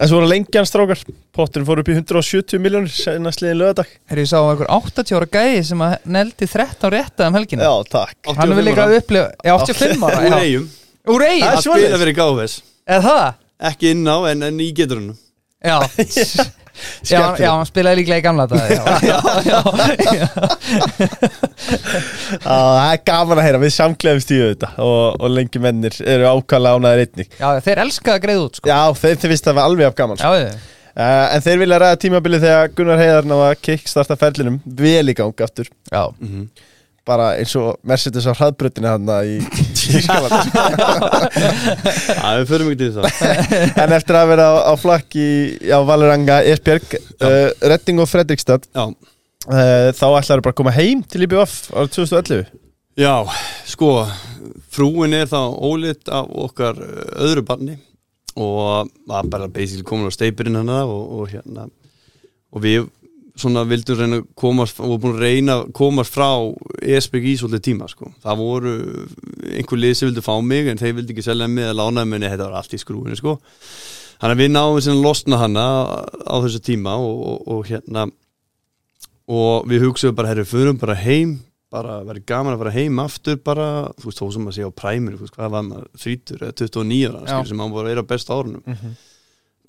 En 0.00 0.08
svo 0.08 0.16
voru 0.16 0.30
lengjan 0.30 0.64
strákar. 0.64 1.00
Potturinn 1.36 1.66
fór 1.68 1.82
upp 1.82 1.90
í 1.92 1.96
170 1.98 2.62
miljónir 2.62 2.92
Senast 2.94 3.42
liðin 3.44 3.58
lögadag 3.60 3.90
Herri, 4.08 4.24
ég 4.24 4.30
sá 4.30 4.38
einhver 4.40 4.70
80 4.72 5.12
ára 5.18 5.28
gæði 5.36 5.58
sem 5.68 5.82
að 5.84 5.96
neldi 6.16 6.48
13 6.48 6.92
rétta 6.94 7.28
um 7.28 7.36
helgina? 7.36 7.68
Já, 7.68 7.74
takk. 7.92 8.30
Hann 8.38 8.54
vil 8.56 8.64
líka 8.70 8.86
upplifa, 8.96 9.28
já 9.44 9.54
85 9.58 10.06
ára 10.08 10.22
Úr 10.24 10.38
eigum 10.38 10.70
Úr 11.10 11.26
eigin, 11.26 11.44
Það 11.44 11.58
er 11.58 11.64
spila 11.66 12.00
fyrir 12.04 12.16
gáfes 12.16 12.56
eða 12.90 13.02
það? 13.04 13.26
Ekki 13.70 13.92
inn 13.92 14.08
á 14.08 14.16
en, 14.30 14.46
en 14.48 14.60
í 14.64 14.70
geturunum. 14.72 15.20
Já 15.60 15.76
Já, 17.06 17.20
já, 17.40 17.50
hann 17.50 17.68
spilaði 17.68 18.00
líklega 18.00 18.20
í 18.20 18.24
gamla 18.24 18.46
dag 18.50 18.60
Það 22.40 22.80
er 22.86 23.00
gaman 23.10 23.38
að 23.40 23.46
heyra 23.46 23.60
Við 23.62 23.72
samkleðumst 23.76 24.34
í 24.34 24.40
þetta 24.42 24.72
Og, 24.80 25.20
og 25.20 25.28
lengi 25.34 25.62
mennir 25.62 25.96
eru 26.04 26.28
ákvæmlega 26.30 26.80
ánaðir 26.80 27.04
einnig. 27.06 27.28
Já 27.40 27.48
þeir 27.66 27.82
elskaði 27.86 28.16
að 28.16 28.24
greiða 28.26 28.44
út 28.46 28.60
sko. 28.60 28.70
Já, 28.70 28.80
þeir, 29.02 29.16
þeir 29.22 29.32
finnst 29.34 29.48
það 29.50 29.58
var 29.60 29.70
alveg 29.70 29.90
af 29.90 29.96
gaman 30.00 30.22
Já, 30.22 30.30
já, 30.44 30.52
Uh, 30.90 31.28
en 31.36 31.42
þeir 31.44 31.60
vilja 31.62 31.76
ræða 31.78 31.98
tímabilið 32.02 32.42
þegar 32.42 32.72
Gunnar 32.76 32.98
Heiðar 32.98 33.26
ná 33.30 33.34
að 33.46 33.52
kickstarta 33.62 34.16
ferlinum 34.18 34.56
vel 34.66 35.06
í 35.12 35.14
gang 35.16 35.42
aftur. 35.46 35.68
Já. 35.86 36.02
Bara 37.08 37.32
eins 37.40 37.52
og 37.58 37.78
Mercedes 37.86 38.26
á 38.28 38.32
hraðbrutinu 38.36 38.90
hann 38.90 39.10
í 39.24 39.38
Þýskalandi 39.80 40.50
Það 42.20 42.40
við 42.40 42.48
förum 42.50 42.70
ekki 42.70 42.80
til 42.82 42.90
það 42.96 43.06
en 43.84 43.94
eftir 43.96 44.18
að 44.20 44.32
vera 44.34 44.48
á, 44.52 44.54
á 44.70 44.74
flakk 44.80 45.16
í 45.18 45.30
á 45.72 45.78
Valuranga, 45.86 46.40
Esbjörg 46.52 46.96
uh, 46.96 47.50
Redding 47.72 48.02
og 48.02 48.10
Fredrikstad 48.10 48.68
uh, 48.76 48.90
þá 49.48 50.06
ætlaður 50.20 50.44
bara 50.46 50.54
að 50.54 50.58
koma 50.62 50.76
heim 50.76 51.04
til 51.08 51.24
IBF 51.26 51.70
árið 51.72 51.94
2011 52.00 52.44
Já, 53.00 53.14
sko 53.70 53.92
frúin 54.70 55.14
er 55.16 55.30
þá 55.30 55.40
ólitt 55.56 56.10
af 56.12 56.28
okkar 56.44 56.78
uh, 56.84 57.04
öðru 57.26 57.46
barni 57.48 57.78
og 58.38 58.90
var 59.10 59.26
bara 59.26 59.50
basically 59.50 59.86
komin 59.86 60.10
á 60.10 60.14
steipirinn 60.14 60.60
hana 60.60 60.84
og, 60.86 61.02
og 61.20 61.32
hérna 61.32 61.66
og 62.50 62.62
við 62.64 62.86
svona 63.40 63.64
vildum 63.68 63.98
reyna 63.98 64.20
komast 64.38 64.80
og 64.84 64.98
búin 65.02 65.16
að 65.16 65.24
reyna 65.24 65.56
komast 65.76 66.14
frá 66.14 66.28
ESBG 66.80 67.32
í 67.32 67.36
svolítið 67.40 67.66
tíma 67.70 67.88
sko. 67.90 68.12
Það 68.22 68.42
voru 68.42 68.74
einhver 69.50 69.82
lið 69.82 69.96
sem 69.96 70.10
vildi 70.10 70.24
fá 70.24 70.34
mig 70.44 70.70
en 70.70 70.80
þeir 70.80 70.96
vildi 71.00 71.16
ekki 71.16 71.26
selja 71.26 71.48
mig 71.50 71.70
að 71.70 71.78
lána 71.80 72.06
mig 72.06 72.20
en 72.20 72.30
þetta 72.30 72.48
var 72.48 72.60
allt 72.60 72.76
í 72.76 72.80
skrúinu 72.80 73.18
sko. 73.18 73.36
Þannig 74.20 74.36
að 74.36 74.42
við 74.42 74.50
náum 74.52 74.80
að 74.80 75.04
losna 75.04 75.40
hana 75.40 75.66
á 76.28 76.36
þessu 76.44 76.60
tíma 76.64 76.96
og, 77.00 77.20
og, 77.32 77.38
og 77.54 77.70
hérna 77.70 78.10
og 79.30 79.68
við 79.70 79.86
hugsaðum 79.86 80.18
bara, 80.18 80.32
herru, 80.32 80.44
förum 80.48 80.80
bara 80.80 80.98
heim 80.98 81.38
bara 81.70 82.00
verið 82.06 82.26
gaman 82.26 82.56
að 82.56 82.64
fara 82.64 82.74
heim 82.74 82.98
aftur 83.02 83.38
bara, 83.46 83.68
þú 84.00 84.08
veist, 84.08 84.20
þó 84.20 84.34
sem 84.34 84.48
að 84.50 84.56
sé 84.56 84.66
á 84.66 84.70
præminu 84.82 85.18
þú 85.18 85.26
veist, 85.26 85.36
hvað 85.36 85.52
var 85.54 85.66
maður, 85.68 85.86
30 86.02 86.40
eða 86.40 86.56
29 86.58 87.10
ára 87.10 87.20
Já. 87.20 87.28
skilur, 87.30 87.50
sem 87.52 87.62
hann 87.62 87.74
voru 87.76 87.86
að 87.86 87.92
vera 87.92 88.06
besta 88.10 88.38
árunum 88.38 88.64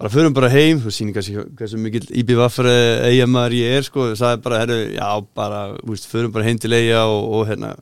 bara 0.02 0.10
förum 0.10 0.34
bara 0.34 0.50
heim, 0.50 0.80
þú 0.82 0.90
sýnir 0.90 1.14
kannski 1.14 1.44
hversu 1.60 1.78
mikil 1.78 2.08
IBVFR 2.10 2.68
eigamæður 3.06 3.54
ég 3.54 3.76
er 3.78 3.84
sko, 3.86 4.06
það 4.18 4.32
er 4.34 4.40
bara, 4.42 4.62
herru, 4.64 4.78
já, 4.96 5.10
bara 5.38 5.60
veist, 5.86 6.08
förum 6.10 6.32
bara 6.34 6.46
heim 6.48 6.58
til 6.58 6.74
eiga 6.74 7.04
og, 7.06 7.28
og 7.38 7.44
hérna 7.52 7.76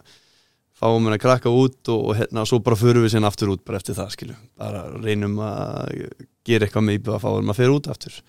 fáum 0.76 1.08
henni 1.08 1.16
að 1.16 1.24
krakka 1.24 1.54
út 1.54 1.92
og, 1.94 2.02
og 2.12 2.18
hérna, 2.20 2.44
svo 2.50 2.60
bara 2.66 2.76
förum 2.80 3.06
við 3.06 3.14
sérna 3.14 3.32
aftur 3.32 3.54
út 3.54 3.64
bara 3.64 3.80
eftir 3.80 3.96
það, 3.96 4.12
skilju, 4.18 4.36
bara 4.60 4.82
reynum 4.98 5.40
að 5.48 5.96
gera 6.50 6.68
eitthvað 6.68 6.86
með 6.90 7.08
en 7.14 7.48
maður 7.48 7.60
fer 7.62 7.74
út 7.78 7.90
aftur. 7.94 8.20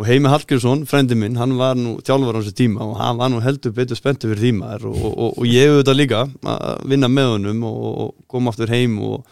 Og 0.00 0.06
Heimi 0.08 0.30
Hallgrímsson, 0.32 0.86
frendi 0.88 1.14
minn, 1.20 1.36
hann 1.36 1.52
var 1.60 1.76
nú 1.76 1.98
þjálfur 2.02 2.38
á 2.38 2.40
þessu 2.40 2.54
tíma 2.58 2.86
og 2.88 2.96
hann 2.96 3.18
var 3.20 3.28
nú 3.30 3.42
heldur 3.44 3.74
betur 3.76 3.98
spenntu 3.98 4.30
fyrir 4.30 4.48
tímaður 4.48 4.88
og, 4.88 5.02
og, 5.12 5.34
og 5.36 5.46
ég 5.46 5.76
þetta 5.76 5.94
líka 5.94 6.22
að 6.48 6.86
vinna 6.88 7.12
með 7.12 7.34
honum 7.36 7.66
og, 7.68 7.82
og 7.92 8.14
koma 8.32 8.50
aftur 8.50 8.72
heim 8.72 8.96
og 9.04 9.28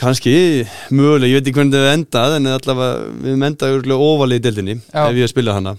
kannski 0.00 0.36
mögulega, 0.92 1.30
ég 1.30 1.40
veit 1.40 1.48
ekki 1.48 1.60
hvernig 1.60 1.76
það 1.76 1.94
endað 1.94 2.36
en 2.36 2.50
allavega 2.52 3.08
við 3.24 3.40
mendaði 3.40 3.78
örgulega 3.78 4.08
óvalið 4.10 4.38
í 4.38 4.44
deildinni 4.44 4.76
Já. 4.80 5.02
ef 5.06 5.20
ég 5.20 5.32
spilaði 5.32 5.60
hana. 5.60 5.74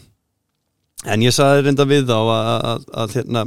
En 1.07 1.23
ég 1.23 1.35
saði 1.35 1.67
reynda 1.67 1.85
við 1.87 2.07
þá 2.09 2.17
að, 2.17 3.13
hérna, 3.13 3.43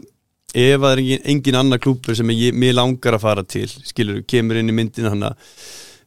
ef 0.55 0.80
það 0.80 0.92
er 0.92 1.03
engin, 1.03 1.25
engin 1.35 1.59
annar 1.61 1.83
klúpur 1.83 2.17
sem 2.19 2.30
ég, 2.36 2.55
mér 2.55 2.77
langar 2.79 3.19
að 3.19 3.25
fara 3.25 3.45
til 3.47 3.67
skilur, 3.69 4.23
kemur 4.30 4.61
inn 4.61 4.70
í 4.70 4.77
myndin 4.77 5.11
hana 5.11 5.35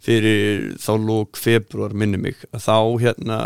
fyrir 0.04 0.74
þá 0.84 0.94
lók 1.00 1.40
februar 1.40 1.94
minni 1.96 2.20
mig, 2.20 2.40
að 2.52 2.66
þá 2.66 2.78
hérna 3.04 3.42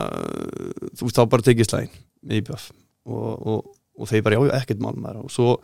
þú 0.97 1.09
veist 1.09 1.17
þá 1.19 1.25
bara 1.33 1.45
tekið 1.45 1.69
slægin 1.69 1.99
með 2.25 2.39
IBF 2.41 2.69
og, 3.07 3.33
og, 3.33 3.67
og 3.97 4.09
þeir 4.09 4.23
bara 4.25 4.39
já, 4.39 4.45
já, 4.47 4.55
ekkert 4.61 4.81
mál 4.85 4.95
maður. 4.97 5.25
Og 5.25 5.33
svo 5.33 5.57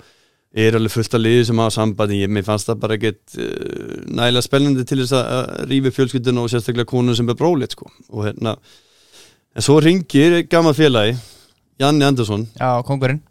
er 0.53 0.77
alveg 0.77 0.93
fullt 0.93 1.17
af 1.17 1.21
liði 1.21 1.45
sem 1.49 1.61
hafa 1.63 1.73
sambandi 1.73 2.21
ég, 2.21 2.29
mér 2.29 2.45
fannst 2.45 2.69
það 2.69 2.81
bara 2.83 2.97
ekkert 2.99 3.37
uh, 3.39 3.99
nægilega 4.05 4.45
spennandi 4.45 4.87
til 4.87 4.99
þess 5.01 5.15
að 5.17 5.29
að 5.37 5.69
rífi 5.71 5.93
fjölskylduna 5.97 6.43
og 6.43 6.51
sérstaklega 6.53 6.91
konu 6.93 7.15
sem 7.17 7.29
er 7.29 7.39
brólit 7.39 7.73
sko. 7.73 7.89
og 8.13 8.27
hérna 8.27 8.57
en 9.53 9.65
svo 9.65 9.79
ringir 9.81 10.43
gammal 10.49 10.77
félagi 10.77 11.17
Janni 11.81 12.05
Andersson 12.05 12.43
já, 12.53 12.69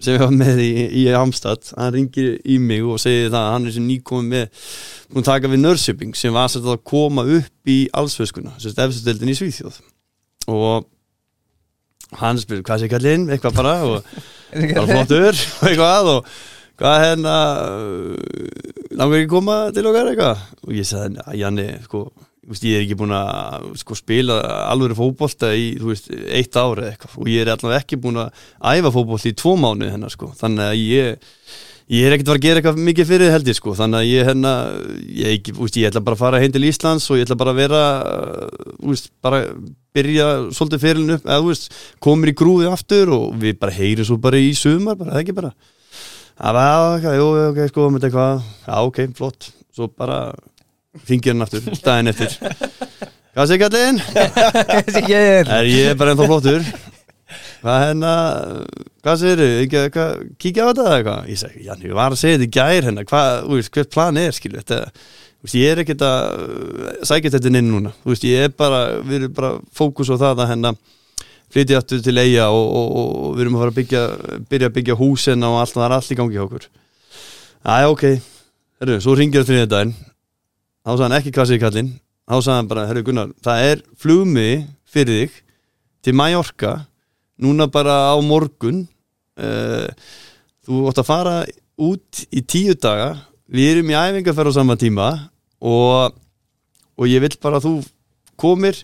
sem 0.03 0.17
ég 0.17 0.21
var 0.21 0.33
með 0.35 0.61
í, 0.65 0.71
í 0.99 1.03
Amstad. 1.15 1.69
Hann 1.79 1.93
ringir 1.95 2.41
í 2.43 2.59
mig 2.59 2.83
og 2.83 2.99
segir 3.01 3.31
það 3.31 3.39
að 3.39 3.53
hann 3.55 3.69
er 3.69 3.75
sem 3.77 3.85
nýkomið 3.87 4.65
með 5.13 5.21
að 5.21 5.29
taka 5.29 5.51
við 5.53 5.63
Nörsjöping 5.63 6.17
sem 6.19 6.35
var 6.35 6.51
að 6.51 6.81
koma 6.89 7.23
upp 7.39 7.71
í 7.71 7.79
allsvöskuna, 7.95 8.57
sem 8.59 8.75
er 8.75 8.89
efstudeldin 8.89 9.31
í 9.31 9.37
Svíþjóð. 9.39 9.79
Og 10.51 10.89
hann 12.19 12.41
spyrir 12.43 12.65
hvað 12.67 12.83
sé 12.83 12.91
kallinn, 12.91 13.29
eitthvað 13.31 13.61
bara 13.61 13.77
og 13.87 14.11
bara 14.75 14.89
flottur 14.91 15.39
og 15.39 15.69
eitthvað 15.71 16.11
og 16.17 16.35
hvað 16.81 16.99
hérna 17.07 17.37
langar 18.99 19.21
ekki 19.21 19.33
koma 19.33 19.57
til 19.75 19.89
okkar 19.91 20.13
eitthvað? 20.13 20.45
Og 20.67 20.77
ég 20.77 20.87
sagði, 20.89 21.17
"Ná, 21.17 21.25
Janni, 21.37 21.69
sko 21.85 22.07
veist, 22.49 22.65
ég 22.67 22.79
er 22.79 22.85
ekki 22.85 22.99
búin 22.99 23.15
að 23.15 23.69
sko, 23.81 23.97
spila 23.99 24.39
alveg 24.71 24.97
fótbolta 24.99 25.53
í 25.55 25.73
þú 25.81 25.91
veist, 25.93 26.09
eitt 26.11 26.57
ári 26.59 26.89
eitthvað. 26.91 27.19
Og 27.23 27.29
ég 27.31 27.45
er 27.45 27.53
allavega 27.55 27.83
ekki 27.83 28.01
búin 28.03 28.23
að 28.23 28.33
æfa 28.73 28.95
fótbolta 28.95 29.31
í 29.31 29.37
tvo 29.39 29.57
mánu 29.61 29.91
hennar 29.93 30.13
sko, 30.13 30.33
þannig 30.39 30.73
að 30.73 30.81
ég 30.83 31.29
ég 31.93 32.07
er 32.07 32.15
ekkert 32.15 32.33
að 32.33 32.41
gera 32.41 32.61
eitthvað 32.61 32.81
mikið 32.87 33.09
fyrir 33.11 33.33
held 33.35 33.51
ég 33.51 33.59
sko. 33.59 33.75
Þannig 33.77 34.01
að 34.01 34.09
ég 34.09 34.29
hérna 34.31 34.53
ég, 35.19 35.53
úst, 35.59 35.77
ég 35.77 35.91
ætla 35.91 36.05
bara 36.07 36.17
að 36.17 36.23
fara 36.23 36.41
heim 36.43 36.55
til 36.55 36.65
Íslands 36.65 37.11
og 37.11 37.19
ég 37.19 37.27
ætla 37.27 37.39
bara 37.43 37.53
að 37.53 37.61
vera 37.61 37.83
úst, 38.89 39.11
bara 39.23 39.43
byrja 39.93 40.29
svolítið 40.57 41.21
veist, 41.45 41.69
komir 42.01 42.33
í 42.33 42.37
grúði 42.39 42.71
aftur 42.71 43.13
og 43.13 43.37
við 43.43 43.59
bara 43.61 43.77
heyrum 43.77 44.09
svo 44.09 44.17
bara 44.23 44.41
í 44.41 44.55
sumar 44.57 44.97
bara, 44.97 45.53
það 46.43 46.57
var, 46.59 47.09
jú, 47.19 47.27
ok, 47.49 47.61
sko, 47.71 47.89
með 47.89 48.03
þetta 48.03 48.11
eitthvað. 48.11 48.47
Já, 48.67 48.75
ok, 48.89 49.03
flott, 49.19 49.51
svo 49.73 49.89
bara 49.89 50.21
fingir 51.09 51.37
hann 51.37 51.47
aftur, 51.47 51.69
daginn 51.87 52.13
eftir. 52.13 52.35
Hvað 53.33 53.49
segir 53.49 53.63
kallinn? 53.65 54.01
ég 55.09 55.45
er 55.49 55.69
ég 55.71 55.95
bara 55.97 56.13
ennþá 56.13 56.27
flottur? 56.29 56.67
Hvað 57.63 57.85
hérna 57.87 58.15
hvað 59.03 59.19
segir 59.23 59.43
eitthvað 59.63 60.27
kíkja 60.43 60.67
á 60.67 60.69
þetta 60.69 60.85
eða 60.85 60.97
eitthvað, 60.99 61.29
ég 61.33 61.41
segi, 61.41 61.65
já, 61.67 61.73
ég 61.81 61.97
var 61.97 62.15
að 62.15 62.21
segja 62.21 62.39
þetta 62.39 62.49
í 62.49 62.55
gær 62.59 62.87
hérna, 62.89 63.05
hvað, 63.09 63.53
hvert 63.77 63.93
plan 63.95 64.21
er 64.21 64.37
skilu, 64.37 64.61
þetta, 64.61 64.81
veist, 65.43 65.57
ég 65.59 65.73
er 65.73 65.83
ekkert 65.83 66.05
að 66.07 67.07
sækja 67.09 67.33
þetta 67.35 67.53
inn 67.55 67.71
núna, 67.71 67.95
veist, 68.07 68.27
ég 68.29 68.51
er 68.51 68.53
bara 68.59 68.83
við 69.01 69.23
erum 69.23 69.35
bara 69.39 69.55
fókus 69.75 70.13
á 70.13 70.17
það 70.17 70.45
að 70.45 70.53
hérna 70.53 70.75
flytja 71.53 71.81
aftur 71.83 72.01
til 72.05 72.17
eiga 72.19 72.49
og, 72.51 72.63
og, 72.65 72.93
og, 73.01 73.27
við 73.37 73.45
erum 73.45 73.59
að 73.59 73.65
fara 73.65 73.75
að 73.75 73.81
byggja, 73.81 74.05
byrja 74.53 74.71
að 74.71 74.77
byggja 74.79 74.99
húsin 75.01 75.49
og 75.49 75.59
allt, 75.61 75.75
það 75.77 75.89
er 75.89 75.97
allt 75.99 76.15
í 76.15 76.19
gangi 76.21 76.39
hjá 76.39 76.45
okkur. 76.47 76.71
Æja, 77.63 77.91
ok, 77.93 78.07
herru, 78.83 79.03
svo 79.05 79.17
ringir 79.19 79.43
það 79.43 79.53
þriðja 79.53 79.73
daginn. 79.75 79.93
Þá 80.83 80.91
sagði 80.93 81.05
hann 81.07 81.19
ekki 81.21 81.35
hvað 81.37 81.51
segir 81.51 81.63
kallinn 81.63 81.93
þá 82.33 82.37
sagði 82.39 82.57
hann 82.57 82.71
bara, 82.71 82.87
herru 82.89 83.05
Gunnar, 83.07 83.33
það 83.45 83.67
er 83.69 83.83
flugmi 84.01 84.49
fyrir 84.89 85.19
þig 85.27 85.41
til 86.03 86.17
Mallorca. 86.19 86.73
Núna 87.43 87.67
bara 87.73 88.15
á 88.15 88.17
morgun 88.23 88.85
uh, 89.41 89.89
þú 90.63 90.87
ótt 90.89 91.01
að 91.03 91.09
fara 91.09 91.37
út 91.83 92.23
í 92.31 92.43
tíu 92.47 92.77
daga. 92.79 93.17
Við 93.53 93.75
erum 93.75 93.93
í 93.93 93.99
æfingarferð 93.99 94.55
á 94.55 94.59
sama 94.61 94.79
tíma 94.81 95.09
og, 95.61 96.15
og 96.97 97.11
ég 97.11 97.25
vil 97.25 97.35
bara 97.43 97.61
að 97.61 97.67
þú 97.67 97.75
komir, 98.41 98.79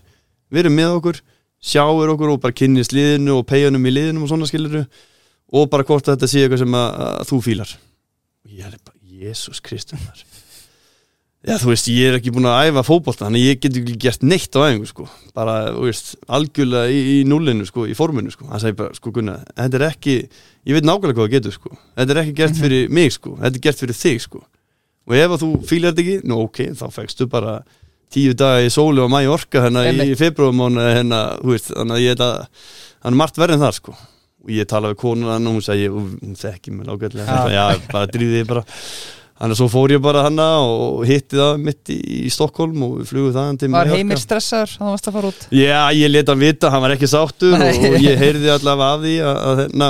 við 0.51 0.65
erum 0.65 0.77
með 0.77 0.97
okkur 0.99 1.21
sjáur 1.59 2.13
okkur 2.15 2.35
og 2.35 2.41
bara 2.43 2.55
kynnist 2.55 2.95
liðinu 2.95 3.39
og 3.39 3.47
peiðunum 3.49 3.87
í 3.89 3.93
liðinum 3.93 4.25
og 4.25 4.31
svona 4.31 4.47
skiluru 4.49 4.85
og 5.49 5.69
bara 5.71 5.85
hvort 5.87 6.07
að 6.07 6.17
þetta 6.17 6.31
sé 6.31 6.45
eitthvað 6.45 6.63
sem 6.63 6.79
að, 6.79 6.89
að 7.05 7.29
þú 7.31 7.41
fílar. 7.45 7.75
Og 8.45 8.55
ég 8.55 8.67
er 8.69 8.77
bara, 8.79 8.99
Jésús 9.19 9.59
Kristus 9.63 10.25
Já, 11.39 11.53
þú 11.55 11.69
veist, 11.69 11.87
ég 11.87 12.09
er 12.09 12.17
ekki 12.17 12.33
búin 12.35 12.49
að 12.51 12.65
æfa 12.67 12.81
fótbolta 12.83 13.23
þannig 13.23 13.45
ég 13.45 13.59
get 13.63 13.77
ekki 13.79 13.93
gert 14.03 14.23
neitt 14.27 14.55
á 14.59 14.59
æfingu 14.59 14.89
sko. 14.89 15.05
bara, 15.31 15.69
þú 15.71 15.85
veist, 15.85 16.09
algjörlega 16.27 16.91
í, 16.91 16.97
í 17.13 17.21
nullinu, 17.31 17.63
sko, 17.63 17.85
í 17.87 17.95
forminu, 17.95 18.33
sko. 18.33 18.49
Hann 18.49 18.59
segi 18.59 18.75
bara, 18.75 18.91
sko 18.97 19.13
Gunnar, 19.15 19.45
þetta 19.55 19.79
er 19.79 19.85
ekki 19.87 20.15
ég 20.19 20.75
veit 20.75 20.83
nákvæmlega 20.83 21.15
hvað 21.15 21.29
það 21.29 21.35
getur, 21.37 21.55
sko. 21.55 21.71
Þetta 21.95 22.13
er 22.13 22.21
ekki 22.25 22.35
gert 22.41 22.59
fyrir 22.59 22.91
mig, 22.91 23.15
sko, 23.15 23.37
þetta 23.39 23.55
er 23.55 23.63
gert 23.69 23.83
fyrir 23.85 23.99
þig, 24.01 24.19
sko. 24.25 24.43
Og 25.07 25.15
ef 25.15 25.37
að 25.37 25.45
þú 25.45 25.49
fílar 25.71 25.95
þetta 25.95 26.03
ekki, 26.03 26.27
nú 26.27 26.41
ok 26.43 26.61
þá 26.81 26.85
fegstu 26.97 27.29
bara 27.31 27.55
tíu 28.13 28.35
daga 28.37 28.63
í 28.65 28.71
sóli 28.73 29.03
og 29.03 29.11
mæi 29.13 29.27
orka 29.29 29.65
hérna 29.65 29.85
í 29.85 29.91
Einmitt. 29.93 30.17
februarmánu 30.19 30.85
hérna, 30.87 31.19
þannig 31.43 31.97
að 31.97 32.05
ég 32.05 32.23
að 32.25 32.33
hann 33.03 33.13
er 33.13 33.19
margt 33.21 33.37
verið 33.39 33.59
en 33.59 33.65
það, 33.67 33.77
sko 33.79 33.95
og 34.39 34.51
ég 34.55 34.67
tala 34.71 34.91
við 34.93 35.01
konuna 35.03 35.35
hann 35.35 35.47
og 35.49 35.57
hún 35.57 35.63
segi, 35.65 35.87
hún 35.91 36.35
þekki 36.39 36.73
mig 36.73 36.87
lágætlega, 36.87 37.39
Já. 37.53 37.63
bara 37.91 38.09
dríði 38.09 38.45
bara 38.49 38.65
Þannig 39.39 39.55
að 39.55 39.59
svo 39.61 39.65
fór 39.71 39.91
ég 39.93 40.01
bara 40.03 40.21
hana 40.25 40.45
og 40.67 41.05
hitti 41.07 41.37
það 41.39 41.61
mitt 41.63 41.89
í, 41.93 41.95
í 42.27 42.31
Stokkólm 42.33 42.81
og 42.83 42.97
við 42.97 43.05
flugum 43.07 43.35
það 43.37 43.59
til 43.61 43.69
Var 43.71 43.91
heimir 43.93 44.19
stressaður 44.19 44.73
að 44.73 44.81
það 44.81 44.89
varst 44.91 45.07
að 45.07 45.15
fara 45.15 45.29
út 45.31 45.45
Já, 45.55 45.77
ég 45.95 46.11
leta 46.11 46.33
hann 46.35 46.41
vita, 46.43 46.71
hann 46.73 46.83
var 46.83 46.93
ekki 46.97 47.07
sáttur 47.07 47.55
Nei. 47.55 47.69
og, 47.71 47.95
ég 48.03 48.19
heyrði 48.19 48.51
allavega 48.51 48.97
af 48.97 49.05
því 49.05 49.13
að, 49.23 49.39
að 49.47 49.61
hérna, 49.61 49.89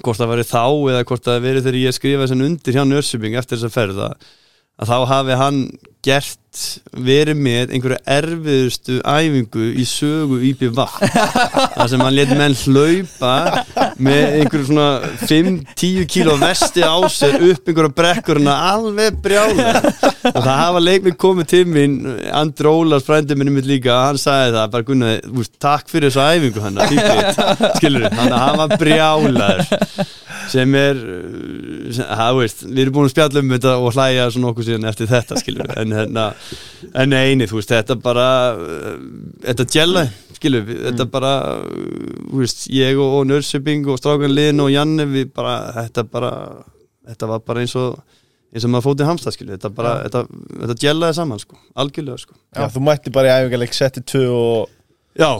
hvort 0.00 0.18
það 0.18 0.32
væri 0.32 0.46
þá 0.50 0.64
eða 0.64 1.04
hvort 1.12 1.28
það 1.28 1.46
verið 1.46 1.68
þegar 1.68 1.78
ég 1.84 1.96
skrifaði 2.00 2.40
undir 2.48 2.78
hjá 2.80 2.82
Nörsubing 2.90 3.38
eftir 3.38 3.62
ferð 3.70 4.02
að, 4.08 4.28
að 4.82 4.90
þá 4.90 4.96
hafi 5.14 5.38
hann 5.44 5.62
gert 6.02 6.39
verið 6.90 7.38
með 7.38 7.72
einhverju 7.76 7.96
erfiðustu 8.10 8.96
æfingu 9.06 9.66
í 9.78 9.84
sögu 9.86 10.40
IPV 10.48 10.80
þar 10.80 11.90
sem 11.92 12.02
hann 12.02 12.16
let 12.16 12.32
menn 12.34 12.56
hlaupa 12.64 13.34
með 14.02 14.34
einhverju 14.40 14.66
svona 14.72 14.88
5-10 15.30 16.08
kíló 16.10 16.34
vesti 16.40 16.82
á 16.82 16.98
sér 17.12 17.38
upp 17.52 17.70
einhverju 17.70 17.92
brekkurina 17.94 18.56
alveg 18.72 19.20
brjála 19.22 19.76
og 19.78 20.40
það 20.40 20.50
hafa 20.50 20.82
leikmið 20.82 21.18
komið 21.22 21.50
til 21.54 21.62
mín 21.70 21.96
Andri 22.34 22.72
Ólars 22.72 23.06
frændi 23.06 23.38
minni 23.38 23.54
mitt 23.54 23.70
líka 23.70 24.00
hann 24.08 24.18
sagði 24.18 24.56
það, 24.58 24.72
bara 24.74 24.88
gunnaði, 24.90 25.20
úst, 25.38 25.54
takk 25.62 25.86
fyrir 25.92 26.10
þessu 26.10 26.26
æfingu 26.26 26.66
hann, 26.66 26.82
skilur 27.78 28.10
hann 28.10 28.58
var 28.58 28.74
brjálaður 28.80 29.62
sem 30.50 30.74
er 30.74 30.98
ha, 32.10 32.30
veist, 32.36 32.64
við 32.66 32.84
erum 32.84 32.96
búin 32.96 33.08
að 33.08 33.14
spjalla 33.14 33.42
um 33.42 33.54
þetta 33.54 33.74
og 33.78 33.94
hlæja 33.94 34.28
svona 34.34 34.50
okkur 34.50 34.66
síðan 34.66 34.88
eftir 34.90 35.10
þetta 35.10 35.38
skilur 35.40 35.72
en, 35.78 35.94
hérna, 35.94 36.26
en 37.02 37.16
eini, 37.16 37.48
þú 37.50 37.60
veist, 37.60 37.72
þetta 37.74 37.96
bara 38.00 38.28
uh, 38.56 38.94
þetta 39.44 39.66
gæla, 39.74 40.04
skilur 40.38 40.64
við 40.68 40.80
þetta 40.88 41.06
bara, 41.12 41.34
þú 42.30 42.40
veist, 42.42 42.64
ég 42.74 43.00
og, 43.00 43.18
og 43.20 43.28
Nörsöping 43.30 43.86
og 43.90 44.00
Strákan 44.00 44.34
Linn 44.34 44.62
og 44.64 44.72
Janne 44.72 45.06
við 45.10 45.30
bara, 45.36 45.58
þetta 45.76 46.06
bara 46.10 46.32
þetta 47.10 47.30
var 47.30 47.46
bara 47.46 47.64
eins 47.64 47.76
og 47.78 48.00
eins 48.50 48.66
og 48.66 48.72
maður 48.72 48.88
fótið 48.88 49.10
hamstað, 49.12 49.36
skilur 49.36 49.54
við, 49.54 49.60
þetta 49.60 49.72
bara 49.76 49.94
þetta, 50.04 50.24
þetta 50.64 50.78
gælaði 50.82 51.18
saman, 51.20 51.42
sko, 51.42 51.60
algjörlega, 51.84 52.24
sko. 52.24 52.36
Já, 52.56 52.66
þú 52.74 52.84
mætti 52.88 53.14
bara 53.14 53.30
í 53.30 53.34
æfingarleik 53.44 53.76
setti 53.76 54.02
tvö 54.02 54.26
og 54.34 54.76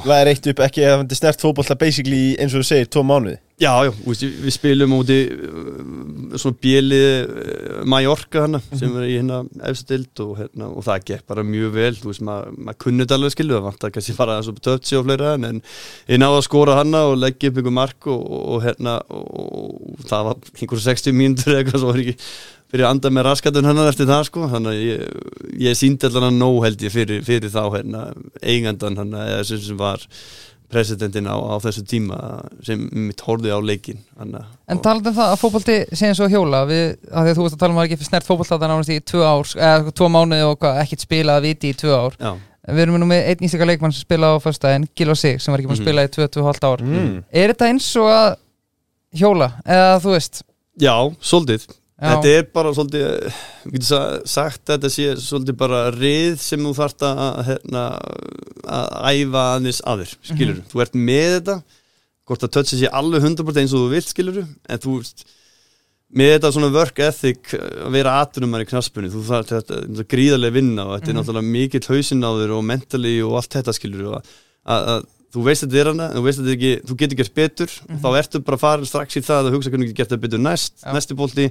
væri 0.07 0.35
eitt 0.35 0.47
upp 0.51 0.61
ekki 0.67 0.83
ef 0.87 0.99
hann 0.99 1.15
snert 1.15 1.43
fótbolta 1.43 1.77
basically 1.79 2.35
eins 2.39 2.55
og 2.55 2.63
þú 2.63 2.69
segir, 2.71 2.91
tvo 2.91 3.05
mánuði 3.07 3.39
Já, 3.61 3.75
já, 3.85 3.91
við 3.93 4.53
spilum 4.55 4.95
úti 4.97 5.17
uh, 5.37 6.37
svona 6.41 6.57
bjeli 6.65 7.01
uh, 7.21 7.83
Mallorca 7.85 8.47
hana 8.47 8.61
sem 8.71 8.95
er 8.97 9.05
í 9.05 9.19
hérna 9.19 9.43
efstild 9.69 10.23
og, 10.25 10.31
hérna, 10.39 10.71
og 10.73 10.87
það 10.87 11.05
gekk 11.11 11.27
bara 11.29 11.45
mjög 11.45 11.75
vel 11.75 11.91
þú 11.99 12.09
veist, 12.09 12.25
maður 12.25 12.55
ma 12.57 12.77
kunni 12.81 13.05
þetta 13.05 13.19
alveg 13.19 13.35
skilu 13.35 13.57
það 13.59 13.67
vant 13.67 13.85
að 13.85 13.93
kannski 13.99 14.17
fara 14.17 14.39
svo 14.47 14.57
tötsi 14.57 14.97
og 14.97 15.05
fleira 15.05 15.35
en, 15.37 15.45
en 15.51 15.61
ég 16.09 16.23
náði 16.23 16.39
að 16.39 16.47
skora 16.49 16.79
hana 16.81 17.05
og 17.11 17.19
leggja 17.21 17.53
upp 17.53 17.61
einhver 17.61 17.77
mark 17.83 18.09
og, 18.09 18.25
og, 18.25 18.49
og 18.55 18.65
hérna 18.65 18.97
og, 19.13 19.29
og 19.37 20.09
það 20.09 20.31
var 20.31 20.51
einhverju 20.57 20.87
60 20.89 21.19
mínútur 21.21 21.53
eða 21.53 21.61
eitthvað 21.61 21.85
svo 21.85 21.93
var 21.93 22.03
ekki 22.07 22.17
fyrir 22.71 22.87
að 22.87 22.93
anda 22.95 23.11
með 23.13 23.27
raskatun 23.27 23.67
hennar 23.67 23.91
eftir 23.91 24.09
það 24.09 24.29
sko 24.29 24.49
þannig 24.53 24.73
að 24.73 24.85
ég, 24.87 25.25
ég 25.67 25.79
síndi 25.79 26.09
allan 26.09 26.31
að 26.31 26.39
nóg 26.39 26.61
held 26.65 26.85
ég 26.87 26.95
fyrir, 26.95 27.25
fyrir 27.27 27.53
þá 27.53 27.65
hérna 27.75 28.05
eigandan 28.41 29.01
hann 29.01 29.17
eða 29.27 29.43
sem 29.49 29.61
sem 29.65 29.81
var 29.81 30.07
presidentin 30.71 31.27
á, 31.27 31.35
á 31.37 31.57
þessu 31.63 31.83
tíma 31.91 32.19
sem 32.67 32.83
mitt 33.09 33.21
horfið 33.27 33.53
á 33.57 33.61
leikin 33.61 33.99
Anna, 34.21 34.45
En 34.71 34.79
talandi 34.85 35.11
um 35.11 35.17
það 35.17 35.33
að 35.35 35.41
fótbolti 35.43 35.77
sé 35.93 36.07
eins 36.11 36.21
og 36.23 36.31
hjóla 36.31 36.63
við, 36.71 36.95
að 37.11 37.27
því 37.27 37.33
að 37.33 37.39
þú 37.41 37.47
veist 37.47 37.57
að 37.57 37.63
tala 37.65 37.73
um 37.75 37.81
að 37.81 37.83
það 37.83 37.91
er 37.91 37.97
ekki 37.99 38.09
snert 38.11 38.29
fótbolta 38.29 38.59
það 38.61 38.71
nánast 38.73 38.93
í 38.95 39.01
tvö 39.11 39.25
ár, 39.27 39.51
eða 39.71 39.95
tvö 40.01 40.09
mánuði 40.15 40.47
og 40.47 40.59
hvað, 40.63 40.79
ekkert 40.85 41.05
spilað 41.07 41.41
að 41.41 41.49
viti 41.51 41.73
í 41.75 41.79
tvö 41.83 41.97
ár 41.99 42.17
Já, 42.21 42.33
Við 42.71 42.83
erum 42.85 42.99
nú 43.01 43.07
með 43.09 43.25
einn 43.33 43.45
ístika 43.49 43.67
leikmann 43.67 43.93
sem 43.97 44.05
spilaði 44.05 44.37
á 44.37 44.45
fyrstæðin, 44.45 44.85
Gil 44.95 45.09
og 45.11 45.17
Sig, 45.19 45.41
sem 45.41 45.51
var 45.51 45.59
ekki 45.63 45.71
búin 45.71 45.79
að 45.79 45.81
Mhm. 45.81 45.87
spila 45.89 46.05
í 46.05 46.11
2-2,5 46.13 46.67
ár 46.69 46.83
mm. 46.85 47.15
Er 47.33 47.49
þetta 47.55 47.69
eins 47.73 47.87
og 47.99 48.09
að 48.13 48.29
hjóla, 49.17 49.49
eða 49.65 49.95
þú 50.05 50.13
veist 50.15 50.43
já 50.79 50.95
svolítið. 51.21 51.65
Þetta 52.01 52.31
er 52.39 52.47
bara 52.55 52.71
svolítið 52.77 53.03
við 53.05 53.75
getum 53.75 53.89
sa- 53.91 54.21
sagt 54.25 54.63
að 54.71 54.77
þetta 54.79 54.91
sé 54.95 55.09
svolítið 55.21 55.57
bara 55.61 55.81
rið 55.93 56.39
sem 56.41 56.63
þú 56.65 56.73
þarft 56.79 57.05
að 57.11 57.43
hérna, 57.51 57.83
að 58.65 58.89
æfa 59.11 59.43
aðeins 59.57 59.83
aður 59.93 60.15
skilur, 60.31 60.63
þú 60.71 60.81
ert 60.87 60.97
með 60.97 61.35
þetta 61.37 61.59
hvort 62.31 62.47
að 62.47 62.53
toucha 62.57 62.79
sé 62.81 62.89
alveg 62.95 63.27
100% 63.27 63.61
eins 63.61 63.75
og 63.77 63.85
þú 63.85 63.93
vilt 63.93 64.09
skilur, 64.15 64.41
en 64.47 64.79
þú 64.85 64.97
með 66.11 66.33
þetta 66.35 66.51
svona 66.57 66.73
work 66.75 66.99
ethic 67.07 67.53
að 67.55 67.93
vera 67.95 68.17
aðrumar 68.25 68.65
í 68.65 68.69
knaspunni 68.71 69.11
þú 69.13 69.21
þarf 69.29 69.51
þetta, 69.53 69.77
þetta 69.87 70.07
gríðarlega 70.11 70.57
vinna 70.57 70.87
og 70.89 70.97
þetta 70.97 71.13
er 71.13 71.19
náttúrulega 71.21 71.51
mikill 71.55 71.87
hausinn 71.93 72.25
á 72.27 72.31
þér 72.35 72.55
og 72.57 72.65
mentally 72.67 73.13
og 73.23 73.37
allt 73.39 73.55
þetta 73.61 73.75
skilur 73.77 74.09
að, 74.19 74.33
að, 74.67 74.89
að 74.95 75.05
þú 75.31 75.45
veist 75.47 75.63
þetta 75.67 75.79
er 75.85 75.91
hana, 75.93 76.09
þú 76.17 76.23
veist 76.27 76.41
þetta 76.41 76.55
ekki 76.57 76.73
þú 76.89 76.97
getur 77.05 77.21
gert 77.21 77.37
betur, 77.39 77.77
þá 78.03 78.09
ertu 78.19 78.41
bara 78.49 78.59
farin 78.65 78.89
strax 78.91 79.21
í 79.21 79.23
það 79.29 79.51
að 79.51 79.55
hugsa 79.59 79.71
hvernig 79.71 79.87
þú 79.87 79.93
getur 79.93 80.01
gert 80.03 80.15
það 80.17 80.25
betur 80.25 80.43
næst 80.49 80.83
næsti 80.97 81.19
bolti, 81.21 81.47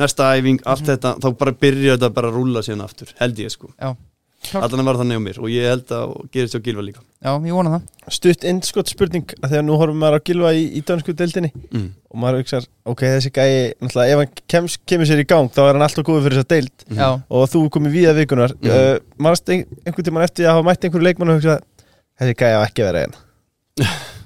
næsta 0.00 0.30
æfing, 0.36 0.62
allt 0.68 0.86
þetta 0.88 1.16
þá 1.22 1.28
bara 1.40 1.56
byrja 1.64 1.96
þetta 1.96 2.14
bara 2.16 2.30
að 2.30 2.38
rúlla 2.38 2.64
síðan 2.66 2.86
aftur 2.86 3.12
held 3.20 3.42
ég 3.42 3.52
sko, 3.52 3.70
Já, 3.80 3.92
allan 4.56 4.86
var 4.88 4.96
þannig 4.96 5.20
á 5.20 5.22
mér 5.22 5.38
og 5.42 5.50
ég 5.52 5.66
held 5.68 5.90
að 5.92 6.12
gerist 6.32 6.54
hjá 6.56 6.62
Gilva 6.64 6.84
líka. 6.84 7.02
Já 7.20 7.30
ég 7.34 7.52
vona 7.52 7.74
það. 7.74 7.88
Stutt 8.16 8.46
innskott 8.48 8.88
spurning 8.88 9.34
að 9.36 9.52
þegar 9.52 9.66
nú 9.66 9.76
horfum 9.76 10.00
maður 10.00 10.16
að 10.16 10.24
gilva 10.30 10.52
í, 10.56 10.62
í 10.78 10.82
dansku 10.88 11.14
deildinni 11.16 11.50
mm. 11.52 11.88
og 12.08 12.22
maður 12.22 12.40
hugsa, 12.40 12.62
ok, 12.88 13.04
þessi 13.18 13.32
gæi 13.36 13.50
náttúrulega, 13.84 14.14
ef 14.14 14.22
hann 14.22 14.44
kems, 14.54 14.78
kemur 14.88 15.10
sér 15.10 15.20
í 15.20 15.26
gang 15.28 15.52
þá 15.52 15.60
er 15.66 15.74
hann 15.74 15.84
alltaf 15.84 16.06
góður 16.08 16.24
fyrir 16.26 16.40
þessa 16.40 16.52
deild. 16.54 16.86
Já, 16.88 17.08
og 17.20 17.50
þú 17.52 17.66
komið 17.76 17.98
víða 17.98 18.16
vikunar 18.16 18.56
mm. 18.56 18.70
Uh, 18.70 18.94
mannst 19.20 19.52
ein, 19.52 19.66
einhvern 19.84 20.08
tímann 20.08 20.24
eftir 20.24 20.48
að 20.48 20.56
hafa 20.56 20.70
mætt 20.70 20.88
einhverju 20.88 21.10
leikmann 21.10 21.34
og 21.34 21.42
hugsa, 21.42 21.60
þessi 22.20 22.38
gæi 22.40 22.56
á 22.56 22.60
ekki 22.64 22.86
að 22.86 22.90
vera 22.90 23.04
einn 23.04 23.20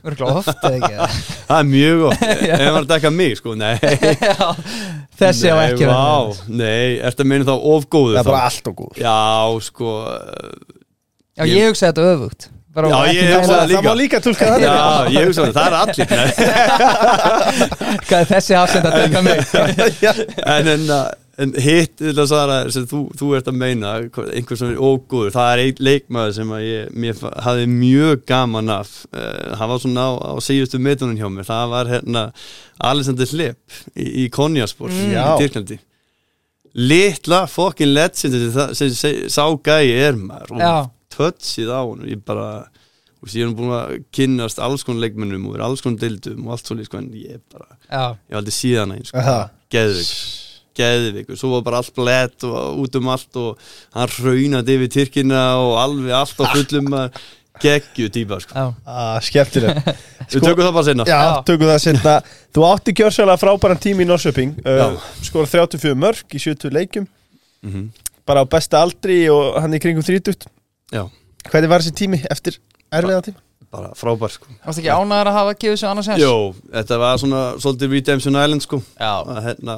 örgulega 0.05 0.41
oft 0.41 0.65
eða 0.69 0.79
ekki? 0.79 1.23
Það 1.49 1.59
er 1.59 1.69
mjög 1.71 2.01
gott, 2.03 2.25
ef 2.33 2.53
hann 2.53 2.65
er 2.67 2.79
að 2.79 2.89
dekka 2.93 3.13
mig 3.15 3.37
sko, 3.41 3.55
nei. 3.59 3.75
Já, 4.29 4.49
Þessi 5.19 5.51
á 5.53 5.57
ekki 5.69 5.87
að 5.87 5.93
vá, 5.95 6.43
Nei, 6.49 6.99
ertu 7.07 7.23
að 7.25 7.29
meina 7.31 7.45
þá 7.47 7.55
of 7.55 7.87
góður 7.93 8.17
það 8.17 8.23
er 8.25 8.29
bara 8.31 8.43
allt 8.49 8.67
og 8.71 8.75
góður. 8.81 8.99
Já, 9.05 9.19
sko 9.69 9.95
Já, 11.35 11.43
ég 11.51 11.69
hugsa 11.71 11.89
þetta 11.91 12.03
öfugt. 12.15 12.49
Bara 12.75 12.89
Já, 12.91 12.99
ég 13.15 13.29
hugsa 13.31 13.51
það. 13.51 13.61
það 13.61 13.69
líka. 13.71 13.83
má 13.87 13.95
líka 14.01 14.19
tólka 14.25 14.45
það 14.51 14.65
Já, 14.65 14.73
ég 15.15 15.29
hugsa 15.29 15.41
það, 15.45 15.53
það 15.55 15.67
er 15.67 15.75
allir. 15.83 16.07
Hvað 18.09 18.19
er 18.19 18.29
þessi 18.33 18.57
afsend 18.59 18.89
að 18.89 18.97
teka 19.03 19.19
mig? 19.23 19.39
En, 20.55 20.65
en, 20.75 20.85
en 21.39 21.53
hitt 21.59 21.97
til 21.99 22.13
að 22.15 22.29
svara 22.31 22.57
sem 22.71 22.85
þú, 22.87 22.99
þú 23.19 23.29
ert 23.37 23.49
að 23.51 23.57
meina 23.59 23.95
einhver 24.05 24.57
sem 24.61 24.71
er 24.71 24.77
ógóður, 24.79 25.33
það 25.35 25.49
er 25.55 25.63
einn 25.65 25.81
leikmaður 25.89 26.35
sem 26.37 26.53
að 26.55 26.63
ég, 26.67 26.93
mér 27.05 27.23
hafði 27.43 27.65
mjög 27.73 28.23
gaman 28.31 28.71
af, 28.71 28.93
uh, 29.13 29.57
hann 29.59 29.69
var 29.73 29.79
svona 29.83 30.05
á, 30.07 30.13
á 30.15 30.33
síðustu 30.45 30.79
metunum 30.79 31.17
hjá 31.19 31.27
mér, 31.35 31.49
það 31.49 31.73
var 31.75 31.91
hérna 31.91 32.23
Alexander 32.81 33.27
Hlepp 33.27 33.81
í, 33.97 34.07
í 34.25 34.29
Konjaspor 34.31 34.91
Mm. 34.95 35.11
í. 35.11 35.25
Tyrklandi. 35.43 35.79
Litla 36.75 37.45
fokkin 37.47 37.93
legend 37.95 38.17
sem, 38.19 38.51
það- 38.55 39.29
sá 39.31 39.45
gæi 39.63 39.91
er 40.09 40.17
maður. 40.19 40.57
Og 40.59 40.91
touchið 41.15 41.71
á 41.71 41.81
hann 41.87 42.07
ég 42.11 42.25
bara 42.27 42.67
þú 43.21 43.27
veist, 43.27 43.37
ég 43.39 43.47
nú 43.49 43.55
búin 43.59 43.75
að 43.75 44.05
kynnast 44.13 44.59
alls 44.59 44.83
konar 44.85 45.07
leikmennum 45.09 45.47
og 45.49 45.61
alls 45.63 45.81
konar 45.81 45.99
deildum 46.03 46.47
og 46.47 46.53
allt 46.57 46.67
svolítið 46.67 46.85
sko, 46.91 46.99
en 46.99 47.11
ég 47.15 47.41
bara, 47.53 47.77
Já, 47.91 48.17
ég 48.31 48.35
valdi 48.39 48.51
síðan 48.53 48.93
einn 48.97 49.05
sko, 49.07 49.19
Aha. 49.19 49.51
Geðvik 50.79 51.29
geðvik 51.29 51.33
og 51.35 51.39
svo 51.41 51.51
var 51.57 51.65
bara 51.69 51.81
allt 51.83 51.95
blett 51.97 52.47
og 52.49 52.83
út 52.85 52.99
um 53.01 53.09
allt 53.15 53.39
og 53.41 53.65
hann 53.95 54.13
raunaði 54.25 54.77
yfir 54.79 54.93
Tyrkina 54.99 55.43
og 55.63 55.75
alveg 55.83 56.15
allt 56.19 56.41
á 56.41 56.45
fullum 56.55 56.91
geggju 57.63 58.09
típa 58.11 58.41
sko. 58.43 58.65
ah, 58.87 59.19
skemmtileg 59.23 59.79
við 60.33 60.41
tökum 60.43 60.65
það 60.67 60.73
bara 60.75 60.87
senna 60.89 61.07
Já, 61.07 61.19
Já. 61.21 61.35
tökum 61.47 61.71
það 61.71 61.83
sinna 61.85 62.15
Þú 62.55 62.65
átti 62.71 62.95
kjörsvælega 62.99 63.41
frábæran 63.43 63.81
tími 63.83 64.03
í 64.07 64.09
Norsöping 64.09 64.57
Já. 64.63 64.89
uh, 64.91 65.07
Skora 65.23 65.47
34 65.51 65.95
mörg 65.99 66.35
í 66.35 66.43
70 66.43 66.75
leikjum 66.75 67.07
mm 67.67 67.85
Bara 68.25 68.41
á 68.41 68.49
besta 68.49 68.79
aldri 68.81 69.27
og 69.29 69.59
hann 69.61 69.77
í 69.77 69.79
kringum 69.85 70.01
30 70.03 70.47
já, 70.95 71.03
Hvernig 71.51 71.69
var 71.69 71.83
þessi 71.85 71.93
tími 71.99 72.23
eftir 72.33 72.57
erfiða 72.89 73.21
tíma? 73.27 73.41
bara 73.75 73.91
frábær 73.99 74.31
sko. 74.31 74.47
Varst 74.65 74.79
ekki 74.81 74.91
ánæður 74.95 75.29
að 75.33 75.37
hafa 75.39 75.55
gefið 75.59 75.79
sér 75.81 75.91
annars? 75.91 76.09
Jó, 76.23 76.35
þetta 76.73 76.99
var 77.03 77.19
svona 77.19 77.41
svolítið 77.59 77.95
Redemption 77.97 78.39
Island 78.39 78.63
sko 78.65 78.79
Já, 78.95 79.13
að, 79.27 79.41
hérna, 79.49 79.75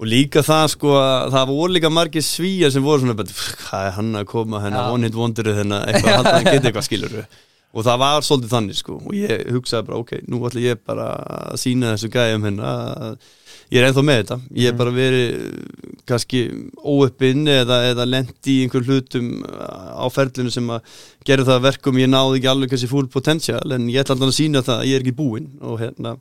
og 0.00 0.08
líka 0.08 0.40
það 0.46 0.64
sko 0.72 0.94
að 0.96 1.34
það 1.34 1.50
voru 1.52 1.76
líka 1.76 1.92
margir 1.92 2.24
svíjar 2.24 2.72
sem 2.72 2.84
voru 2.84 3.02
svona 3.04 3.18
bara, 3.18 3.28
"Pff, 3.28 3.66
hvað 3.66 3.86
er 3.86 3.94
hann 3.98 4.12
að 4.16 4.26
koma 4.32 4.60
hennar 4.64 4.88
Já. 4.88 4.92
one 4.94 5.04
hit 5.04 5.14
wonderu 5.18 5.56
þennan 5.58 5.86
eitthvað 5.86 6.16
halda 6.16 6.32
hann 6.38 6.48
geti 6.48 6.66
eitthvað 6.70 6.88
skilur 6.88 7.26
og 7.70 7.84
það 7.86 8.00
var 8.02 8.24
svolítið 8.26 8.54
þannig 8.54 8.78
sko. 8.80 8.96
Og 9.06 9.12
ég 9.14 9.44
hugsaði 9.54 9.86
bara 9.86 10.00
ok, 10.00 10.16
nú 10.26 10.40
ætla 10.48 10.62
ég 10.64 10.80
bara 10.86 11.04
að 11.50 11.60
sína 11.62 11.92
þessu 11.94 12.10
gæjum 12.10 12.48
hennar 12.48 12.80
að 12.96 13.28
ég 13.70 13.78
er 13.78 13.86
ennþá 13.86 14.02
með 14.02 14.18
þetta, 14.22 14.38
ég 14.58 14.66
hef 14.66 14.78
bara 14.80 14.94
verið 14.96 15.28
kannski 16.10 16.40
óöppinn 16.82 17.46
eða, 17.46 17.78
eða 17.92 18.08
lendi 18.08 18.56
í 18.56 18.64
einhver 18.64 18.82
hlutum 18.88 19.28
á 19.46 20.06
ferlinu 20.10 20.50
sem 20.50 20.66
að 20.74 20.82
gera 21.28 21.46
það 21.46 21.60
að 21.60 21.66
verkum 21.68 22.00
ég 22.02 22.10
náði 22.10 22.40
ekki 22.40 22.50
alveg 22.50 22.72
kannski 22.72 22.90
full 22.90 23.06
potential 23.06 23.76
en 23.76 23.86
ég 23.92 24.02
ætla 24.02 24.16
alltaf 24.16 24.32
að 24.32 24.38
sína 24.40 24.64
það 24.66 24.80
að 24.80 24.90
ég 24.90 24.98
er 24.98 25.04
ekki 25.04 25.18
búinn 25.20 25.48
og 25.62 25.78
hérna 25.84 26.16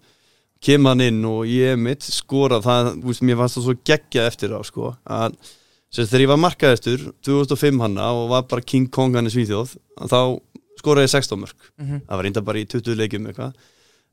kem 0.62 0.86
hann 0.90 1.02
inn 1.06 1.22
og 1.26 1.46
ég 1.48 1.78
mitt 1.80 2.04
skora 2.04 2.60
það, 2.64 2.90
veist, 3.06 3.22
mér 3.24 3.38
fannst 3.40 3.58
það 3.60 3.66
svo 3.70 3.76
geggjað 3.88 4.28
eftir 4.32 4.52
á 4.56 4.60
sko, 4.68 4.94
að 5.08 5.36
sem 5.90 6.06
þegar 6.06 6.22
ég 6.26 6.30
var 6.34 6.42
markaðistur 6.44 7.06
2005 7.26 7.80
hanna 7.82 8.10
og 8.14 8.28
var 8.30 8.44
bara 8.52 8.62
King 8.62 8.90
Kong 8.94 9.16
hann 9.16 9.26
í 9.30 9.34
Svíþjóð 9.34 9.72
þá 10.12 10.20
skoraði 10.80 11.08
ég 11.08 11.14
16 11.16 11.40
mörg 11.42 11.70
Mhm. 11.80 12.02
það 12.08 12.16
var 12.16 12.24
reynda 12.28 12.42
bara 12.46 12.60
í 12.60 12.66
20 12.68 12.96
leikjum 13.00 13.26
eitthvað. 13.28 13.54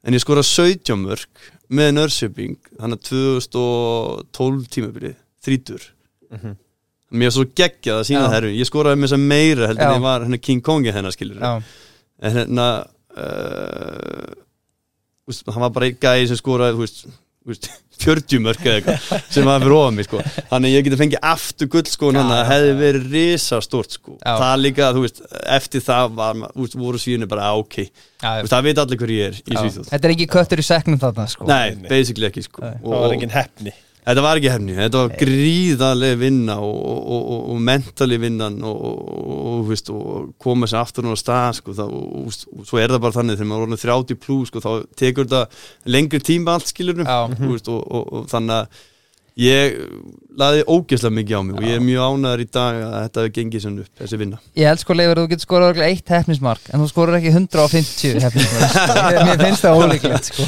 En 0.07 0.15
ég 0.15 0.23
skoraði 0.23 0.47
17 0.55 0.97
mörg 1.03 1.27
með 1.71 1.93
Nörsjöping 1.97 2.57
hann 2.81 2.93
að 2.95 3.03
2012 3.11 4.69
tímabilið, 4.71 5.17
30 5.47 5.91
mér 7.17 7.29
er 7.31 7.35
svo 7.37 7.45
geggjað 7.55 8.01
að 8.01 8.07
sína 8.09 8.29
herru 8.33 8.49
ég 8.51 8.67
skoraði 8.67 9.03
þess 9.05 9.15
að 9.15 9.27
meira 9.31 9.69
heldur 9.71 9.83
Já. 9.85 9.91
en 9.91 9.99
ég 10.01 10.03
var 10.07 10.39
King 10.43 10.63
Kongi 10.67 10.93
hennar 10.95 11.15
skilur 11.15 11.39
Já, 11.39 11.63
en 12.23 12.33
hérna 12.35 12.67
uh, 13.17 13.96
úst, 15.31 15.47
hann 15.53 15.65
var 15.67 15.73
bara 15.75 15.89
einn 15.91 15.99
gæði 16.03 16.29
sem 16.31 16.39
skoraði 16.41 16.77
þú 16.77 16.85
veist, 16.85 17.07
veist, 17.47 17.69
40 18.07 18.43
mörk 18.45 18.61
eða 18.67 18.75
eitthvað 18.77 19.23
sem 19.33 19.47
var 19.49 19.63
fyrir 19.63 19.73
ofan 19.79 19.95
mig 19.97 20.05
sko. 20.05 20.19
Þannig 20.51 20.75
ég 20.75 20.83
geti 20.85 20.99
fengið 21.01 21.23
aftur 21.31 21.71
gull 21.73 21.87
sko 21.89 22.11
að 22.13 22.19
já, 22.29 22.43
hefði 22.51 22.69
já. 22.69 22.77
verið 22.83 23.07
risa 23.15 23.61
stort 23.65 23.97
sko. 23.97 24.17
Já. 24.21 24.35
það 24.43 24.55
líka, 24.67 24.91
þú 24.93 25.05
veist, 25.07 25.23
eftir 25.57 25.85
það 25.87 26.13
var, 26.19 26.43
veist, 26.61 26.77
voru 26.77 27.01
svíðinu 27.01 27.29
bara 27.31 27.49
"Ah, 27.49 27.57
ok. 27.63 27.79
Veist, 28.21 28.53
það 28.53 28.69
veit 28.69 28.83
allir 28.85 29.01
hver 29.01 29.15
ég 29.17 29.31
er 29.31 29.41
í. 29.41 29.57
Svíþjóð. 29.57 29.89
Þetta 29.95 30.11
er 30.11 30.15
ekki 30.19 30.29
köttur 30.37 30.61
í 30.61 30.67
seknum 30.69 31.01
þarna 31.01 31.27
sko. 31.33 31.49
Nei, 31.49 31.75
basically 31.89 32.29
ekki 32.29 32.45
sko. 32.45 32.63
Það 32.67 33.01
var 33.07 33.17
engin 33.17 33.33
hefni 33.39 33.73
Þetta 34.07 34.23
var 34.23 34.39
ekki 34.39 34.51
hefni, 34.53 34.75
þetta 34.77 35.01
var 35.01 35.15
gríðarlega 35.19 36.19
vinna 36.21 36.57
og, 36.63 36.77
og, 36.79 37.07
og, 37.17 37.41
og 37.51 37.63
mentali 37.67 38.19
vinnan 38.23 38.61
og, 38.63 38.77
og, 38.87 39.71
og, 39.73 39.91
og 39.97 40.29
koma 40.43 40.69
sér 40.71 40.85
aftur 40.85 41.09
á 41.11 41.19
stað 41.19 41.57
sko, 41.59 41.75
það, 41.75 41.95
og, 41.99 42.13
og, 42.21 42.37
og 42.55 42.69
svo 42.69 42.79
er 42.79 42.95
það 42.95 43.03
bara 43.03 43.17
þannig 43.17 43.41
þegar 43.41 43.51
maður 43.51 43.65
er 43.65 43.67
orðin 43.67 43.83
30 43.83 44.21
plus 44.23 44.53
sko, 44.53 44.63
þá 44.63 44.71
tekur 45.03 45.27
þetta 45.27 45.91
lengri 45.91 46.23
tíma 46.23 46.55
allt 46.55 46.71
skilur 46.71 47.03
Já. 47.03 47.19
veist, 47.41 47.73
og, 47.73 47.83
og, 47.83 48.07
og 48.21 48.31
þannig 48.31 48.61
að 48.61 48.85
ég 49.37 49.75
laði 50.37 50.63
ógeðslega 50.65 51.15
mikið 51.17 51.37
á 51.37 51.43
mig 51.45 51.57
og 51.59 51.65
ég 51.67 51.77
er 51.77 51.83
mjög 51.85 52.13
ánæður 52.17 52.43
í 52.43 52.47
dag 52.57 52.79
að 52.81 52.95
þetta 52.97 53.23
hefur 53.23 53.33
gengið 53.37 53.63
sem 53.65 53.75
upp, 53.83 53.91
þessi 54.01 54.19
vinna 54.21 54.39
Ég 54.57 54.69
held 54.71 54.81
sko 54.81 54.97
leifur 54.97 55.13
að 55.13 55.21
þú 55.21 55.31
getur 55.33 55.47
skorað 55.47 55.69
örugglega 55.71 55.93
eitt 55.93 56.13
hefnismark 56.13 56.71
en 56.71 56.83
þú 56.83 56.89
skorur 56.91 57.17
ekki 57.19 57.33
150 57.33 58.25
hefnismark 58.25 58.77
sko. 58.77 58.97
Mér 59.29 59.43
finnst 59.43 59.67
það 59.67 59.83
ólíklegt 59.83 60.31
sko 60.31 60.47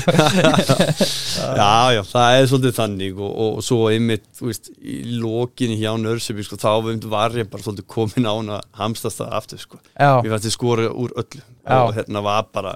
Já, 1.60 1.74
já, 1.96 2.02
það 2.12 2.38
er 2.38 2.48
svolítið 2.52 2.74
þannig 2.78 3.20
og, 3.20 3.28
og, 3.28 3.52
og 3.60 3.66
svo 3.68 3.78
einmitt, 3.92 4.24
þú 4.38 4.50
veist, 4.50 4.72
í 4.80 4.98
lokinni 5.20 5.78
hjá 5.80 5.92
Nörseby, 6.00 6.48
sko, 6.48 6.58
þá 6.60 6.72
var 7.12 7.36
ég 7.38 7.52
bara 7.52 7.64
svolítið 7.64 7.88
komin 7.92 8.28
á 8.28 8.32
hana 8.32 8.58
hamstast 8.78 9.20
það 9.20 9.36
aftur, 9.38 9.62
sko. 9.62 9.80
Já, 9.94 10.10
Ég 10.24 10.32
fætti 10.34 10.52
skora 10.54 10.88
úr 10.90 11.14
öllu 11.18 11.44
Já. 11.44 11.78
og 11.84 11.94
hérna 11.96 12.24
var 12.24 12.48
bara 12.52 12.74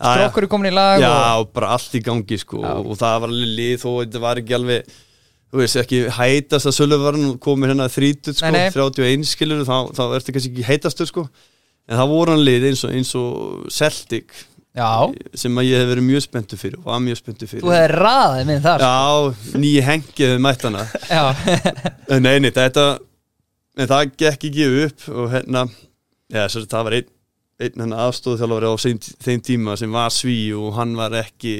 strókur 0.00 0.46
er 0.46 0.50
komin 0.50 0.70
í 0.70 0.74
lag 0.74 1.02
Já, 1.02 1.12
og... 1.36 1.50
bara 1.54 1.74
allt 1.76 1.94
í 1.98 2.02
gangi, 2.04 2.40
sko 2.40 2.62
Já. 2.62 2.72
og, 2.78 2.90
og 2.94 3.00
það 3.00 3.22
var 3.26 3.36
lið 3.36 3.78
þó 3.84 3.88
þetta 3.92 4.24
var 4.24 4.42
ekki 4.42 4.58
alveg 4.58 4.98
þú 5.50 5.62
veist, 5.62 5.78
ekki 5.82 6.02
hætast 6.16 6.70
að 6.70 6.76
Sölöfarn 6.78 7.26
og 7.32 7.40
komið 7.42 7.72
hérna 7.72 7.88
þrítut, 7.90 8.36
sko, 8.38 8.52
Nei, 8.52 8.68
nei. 8.68 8.70
31 8.74 9.26
skilur, 9.30 9.64
þá, 9.68 9.76
þá 9.96 10.04
ertu 10.18 10.36
kannski 10.36 10.52
ekki 10.54 10.68
hætastur, 10.68 11.10
sko. 11.10 11.26
En 11.90 11.98
það 11.98 12.12
voru 12.12 12.36
hann 12.36 12.46
lið 12.46 12.68
eins 12.70 12.84
og, 12.86 12.94
eins 12.94 13.10
og 13.18 13.66
Celtic 13.74 14.46
Já, 14.70 15.10
sem 15.34 15.56
að 15.58 15.66
ég 15.66 15.80
hef 15.82 15.88
verið 15.90 16.04
mjög 16.06 16.22
spenntu 16.22 16.56
fyrir 16.60 16.78
og 16.78 16.84
var 16.92 17.00
mjög 17.02 17.18
spenntu 17.18 17.48
fyrir. 17.50 17.64
Þú 17.64 17.72
hefði 17.74 17.94
raðið 17.96 18.44
minn 18.46 18.60
þar 18.62 18.84
sko. 18.84 18.90
Já, 19.50 19.56
nýji 19.64 19.80
hengið 19.82 20.34
mætt 20.46 20.66
hana. 20.68 20.84
Já, 21.10 21.24
Nei, 22.22 22.36
nei, 22.38 22.52
þetta 22.54 22.84
en 23.80 23.90
það 23.90 24.12
gekk 24.20 24.46
ekki 24.50 24.68
upp 24.84 25.06
og 25.14 25.32
hérna 25.34 25.64
já, 26.30 26.44
svo, 26.52 26.62
það 26.70 26.86
var 26.86 26.96
einn 27.00 27.10
einn 27.60 27.92
aðstóðþjálfari 28.06 28.70
á 28.70 28.74
þeim, 28.80 28.98
þeim 29.26 29.42
tíma 29.50 29.76
sem 29.80 29.92
var 29.92 30.10
sví 30.14 30.38
og 30.56 30.72
hann 30.78 30.94
var 30.98 31.14
ekki 31.20 31.54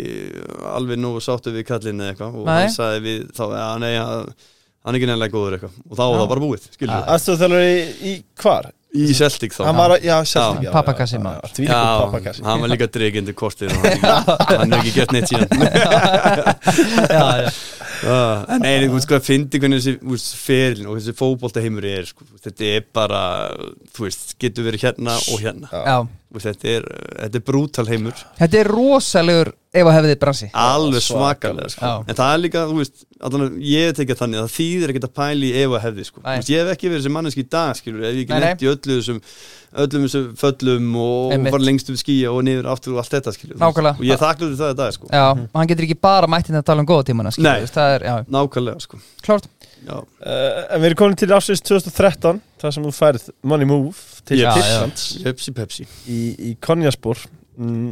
alveg 0.72 1.00
nógu 1.02 1.20
sáttu 1.24 1.52
við 1.54 1.66
kallinu 1.68 2.06
eða 2.06 2.14
eitthvað 2.14 2.40
og 2.40 2.48
Nei. 2.48 2.56
hann 2.62 2.74
sagði 2.74 3.00
við 3.06 3.22
þá, 3.36 3.44
já, 3.58 3.66
nei, 3.84 3.92
að, 4.00 4.34
hann 4.80 4.94
er 4.94 4.98
ekki 5.00 5.08
nefnilega 5.12 5.34
góður 5.36 5.56
eitthvað. 5.58 5.78
Og 5.90 5.96
þá 5.98 6.04
var 6.06 6.20
það 6.22 6.28
bara 6.34 6.44
búið, 6.46 6.68
Aðstofþjálfur 7.16 7.64
í, 8.10 8.14
hvar? 8.44 8.70
í 8.90 9.04
Celtic 9.14 9.52
þá. 9.54 9.60
Hann 9.68 9.76
var, 9.78 9.92
að- 9.94 10.06
já, 10.08 10.16
Celtic 10.26 10.64
já, 10.66 10.70
Pappakassi, 10.74 11.18
já, 11.20 11.68
já, 11.68 11.82
pappakassi. 12.00 12.42
hann 12.48 12.64
var 12.64 12.72
líka 12.72 12.88
dreigindi 12.90 13.34
kortið 13.38 13.76
og 13.76 13.84
hann, 13.86 14.32
hann 14.64 14.72
er 14.74 14.80
ekki 14.80 14.94
gett 14.96 15.12
neitt 15.14 15.30
síðan. 15.30 15.46
Já, 17.06 17.28
já. 17.44 17.52
Ah, 18.06 18.46
en 18.56 18.64
einu, 18.64 18.86
þú 18.88 18.96
veist 18.96 19.10
hvað, 19.10 19.24
fyndi 19.26 19.60
hvernig 19.60 19.82
þessi 19.84 20.38
ferilin 20.40 20.88
og 20.88 20.96
þessi 20.98 21.16
fótbolta 21.18 21.62
heimur 21.64 21.84
er 21.88 22.08
sko, 22.08 22.24
þetta 22.44 22.70
er 22.78 22.86
bara, 22.96 23.22
þú 23.96 24.06
veist, 24.06 24.34
getur 24.40 24.68
verið 24.68 24.86
hérna 24.88 25.16
og 25.20 25.42
hérna 25.42 25.68
já. 25.72 25.98
Þetta 26.30 26.68
er, 26.70 26.84
þetta 27.24 27.40
er 27.40 27.46
brútal 27.46 27.86
heimur. 27.88 28.20
Þetta 28.38 28.58
er 28.60 28.68
rosalegur 28.70 29.50
ef 29.70 29.86
að 29.86 29.94
hefði 29.96 30.10
þið 30.10 30.18
bransi. 30.24 30.48
Alveg 30.58 31.04
svakalega, 31.04 31.70
sko. 31.72 31.90
En 32.06 32.18
það 32.18 32.34
er 32.34 32.42
líka, 32.44 32.64
þú 32.70 32.76
veist, 32.80 33.04
allan, 33.26 33.56
ég 33.62 33.94
tekja 33.98 34.16
þannig 34.18 34.40
að 34.40 34.46
það 34.46 34.54
þýðir 34.56 34.92
ekkert 34.92 35.06
að 35.08 35.14
pæli 35.20 35.50
í 35.50 35.62
ef 35.62 35.74
og 35.74 35.84
hefði 35.84 36.06
sko. 36.08 36.22
Veist, 36.26 36.52
ég 36.52 36.62
hef 36.62 36.74
ekki 36.74 36.92
verið 36.92 37.06
sem 37.06 37.16
manneski 37.18 37.44
í 37.44 37.48
dag 37.50 37.78
skilur, 37.78 38.06
ef 38.06 38.14
ég 38.14 38.24
ekki 38.24 38.40
nefnt 38.44 38.64
í 38.64 38.70
öllu 38.70 38.98
þessum 39.00 39.22
öllum 39.70 40.06
þessum 40.06 40.26
föllum 40.40 40.88
og 40.98 41.34
bara 41.46 41.62
lengst 41.62 41.92
um 41.92 41.98
skýja 41.98 42.32
og 42.34 42.42
niður 42.46 42.70
aftur 42.72 42.96
og 42.96 43.04
allt 43.04 43.14
þetta 43.14 43.34
skilur, 43.36 43.62
og 43.62 44.02
ég 44.02 44.18
þakklur 44.18 44.56
það 44.58 44.74
í 44.74 44.78
dag 44.80 44.96
sko. 44.96 45.10
Já, 45.14 45.26
hann 45.54 45.70
getur 45.70 45.86
ekki 45.86 45.98
bara 46.02 46.30
mættinn 46.30 46.58
að 46.58 46.66
tala 46.72 46.82
um 46.82 46.90
góða 46.90 47.06
tímana 47.10 47.30
Nei. 47.38 47.60
er, 47.62 48.06
já, 48.08 48.14
nákvæmlega 48.26 48.82
sko. 48.82 48.98
klárt. 49.22 49.46
Já. 49.80 49.96
Uh, 49.96 50.74
en 50.74 50.82
við 50.82 50.90
erum 50.90 50.98
komin 51.00 51.16
til 51.16 51.30
ásins 51.32 51.62
2013 51.64 52.40
þar 52.60 52.74
sem 52.74 52.84
þú 52.84 52.90
færð 52.92 53.30
Money 53.46 53.68
Move 53.68 54.19
til 54.30 54.44
Tyrklands 54.46 55.06
Pepsi. 55.24 55.54
Pepsi. 55.56 55.88
Í, 56.10 56.20
í 56.50 56.52
Konjaspor. 56.62 57.20
Mm, 57.60 57.90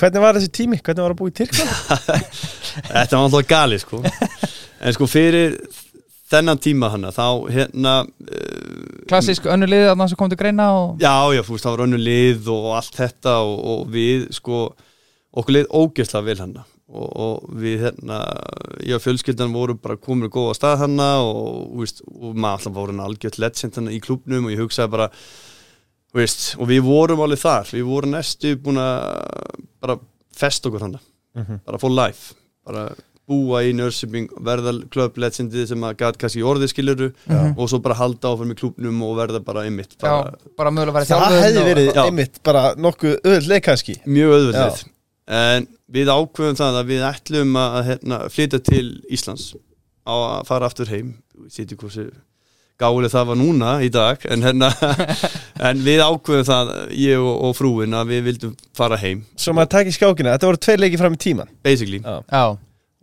hvernig 0.00 0.24
var 0.24 0.38
þessi 0.38 0.50
tími? 0.60 0.80
hvernig 0.82 1.06
var 1.06 1.14
að 1.14 1.20
búa 1.20 1.32
í 1.32 1.36
Tyrkland? 1.38 1.70
Þetta 2.94 3.14
var 3.14 3.22
alltaf 3.22 3.46
gali 3.50 3.78
sko. 3.82 4.02
En 4.80 4.96
sko 4.96 5.08
fyrir 5.10 5.56
þennan 6.30 6.60
tíma 6.62 6.90
hana 6.92 7.10
þá 7.14 7.26
hérna 7.50 7.94
uh, 8.04 9.06
Klassísk 9.10 9.48
önnu 9.50 9.66
liðið 9.66 9.90
að 9.90 9.96
það 9.98 10.12
sem 10.12 10.20
kom 10.20 10.30
til 10.30 10.38
greina 10.38 10.68
og... 10.76 10.92
Já, 11.02 11.14
já, 11.34 11.42
veist, 11.42 11.64
það 11.64 11.74
var 11.74 11.84
önnu 11.86 11.98
lið 12.00 12.50
og 12.54 12.68
allt 12.78 13.00
þetta 13.00 13.36
og, 13.46 13.56
og 13.72 13.80
við 13.90 14.28
sko 14.36 14.60
okkur 15.30 15.56
leið 15.56 15.72
ógeðslega 15.80 16.28
vel 16.28 16.38
hana 16.44 16.66
og, 16.90 17.08
og 17.22 17.50
við 17.62 17.84
hérna 17.86 18.18
ég 18.86 18.96
og 18.98 19.02
fjölskyldan 19.04 19.52
voru 19.54 19.76
bara 19.78 19.96
komin 19.96 20.26
að 20.28 20.34
góða 20.36 20.56
stað 20.58 20.78
hana 20.84 21.08
og, 21.22 21.70
veist, 21.80 22.02
og 22.10 22.34
maður 22.34 22.56
alltaf 22.58 22.74
voru 22.80 22.94
hann 22.96 23.04
algjört 23.06 23.38
legend 23.38 23.78
hana 23.80 23.94
í 23.94 24.00
klubnum 24.02 24.48
og 24.48 24.54
ég 24.54 24.62
hugsaði 24.64 24.90
bara 24.96 25.10
veist, 26.16 26.54
og 26.58 26.66
við 26.70 26.82
vorum 26.86 27.22
alveg 27.22 27.38
þar. 27.44 27.68
Við 27.76 27.86
vorum 27.86 28.14
næstu 28.16 28.56
búin 28.58 28.80
að 28.82 29.60
bara 29.80 29.98
fest 30.36 30.66
okkur 30.66 30.88
hana 30.88 31.00
bara 31.64 31.78
for 31.78 31.90
life. 31.94 32.34
Bara 32.66 32.88
búa 33.30 33.60
í 33.62 33.70
Nörsiping, 33.78 34.24
verða 34.42 34.72
club 34.90 35.14
legendið 35.22 35.68
sem 35.70 35.84
að 35.86 35.92
gæt 36.00 36.16
kannski 36.18 36.40
orðið 36.42 36.72
skiluru 36.72 37.12
Mhm. 37.30 37.52
og 37.56 37.68
svo 37.70 37.78
bara 37.78 37.94
halda 37.94 38.32
áfram 38.32 38.50
í 38.50 38.56
klubnum 38.58 39.02
og 39.06 39.12
verða 39.20 39.38
bara 39.44 39.62
einmitt 39.68 39.94
bara 40.00 40.24
Já, 40.32 40.50
bara 40.58 40.70
mögulega 40.74 40.90
að 40.90 41.06
vera 41.06 41.28
það 41.28 41.44
hefði 41.44 41.62
verið 41.68 42.00
einmitt 42.02 42.40
bara 42.42 42.74
nokkuð 42.74 43.20
öðuleg 43.22 43.62
kannski. 43.62 43.94
Mjög 44.04 44.34
auðvöldið 44.34 44.82
en 45.30 45.68
við 45.90 46.10
ákveðum 46.10 46.58
það 46.58 46.80
að 46.80 46.90
við 46.90 47.04
ætlum 47.10 47.60
að 47.60 47.78
hérna, 47.90 48.22
flytja 48.32 48.62
til 48.66 48.86
Íslands. 49.12 49.52
Á 50.06 50.14
að 50.14 50.48
fara 50.48 50.70
aftur 50.70 50.90
heim. 50.90 51.14
Við 51.38 51.54
sýtum 51.54 51.80
hversu 51.84 52.08
gálega 52.80 53.12
það 53.12 53.28
var 53.30 53.38
núna 53.38 53.74
í 53.84 53.90
dag 53.92 54.22
en, 54.32 54.44
hérna, 54.46 54.70
en 55.68 55.84
við 55.84 56.00
ákveðum 56.00 56.48
það 56.48 56.72
ég 56.96 57.20
og, 57.20 57.34
og 57.48 57.54
frúin 57.58 57.96
að 57.96 58.14
við 58.14 58.26
vildum 58.30 58.56
fara 58.76 58.98
heim. 59.00 59.22
Svo 59.36 59.54
maður 59.56 59.74
takk 59.76 59.90
í 59.90 59.94
skákina, 59.96 60.34
þetta 60.34 60.50
voru 60.50 60.62
tveir 60.64 60.82
leiki 60.84 61.00
fram 61.00 61.16
í 61.16 61.20
tíman 61.20 61.52
basically. 61.66 62.00
Já. 62.00 62.16
Já, 62.32 62.44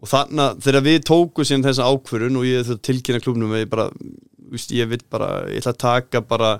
og 0.01 0.11
þannig 0.11 0.43
að 0.45 0.65
þegar 0.65 0.87
við 0.87 0.99
tókum 1.11 1.47
síðan 1.47 1.67
þessa 1.67 1.91
ákvörun 1.91 2.41
og 2.41 2.47
ég 2.47 2.65
þurfti 2.65 2.77
að 2.77 2.87
tilkynna 2.89 3.23
klubnum 3.23 3.53
að 3.53 3.63
ég 3.63 3.71
bara, 3.75 3.87
víst, 4.53 4.73
ég 4.77 4.91
vil 4.91 5.01
bara 5.13 5.31
ég 5.51 5.61
ætla 5.61 5.75
að 5.75 5.81
taka 5.85 6.23
bara 6.25 6.51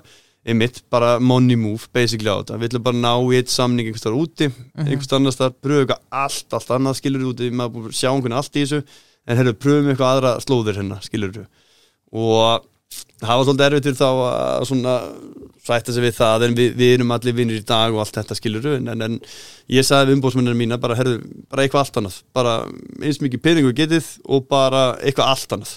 einmitt, 0.48 0.80
bara 0.92 1.18
money 1.20 1.58
move 1.60 1.90
basically 1.94 2.30
á 2.32 2.40
þetta. 2.40 2.58
Við 2.60 2.70
ætlum 2.70 2.86
bara 2.86 2.98
að 2.98 3.04
ná 3.04 3.12
í 3.34 3.38
eitt 3.38 3.52
samning 3.52 3.90
einhvers 3.90 4.06
þar 4.06 4.16
úti 4.18 4.48
einhvers 4.84 5.12
annars 5.18 5.38
þar, 5.40 5.54
pröfu 5.60 5.84
eitthvað 5.84 6.24
allt 6.24 6.58
allt 6.58 6.72
annað 6.78 6.98
skilur 7.02 7.28
úti, 7.32 7.50
maður 7.52 7.74
búin 7.76 7.92
að 7.92 8.00
sjá 8.00 8.10
einhvern 8.12 8.38
allt 8.38 8.56
í 8.56 8.64
þessu. 8.64 8.82
En 9.28 9.36
herru, 9.36 9.54
pröfum 9.60 9.92
eitthvað 9.92 10.14
aðra 10.14 10.34
slóðir 10.40 10.80
hérna 10.80 11.00
skilur 11.04 11.42
og 12.08 12.64
það 13.20 13.34
var 13.34 13.44
svolítið 13.44 13.66
erfitt 13.66 13.86
fyrir 13.88 13.98
þá 13.98 14.08
að 14.08 14.66
svona 14.70 14.94
sætta 15.68 15.94
sig 15.94 16.04
við 16.04 16.14
það 16.16 16.44
en 16.46 16.54
við, 16.56 16.70
við 16.78 16.92
erum 16.96 17.10
allir 17.12 17.36
vinnir 17.36 17.58
í 17.60 17.66
dag 17.66 17.92
og 17.92 18.02
allt 18.02 18.16
þetta 18.16 18.36
skilur 18.38 18.68
en, 18.76 18.88
en, 18.92 19.04
en 19.04 19.18
ég 19.74 19.84
sagði 19.86 20.12
við 20.12 20.18
umbóðsmennina 20.18 20.56
mína 20.56 20.78
bara, 20.80 20.96
herru, 20.98 21.18
bara 21.50 21.64
eitthvað 21.64 21.84
allt 21.84 22.00
annað. 22.00 22.16
Bara 22.36 22.54
eins 23.02 23.20
mikið 23.20 23.42
peningu 23.44 23.74
getið 23.76 24.08
og 24.24 24.46
bara 24.50 24.84
eitthvað 25.02 25.34
allt 25.34 25.56
annað. 25.58 25.74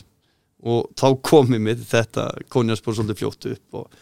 Og 0.61 0.87
þá 0.99 1.07
komið 1.27 1.65
mér 1.65 1.83
þetta 1.89 2.29
konjaspor 2.53 2.95
svolítið 2.95 3.19
fljóttu 3.23 3.53
upp 3.57 3.81
og, 3.81 4.01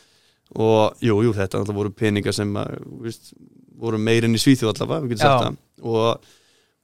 og 0.58 1.06
jú, 1.06 1.20
jú, 1.28 1.36
þetta 1.38 1.62
alltaf 1.62 1.78
voru 1.78 1.94
peningar 1.94 2.34
sem 2.36 2.52
að, 2.58 2.80
víst, 3.06 3.34
voru 3.80 4.02
meir 4.02 4.26
enn 4.26 4.36
í 4.36 4.42
Svíþjóð 4.42 4.74
allavega, 4.74 5.06
við 5.06 5.14
getum 5.14 5.24
sagt 5.24 5.34
Já. 5.34 5.50
það. 5.50 5.58
Og, 5.90 6.36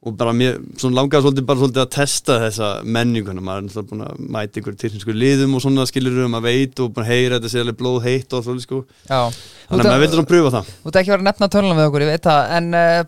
og 0.06 0.18
bara 0.20 0.36
mér, 0.38 0.60
svona 0.78 1.00
langaði 1.00 1.26
svolítið 1.26 1.48
bara 1.50 1.62
svolítið 1.64 1.82
að 1.82 1.92
testa 1.96 2.38
þessa 2.44 2.70
menninguna, 2.86 3.44
maður 3.44 3.64
er 3.64 3.66
náttúrulega 3.66 3.90
búin 3.92 4.06
að 4.06 4.22
mæta 4.36 4.62
einhverju 4.62 4.82
tilhinsku 4.84 5.16
liðum 5.18 5.58
og 5.58 5.66
svona 5.66 5.88
skilur 5.90 6.22
um 6.28 6.38
að 6.38 6.48
veit 6.52 6.84
og 6.86 6.94
bara 6.96 7.10
heyra 7.10 7.40
þetta 7.40 7.52
sé 7.52 7.64
alveg 7.64 7.80
blóð 7.82 8.00
heitt 8.06 8.38
og 8.38 8.46
svona 8.46 8.64
sko, 8.64 8.84
já. 9.10 9.22
Þannig 9.66 9.82
að 9.82 9.90
maður 9.90 10.04
vildi 10.06 10.20
svona 10.20 10.32
pröfa 10.32 10.54
það. 10.60 10.74
Þú 10.84 10.92
ert 10.92 11.00
ekki 11.02 11.16
verið 11.16 11.26
að 11.26 11.30
nefna 11.32 11.52
töluna 11.56 11.80
við 11.80 11.90
okkur, 11.90 12.06
ég 12.06 12.14
veit 12.14 12.30
það 12.30 12.54
En 12.60 12.70
uh, 12.78 13.00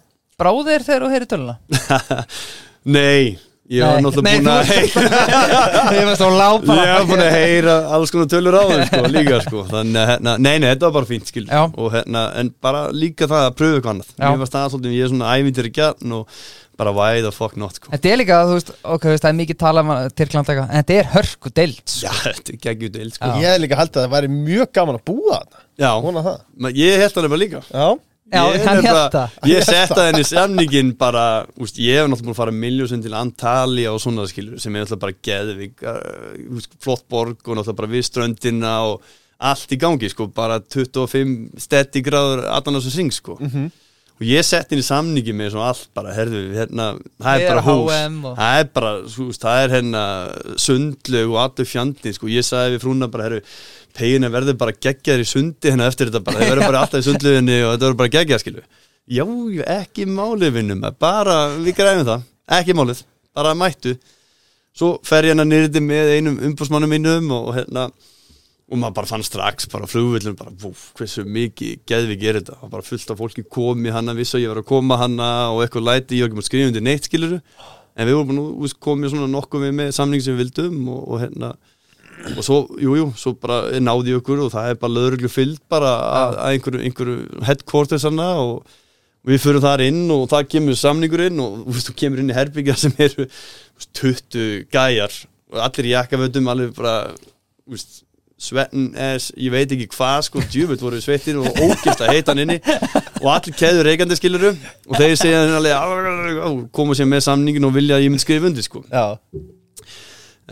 bráðir 0.41 0.87
þegar 0.87 1.05
þú 1.05 1.11
heyri 1.13 1.29
töluna? 1.29 1.59
Nei, 2.97 3.37
Ég 3.67 3.83
var 3.83 3.99
náttúrulega 3.99 4.39
búin 4.39 4.47
að 4.47 4.69
heyra 4.71 5.01
Ég 5.97 6.05
var 6.07 7.07
búin 7.09 7.23
að 7.23 7.33
heyra 7.35 7.73
alls 7.97 8.13
konar 8.13 8.29
tölur 8.31 8.55
á 8.55 8.63
þeim 8.69 8.85
sko, 8.87 9.01
líka 9.11 9.39
sko. 9.43 9.63
Þannig 9.73 9.99
að 9.99 10.11
hérna, 10.13 10.35
nei, 10.39 10.53
nei, 10.63 10.69
þetta 10.69 10.87
var 10.87 10.95
bara 11.01 11.09
fínt 11.09 11.27
skil. 11.33 11.43
Og 11.51 11.89
hérna, 11.97 12.21
en 12.39 12.53
bara 12.63 12.85
líka 12.95 13.27
það 13.27 13.49
að 13.49 13.57
pröfu 13.59 13.81
eitthvað 13.81 13.93
annað. 13.97 14.13
Já. 14.15 14.23
Mér 14.23 14.39
var 14.45 14.53
það 14.55 14.71
svolítið, 14.71 14.95
ég 14.95 15.03
er 15.07 15.11
svona 15.11 15.35
ævindir 15.35 15.67
í 15.67 15.73
gjarn 15.75 16.15
og 16.21 16.39
bara 16.77 16.93
why 16.95 17.21
the 17.25 17.33
fuck 17.35 17.57
not 17.59 17.75
sko. 17.75 17.91
Þetta 17.91 18.11
er 18.13 18.19
líka, 18.21 18.39
þú 18.47 18.55
veist, 18.55 18.73
ok, 18.85 19.03
þú 19.03 19.13
veist, 19.15 19.25
það 19.25 19.31
er 19.33 19.37
mikið 19.41 19.61
tala 19.65 19.83
um 19.83 19.93
Tyrkland 20.15 20.51
eitthvað, 20.53 20.67
en 20.69 20.83
þetta 20.83 20.97
er 21.01 21.13
hörku 21.17 21.53
deild 21.59 21.83
sko. 21.83 22.07
Já, 22.07 22.11
þetta 22.23 22.53
er 22.53 22.59
geggjut 22.67 22.97
deil 22.97 23.13
sko. 23.15 23.31
Já. 23.33 23.39
Ég 23.43 23.55
hef 23.55 23.63
líka 23.65 23.79
haldið 23.81 23.99
að 23.99 24.05
það 24.07 24.13
væri 24.15 24.33
mjög 24.35 24.75
gaman 24.77 24.99
að 24.99 25.07
búa 25.09 25.39
þarna. 25.41 25.63
Já, 25.77 25.91
það. 26.21 26.77
Ég 26.77 27.01
held 27.03 27.17
það 27.17 27.27
bara 27.33 27.41
líka. 27.41 27.63
Já, 27.73 27.87
Já, 28.27 28.41
Ég 28.51 28.65
hann 28.67 28.81
hélt 28.83 29.13
það. 29.13 29.35
Ég 29.47 29.63
setta 29.63 30.03
henni 30.09 30.23
samningin 30.27 30.89
bara 30.99 31.45
úst, 31.63 31.77
Ég 31.79 31.95
hef 32.01 32.09
náttúrulega 32.09 32.25
búin 32.27 32.33
að 32.35 32.39
fara 32.41 32.51
miljósinn 32.51 33.03
til 33.05 33.13
Antalya 33.15 33.93
og 33.93 34.01
svona 34.03 34.25
skilur 34.27 34.59
sem 34.59 34.75
er 34.75 34.83
náttúrulega 34.83 35.03
bara 35.05 35.15
geðvik 35.29 35.85
uh, 35.87 36.67
flott 36.83 37.05
borg 37.07 37.37
og 37.47 37.55
náttúrulega 37.55 37.77
bara 37.79 37.91
við 37.93 38.03
ströndina 38.09 38.73
og 38.89 39.01
allt 39.39 39.71
í 39.71 39.77
gangi 39.79 40.09
sko 40.11 40.27
bara 40.33 40.59
25 40.59 41.59
steady 41.61 42.01
gráður 42.03 42.43
allan 42.51 42.75
á 42.75 42.79
þessu 42.81 42.95
syng 42.97 43.13
sko 43.15 43.37
Mhm. 43.39 43.69
Og 44.17 44.23
ég 44.25 44.45
sett 44.45 44.71
henni 44.73 44.83
samningi 44.85 45.33
með 45.37 45.51
svona 45.53 45.67
allt 45.71 45.87
bara 45.97 46.13
herðu, 46.15 46.39
hérna, 46.57 46.87
það 47.21 47.41
er 47.43 47.47
bara 47.51 47.63
hús. 47.67 47.91
Og- 48.31 48.37
það 48.39 48.59
er 48.61 48.69
bara, 48.73 48.91
veist, 49.17 49.41
það 49.43 49.63
er 49.63 49.75
hérna 49.75 50.03
sundlög 50.67 51.33
og 51.35 51.39
allur 51.43 51.69
fjandi 51.69 52.13
sko, 52.15 52.29
ég 52.31 52.45
sagði 52.47 52.75
við 52.77 52.83
frúna 52.85 53.09
bara, 53.13 53.27
herru 53.29 53.41
pegina 53.97 54.29
verður 54.33 54.57
bara 54.57 54.73
geggjaður 54.73 55.23
í 55.23 55.29
sundi 55.29 55.71
hérna 55.71 55.87
eftir 55.89 56.09
þetta 56.11 56.23
bara, 56.25 56.41
þeir 56.41 56.51
verður 56.55 56.69
bara 56.71 56.81
alltaf 56.85 57.01
í 57.01 57.07
sundlöginni 57.07 57.59
og 57.65 57.71
þetta 57.75 57.85
verður 57.87 57.99
bara 58.01 58.13
geggjað, 58.17 58.43
skilu 58.43 58.63
já, 59.07 59.23
já, 59.57 59.63
ekki 59.81 60.05
málið 60.09 60.53
vinnum 60.57 60.83
bara, 60.99 61.37
við 61.61 61.77
græfum 61.77 62.05
það, 62.09 62.25
ekki 62.59 62.75
málið. 62.77 63.03
Bara 63.37 63.53
mættu. 63.53 63.91
Svo 64.77 64.95
fer 65.05 65.25
ég 65.27 65.33
hérna 65.35 65.45
nýrði 65.45 65.81
með 65.85 66.11
einum 66.17 66.37
umbúsmannum 66.49 66.89
mínum 66.89 67.27
og 67.35 67.51
hérna 67.53 67.83
og 68.67 68.81
maður 68.81 68.97
bara 68.97 69.09
fann 69.09 69.23
strax 69.23 69.69
bara 69.71 69.87
flugvillum 69.87 70.35
bara, 70.35 70.51
vúf, 70.59 70.89
hversu 70.97 71.23
mikið 71.23 71.85
geðvik 71.87 72.25
er 72.27 72.39
þetta? 72.41 72.57
Og 72.65 72.71
bara 72.73 72.83
fullt 72.83 73.13
af 73.13 73.21
fólki 73.21 73.45
komi 73.47 73.93
hana 73.95 74.15
vissi 74.17 74.37
að 74.37 74.43
ég 74.43 74.51
var 74.51 74.61
að 74.63 74.69
koma 74.73 74.99
hana 74.99 75.29
og 75.53 75.63
eitthvað 75.63 75.87
læti 75.87 76.19
ég 76.19 76.25
var 76.25 76.31
ekki 76.31 76.39
múið 76.41 76.49
skrifa 76.49 76.71
undir 76.71 76.83
neitt 76.83 77.07
skiluru 77.07 77.39
en 77.97 78.09
við 78.09 78.17
vorum 78.19 78.37
nú 78.37 78.71
komið 78.83 79.13
svona 79.13 79.31
nokkuð 79.31 79.63
með, 79.63 79.73
með 79.79 79.93
samning 79.95 80.23
sem 80.23 80.35
við 80.35 80.43
vildum 80.45 80.81
og, 80.93 81.05
og 81.07 81.21
hérna 81.23 81.53
og 82.35 82.41
svo, 82.43 82.57
jújú, 82.81 82.97
jú, 82.97 83.07
svo 83.19 83.33
bara 83.37 83.77
náði 83.79 84.15
ég 84.15 84.21
okkur 84.21 84.43
og 84.47 84.51
það 84.53 84.71
er 84.71 84.81
bara 84.81 84.95
löðruglu 84.95 85.29
fyllt 85.31 85.63
bara 85.69 85.93
að, 86.01 86.35
að 86.41 86.51
einhverju, 86.57 86.83
einhverju 86.87 87.45
headquarters 87.47 88.07
hana 88.07 88.29
og 88.41 88.75
við 89.27 89.41
fyrir 89.43 89.63
þar 89.63 89.83
inn 89.85 90.03
og 90.13 90.25
það 90.31 90.49
kemur 90.53 90.79
samningur 90.79 91.25
inn 91.27 91.41
og 91.43 91.67
þú 91.87 91.95
kemur 91.99 92.21
inn 92.23 92.33
í 92.33 92.37
herbyggja 92.37 92.77
sem 92.79 92.95
eru 92.97 93.27
þú 93.27 93.29
veist, 93.29 93.91
20 94.01 94.67
gæjar 94.73 95.17
og 95.53 95.63
allir 95.67 95.89
í 95.89 95.93
jakkafötum 95.93 96.51
alveg 96.51 96.73
bara 96.77 96.95
veist, 97.69 98.01
svetten 98.37 98.91
es, 99.01 99.31
ég 99.33 99.51
veit 99.53 99.71
ekki 99.73 99.89
hvað 99.95 100.27
sko, 100.27 100.43
djúvöld 100.53 100.81
voru 100.83 101.01
sveittir 101.01 101.39
og 101.41 101.47
ógist 101.57 102.03
að 102.03 102.13
heita 102.13 102.33
hann 102.35 102.43
inni. 102.45 102.59
Og 103.23 103.29
allir 103.33 103.57
keður 103.57 103.89
reykandi 103.89 104.17
skiluru 104.19 104.51
og 104.53 104.97
þeir 104.99 105.17
segja 105.17 105.43
hann 105.43 105.57
alveg 105.57 106.67
koma 106.75 106.97
sér 106.97 107.09
með 107.09 107.25
samningin 107.25 107.65
og 107.65 107.73
vilja 107.77 107.97
að 107.97 108.05
ég 108.05 108.13
myndi 108.13 108.25
skrifa 108.25 108.51
undir 108.51 108.65
sko. 108.67 108.83
Já, 108.91 109.17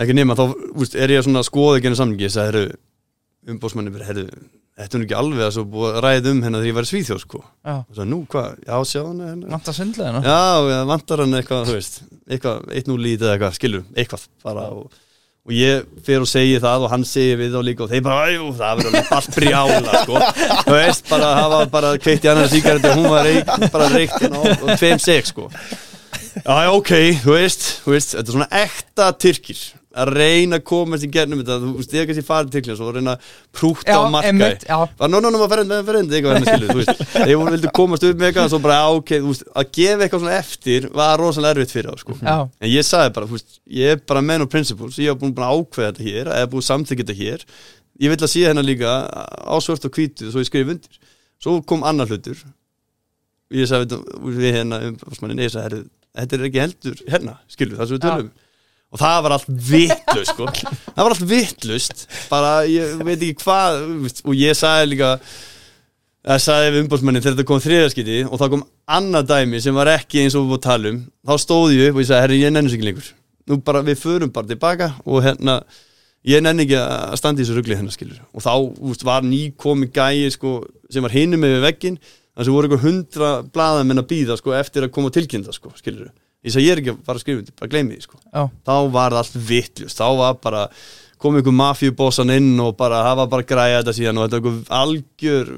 ekki 0.02 0.18
nema, 0.18 0.36
þá 0.38 0.46
úst, 0.76 0.98
er 0.98 1.14
ég 1.14 1.24
svona 1.26 1.44
að 1.44 1.50
skoða 1.52 1.80
henni 1.84 2.00
samningi, 2.00 2.26
ég 2.28 2.34
sagði, 2.34 2.66
umbósmanni 3.54 3.94
herru, 4.02 4.26
þetta 4.76 4.98
er 4.98 5.06
ekki 5.06 5.18
alveg 5.20 5.46
að 5.46 5.54
svo 5.56 5.64
búið 5.72 5.94
að 5.94 6.04
ræða 6.06 6.34
um 6.34 6.44
henni 6.44 6.60
þegar 6.60 6.70
ég 6.72 6.78
var 6.80 6.88
í 6.88 6.92
Svíþjóð 6.92 7.22
sko, 7.24 7.42
Já, 7.62 7.76
og 7.78 7.96
svo 7.96 8.08
nú, 8.10 8.20
hvað, 8.32 8.60
já, 8.66 8.76
sjá 8.90 9.02
hann 9.06 9.24
henni 9.24 9.52
vant 9.54 9.72
að 9.72 9.78
sundlega 9.78 10.14
nú 10.16 10.24
já, 10.26 10.82
vantar 10.90 11.24
hann 11.24 11.40
eitthvað, 11.40 11.70
þú 11.70 11.78
veist 11.78 11.98
eitthvað, 12.26 12.66
eitt 12.76 12.90
nú 12.90 12.98
lítið 13.00 13.32
eitthvað, 13.36 13.58
skilur 13.60 13.86
eitthvað, 13.96 14.26
bara, 14.44 14.66
og, 14.74 15.02
og 15.46 15.54
ég 15.54 15.84
fer 16.06 16.24
og 16.24 16.30
segi 16.30 16.58
það 16.62 16.86
og 16.88 16.90
hann 16.90 17.04
segi 17.06 17.36
við 17.38 17.54
þá 17.54 17.60
líka 17.68 17.86
og 17.86 17.92
þeir 17.92 18.04
bara, 18.06 18.30
æjú, 18.34 18.48
það 18.58 18.80
verður 18.82 19.12
allt 19.18 19.36
brjála 19.36 20.00
sko, 20.02 20.22
þú 20.66 20.74
veist, 20.74 21.04
bara 21.12 21.32
hafa 21.38 21.60
bara 21.76 21.92
kveikt 22.02 22.26
í 22.26 22.32
annar 22.32 22.50
síkært 22.50 22.88
og 22.90 22.98
hún 22.98 23.10
var 23.14 23.28
reik, 23.30 23.52
bara 23.76 23.90
reikt 23.94 24.18
hérna 24.24 24.42
og, 24.42 24.66
og 24.66 24.80
tveim 24.82 25.02
seg, 25.04 25.30
sko. 25.30 25.50
Já, 26.36 26.72
ok, 26.74 26.92
þú 27.22 27.36
veist, 27.38 27.68
þú 27.86 27.94
veist, 27.94 28.16
þetta 28.18 28.26
er 28.26 28.38
svona 28.40 28.50
ekta 28.66 29.12
tyrkir 29.22 29.62
að 29.96 30.12
reyna 30.16 30.60
að 30.60 30.66
komast 30.68 31.06
í 31.06 31.10
gernum 31.12 31.40
þetta, 31.42 31.56
þú 31.62 31.72
veist, 31.78 31.94
ég 31.96 32.08
kannski 32.10 32.24
farið 32.26 32.50
til 32.52 32.60
Tyrklands 32.60 32.82
og 32.84 32.92
reyna 32.96 33.14
að 33.16 33.30
prúta 33.56 33.96
á 33.96 34.02
markaði 34.12 34.32
einmitt, 34.34 34.66
já. 34.68 34.76
bara, 35.00 35.10
no, 35.12 35.22
no, 35.24 35.32
no, 35.32 35.40
maður 35.40 35.66
ferðin, 35.88 36.10
eitthvað 36.12 36.36
hérna 36.36 36.50
skilu, 36.50 36.68
þú 36.70 36.78
veist, 36.82 37.04
þeir 37.14 37.40
voru 37.40 37.54
vildu 37.56 37.72
komast 37.80 38.08
upp 38.10 38.20
með 38.20 38.30
eitthvað 38.30 38.50
og 38.50 38.54
svo 38.54 38.60
bara, 38.66 38.80
ok, 38.98 39.14
þú 39.24 39.32
veist, 39.32 39.48
að 39.62 39.72
gefa 39.80 40.06
eitthvað 40.06 40.24
svona 40.26 40.36
eftir 40.42 40.90
var 41.00 41.24
rosalega 41.24 41.56
erfitt 41.56 41.76
fyrir 41.76 41.90
þá, 41.92 42.04
sko. 42.04 42.18
Já, 42.20 42.36
en 42.44 42.72
ég 42.74 42.88
sagði 42.90 43.16
bara, 43.18 43.32
þú 43.32 43.40
veist, 43.40 43.58
ég 43.80 43.96
er 43.96 44.04
bara 44.12 44.26
menn 44.28 44.46
og 44.46 44.52
principles, 44.52 45.00
ég 45.00 45.14
hef 45.14 45.22
búin 45.24 45.36
bara 45.38 45.52
að 45.54 45.64
ákveða 45.64 45.92
þetta 45.94 46.08
hér 46.10 46.32
eða 46.36 46.52
búin 46.52 46.70
samþykja 46.70 47.06
þetta 47.06 47.20
hér. 47.22 47.50
Ég 48.04 48.12
vil 48.12 48.20
að 48.20 48.32
sé 48.34 48.44
hérna 48.44 48.64
líka 48.66 48.94
á 49.08 49.56
svört 49.64 49.88
og 49.88 49.96
hvítu 49.96 50.28
svo 50.28 50.44
ég 50.44 50.50
skrif 50.50 50.72
undir, 50.76 51.04
svo 51.40 51.62
kom 51.64 51.86
annar 51.88 52.12
hlutur. 52.12 52.42
Ég 53.56 53.70
sagði 53.70 54.02
við, 54.02 54.42
við 54.42 54.58
hérna, 54.60 54.82
um, 54.90 54.98
ég 55.40 55.86
þetta 56.16 56.38
er 56.38 56.50
ekki 56.50 56.62
heldur 56.64 57.06
hérna, 57.10 57.38
skilu, 57.52 57.78
það 57.78 57.90
sem 57.90 57.98
við 57.98 58.04
tölum 58.06 58.34
og 58.96 59.02
það 59.02 59.18
var 59.26 59.36
allt 59.36 59.50
vittlust 59.70 60.32
sko. 60.32 60.48
það 60.48 61.02
var 61.04 61.16
allt 61.16 61.28
vittlust 61.28 62.06
bara, 62.32 62.54
ég 62.70 62.96
veit 63.04 63.18
ekki 63.20 63.44
hvað 63.44 63.82
og 64.24 64.40
ég 64.40 64.56
sagði 64.56 64.94
líka 64.94 65.12
það 66.26 66.42
sagði 66.42 66.72
við 66.74 66.84
umbóðsmennin 66.86 67.24
þegar 67.24 67.36
þetta 67.36 67.50
kom 67.50 67.62
þriðarskiti 67.62 68.22
og 68.26 68.40
það 68.42 68.54
kom 68.56 68.64
annað 68.98 69.28
dæmi 69.34 69.62
sem 69.62 69.78
var 69.78 69.92
ekki 69.94 70.24
eins 70.24 70.38
og 70.38 70.46
við 70.46 70.54
búið 70.54 70.62
að 70.62 70.68
tala 70.70 70.92
um 70.94 71.02
þá 71.28 71.34
stóði 71.44 71.80
ég 71.80 71.92
upp 71.92 72.00
og 72.00 72.02
ég 72.04 72.10
sagði, 72.10 72.24
herri, 72.26 72.40
ég 72.42 72.54
nenni 72.56 72.72
sig 72.72 72.80
ekki 72.80 72.90
lengur. 72.90 73.12
Nú 73.46 73.60
bara, 73.62 73.84
við 73.86 74.00
förum 74.02 74.32
bara 74.34 74.50
tilbaka 74.50 74.90
og 75.06 75.22
hérna, 75.26 75.60
ég 76.26 76.42
nenni 76.42 76.66
ekki 76.66 76.80
að 76.82 77.18
standa 77.22 77.42
í 77.42 77.46
þessu 77.46 77.60
rugli 77.60 77.78
hennar 77.78 77.94
skilur 77.94 78.22
og 78.32 78.46
þá 78.46 78.52
úst, 78.90 79.06
var 79.06 79.26
ný 79.26 79.44
komi 79.62 79.92
gæi 79.94 80.32
sko, 80.34 80.58
sem 80.90 81.06
var 81.06 81.14
hinum 81.14 81.46
með 81.46 81.60
veggin 81.68 82.00
þannig 82.02 82.48
sem 82.48 82.56
voru 82.58 82.70
eitthvað 82.70 82.88
hundra 82.88 83.32
blaðamenn 83.54 84.02
að 84.02 84.10
býða 84.10 84.40
sko, 84.42 84.56
eftir 84.58 84.88
að 84.88 84.96
koma 84.98 85.14
tilkynna 85.14 85.54
sko, 85.54 85.76
skilur 85.78 86.10
ég 86.46 86.54
sagði, 86.54 86.68
ég 86.68 86.76
er 86.76 86.82
ekki 86.84 86.94
að 86.94 87.02
fara 87.08 87.20
að 87.20 87.24
skrifa 87.26 87.42
undir, 87.42 87.56
bara 87.60 87.72
gleymi 87.74 87.96
því 87.98 88.06
sko. 88.06 88.22
Þá 88.66 88.76
var 88.94 89.16
það 89.16 89.20
allt 89.24 89.40
vittlust 89.50 90.02
þá 90.02 90.06
var 90.20 90.38
bara, 90.44 90.62
kom 91.26 91.40
einhver 91.40 91.56
mafjubossan 91.58 92.34
inn 92.36 92.54
og 92.62 92.76
bara, 92.80 93.02
var 93.18 93.32
bara 93.32 93.46
að 93.46 93.50
græja 93.50 93.82
þetta 93.82 93.96
síðan 93.98 94.22
og 94.22 94.28
þetta 94.28 94.42
var 94.46 94.54
einhver 94.54 94.80
algjör 94.82 95.52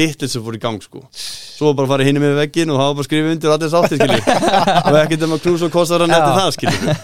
vittlust 0.00 0.36
sem 0.36 0.44
fór 0.46 0.56
í 0.56 0.62
gang 0.62 0.80
sko. 0.84 1.04
Svo 1.12 1.74
bara 1.76 1.90
farið 1.90 2.10
hinni 2.10 2.24
með 2.24 2.38
veggin 2.40 2.72
og 2.72 2.80
var 2.80 2.92
bara 2.94 3.04
að 3.04 3.10
skrifa 3.10 3.32
undir 3.34 3.50
og 3.52 3.56
allir 3.58 3.72
sátti 3.74 4.00
skilju 4.00 4.20
og 4.88 5.00
ekkert 5.02 5.24
um 5.26 5.36
að 5.36 5.42
knúsa 5.44 5.68
og 5.68 5.74
kostar 5.74 6.04
hann 6.06 6.14
eftir 6.16 6.38
það 6.38 6.52
skilju 6.56 6.98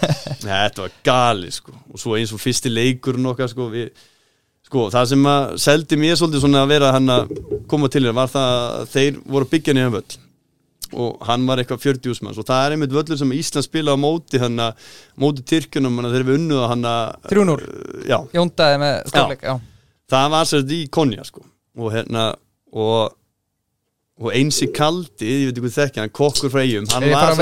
þetta 0.47 0.85
var 0.85 0.99
gali 1.05 1.51
sko. 1.53 1.75
Og 1.93 2.01
svo 2.01 2.17
eins 2.17 2.33
og 2.33 2.41
fyrsti 2.41 2.71
leikurinn 2.73 3.33
okkar 3.33 3.51
sko 3.53 3.71
við 3.73 3.91
Sko, 4.67 4.89
það 4.91 5.05
sem 5.07 5.27
að 5.31 5.43
seldi 5.63 5.95
mér 5.95 6.17
svolítið 6.19 6.41
svona 6.43 6.65
að 6.65 6.71
vera 6.73 6.89
hann 6.91 7.05
að 7.13 7.29
koma 7.71 7.87
til 7.87 8.01
þér 8.03 8.15
var 8.17 8.31
það 8.33 8.55
að 8.57 8.89
þeir 8.91 9.19
voru 9.23 9.47
að 9.47 9.51
byggja 9.53 9.75
nýjan 9.77 9.93
völl 9.93 10.17
og 10.95 11.23
hann 11.27 11.45
var 11.47 11.61
eitthvað 11.61 11.83
40 11.83 12.13
úsmanns 12.13 12.39
og 12.39 12.47
það 12.47 12.63
er 12.65 12.75
einmitt 12.75 12.93
völlur 12.95 13.19
sem 13.19 13.33
Ísland 13.35 13.65
spila 13.65 13.95
á 13.95 13.97
móti 13.99 14.39
hann 14.41 14.59
að 14.61 14.89
móti 15.19 15.45
Tyrkjunum 15.47 16.01
þeir 16.05 16.25
við 16.27 16.39
unnuða 16.39 16.69
hann 16.71 16.87
að 16.87 17.29
3-0. 17.31 17.57
Já, 18.07 18.17
Jóndaði 18.37 18.81
með 18.83 18.97
stofleik, 19.11 19.45
já. 19.45 19.55
það 20.13 20.33
var 20.35 20.49
sérst 20.51 20.73
í 20.77 20.81
Konja 20.97 21.27
sko. 21.27 21.45
Og 21.77 21.93
hérna 21.93 22.25
og, 22.73 23.15
og 24.21 24.29
einsi 24.33 24.69
kaldi, 24.75 25.27
ég 25.27 25.49
veit 25.49 25.57
ekki 25.57 25.65
hvað 25.65 25.79
þekki 25.81 26.03
hann 26.03 26.15
kokkur 26.21 26.53
frá 26.53 26.63
eigum 26.63 26.89
hann 26.93 27.07
var, 27.11 27.33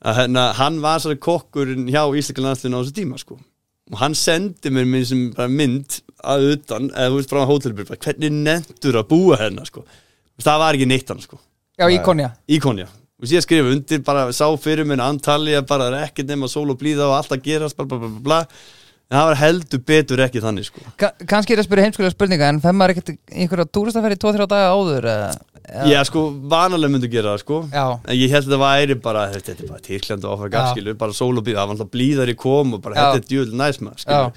að 0.00 0.16
hérna, 0.16 0.50
hann 0.56 0.80
var 0.84 1.02
sérst 1.02 1.20
kokkurinn 1.24 1.90
hjá 1.92 2.04
Íslika 2.16 2.44
landslinu 2.44 2.78
á 2.78 2.82
þessu 2.82 2.96
tíma 2.96 3.18
sko. 3.20 3.40
Og 3.90 3.98
hann 3.98 4.14
sendi 4.14 4.70
mér 4.70 4.86
minn 4.86 5.04
sem 5.04 5.26
mynd 5.50 5.98
að 6.22 6.52
utan, 6.54 6.92
eða 6.94 7.10
þú 7.10 7.18
veist 7.18 7.32
frá 7.32 7.42
hótelbyrg 7.48 7.90
hvernig 7.96 8.32
nendur 8.44 9.00
að 9.00 9.08
búa 9.10 9.38
hérna 9.40 9.64
sko 9.66 9.82
það 10.44 10.58
var 10.64 10.78
ekki 10.78 10.88
neitt 10.90 11.08
hann 11.12 11.20
sko. 11.24 11.38
Já, 11.80 11.86
í 11.88 12.00
Konja. 12.04 12.32
í 12.48 12.58
Konja 12.62 12.88
og 13.20 13.28
ég 13.28 13.42
skrifa 13.44 13.68
undir, 13.74 14.00
bara 14.04 14.28
sá 14.32 14.46
fyrir 14.56 14.86
minn 14.88 15.00
antalja, 15.04 15.60
bara 15.68 15.90
er 15.90 16.06
ekkert 16.06 16.30
nema 16.32 16.48
sól 16.48 16.70
og 16.72 16.78
blíða 16.80 17.04
og 17.10 17.18
allt 17.18 17.34
að 17.36 17.42
gerast, 17.44 17.76
bla 17.76 17.84
bla 17.84 17.98
bla 18.00 18.08
bla, 18.08 18.20
bla. 18.24 18.38
en 19.10 19.18
það 19.18 19.26
var 19.28 19.38
heldur 19.42 19.82
betur 19.90 20.22
ekki 20.24 20.40
þannig 20.40 20.64
sko. 20.70 20.80
Ka 20.96 21.10
kannski 21.28 21.52
er 21.52 21.60
að 21.60 21.66
spyrja 21.68 21.84
heimskulega 21.88 22.14
spurninga 22.14 22.48
en 22.48 22.60
fem 22.64 22.76
maður 22.80 22.94
ekkert 22.94 23.10
í 23.12 23.16
einhverja 23.44 23.66
túristaferð 23.76 24.16
í 24.16 24.20
2-3 24.24 24.46
daga 24.54 24.70
áður 24.72 25.08
eða, 25.12 25.26
eða, 25.60 25.88
Já, 25.90 25.98
sko, 26.08 26.22
vanalega 26.54 26.92
myndi 26.94 27.10
gera 27.12 27.34
það, 27.34 27.42
sko. 27.44 27.58
Já. 27.74 27.84
En 28.08 28.16
ég 28.16 28.32
held 28.32 28.46
að 28.46 28.54
þetta 28.54 28.60
væri 28.64 28.96
bara, 29.04 29.26
þetta 29.34 29.52
er 29.56 29.68
bara 29.74 29.84
Tyrkland 29.84 30.24
og 30.24 30.38
áfæra 30.38 30.62
Já. 30.64 30.70
skilu, 30.72 30.94
bara 31.04 31.12
sól 31.20 31.34
og 31.36 31.44
blíða. 31.44 31.58
Það 31.60 31.68
var 31.68 31.76
alltaf 31.76 31.92
blíðar 31.98 32.32
í 32.32 32.36
kom 32.40 32.72
og 32.78 32.82
bara, 32.86 32.96
þetta 33.02 33.20
er 33.20 33.28
djúvel 33.28 33.60
næs 33.60 33.82
maður, 33.84 34.00
skilu 34.06 34.32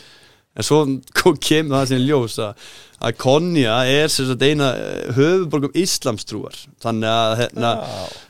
En 0.54 0.62
svo 0.68 0.84
kom- 1.18 1.40
kemur 1.42 1.80
það 1.80 1.88
sem 1.90 2.04
ljós 2.06 2.36
að, 2.44 2.68
að 3.04 3.18
Konja 3.20 3.76
er 3.90 4.12
sem 4.12 4.28
sagt 4.30 4.46
eina 4.46 4.72
eh, 4.80 5.12
höfuborgum 5.18 5.76
islamstrúar 5.80 6.56
Þannig 6.84 7.10
að, 7.10 7.36
hérna, 7.42 7.74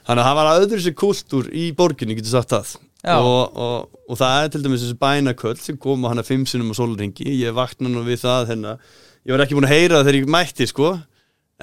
þannig 0.07 0.23
að 0.23 0.27
það 0.29 0.39
var 0.39 0.51
öðru 0.55 0.81
sér 0.85 0.97
kultúr 0.97 1.49
í 1.53 1.69
borginni, 1.77 2.17
getur 2.17 2.33
sagt 2.33 2.53
það. 2.55 2.73
Og, 3.13 3.57
og, 3.59 3.87
og 4.07 4.19
það 4.19 4.37
er 4.41 4.51
til 4.53 4.61
dæmis 4.63 4.83
þessi 4.85 4.99
bænaköll 5.01 5.57
sem 5.59 5.79
kom 5.81 6.05
á 6.07 6.11
hana 6.13 6.23
fimm 6.23 6.45
sinnum 6.47 6.71
á 6.71 6.75
sólringi 6.77 7.33
Ég 7.35 7.55
vakna 7.55 7.91
nú 7.91 8.05
við 8.07 8.21
það, 8.23 8.53
hérna. 8.53 8.77
Ég 9.27 9.35
var 9.35 9.43
ekki 9.43 9.57
búin 9.57 9.67
að 9.67 9.75
heyra 9.75 9.97
það 9.97 10.07
þegar 10.07 10.19
ég 10.21 10.31
mætti, 10.37 10.69
sko. 10.71 10.93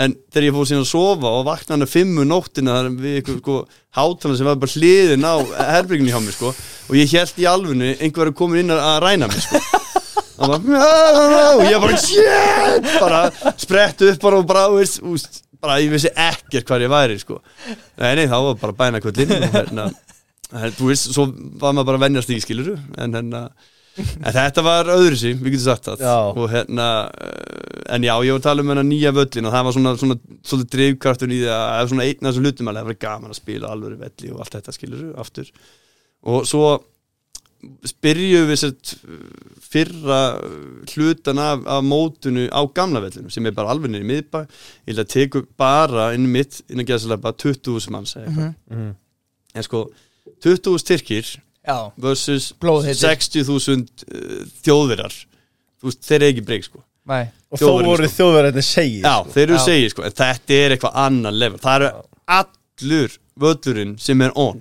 En 0.00 0.14
þegar 0.32 0.46
ég 0.46 0.54
fór 0.56 0.68
síðan 0.68 0.84
að 0.84 0.90
sofa 0.92 1.32
og 1.34 1.46
vakna 1.48 1.74
hann 1.74 1.84
að 1.84 1.92
fimmu 1.92 2.26
nóttina 2.28 2.76
þar 2.76 2.90
við 3.02 3.16
ykkur 3.20 3.40
sko 3.40 3.56
hátalan 3.98 4.38
sem 4.38 4.48
var 4.48 4.60
bara 4.62 4.76
hliðin 4.76 5.26
á 5.26 5.34
herbyggjunni 5.74 6.14
hjá 6.14 6.20
mér 6.24 6.36
sko. 6.36 6.52
Og 6.88 6.96
ég 7.00 7.16
held 7.16 7.42
í 7.42 7.48
alfunni 7.50 7.90
einhver 7.98 8.30
er 8.30 8.36
komin 8.36 8.62
inn 8.62 8.76
að 8.76 8.84
að 8.86 9.00
ræna 9.04 9.28
mig 9.32 9.42
sko 9.44 9.60
og 10.40 11.64
ég 11.66 11.80
bara 11.82 11.96
shit! 12.00 12.90
Bara 13.00 13.22
sprett 13.60 14.04
upp 14.08 14.22
bara 14.22 14.40
og 14.40 14.46
bara, 14.48 14.68
veist, 14.74 15.00
veist, 15.04 15.42
bara 15.60 15.80
ég 15.82 15.92
vissi 15.92 16.12
ekkert 16.12 16.68
hvað 16.68 16.86
ég 16.86 16.92
væri 16.92 17.18
sko. 17.20 17.40
Nei, 18.00 18.14
nei, 18.18 18.24
þá 18.30 18.38
var 18.38 18.62
bara 18.62 18.78
bæna 18.84 19.02
kvöldin 19.04 19.36
og 19.36 19.50
hérna, 19.58 19.90
þú 20.78 20.92
veist, 20.92 21.12
svo 21.12 21.28
var 21.60 21.76
maður 21.76 21.92
bara 21.92 22.00
að 22.00 22.08
venjast 22.08 22.32
í 22.32 22.40
skiluru 22.42 22.78
en 22.98 23.18
hérna 23.18 23.44
En 24.00 24.32
þetta 24.34 24.62
var 24.64 24.88
öðru 24.94 25.16
sí, 25.18 25.32
við 25.34 25.56
getum 25.56 25.64
sagt 25.64 25.88
það. 25.88 26.04
Já. 26.04 26.16
og 26.30 26.46
hérna, 26.52 26.86
uh, 27.10 27.80
en 27.96 28.06
já, 28.06 28.12
ég 28.26 28.36
var 28.36 28.40
að 28.40 28.46
tala 28.46 28.64
um 28.64 28.70
hérna 28.72 28.84
nýja 28.86 29.12
völlin 29.16 29.48
og 29.48 29.54
það 29.54 29.66
var 29.66 29.76
svona, 29.76 29.94
svona 30.00 30.16
svolítið 30.46 30.70
drifkartun 30.76 31.34
í 31.34 31.40
því 31.40 31.50
að 31.50 31.64
það 31.64 31.80
var 31.80 31.90
svona 31.92 32.06
einn 32.06 32.20
af 32.20 32.28
þessum 32.30 32.46
hlutum 32.46 32.70
alveg, 32.70 32.80
það 32.80 32.90
var 32.92 33.00
gaman 33.06 33.34
að 33.34 33.40
spila 33.40 33.72
alvöru 33.74 33.98
velli 34.00 34.32
og 34.32 34.44
allt 34.44 34.56
þetta 34.56 34.76
skilur 34.76 35.02
aftur. 35.24 35.50
Og 36.30 36.46
svo 36.48 36.64
spyrjum 37.88 38.48
við 38.48 38.58
sett 38.62 38.92
fyrra 39.70 40.20
hlutan 40.94 41.40
af, 41.42 41.66
af 41.68 41.84
mótunu 41.84 42.46
á 42.48 42.60
gamla 42.74 43.02
vellinu 43.04 43.32
sem 43.32 43.46
er 43.46 43.56
bara 43.56 43.74
alveg 43.74 43.92
niður 43.92 44.06
í 44.06 44.10
miðbæ. 44.10 44.40
Ég 44.88 44.94
vil 44.94 45.02
að 45.04 45.12
teku 45.14 45.44
bara 45.60 46.10
inn 46.16 46.28
mitt 46.32 46.62
inn 46.68 46.82
að 46.82 46.90
gera 46.90 47.02
svolítið 47.04 47.24
bara 47.26 47.40
20.000 47.44 47.94
manns 47.94 48.16
eða 48.16 48.26
eitthvað. 48.26 48.54
Mhm. 48.70 48.90
en 49.54 49.66
sko 49.66 49.84
20.000 50.44 50.86
tyrkir 50.86 51.32
Já, 51.60 51.92
versus 52.00 52.52
Blóðheitir. 52.60 53.04
60.000 53.04 53.84
uh, 54.08 55.10
veist, 55.84 56.04
þeir 56.06 56.20
eru 56.20 56.30
ekki 56.32 56.46
breyk 56.46 56.66
sko. 56.66 56.82
Nei. 57.10 57.26
Og 57.50 57.60
þó 57.60 57.70
voru 57.82 58.08
sko. 58.08 58.16
þjóðverðarnir 58.20 58.66
segið 58.66 59.04
já, 59.04 59.14
þeir 59.34 59.44
eru 59.46 59.60
segið 59.64 59.92
sko, 59.92 60.04
en 60.06 60.16
þetta 60.20 60.56
er 60.56 60.74
eitthvað 60.74 60.98
annan 61.02 61.38
level, 61.40 61.60
það 61.62 61.76
eru 61.80 61.90
allur 62.36 63.16
völlurinn 63.40 63.94
sem 64.00 64.22
er 64.24 64.34
on 64.38 64.60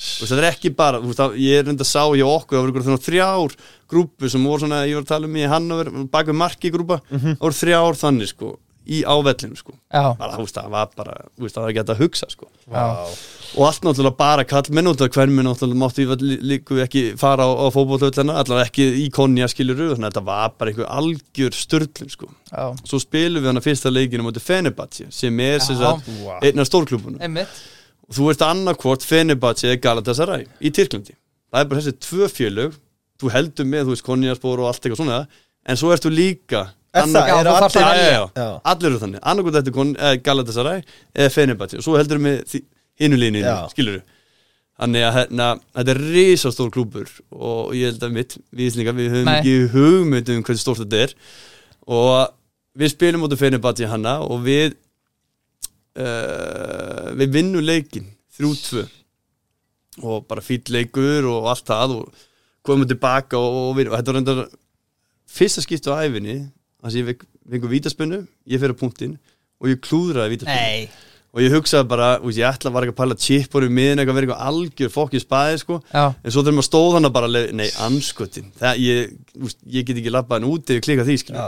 og 0.00 0.30
það 0.30 0.38
er 0.40 0.48
ekki 0.50 0.72
bara, 0.76 1.00
veist, 1.04 1.20
það, 1.20 1.34
ég 1.44 1.58
er 1.60 1.66
reynda 1.68 1.84
að 1.84 1.90
sá 1.92 2.02
hjá 2.16 2.24
okkur, 2.24 2.56
það 2.56 2.64
voru 2.64 2.72
ykkur 2.74 2.86
svona 2.88 3.04
þrjár 3.04 3.56
grúpu 3.90 4.30
sem 4.32 4.44
voru 4.48 4.64
svona, 4.64 4.82
ég 4.88 4.96
var 4.96 5.04
að 5.04 5.12
tala 5.12 5.28
um 5.28 5.36
í 5.36 5.46
Hannover 5.50 5.90
bak 6.12 6.30
við 6.30 6.38
marki 6.40 6.72
grúpa, 6.72 7.00
það 7.10 7.36
voru 7.42 7.58
þrjár 7.60 7.98
þannig 8.00 8.30
sko, 8.32 8.54
í 8.90 9.02
ávellinu 9.04 9.58
sko. 9.60 9.74
Bara, 9.92 10.32
veist, 10.40 10.56
það 10.56 10.70
var 10.72 10.88
bara, 10.96 11.18
veist, 11.38 11.54
það 11.58 11.66
var 11.66 11.74
ekki 11.74 11.82
að 11.84 12.00
hugsa 12.00 12.30
sko. 12.32 12.48
Já, 12.70 12.86
og 13.58 13.64
allt 13.66 13.82
náttúrulega 13.84 14.16
bara 14.16 14.44
hverjum 15.10 15.40
náttúrulega 15.42 15.80
mátti 15.82 16.06
við 16.06 16.22
lí- 16.22 16.38
líku 16.52 16.78
ekki 16.84 17.02
fara 17.18 17.44
á, 17.44 17.50
á 17.50 17.66
fótbollhöllina 17.74 18.36
allavega 18.40 18.68
ekki 18.70 18.86
í 19.04 19.08
konja 19.14 19.48
skiluru 19.50 19.90
þannig 19.92 20.06
að 20.06 20.14
þetta 20.14 20.24
var 20.30 20.54
bara 20.56 20.70
einhver 20.72 20.88
algjör 20.96 21.56
störtlun 21.58 22.10
sko. 22.14 22.30
já. 22.50 22.64
Svo 22.86 23.02
spilum 23.02 23.42
við 23.42 23.50
hana 23.52 23.60
fyrsta 23.64 23.90
leikinu 23.92 24.22
mútið 24.26 24.46
Fenerbahce 24.46 25.10
sem 25.10 25.40
er 25.44 25.58
Vá. 25.58 26.38
einn 26.46 26.62
af 26.62 26.70
og 26.70 27.50
þú 28.10 28.30
ert 28.32 28.42
annarkvort 28.46 29.04
Fenerbahce 29.06 29.68
eða 29.70 29.80
Galatasaray 29.84 30.46
í 30.60 30.72
Tyrklandi. 30.74 31.14
Það 31.50 31.62
er 31.62 31.70
bara 31.70 31.80
þessi 31.80 31.96
tvö 32.06 32.28
fjölög 32.30 32.76
þú 33.20 33.32
heldur 33.34 33.68
með, 33.68 33.86
þú 33.86 33.94
veist, 33.94 34.06
konjaspor 34.06 34.62
og 34.62 34.70
allt 34.70 34.84
eitthvað 34.84 35.02
svona 35.02 35.18
en 35.66 35.76
svo 35.80 35.90
ertu 35.94 36.12
líka 36.12 36.68
Er 36.90 37.04
annar- 37.04 37.28
það, 37.28 37.44
þú 37.46 37.52
þarft 37.54 37.76
allir 37.76 37.90
að 37.90 38.12
já, 38.12 38.22
já, 38.34 38.46
allir 38.72 38.88
eru 38.90 39.00
þannig, 39.04 39.20
annarkvort 39.22 39.72
kon, 39.74 39.90
eh, 39.96 40.16
Galatasaray 40.26 40.80
eða 41.14 41.30
Fenerbahce. 41.30 41.78
Og 41.78 41.84
svo 41.86 41.98
heldur 42.00 42.18
við 42.18 42.24
með 42.26 42.62
hinulínu, 42.98 43.44
skilur 43.70 44.00
þannig 44.80 45.04
að 45.04 45.16
hérna, 45.18 45.46
þetta 45.76 45.94
er 45.94 46.00
risastór 46.16 46.70
klúbur 46.72 47.08
og 47.36 47.74
ég 47.76 47.92
held 47.92 48.04
að 48.06 48.14
mitt 48.16 48.36
við 48.50 48.70
Íslingar, 48.70 48.96
við 48.96 49.10
höfum 49.12 49.28
Nei. 49.28 49.38
ekki 49.38 49.54
hugmynd 49.74 50.32
um 50.34 50.42
hversu 50.46 50.64
stórt 50.64 50.82
þetta 50.84 51.02
er. 51.04 51.14
Og 51.86 52.30
við 52.80 52.94
spilum 52.94 53.26
út 53.26 53.34
af 53.36 53.42
Fenerbahce 53.42 53.88
hana 53.90 54.18
og 54.24 54.40
við 54.46 54.74
uh, 55.98 57.10
við 57.18 57.32
vinnum 57.34 57.64
leikin 57.66 58.06
3-2 58.38 58.84
og 60.06 60.24
bara 60.30 60.44
fýll 60.44 60.62
leikur 60.72 61.26
og 61.28 61.48
allt 61.50 61.66
það 61.68 61.96
og 61.98 62.22
komum 62.64 62.86
tilbaka 62.88 63.38
og, 63.40 63.58
og, 63.70 63.76
við, 63.78 63.90
og 63.90 63.98
þetta 63.98 64.12
var 64.12 64.18
reyndar 64.20 64.42
fyrsta 65.30 65.64
skiptu 65.64 65.92
á 65.92 66.02
æfinni 66.06 66.38
þannig 66.80 66.90
að 66.94 66.98
ég 67.00 67.08
fekk- 67.10 67.28
fengur 67.50 67.72
vítaspunnu 67.74 68.18
ég 68.50 68.62
fyrir 68.62 68.76
á 68.76 68.80
punktinn 68.80 69.16
og 69.60 69.68
ég 69.72 69.80
klúðraði 69.84 70.36
vítaspunnu 70.36 70.66
Nei. 70.66 71.06
Og 71.30 71.38
ég 71.44 71.52
hugsaði 71.54 71.86
bara, 71.86 72.06
ég 72.26 72.42
ætla 72.42 72.70
að 72.72 72.74
vera 72.74 72.86
ekki 72.88 72.94
að 72.96 73.00
pæla 73.04 73.16
chipur 73.22 73.62
í 73.62 73.68
miðin 73.70 74.00
eitthvað, 74.02 74.16
vera 74.16 74.26
eitthvað 74.26 74.48
algjör 74.50 74.88
fokkið 74.90 75.20
spæði 75.22 75.58
sko. 75.60 75.76
Já, 75.94 76.00
en 76.26 76.32
svo 76.34 76.42
þegar 76.42 76.56
maður 76.56 76.66
stóð 76.66 76.96
hann 76.96 77.06
bara 77.14 77.28
leið, 77.30 77.52
nei, 77.60 77.68
anskotin 77.86 78.48
það, 78.58 78.80
ég, 78.82 79.12
ég 79.76 79.86
get 79.86 80.00
ekki 80.00 80.10
labbað 80.10 80.40
hann 80.40 80.48
úti 80.50 80.78
og 80.80 80.82
klika 80.88 81.04
því, 81.06 81.16
skilja 81.22 81.44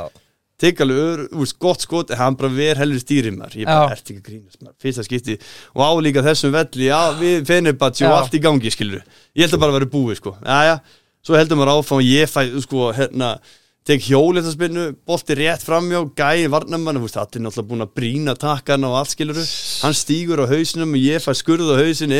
Já. 0.63 0.69
tek 0.69 0.81
alveg, 0.85 1.03
ör, 1.03 1.23
úst, 1.43 1.59
gott 1.59 1.83
skot 1.83 2.11
en 2.15 2.21
hann 2.23 2.37
bara 2.39 2.53
ver 2.55 2.79
heldur 2.79 3.03
stýrið 3.03 3.37
mér 3.37 3.57
ég 3.59 3.67
bara, 3.67 3.93
ert 3.97 4.07
ekki 4.07 4.23
grínast 4.23 4.63
maður, 4.63 4.77
fyrsta 4.83 5.05
skipti. 5.07 5.39
Og 5.75 5.83
álíka 5.83 6.23
þessum 6.23 6.55
velli, 6.55 6.87
já, 6.87 7.01
við 7.19 7.47
Fenerbahce 7.51 8.07
og 8.07 8.13
Já. 8.13 8.19
allt 8.21 8.37
í 8.39 8.43
gangi, 8.47 8.71
skilju 8.73 9.03
ég 9.03 9.47
held 9.49 9.59
að 9.59 9.65
bara 9.67 9.77
vera 9.81 9.91
búið, 9.93 10.21
sko, 10.23 10.37
já, 10.47 10.59
já 10.71 10.77
svo 11.23 11.37
heldur 11.39 11.59
maður 11.61 11.77
áfram 11.77 12.01
og 12.01 12.07
ég 12.07 12.31
fæ, 12.31 12.41
sko, 12.65 12.89
hérna 12.97 13.35
tek 13.83 14.05
hjólið 14.07 14.45
það 14.47 14.53
spilnu, 14.55 14.83
bolti 15.11 15.35
rétt 15.35 15.65
framjá 15.67 16.01
gæi 16.15 16.45
varnamann, 16.53 17.01
allir 17.03 17.43
náttúrulega 17.43 17.67
búin 17.67 17.83
að 17.83 17.91
brína 17.99 18.35
takkan 18.39 18.85
og 18.87 18.95
allt 19.01 19.11
skiluru 19.11 19.43
hann 19.83 19.97
stígur 19.99 20.43
á 20.43 20.47
hausinum 20.47 20.93
og 20.95 21.03
ég 21.03 21.25
fæ 21.25 21.33
skurð 21.35 21.73
á 21.75 21.77
hausin 21.81 22.15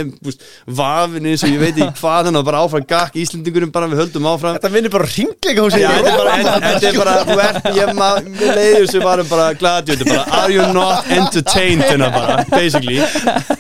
vafin 0.67 1.29
eins 1.31 1.45
og 1.47 1.53
ég 1.53 1.61
veit 1.63 1.77
ekki 1.79 2.01
hvað 2.01 2.31
hann 2.31 2.41
og 2.41 2.47
bara 2.49 2.63
áfram 2.67 2.87
gakk, 2.91 3.15
Íslendingurum 3.23 3.71
bara 3.75 3.87
við 3.93 4.01
höldum 4.03 4.27
áfram. 4.33 4.57
Þetta 4.59 4.71
vinnir 4.75 4.93
bara 4.95 5.07
ringleika 5.13 5.67
hús 5.67 5.77
Já, 5.79 5.89
þetta 5.95 6.11
er 6.11 6.19
bara, 6.19 6.33
en- 6.35 6.67
þetta 6.67 6.89
er 6.91 6.99
bara, 6.99 7.15
þú 7.29 7.37
ert, 7.47 7.69
ég 7.79 7.93
maður, 8.01 8.33
við 8.41 8.55
leiðum 8.59 8.89
sem 8.91 9.05
varum 9.07 9.31
bara 9.31 9.47
gladi, 9.61 9.99
are 10.41 10.51
you 10.51 10.67
not 10.75 11.07
entertained, 11.15 11.85
hérna 11.87 12.11
bara, 12.15 12.41
basically, 12.51 12.99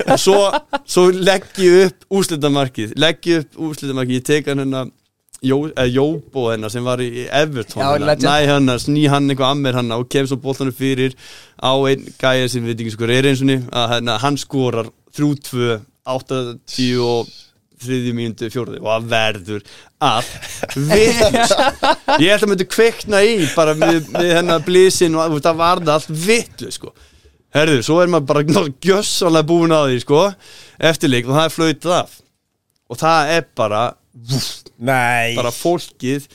og 0.08 0.18
svo, 0.18 0.40
svo 0.84 1.06
legg 1.14 1.46
ég 1.62 1.86
upp 1.86 2.18
úrslitamarkið, 2.18 2.96
legg 2.98 3.30
ég 3.30 3.46
upp 3.46 3.62
úrslitamarkið, 3.70 4.18
ég 4.18 4.26
tek 4.32 4.50
hann 4.50 4.66
eh, 4.66 4.90
Jóbo 5.42 6.48
hennar 6.52 6.70
sem 6.70 6.84
var 6.86 7.02
í 7.02 7.26
Everton, 7.26 7.82
hennar, 7.82 8.04
legend. 8.12 8.28
næ 8.28 8.50
hennar, 8.52 8.82
sný 8.82 9.06
hann 9.10 9.30
eitthvað 9.30 9.54
að 9.56 9.62
mér 9.64 9.78
hennar 9.80 10.02
og 10.04 10.10
kem 10.12 10.28
svo 10.30 10.38
boltanum 10.42 10.74
fyrir 10.76 11.16
á 11.58 11.72
einn 11.74 12.04
gæja 12.20 12.50
sem 12.52 12.62
við 12.62 12.72
veit 12.72 12.84
ekki 12.84 12.94
sko 12.94 13.08
er 13.10 13.30
eins 13.30 13.42
og 13.42 13.54
að 13.82 13.94
hérna, 13.96 14.18
hann 14.22 14.38
skorar 14.38 14.92
3-2, 15.18 15.80
80 16.06 17.00
og 17.02 17.32
þriðju 17.82 18.12
mínútu 18.14 18.50
fjórði 18.52 18.78
og 18.78 18.88
það 18.88 19.06
verður 19.10 19.64
að 20.02 20.28
vittlust 20.76 21.56
ég 22.22 22.28
held 22.30 22.44
að 22.46 22.50
myndi 22.52 22.66
kveikna 22.70 23.22
í 23.26 23.32
bara 23.56 23.74
við, 23.78 24.04
við 24.14 24.34
hennar 24.38 24.62
blísin 24.66 25.18
og 25.18 25.38
það 25.42 25.58
var 25.58 25.82
það 25.82 25.94
allt 25.96 26.12
vittlust 26.26 26.78
sko. 26.78 26.94
Herðu, 27.52 27.82
svo 27.84 27.98
er 28.00 28.08
maður 28.08 28.28
bara 28.30 28.68
gjössanlega 28.80 29.48
búin 29.48 29.74
að 29.76 29.90
því 29.90 30.02
sko 30.06 30.20
eftirleik 30.92 31.26
og 31.28 31.36
það 31.36 31.44
er 31.44 31.56
flautað 31.56 31.96
af. 31.98 32.14
Og 32.92 33.00
það 33.02 33.32
er 33.34 33.48
bara 33.58 33.82
Nei. 34.82 35.36
Bara 35.38 35.52
fólkið 35.54 36.26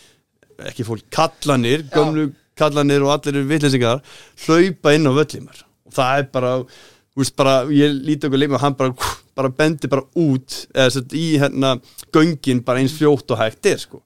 ekki 0.72 0.86
fólk, 0.88 1.06
kallanir, 1.14 1.84
gömlu 1.94 2.32
kallanir 2.58 3.06
og 3.06 3.14
allir 3.14 3.38
eru 3.38 3.50
vitleysingar 3.50 4.02
hlaupa 4.46 4.94
inn 4.96 5.10
á 5.10 5.14
völlimar 5.14 5.62
og 5.88 5.94
það 5.94 6.24
er 6.24 6.28
bara, 6.34 6.54
þú 7.14 7.22
veist 7.22 7.38
bara 7.38 7.60
ég 7.74 7.94
líti 8.08 8.28
okkur 8.28 8.42
leikma 8.42 8.58
og 8.58 8.66
hann 8.66 8.78
bara, 8.80 9.14
bara 9.38 9.54
bendi 9.54 9.92
bara 9.92 10.08
út 10.18 10.64
eða 10.74 10.90
sett 10.98 11.14
í 11.18 11.30
hérna 11.38 11.78
göngin 12.16 12.64
bara 12.66 12.82
eins 12.82 12.98
fljótt 12.98 13.30
og 13.34 13.42
hægt 13.42 13.70
er 13.70 13.80
sko. 13.82 14.02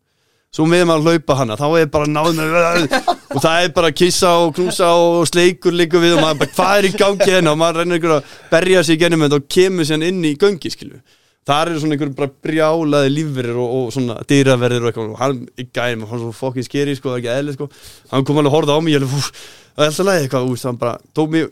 Svo 0.51 0.65
með 0.67 0.83
maður 0.89 0.99
að 0.99 1.15
hlaupa 1.15 1.35
hana, 1.39 1.55
þá 1.55 1.67
er 1.79 1.85
bara 1.93 2.09
náð 2.11 2.33
með 2.35 2.95
og 3.37 3.37
það 3.39 3.61
er 3.61 3.69
bara 3.77 3.91
að 3.93 3.99
kissa 4.01 4.33
og 4.43 4.51
knúsa 4.57 4.89
og 4.99 5.23
sleikur 5.29 5.71
líka 5.71 6.01
við 6.03 6.17
og 6.17 6.25
maður 6.25 6.41
bara, 6.41 6.55
hvað 6.57 6.73
er 6.75 6.87
í 6.89 6.93
gangi 6.99 7.29
hérna? 7.29 7.53
Og 7.53 7.61
maður 7.61 7.79
reynir 7.79 8.01
ykkur 8.01 8.17
að 8.17 8.35
berja 8.51 8.83
sig 8.83 8.99
í 8.99 9.03
gennum 9.05 9.23
þetta 9.23 9.39
og 9.39 9.49
kemur 9.55 9.87
sér 9.87 10.03
inn 10.09 10.19
í 10.27 10.35
göngi 10.41 10.73
skilu 10.73 10.99
þar 11.47 11.71
eru 11.71 11.81
svona 11.81 11.95
einhver 11.97 12.11
bara 12.17 12.33
brjálaði 12.45 13.11
lífverir 13.15 13.57
og, 13.59 13.71
og 13.77 13.93
svona 13.95 14.17
dýraverðir 14.29 14.85
og 14.85 14.91
eitthvað. 14.91 15.13
Og 15.15 15.21
hann 15.21 15.39
í 15.57 15.65
gæðum, 15.73 16.05
hann 16.09 16.21
svo 16.21 16.33
fokkin 16.37 16.67
skeri 16.67 16.95
sko, 16.97 17.11
það 17.11 17.17
er 17.17 17.23
ekki 17.23 17.33
eðli 17.37 17.55
sko, 17.57 17.69
hann 18.13 18.27
kom 18.27 18.41
alveg 18.41 18.51
að 18.51 18.57
horfa 18.57 18.77
á 18.77 18.79
mig 18.85 18.95
ég 18.95 19.07
það 19.07 19.85
er 19.85 19.89
alltaf 19.89 20.07
lægi 20.09 20.27
eitthvað. 20.27 20.53
Úst, 20.53 20.69
hann 20.69 20.79
bara 20.81 20.93
tók 21.17 21.33
mig, 21.33 21.49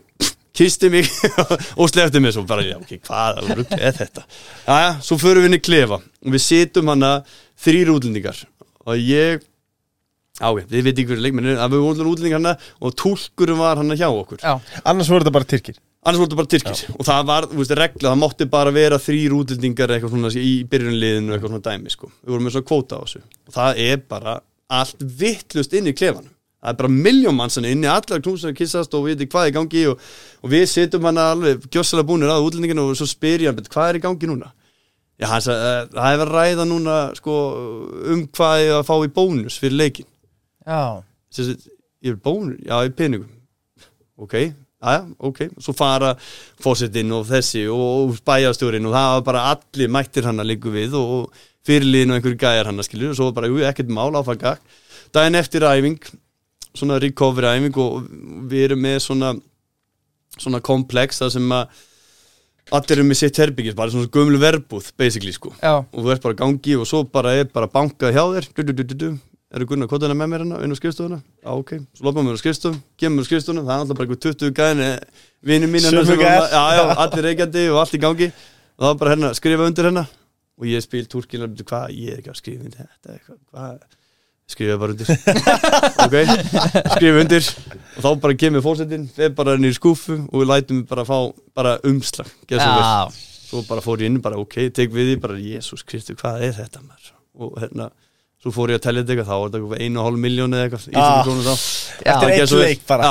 kisti 0.60 0.92
mig 0.92 1.10
og 1.80 1.90
slefti 1.90 2.22
mig 2.22 2.36
svo 2.36 2.46
bara, 2.48 2.66
já 2.68 2.78
ok, 2.78 2.96
hvað 3.08 3.42
er 3.80 3.98
þetta, 3.98 4.26
já 4.66 4.80
já, 4.86 4.90
svo 5.10 5.20
förum 5.20 5.46
við 5.46 5.50
inn 5.50 5.58
í 5.58 5.62
klefa. 5.64 6.00
Og 6.26 6.34
við 6.36 6.46
situm 6.46 6.94
hana 6.94 7.14
þrýr 7.60 7.94
útlendingar. 7.96 8.44
Og 8.86 8.96
ég 9.02 9.42
á 10.40 10.48
ég, 10.54 10.70
við 10.70 10.86
veitum 10.86 11.10
hverju 11.10 11.26
leikmenn 11.26 11.54
að 11.56 11.74
við 11.74 11.86
vorum 11.88 12.14
útlendingar 12.14 12.40
hana 12.40 12.56
og 12.78 12.94
túlkurum 12.96 13.60
var 13.60 13.82
hana 13.82 13.98
hjá 13.98 14.08
okkur. 14.08 14.40
Já, 14.44 14.60
Annars 14.84 15.10
voru 15.10 15.24
þetta 15.24 15.34
bara 15.34 15.50
tyrkir 15.50 15.80
annars 16.00 16.20
voru 16.20 16.28
þetta 16.28 16.40
bara 16.40 16.50
tyrkir. 16.54 16.82
Og 16.96 17.06
það 17.06 17.24
var, 17.30 17.46
þú 17.50 17.60
veist, 17.60 17.74
regla, 17.76 18.08
það 18.08 18.20
mátti 18.22 18.48
bara 18.50 18.74
vera 18.74 18.98
þrýr 19.00 19.36
útlendingar 19.36 19.94
eitthvað 19.94 20.14
svona 20.14 20.32
í 20.34 20.52
byrjunliðinu 20.70 21.34
eitthvað 21.34 21.54
svona 21.54 21.66
dæmi, 21.66 21.94
sko, 21.94 22.10
við 22.20 22.34
vorum 22.34 22.46
með 22.48 22.56
svona 22.56 22.68
kvóta 22.70 23.00
á 23.00 23.02
þessu. 23.04 23.22
Og 23.48 23.56
það 23.56 23.80
er 23.86 24.04
bara 24.14 24.36
allt 24.80 25.02
vittlust 25.20 25.74
inn 25.76 25.90
í 25.90 25.96
klefanum, 25.96 26.30
það 26.60 26.72
er 26.72 26.78
bara 26.80 26.92
miljón 26.94 27.36
mannsann 27.36 27.68
inni, 27.68 27.90
allar 27.90 28.22
knúsar 28.24 28.56
kissast 28.56 28.94
og 28.96 29.04
við 29.08 29.18
veitum 29.18 29.32
hvað 29.34 29.48
er 29.48 29.52
í 29.52 29.56
gangi 29.58 29.84
og, 29.90 30.08
og 30.40 30.54
við 30.54 30.64
sittum 30.70 31.08
hann 31.08 31.20
alveg 31.20 31.66
gjössalega 31.68 32.08
búinir 32.08 32.32
að 32.32 32.46
útlendinginu 32.48 32.86
og 32.86 32.98
svo 33.00 33.08
spyr 33.10 33.44
ég 33.44 33.50
hann, 33.50 33.58
"Bet, 33.58 33.68
hvað 33.72 33.90
er 33.90 33.98
í 33.98 34.04
gangi 34.06 34.30
núna? 34.30 34.52
Já, 35.20 35.26
hann 35.26 35.40
sagði, 35.44 35.60
"Eh, 35.68 35.86
það 35.92 36.10
hefur 36.12 36.32
ræða 36.32 36.64
núna, 36.68 36.96
sko, 37.16 37.34
um 38.12 38.26
hvað 38.28 38.56
ég 38.64 38.72
að 38.78 38.86
fá 38.88 38.96
í 39.04 39.12
bónus 39.12 39.58
fyrir 39.58 39.76
aðja, 44.80 45.02
ok, 45.28 45.42
svo 45.60 45.74
fara 45.76 46.14
fósitinn 46.62 47.12
og 47.12 47.26
þessi 47.28 47.66
og, 47.72 48.16
bæjastjórin 48.26 48.88
og 48.88 48.96
það 48.96 49.12
var 49.16 49.26
bara 49.26 49.44
allir 49.52 49.92
mættir 49.92 50.28
hann 50.28 50.40
að 50.40 50.52
líku 50.54 50.72
við 50.74 50.96
og, 50.98 51.28
fyrirliðin 51.68 52.14
og 52.14 52.16
einhverju 52.16 52.40
gæjar 52.40 52.70
hann 52.70 52.80
að 52.80 52.88
skilju 52.88 53.12
og 53.12 53.18
svo 53.18 53.28
bara, 53.36 53.50
jú, 53.50 53.60
ekkert 53.68 53.92
mál 53.92 54.16
áfaka 54.16 54.56
daginn 55.12 55.36
eftir 55.36 55.66
æfing 55.68 56.00
svona 56.72 56.96
recovery 57.02 57.50
æfing 57.58 57.76
og 57.82 58.08
við 58.48 58.70
erum 58.70 58.84
með 58.86 58.98
svona 59.04 59.34
svona 60.40 60.62
komplex 60.64 61.20
það 61.20 61.32
sem 61.36 61.54
að 61.56 61.80
allir 62.76 63.00
eru 63.00 63.06
með 63.08 63.18
sitt 63.18 63.40
herbyggis, 63.40 63.74
bara 63.76 63.90
svona 63.90 64.10
gömlu 64.14 64.38
verbúð 64.40 64.92
basically 64.98 65.34
sko, 65.34 65.50
Já, 65.58 65.82
og 65.82 65.96
þú 66.04 66.12
ert 66.14 66.24
bara 66.24 66.38
gangi 66.38 66.76
og 66.78 66.86
svo 66.88 67.02
bara 67.04 67.34
er 67.40 67.50
bara 67.50 67.68
bankað 67.70 68.14
hjá 68.14 68.22
þér 68.36 68.48
du, 68.54 68.62
du, 68.62 68.72
du, 68.72 68.84
du, 68.84 68.94
du. 68.94 69.08
Eru 69.50 69.66
Gunnar 69.66 69.88
Kotana 69.90 70.14
með 70.14 70.30
mér 70.30 70.44
hérna 70.44 70.58
á 70.62 70.78
skrifstofuna, 70.78 71.18
já 71.42 71.50
ok, 71.50 71.72
svo 71.98 72.06
lopum 72.06 72.28
við 72.28 72.38
á 72.38 72.42
skrifstofun 72.42 72.80
kemur 73.00 73.20
við 73.20 73.26
á 73.26 73.28
skrifstofuna, 73.28 73.64
það 73.66 73.74
er 73.74 73.84
alltaf 73.84 73.98
bara 73.98 74.06
eitthvað 74.06 74.24
20 74.26 74.52
gæðin 74.58 74.82
vinið 75.50 75.72
mín 75.72 75.86
gæjar. 76.20 76.44
já, 76.52 76.62
já, 76.76 76.82
allir 77.04 77.26
reykjandi 77.26 77.64
og 77.70 77.78
allt 77.82 77.96
í 77.96 78.02
gangi. 78.02 78.28
Og 78.30 78.84
það 78.84 78.92
var 78.92 79.00
bara 79.00 79.14
hérna, 79.14 79.30
skrifa 79.36 79.66
undir 79.66 79.88
hérna. 79.90 80.04
Og 80.60 80.68
ég 80.68 80.84
spil 80.84 81.06
túrkilega, 81.08 81.64
hvað, 81.70 81.96
ég 81.96 82.12
er 82.12 82.20
ekki 82.20 82.30
að 82.30 82.38
skrifa 82.38 82.68
undir 82.68 82.84
þetta, 82.84 83.16
eitthvað, 83.16 83.40
hvað? 83.50 83.80
Skrifa 84.50 84.76
bara 84.82 84.94
undir. 84.94 85.10
Ok, 86.04 86.14
skrifa 86.94 87.24
undir. 87.24 87.50
Og 87.96 88.04
þá 88.04 88.10
bara 88.22 88.38
kemur 88.44 88.64
fórsetin, 88.64 89.08
þeir 89.16 89.34
bara 89.38 89.56
niður 89.58 89.74
í 89.74 89.78
skúfu 89.80 90.20
og 90.20 90.36
við 90.36 90.48
lætum 90.50 90.84
bara 90.90 91.06
fá 91.08 91.16
bara 91.56 91.74
umslag, 91.90 92.30
geða 92.46 92.68
svo 92.68 92.78
vel 92.78 93.26
svo 93.50 93.64
bara 93.66 93.82
fór 93.82 94.02
ég 94.02 94.10
inn 94.10 94.20
bara 94.22 94.38
ok, 94.38 94.68
tek 94.74 94.92
við 94.94 95.10
því 95.10 95.16
bara 95.22 95.38
Jésús 95.42 95.82
Kristu, 95.86 96.14
hvað 96.18 96.44
er 96.46 96.54
þetta 96.60 96.82
maður? 96.84 97.12
Og 97.40 97.56
hérna, 97.58 97.88
svo 98.40 98.52
fór 98.54 98.72
ég 98.72 98.80
að 98.80 98.84
tellja 98.86 99.02
þetta 99.04 99.12
eitthvað 99.14 99.30
þá 99.30 99.36
var 99.36 99.48
þetta 99.50 99.60
eitthvað 99.60 99.84
einu 99.84 100.00
og 100.00 100.06
hálf 100.08 100.20
miljón 100.24 100.54
eða 100.56 100.66
eitthvað 100.68 100.84
Ah. 100.96 101.22
krónur 101.26 101.44
þá, 101.44 101.54
já. 102.00 102.12
Eftir 102.14 102.34
gerðu 102.36 102.60
eitt 102.60 102.68
leik 102.70 102.86
bara. 102.88 103.10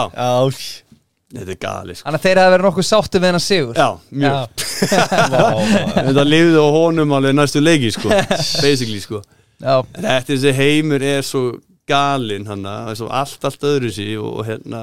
Þetta 1.29 1.53
er 1.53 1.57
gali 1.61 1.93
sko. 1.93 2.05
Þannig 2.07 2.17
að 2.19 2.23
þeir 2.25 2.39
hafa 2.41 2.51
verið 2.55 2.65
nokkuð 2.65 2.85
sáttu 2.87 3.19
við 3.21 3.27
hennar 3.29 3.43
sigur. 3.45 3.75
Já, 3.77 3.89
mjög, 4.09 4.63
þetta 6.07 6.23
lifði 6.25 6.57
á 6.57 6.67
honum 6.73 7.11
alveg 7.19 7.35
næstu 7.37 7.61
leiki 7.61 7.91
sko, 7.93 8.09
basically 8.65 9.01
sko. 9.03 9.21
Já, 9.61 9.75
þetta 9.93 10.31
þessi 10.31 10.53
heimur 10.57 11.05
er 11.05 11.21
svo 11.27 11.43
galinn 11.89 12.47
hann 12.49 12.65
er 12.65 12.97
svo 12.97 13.11
allt, 13.13 13.45
allt 13.45 13.65
öðru 13.69 13.91
sí 13.93 14.07
og, 14.17 14.39
og 14.41 14.47
hérna, 14.49 14.81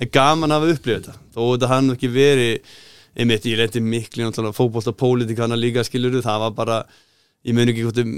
er 0.00 0.10
gaman 0.12 0.52
að 0.52 0.60
hafa 0.66 0.76
upplifað 0.76 1.06
þetta. 1.08 1.16
Þó 1.36 1.40
þetta 1.54 1.70
hann 1.72 1.94
ekki 1.94 2.12
verið 2.12 2.76
einmitt, 3.20 3.48
ég 3.48 3.58
lendi 3.60 3.82
miklu 3.84 4.28
fótbolta 4.56 4.92
pólitíkana 4.96 5.56
líka 5.58 5.84
skiluru, 5.88 6.20
það 6.24 6.44
var 6.44 6.52
bara 6.60 6.78
ég 7.46 7.56
mun 7.56 7.72
ekki 7.72 7.86
hvort 7.86 8.02
um 8.02 8.12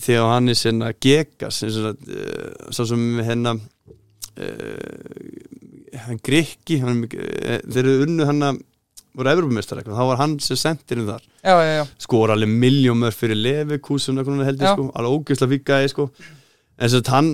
þegar 0.00 0.30
hann 0.32 0.48
er 0.48 0.56
eins 1.66 1.78
og 1.80 2.08
uh, 2.08 2.70
svo 2.72 2.86
sem 2.88 3.04
hérna 3.26 3.56
uh, 3.56 3.62
hann 6.06 6.20
Grikki 6.24 6.80
hann, 6.80 7.04
uh, 7.04 7.60
þeir 7.66 7.84
eru 7.84 8.06
unnu 8.06 8.28
hann 8.28 8.48
að 8.48 8.60
voru 9.16 9.32
Evropamestar 9.32 9.80
eitthvað, 9.80 9.98
þá 9.98 10.08
var 10.12 10.20
hann 10.20 10.36
sem 10.44 10.58
sendir 10.58 11.00
um 11.02 11.08
þar. 11.08 11.24
Já, 11.42 11.54
já, 11.58 11.70
já. 11.80 11.84
Skora 12.04 12.36
alveg 12.36 12.52
miljómör 12.62 13.14
fyrir 13.16 13.38
Levikúsun 13.38 14.20
heldur 14.22 14.70
sko, 14.70 14.86
alveg 14.94 15.16
ógeðslega 15.16 15.54
vikkaði 15.56 15.90
sko. 15.92 16.06
En 16.80 16.92
sagt 16.92 17.10
hann, 17.12 17.30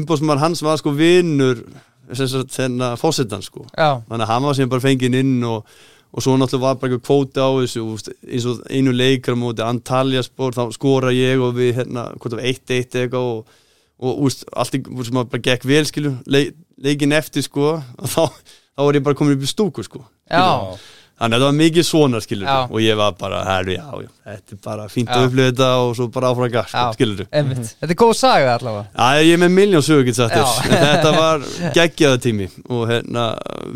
umbóðsmaður 0.00 0.42
hans 0.42 0.62
var 0.64 0.80
sko 0.80 0.92
vinnur 0.96 1.62
þennan 2.10 2.98
fósettan 3.00 3.44
sko. 3.46 3.64
Já, 3.72 4.02
þannig 4.08 4.26
að 4.26 4.32
hann 4.32 4.48
var 4.48 4.58
sem 4.58 4.72
bara 4.72 4.84
fenginn 4.84 5.16
inn 5.20 5.36
og, 5.48 5.70
og 6.14 6.22
svo 6.22 6.36
náttúrulega 6.38 6.62
var 6.62 6.78
bara 6.78 6.92
eitthvað 6.94 7.06
kvóti 7.08 7.42
á 7.42 7.48
þessu 7.58 7.84
úst, 7.90 8.10
eins 8.22 8.46
og 8.46 8.60
einu 8.70 8.94
leikar 8.94 9.34
móti 9.38 9.64
Antalya 9.66 10.22
spór, 10.22 10.54
þá 10.54 10.68
skora 10.76 11.10
ég 11.14 11.42
og 11.42 11.56
við 11.58 11.80
hérna, 11.80 12.08
hvort 12.22 12.36
af 12.38 12.44
1-1 12.46 12.98
eitthvað 13.02 13.30
og, 13.32 13.56
og 13.98 14.26
úst, 14.28 14.46
allt 14.54 14.76
sem 14.78 15.22
bara 15.24 15.42
gekk 15.50 15.66
vel 15.66 15.86
skilu, 15.90 16.14
Le, 16.30 16.44
leikin 16.86 17.14
eftir 17.18 17.42
sko 17.46 17.72
og 17.80 18.10
þá, 18.10 18.28
þá 18.30 18.86
var 18.86 19.00
ég 19.00 19.06
bara 19.06 19.18
komin 19.18 19.34
upp 19.34 19.42
í 19.46 19.50
stúku 19.50 19.82
sko. 19.86 20.04
Já, 20.30 20.78
Þannig 21.14 21.36
að 21.36 21.42
þetta 21.44 21.46
var 21.46 21.58
mikið 21.60 21.84
svona 21.86 22.20
skilur. 22.24 22.46
Já. 22.48 22.54
og 22.66 22.80
ég 22.82 22.96
var 22.98 23.12
bara, 23.18 23.42
herru, 23.46 23.74
já, 23.76 23.84
já, 24.02 24.08
þetta 24.26 24.56
er 24.56 24.58
bara 24.64 24.86
fínt 24.90 25.12
Já. 25.12 25.14
að 25.14 25.26
upplifa 25.28 25.50
þetta 25.52 25.68
og 25.78 25.92
svo 25.94 26.06
bara 26.16 26.30
áfram 26.34 26.50
gas, 26.50 26.72
sko, 26.72 26.80
Já. 26.80 26.96
skilur 26.96 27.28
einmitt. 27.30 27.68
Þetta 27.78 27.94
er 27.94 27.98
góð 28.02 28.14
saga 28.18 28.56
allavega. 28.58 28.86
Já, 28.98 29.22
ég 29.22 29.36
er 29.36 29.42
með 29.44 29.52
miljón 29.54 29.84
sögur 29.86 30.08
get 30.08 30.18
sagt 30.18 30.34
en 30.34 30.74
þetta 30.88 31.12
var 31.14 31.46
geggjaða 31.76 32.18
tími 32.26 32.48
og 32.66 32.82
hérna, 32.90 33.28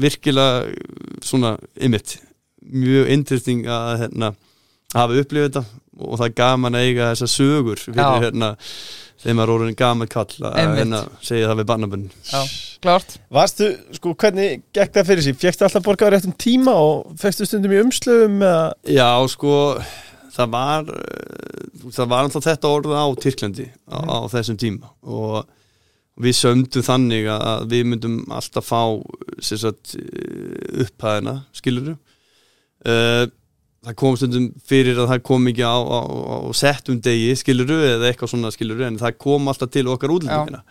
virkilega 0.03 0.67
svona, 1.31 1.55
ymmit, 1.79 2.17
mjög 2.69 3.11
interesting 3.15 3.67
að 3.73 3.91
hérna, 4.05 4.33
hafa 4.95 5.21
upplifað 5.23 5.51
þetta 5.51 5.65
og 5.99 6.17
það 6.21 6.25
er 6.29 6.39
gaman 6.39 6.79
að 6.79 6.87
eiga 6.87 7.11
þessa 7.13 7.29
sögur 7.33 7.83
fyrir 7.83 8.25
hérna, 8.25 8.51
þegar 9.19 9.39
maður 9.41 9.55
orðin 9.57 9.79
gaman 9.79 10.11
kall 10.11 10.47
að 10.47 10.59
hérna, 10.79 11.03
segja 11.27 11.51
það 11.51 11.61
við 11.61 11.69
bannabunn. 11.73 12.05
Já, 12.31 12.43
klárt. 12.85 13.17
Varstu, 13.35 13.71
sko, 13.99 14.15
hvernig 14.23 14.63
gekk 14.77 14.95
það 14.95 15.09
fyrir 15.11 15.27
sig? 15.27 15.39
Fjekstu 15.43 15.67
alltaf 15.67 15.87
borgaður 15.87 16.17
réttum 16.17 16.37
tíma 16.39 16.77
og 16.79 17.17
fekstu 17.19 17.49
stundum 17.49 17.75
í 17.75 17.81
umslöfum 17.83 18.39
eða? 18.47 18.69
Já, 18.95 19.11
sko 19.35 19.57
það 20.39 20.51
var 20.55 20.91
eh, 20.95 21.93
það 21.95 22.11
var 22.13 22.27
alltaf 22.27 22.47
þetta 22.47 22.75
orðið 22.79 22.99
á 22.99 23.07
Tyrklandi 23.25 23.71
á, 23.91 23.99
á 23.99 24.19
þessum 24.31 24.59
tíma 24.61 24.93
og 25.03 25.49
við 26.19 26.35
sömdum 26.39 26.85
þannig 26.85 27.29
að 27.31 27.67
við 27.71 27.89
myndum 27.93 28.19
alltaf 28.35 28.67
fá 28.67 28.83
sem 29.45 29.61
sagt, 29.61 29.95
upphæðina 30.83 31.41
skilur 31.55 31.93
uh, 31.95 31.99
það 32.85 33.95
kom 33.97 34.17
stundum 34.19 34.49
fyrir 34.69 34.99
að 34.99 35.09
það 35.15 35.23
kom 35.31 35.47
ekki 35.53 35.65
á, 35.65 35.77
á, 35.79 36.01
á 36.03 36.37
settum 36.57 36.99
degi 37.05 37.33
skiluru 37.39 37.79
eða 37.95 38.11
eitthvað 38.13 38.35
svona 38.35 38.51
skiluru 38.55 38.85
en 38.89 38.99
það 39.01 39.17
kom 39.23 39.49
alltaf 39.49 39.71
til 39.75 39.87
okkar 39.89 40.13
útlendingina 40.19 40.63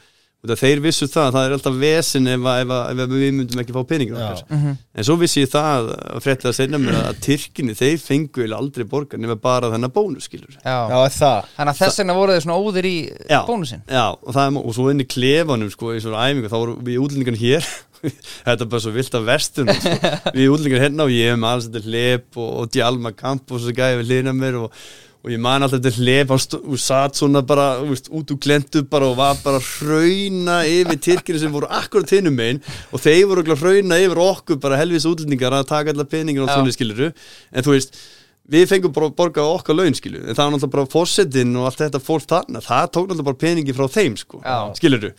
þeir 0.61 0.79
vissu 0.83 1.07
það, 1.09 1.31
það 1.33 1.45
er 1.47 1.53
alltaf 1.55 1.77
vesin 1.81 2.27
ef, 2.29 2.43
að- 2.45 2.59
ef, 2.61 2.69
að- 2.71 2.89
ef 2.93 2.99
að 3.03 3.13
við 3.17 3.31
myndum 3.35 3.61
ekki 3.63 3.73
fá 3.73 3.79
Já. 4.19 4.27
okkar 4.29 4.43
Mhm. 4.57 4.75
En 4.95 5.03
svo 5.03 5.15
vissi 5.17 5.41
ég 5.41 5.49
það 5.49 5.87
að 5.97 6.21
fréttlega 6.23 6.53
segna 6.55 6.77
mér 6.77 6.93
að 7.01 7.17
Tyrkinni, 7.25 7.73
þeir 7.75 7.97
fengu 7.99 8.45
aldrei 8.53 8.85
borgar 8.85 9.17
nema 9.19 9.35
bara 9.41 9.71
þennan 9.73 9.91
bónus, 9.91 10.27
skilur. 10.29 10.53
Já, 10.63 10.77
Já, 10.87 11.05
er 11.05 11.09
það 11.17 11.45
þannig 11.57 11.73
að 11.73 11.79
þess 11.81 11.97
vegna 11.99 12.13
voru 12.13 12.31
þið 12.37 12.43
svona 12.45 12.59
óðir 12.63 12.85
í 12.85 12.97
Já. 13.29 13.41
bónusinn 13.49 13.81
Já, 13.89 14.05
og, 14.13 14.33
það, 14.35 14.47
er- 14.47 14.65
og 14.67 14.73
svo 14.77 14.89
inn 14.91 15.01
í 15.01 15.07
klefanum, 15.07 15.69
sko, 15.73 15.85
í 15.97 15.99
svona 16.05 16.21
æfingu, 16.29 16.47
þá 16.53 16.57
voru 16.61 16.77
við 16.85 16.97
útlendingan 17.01 17.41
hér, 17.41 17.65
þetta 18.03 18.61
er 18.61 18.69
bara 18.69 18.83
svo 18.83 18.93
vilt 18.95 19.17
af 19.17 19.25
vestunum, 19.27 19.81
sko. 19.81 20.13
við 20.37 20.53
útlendingan 20.53 20.85
hérna 20.85 21.07
og 21.07 21.11
ég 21.15 21.33
hef 21.33 21.41
með 21.41 21.51
alls 21.55 21.67
þetta 21.67 21.83
hlep 21.87 22.39
og, 22.39 22.49
og 22.61 22.71
Djalma 22.73 23.13
Kamp 23.17 23.53
og 23.53 23.67
gæði 23.67 23.99
við 24.01 24.11
hlýna 24.11 24.33
mér 24.37 24.59
og, 24.61 24.81
og 25.25 25.33
ég 25.33 25.41
man 25.43 25.65
alltaf 25.65 25.81
þetta 25.83 26.37
stó- 26.43 26.61
og 26.61 26.81
satt 26.81 27.17
svona 27.19 27.41
bara, 27.45 27.69
veist, 27.83 28.11
út 28.13 28.31
úr 28.31 28.39
glendu 28.43 28.83
bara 28.87 29.09
og 29.09 29.17
var 29.19 29.39
bara 29.43 29.59
hrauna 29.63 30.59
yfir 30.69 31.01
Tyrkinni 31.07 31.41
sem 31.41 31.51
voru 31.53 31.67
akkurat 31.67 32.13
hinnum 32.15 32.37
megin 32.37 32.61
og 32.91 33.01
þeir 33.03 33.25
voru 33.31 33.57
hrauna 33.57 33.97
yfir 34.03 34.23
okkur 34.23 34.61
bara 34.63 34.79
helvis 34.79 35.09
útlendingar 35.09 35.57
að 35.57 35.67
taka 35.73 35.95
allar 35.95 36.07
peningin 36.07 36.45
og 36.45 36.53
svona 36.53 36.75
skiluru, 36.75 37.11
en 37.51 37.65
þú 37.65 37.75
veist, 37.75 37.99
við 38.47 38.63
fengum 38.69 38.93
bara 38.95 39.09
að 39.09 39.15
borga 39.17 39.43
okkar 39.43 39.75
laun 39.75 39.95
skilu 39.97 40.21
en 40.21 40.31
það 40.35 40.39
var 40.39 40.51
náttúrulega 40.53 40.73
bara 40.77 40.89
fórsetin 40.93 41.49
og 41.59 41.65
allt 41.67 41.81
þetta 41.81 41.99
fólk 41.99 42.27
þarna 42.31 42.61
það 42.63 42.85
tók 42.95 43.07
náttúrulega 43.09 43.27
bara 43.27 43.39
peningi 43.41 43.75
frá 43.75 43.87
þeim 43.91 44.15
sko. 44.21 44.39
Já. 44.45 44.57
skilur 44.79 45.01
du, 45.03 45.09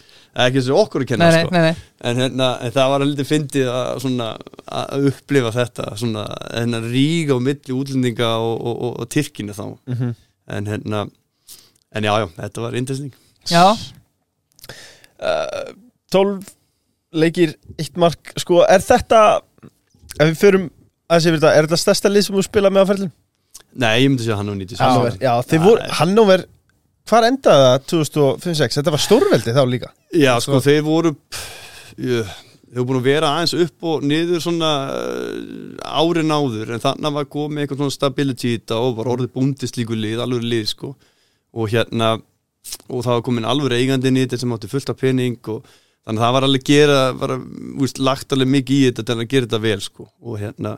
ekki 0.46 0.58
þessu 0.62 0.76
okkur 0.80 1.04
að 1.04 1.10
kenna 1.12 1.28
Nei, 1.28 1.42
sko. 1.42 1.52
nei, 1.52 1.60
nei. 1.66 1.82
En, 2.08 2.22
hérna, 2.22 2.48
en 2.64 2.72
það 2.78 2.92
var 2.94 3.04
að 3.04 3.10
lítið 3.12 3.28
fyndið 3.32 3.68
að, 3.74 3.90
svona, 4.06 4.28
að 4.80 5.06
upplifa 5.12 5.52
þetta 5.58 5.88
svona, 6.00 6.24
hérna 6.54 6.80
ríga 6.86 7.36
á 7.36 7.38
milli 7.50 7.76
útlendinga 7.76 8.30
og, 8.40 8.54
og, 8.62 8.74
og, 8.88 8.96
og 9.04 9.10
Tyrkina 9.12 9.56
þá. 9.58 9.66
Mhm. 9.92 10.14
en 10.56 10.72
hérna 10.72 11.04
en 11.92 12.04
já, 12.08 12.14
já, 12.22 12.26
þetta 12.40 12.64
var 12.64 12.76
interesting 12.80 13.12
Já, 13.48 13.64
12 16.12 16.44
leikir, 17.18 17.54
eitt 17.80 17.96
mark. 18.00 18.32
Sko, 18.40 18.62
er 18.68 18.82
þetta 18.84 19.20
Ef 20.18 20.32
við 20.32 20.38
förum 20.40 20.66
aðeins 21.08 21.26
yfir 21.30 21.40
þetta 21.40 21.54
Er 21.58 21.66
þetta 21.68 21.80
stærsta 21.82 22.12
lið 22.12 22.26
sem 22.28 22.36
þú 22.38 22.44
spila 22.46 22.70
með 22.74 22.84
á 22.84 22.90
ferlin? 22.92 23.12
nei, 23.78 23.92
ég 24.02 24.08
myndi 24.10 24.24
segja 24.26 24.38
hann 24.40 24.50
og 24.52 24.56
nýtti 24.58 24.78
Hannover, 24.80 25.16
já, 25.22 25.32
þið 25.50 25.64
voru. 25.64 25.88
Hannover 26.00 26.44
Hvar 27.08 27.24
endaði 27.28 27.64
það 27.64 27.86
2005-06? 27.92 28.76
Þetta 28.78 28.92
var 28.94 29.02
stórveldi 29.04 29.54
þá 29.56 29.62
líka 29.70 29.90
Já, 30.16 30.34
sko, 30.44 30.60
þeir 30.64 30.82
voru 30.86 31.12
ég, 32.04 32.32
þeir 32.68 32.82
voru 32.82 32.86
búin 32.90 33.00
að 33.00 33.08
vera 33.08 33.30
aðeins 33.36 33.54
upp 33.64 33.88
og 33.92 34.04
niður 34.08 34.42
svona 34.44 34.72
uh, 34.92 35.98
árin 36.02 36.34
áður 36.34 36.74
en 36.76 36.82
þannig 36.84 37.16
var 37.18 37.28
komið 37.32 37.64
eitthvað 37.64 37.82
svona 37.82 37.96
stability 37.96 38.52
í 38.52 38.58
þetta 38.58 38.80
og 38.84 38.96
var 39.00 39.12
orðið 39.14 39.32
búndist 39.36 39.80
líku 39.80 39.96
lið, 39.96 40.20
alveg 40.24 40.44
lið 40.44 40.66
sko 40.74 40.92
og 41.56 41.72
hérna 41.72 42.14
og 42.92 43.00
það 43.04 43.14
var 43.14 43.24
komin 43.24 43.48
alveg 43.48 43.78
eigandi 43.80 44.12
þetta 44.18 44.40
sem 44.42 44.52
átti 44.56 44.68
fullt 44.70 44.92
af 44.92 45.00
pening 45.00 45.38
og 45.54 45.64
þannig 46.06 46.20
að 46.20 46.24
það 46.26 46.36
var 46.36 46.46
alveg 46.48 46.64
gera 46.68 47.00
var, 47.18 47.34
úst, 47.84 47.98
lagt 47.98 48.32
alveg 48.36 48.52
mikið 48.54 48.78
í 48.78 48.86
þetta 48.90 49.06
til 49.10 49.18
að 49.18 49.28
gera 49.32 49.48
þetta 49.48 49.62
vel 49.66 49.80
sko 49.84 50.08
og 50.22 50.38
hérna 50.42 50.76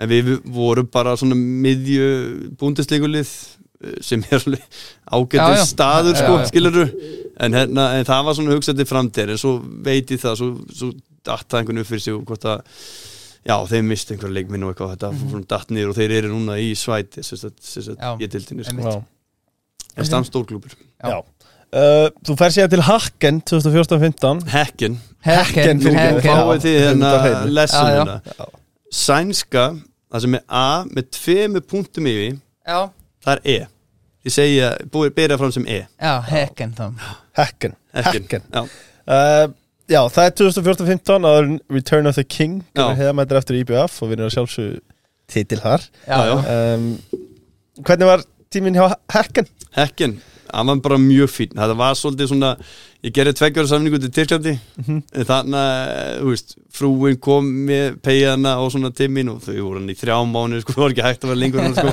en 0.00 0.08
við 0.10 0.30
vorum 0.48 0.88
bara 0.92 1.16
svona 1.20 1.36
miðju 1.36 2.06
búndisleikulið 2.60 3.32
sem 4.04 4.22
er 4.28 4.36
alveg 4.42 4.60
Já, 4.60 4.68
já. 4.68 5.16
ágættis 5.16 5.70
staður 5.72 6.14
Já, 6.16 6.20
sko, 6.22 6.38
já. 6.40 6.48
skilurðu 6.52 6.86
en, 7.40 7.54
hérna, 7.56 7.86
en 7.96 8.08
það 8.08 8.26
var 8.26 8.36
svona 8.36 8.56
hugsað 8.56 8.80
til 8.80 8.88
framtíðar 8.90 9.32
en 9.34 9.40
svo 9.40 9.54
veit 9.86 10.12
ég 10.12 10.20
það, 10.20 10.36
svo, 10.40 10.50
svo 10.76 10.90
datt 11.24 11.46
það 11.48 11.62
einhvern 11.62 11.82
upp 11.82 11.88
fyrir 11.88 12.04
sig 12.04 12.16
og 12.16 12.26
hvort 12.28 12.44
að 12.48 12.60
já, 13.48 13.54
þeir 13.70 13.86
misti 13.88 14.14
einhverja 14.14 14.36
leikminn 14.36 14.66
og 14.66 14.74
eitthvað 14.74 14.92
þetta 14.94 15.10
mm 15.16 15.46
datt 15.48 15.72
niður 15.72 15.92
og 15.94 15.96
þeir 15.96 16.14
eru 16.18 16.32
núna 16.34 16.58
í 16.60 16.70
svæti 16.76 17.24
Já. 17.24 18.10
ég 18.20 18.28
tildinni 18.30 18.64
sko. 18.64 18.76
Einmitt. 18.76 18.92
Já, 18.92 19.96
en 19.96 20.08
stann 20.08 20.28
stórklúpur 20.28 20.76
já. 20.76 21.24
Uh, 21.74 22.08
Þú 22.26 22.36
fer 22.40 22.54
síðan 22.54 22.72
til 22.74 22.84
Hacken 22.88 23.40
2014-15 23.50 24.44
Hekken 24.54 24.98
Hekken, 25.26 25.80
Nú 25.80 25.84
fyrir 25.84 25.98
Hekken. 26.00 26.30
Já, 26.30 26.36
fáið 26.40 26.66
höfum 26.70 27.04
hérna 27.04 27.10
hérna 27.24 28.20
Sænska, 28.90 29.64
það 30.10 30.24
sem 30.24 30.34
er 30.40 30.44
A 30.48 30.64
með 30.90 31.10
tveimu 31.18 31.60
punktum 31.70 32.08
yfir 32.10 32.38
Já, 32.66 32.80
það 33.24 33.34
er 33.36 33.42
E. 33.44 33.58
Ég 34.26 34.34
segja, 34.34 34.70
búið 34.92 35.14
byrja 35.16 35.38
fram 35.40 35.52
sem 35.54 35.64
E. 35.70 35.78
Já, 36.00 36.14
hekken 36.28 36.74
þá. 36.76 36.86
Hacken 37.38 37.76
Já, 37.94 38.62
uh, 38.64 39.46
Já, 39.90 40.00
það 40.14 40.24
er 40.26 40.34
2014-15 40.38 41.24
áður 41.26 41.46
en 41.48 41.56
Return 41.74 42.06
of 42.10 42.14
the 42.18 42.22
King 42.24 42.60
Já. 42.76 42.84
Hefða 42.98 43.14
mættir 43.18 43.40
eftir 43.40 43.60
IBF 43.62 43.96
og 44.04 44.10
við 44.10 44.18
erum 44.18 44.28
að 44.28 44.34
sjálfsög 44.36 44.76
titil 45.30 45.58
þar. 45.62 45.86
Já, 46.06 46.18
Já, 46.18 46.26
já. 46.26 46.36
um, 46.74 46.84
Hvernig 47.86 48.08
var 48.10 48.22
tíminn 48.52 48.76
hjá 48.78 48.84
Hacken? 49.14 49.48
Hekken, 49.78 50.16
hann 50.52 50.66
var 50.72 50.82
bara 50.84 50.98
mjög 50.98 51.30
fín 51.32 51.56
Það 51.56 51.76
var 51.80 51.98
svolítið 51.98 52.32
svona 52.32 52.52
Ég 53.00 53.14
gerði 53.16 53.32
tveggjára 53.32 53.68
samningu 53.70 53.96
til 53.96 54.10
Tyrklandi. 54.12 54.58
Mhm. 54.76 54.96
en 55.16 55.24
þannig 55.24 55.56
að, 55.56 56.18
þú 56.20 56.26
veist, 56.34 56.50
frúin 56.70 57.16
kom 57.20 57.44
með 57.66 57.94
peiðana 58.04 58.52
og 58.60 58.68
svona 58.74 58.90
tímin 58.92 59.30
og 59.32 59.38
þau 59.40 59.56
voru 59.56 59.80
hann 59.80 59.88
í 59.88 59.96
þrjá 59.96 60.18
mánu, 60.28 60.60
sko, 60.60 60.72
það 60.76 60.80
var 60.84 60.92
ekki 60.94 61.04
hægt 61.06 61.24
að 61.24 61.28
vera 61.30 61.40
lengur 61.40 61.62
hann, 61.64 61.76
sko, 61.78 61.90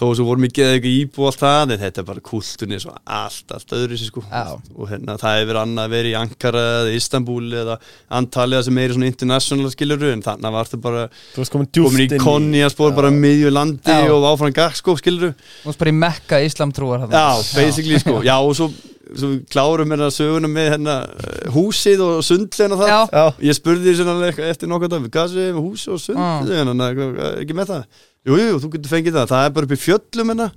þó 0.00 0.06
svo 0.16 0.24
voru 0.24 0.40
mikið 0.46 0.64
eða 0.64 0.72
eitthvað 0.78 0.96
íbú 0.96 1.18
og 1.20 1.26
allt 1.28 1.42
það, 1.44 1.74
en 1.74 1.82
þetta 1.84 2.00
er 2.00 2.06
bara 2.08 2.24
kultunni 2.30 2.78
svo 2.80 2.92
allt, 3.04 3.48
allt 3.52 3.70
öðru 3.76 3.94
sér, 4.00 4.08
sko. 4.08 4.20
Já. 4.30 4.56
og 4.56 4.84
hérna, 4.90 5.12
það 5.20 5.32
hefur 5.42 5.56
annað 5.60 5.84
að 5.84 5.92
vera 5.96 6.10
í 6.10 6.16
Ankara 6.22 6.64
eða 6.80 6.96
Istanbul 6.96 7.46
eða 7.60 7.76
Antalya 8.20 8.60
sem 8.64 8.76
er 8.80 8.88
í 8.88 8.92
svona 8.96 9.12
international 9.12 9.68
skiluru, 9.74 10.08
en 10.14 10.24
þannig 10.24 10.50
var 10.56 10.64
þetta 10.70 10.80
bara 10.88 11.04
komin 11.52 11.68
í 12.00 12.02
inn 12.08 12.24
konjaspor, 12.24 12.96
bara 12.96 13.12
miðju 13.12 13.52
landi 13.52 13.92
Já. 13.92 14.08
og 14.08 14.24
áfram 14.32 14.56
gakk, 14.56 14.74
sko, 14.80 14.96
skiluru 14.96 15.34
Klárum 19.50 19.90
hérna 19.94 20.10
söguna 20.14 20.50
með 20.50 20.68
hérna 20.74 20.94
eh, 21.06 21.48
húsið 21.54 22.04
og 22.04 22.20
sundlegin 22.26 22.76
og 22.76 22.82
það 22.82 22.92
Já, 22.92 23.00
Já, 23.14 23.24
Ég 23.48 23.58
spurði 23.58 23.86
því 23.88 23.96
svona 23.98 24.30
eftir 24.50 24.70
nokkuð 24.70 24.94
dag 24.94 25.08
Hvað 25.16 25.34
séu 25.34 25.56
með 25.56 25.66
húsið 25.66 25.96
og 25.96 26.02
sundlegin 26.04 26.72
mm. 26.74 27.18
ekki 27.42 27.58
með 27.58 27.74
það. 27.74 28.06
Jú, 28.28 28.38
jú, 28.40 28.62
þú 28.62 28.72
getur 28.76 28.94
fengið 28.94 29.18
það. 29.18 29.28
Það 29.32 29.44
er 29.48 29.54
bara 29.56 29.68
upp 29.68 29.74
í 29.74 29.80
fjöllum 29.80 30.32
hérna. 30.34 30.48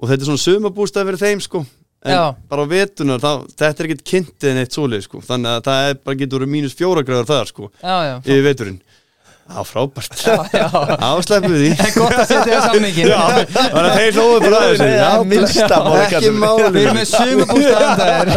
Og 0.00 0.10
þetta 0.10 0.20
er 0.20 0.30
svona 0.30 0.44
sumabústað 0.44 1.10
fyrir 1.10 1.22
þeim 1.24 1.44
sko. 1.44 1.64
En 2.00 2.16
Já. 2.16 2.22
bara 2.48 2.64
á 2.64 2.72
vetunar, 2.72 3.20
þá, 3.20 3.32
þetta 3.52 3.82
er 3.82 3.88
ekkert 3.88 4.06
kyntið 4.08 4.54
neitt 4.56 4.76
svoleið 4.76 5.02
sko. 5.04 5.20
Þannig 5.24 5.50
að 5.52 5.66
það 5.66 5.88
er 5.88 5.98
bara 6.00 6.20
getur 6.22 6.40
verið 6.40 6.52
mínus 6.54 6.76
fjóra 6.78 7.02
gráður 7.04 7.28
þar 7.28 7.50
sko 7.50 7.68
já, 7.74 7.96
já. 8.08 8.14
Yfir 8.24 8.46
veturinn 8.46 8.78
Já, 9.50 9.62
frábært. 9.66 10.12
Já, 10.22 10.36
já. 10.54 10.68
Við 11.42 11.56
því. 11.60 11.70
En 11.74 11.92
gott 11.96 12.14
að 12.14 12.26
setja 12.30 12.52
það 12.52 12.62
samningin 12.68 13.08
Já, 13.10 13.18
þannig 13.50 13.80
að 13.80 13.96
þeir 13.96 14.12
hlóðu 14.14 14.38
bara 14.44 14.58
að 14.60 14.66
þessu. 14.70 14.84
Nei, 14.84 14.94
það 15.00 15.10
er 15.10 15.24
minnsta 15.32 15.78
máli 15.86 16.00
Ekki 16.04 16.30
máli 16.36 16.68
Við 16.70 16.82
erum 16.84 16.96
með 17.00 17.06
sumabústaðan 17.10 18.28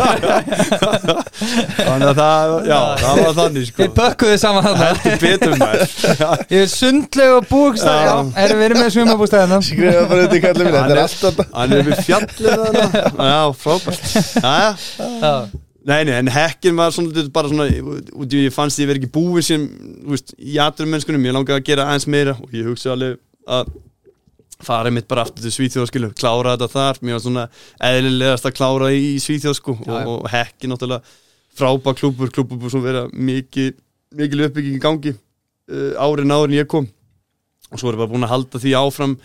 Þannig 1.78 2.08
að 2.10 2.17
það, 2.21 2.56
já, 2.71 2.80
það 3.04 3.21
var 3.23 3.34
þannig 3.39 3.67
sko. 3.69 3.78
Þeir 3.84 3.93
pökkuðu 3.99 4.38
saman 4.43 4.65
þarna. 4.67 4.86
Heldur 4.89 5.17
betur 5.23 5.54
maður. 5.62 5.88
Ég 6.54 6.60
er 6.63 6.71
sundleg 6.73 7.30
og 7.38 7.43
búkstað 7.52 7.99
Já. 7.99 8.10
Já, 8.10 8.15
erum 8.45 8.58
við 8.63 8.67
erum 8.69 8.82
með 8.84 8.89
sumabústaðan 8.97 9.67
skrifa 9.67 10.08
bara 10.10 10.26
þetta 10.26 10.39
í 10.39 10.43
kallum 10.47 10.65
minn 10.69 10.78
Þetta 10.80 10.95
er 10.95 11.04
allt 11.04 11.19
þetta 11.28 11.43
Hann 11.54 11.78
er 11.78 11.86
við 11.89 12.02
fjallið 12.08 12.49
þarna. 12.63 12.86
Já, 13.30 13.41
frábært. 13.63 14.04
Já, 14.41 14.58
Já, 15.23 15.34
nei, 15.89 16.02
nei, 16.08 16.15
en 16.17 16.32
hekkin 16.32 16.78
var 16.78 16.93
svona 16.96 17.26
bara 17.34 17.52
svona, 17.52 17.67
í 17.69 18.43
ég 18.43 18.54
fannst 18.56 18.82
ég 18.82 18.89
verið 18.89 19.04
ekki 19.04 19.15
búið 19.15 19.48
sem, 19.48 19.65
þú 20.04 20.13
veist, 20.15 20.36
í 20.39 20.60
aturmennskunum 20.63 21.26
ég 21.28 21.36
langaði 21.36 21.60
að 21.60 21.67
gera 21.72 21.88
aðeins 21.89 22.08
meira 22.12 22.36
og 22.39 22.56
ég 22.56 22.69
hugsa 22.69 22.93
alveg 22.93 23.19
að 23.43 23.74
fara 24.63 24.91
mitt 24.93 25.08
bara 25.10 25.26
aftur 25.26 25.43
til 25.43 25.52
Svíþjóðskilu, 25.54 26.13
klára 26.15 26.56
þetta 26.56 26.69
þar. 26.72 27.00
Mér 27.04 27.17
var 27.17 27.24
svona 27.26 27.46
eðlilegast 27.84 28.48
að 28.48 28.56
klára 28.58 28.91
í 28.96 29.13
Svíþjóð 29.19 29.58
sko 29.60 29.76
Já, 29.82 29.93
og, 30.00 30.13
og 30.15 30.32
hekkin 30.32 30.74
náttúrulega 30.74 31.04
frábær 31.54 31.98
klúpur, 32.00 32.32
klúpur 32.34 32.60
búið 32.62 32.76
svona 32.76 32.88
vera 32.88 33.04
mikið, 33.12 33.76
mikil 34.17 34.46
uppbygging 34.48 34.78
í 34.80 34.84
gangi 34.84 35.13
uh, 35.13 35.91
árin 36.02 36.34
árin 36.34 36.58
ég 36.58 36.69
kom. 36.72 36.88
Og 37.74 37.82
svo 37.82 37.91
er 37.91 38.00
bara 38.00 38.12
búin 38.12 38.26
að 38.26 38.34
halda 38.34 38.62
því 38.62 38.76
áfram 38.80 39.17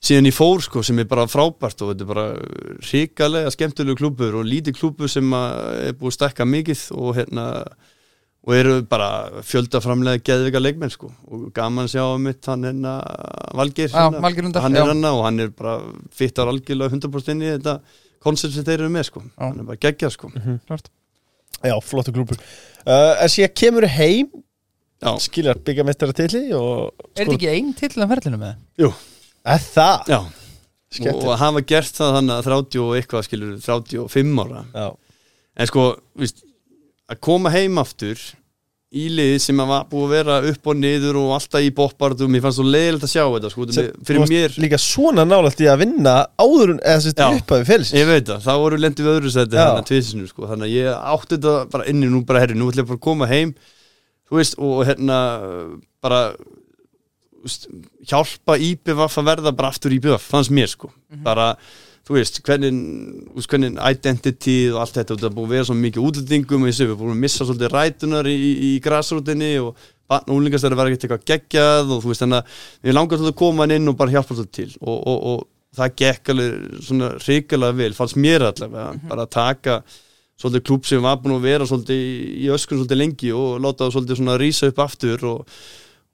síðan 0.00 0.28
ég 0.30 0.36
fór 0.36 0.62
sko 0.64 0.82
sem 0.86 0.98
er 1.02 1.08
bara 1.10 1.26
frábært 1.28 1.82
og 1.84 1.92
þetta 1.92 2.04
er 2.06 2.10
bara 2.10 2.26
ríkalega 2.88 3.52
skemmtilegu 3.52 3.98
klúpur 4.00 4.38
og 4.40 4.46
lítið 4.48 4.78
klúpur 4.78 5.10
sem 5.12 5.32
að 5.36 5.56
er 5.90 5.96
búið 6.00 6.12
að 6.14 6.16
stekka 6.16 6.46
mikið 6.48 6.84
og 6.96 7.10
hérna 7.18 7.46
og 8.40 8.54
eru 8.56 8.76
bara 8.88 9.08
fjöldaframlega 9.44 10.22
geðvika 10.24 10.62
leikmenn 10.62 10.92
sko 10.94 11.10
og 11.28 11.50
gaman 11.56 11.84
að 11.84 11.92
sjá 11.92 12.04
um 12.14 12.22
mitt 12.24 12.48
hann 12.48 12.64
hérna 12.64 12.94
Valgeir 13.58 13.90
Já, 13.92 14.06
hérna, 14.08 14.30
Lundar, 14.46 14.64
hann 14.64 14.78
er 14.80 14.88
hann 14.88 15.04
og 15.10 15.20
hann 15.26 15.44
er 15.44 15.50
bara 15.52 15.74
fittar 16.16 16.48
algjörlega 16.48 16.96
100% 16.96 17.34
inn 17.34 17.44
í 17.44 17.50
þetta 17.58 17.76
koncept 18.24 18.56
sem 18.56 18.64
þeir 18.64 18.78
eru 18.82 18.92
með 18.92 19.06
sko. 19.10 19.20
Já. 19.28 19.44
hann 19.44 19.60
er 19.60 19.68
bara 19.68 19.80
geggjað 19.80 20.14
sko. 20.16 20.30
Klart. 20.68 20.88
Já, 21.60 21.74
flottu 21.84 22.12
klúpur 22.16 22.40
uh, 22.40 23.20
En 23.20 23.28
síðan 23.28 23.52
kemur 23.60 23.84
heim 23.92 24.30
já, 24.32 25.12
Skiljar 25.20 25.60
byggamestara 25.60 26.16
tilli 26.16 26.46
og 26.56 26.88
Er 27.12 27.26
þetta 27.26 27.36
ekki 27.36 27.50
einn 27.52 27.72
til 27.76 27.90
að 28.00 28.12
ferlinu 28.14 28.40
með? 28.40 28.54
jú, 28.80 28.88
Er 29.44 29.62
það? 29.64 30.04
já 30.10 30.20
Skemmtilegt. 30.90 31.22
og 31.30 31.54
var 31.54 31.62
gert 31.70 31.94
það 31.94 32.16
þannig 32.18 32.34
að 32.34 32.46
30 32.50 32.80
og 32.82 32.96
eitthvað 32.98 33.26
skilur 33.28 33.56
35 33.62 34.40
ára 34.42 34.64
Já, 34.74 34.88
en 35.56 35.70
sko, 35.70 35.84
víst, 36.18 36.42
að 37.10 37.20
koma 37.22 37.52
heim 37.54 37.78
aftur 37.78 38.18
í 38.90 39.04
lið 39.14 39.36
sem 39.38 39.60
að 39.62 39.68
var 39.70 39.84
búið 39.86 40.02
að 40.08 40.12
vera 40.16 40.36
upp 40.50 40.66
og 40.66 40.78
niður 40.80 41.18
og 41.20 41.28
alltaf 41.36 41.62
í 41.62 41.68
boppardum, 41.70 42.34
ég 42.34 42.42
fannst 42.42 42.58
svo 42.58 42.64
leiðilegt 42.66 43.06
að 43.06 43.12
sjá 43.12 43.22
þetta 43.22 43.50
sko, 43.52 43.66
Sem- 43.70 43.86
þetta 43.86 44.06
fyrir 44.08 44.18
þú 44.18 44.24
varst 44.24 44.34
mér 44.34 44.56
Líka 44.64 44.80
svona 44.82 45.24
nálægt 45.30 45.62
í 45.62 45.68
að 45.70 45.78
vinna 45.84 46.14
áður 46.42 46.72
en 46.74 46.80
eða 46.82 47.04
sérst 47.06 47.22
Já. 47.22 47.28
upphæfi 47.38 47.68
félsins 47.70 47.94
ég 48.00 48.10
veit 48.10 48.26
það, 48.26 48.42
þá 48.48 48.52
voru 48.64 48.80
lendið 48.82 49.06
við 49.06 49.14
öðru 49.20 49.30
seti 49.36 49.54
Já. 49.54 49.62
þannig 49.62 49.84
að 49.84 49.90
tvisinu, 49.92 50.26
sko, 50.32 50.48
þannig 50.50 50.66
að 50.66 50.74
ég 50.74 51.06
átti 51.14 51.36
þetta 51.38 51.54
bara 51.70 51.86
inni 51.94 52.10
nú 52.10 52.24
bara 52.26 52.42
herri, 52.42 52.58
nú 52.58 52.66
ætlum 52.72 52.82
ég 52.82 52.90
bara 52.90 52.98
að 52.98 53.06
koma 53.06 53.30
heim 53.30 53.54
þú 54.26 54.40
veist, 54.42 54.58
og 54.58 54.82
hérna 54.90 55.20
bara 56.02 56.20
hjálpa 58.10 58.56
IBVF 58.56 59.20
að 59.20 59.30
verða 59.30 59.54
bara 59.56 59.70
aftur 59.72 59.94
IBVF, 59.96 60.26
fannst 60.32 60.52
mér 60.54 60.70
sko. 60.72 60.90
Bara, 61.24 61.52
þú 62.06 62.16
veist, 62.16 62.40
hvernig 62.46 62.80
hvernig 63.46 63.78
identity 63.78 64.58
og 64.72 64.82
allt 64.84 64.98
þetta 64.98 65.16
er 65.18 65.36
búið 65.36 65.46
að 65.46 65.54
vera 65.56 65.68
svo 65.70 65.78
mikið 65.78 66.10
útlendingum 66.10 66.66
við 66.68 66.92
búin 66.96 67.14
að 67.14 67.22
missa 67.24 67.46
svolítið 67.46 67.72
rætunar 67.74 68.28
í, 68.28 68.34
í, 68.34 68.52
í 68.70 68.74
grasrútinni 68.84 69.54
og 69.62 69.88
úlingastæri 70.10 70.78
var 70.78 70.90
ekkert 70.90 71.06
eitthvað 71.06 71.26
geggjað 71.30 71.94
og 71.94 72.02
þú 72.02 72.10
veist, 72.10 72.24
þannig 72.24 72.40
að 72.40 72.60
við 72.82 72.96
langar 72.96 73.20
svolítið 73.20 73.34
að 73.34 73.40
koma 73.40 73.66
inn 73.70 73.90
og 73.90 73.98
bara 73.98 74.14
hjálpa 74.16 74.36
svolítið 74.36 74.56
til 74.56 74.70
og, 74.80 74.96
og, 74.98 75.18
og 75.30 75.48
það 75.76 75.98
gekk 76.02 76.32
alveg 76.32 76.78
svona 76.86 77.10
hrikalega 77.20 77.78
vel, 77.78 77.92
fannst 77.94 78.18
mér 78.18 78.46
allavega 78.48 79.10
bara 79.10 79.26
að 79.26 79.34
taka 79.36 79.76
svolítið 80.40 80.64
klúb 80.66 80.88
sem 80.88 81.04
var 81.04 81.20
búin 81.20 81.36
að 81.36 81.46
vera 81.46 81.68
svolítið 81.68 82.00
í, 82.00 82.48
öskun 82.54 82.80
svolítið 82.80 83.00
lengi 83.02 83.30
og 83.36 83.60
láta 83.62 83.86
það 83.86 83.94
svolítið 83.96 84.20
svona 84.20 84.38
rísa 84.40 84.70
upp 84.72 84.82
aftur 84.86 85.26
og 85.30 85.54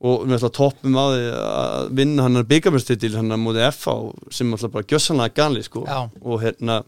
og 0.05 0.27
við 0.27 0.35
ætlum 0.37 0.51
að 0.51 0.57
toppum 0.59 0.97
á 1.01 1.05
því 1.09 1.23
að 1.41 1.91
vinna 1.97 2.23
hann 2.27 2.43
byggamestitill 2.51 3.15
hann 3.17 3.33
að 3.33 3.41
móti 3.47 3.63
FH 3.71 3.95
sem 4.37 4.53
alltaf 4.53 4.73
bara 4.75 4.85
gjössanlega 4.93 5.35
gali 5.39 5.63
sko 5.65 5.85
Já. 5.87 6.11
og 6.21 6.43
hérna 6.43 6.83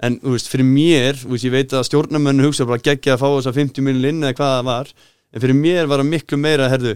en 0.00 0.20
þú 0.22 0.30
veist, 0.36 0.46
fyrir 0.52 0.68
mér, 0.68 1.16
þú 1.18 1.32
veist, 1.34 1.44
ég 1.48 1.50
veit 1.56 1.72
að 1.74 1.86
stjórnarmennu 1.88 2.44
hugsa 2.46 2.64
bara 2.68 2.78
geggja 2.78 3.16
að 3.16 3.22
fá 3.24 3.28
þess 3.34 3.50
að 3.50 3.56
50 3.58 3.82
miljonar 3.82 4.12
inn 4.14 4.22
eða 4.28 4.36
hvað 4.38 4.52
það 4.54 4.68
var, 4.68 4.92
en 5.34 5.40
fyrir 5.42 5.58
mér 5.58 5.88
var 5.90 5.98
það 6.04 6.10
miklu 6.12 6.38
meira, 6.38 6.68
herðu 6.70 6.92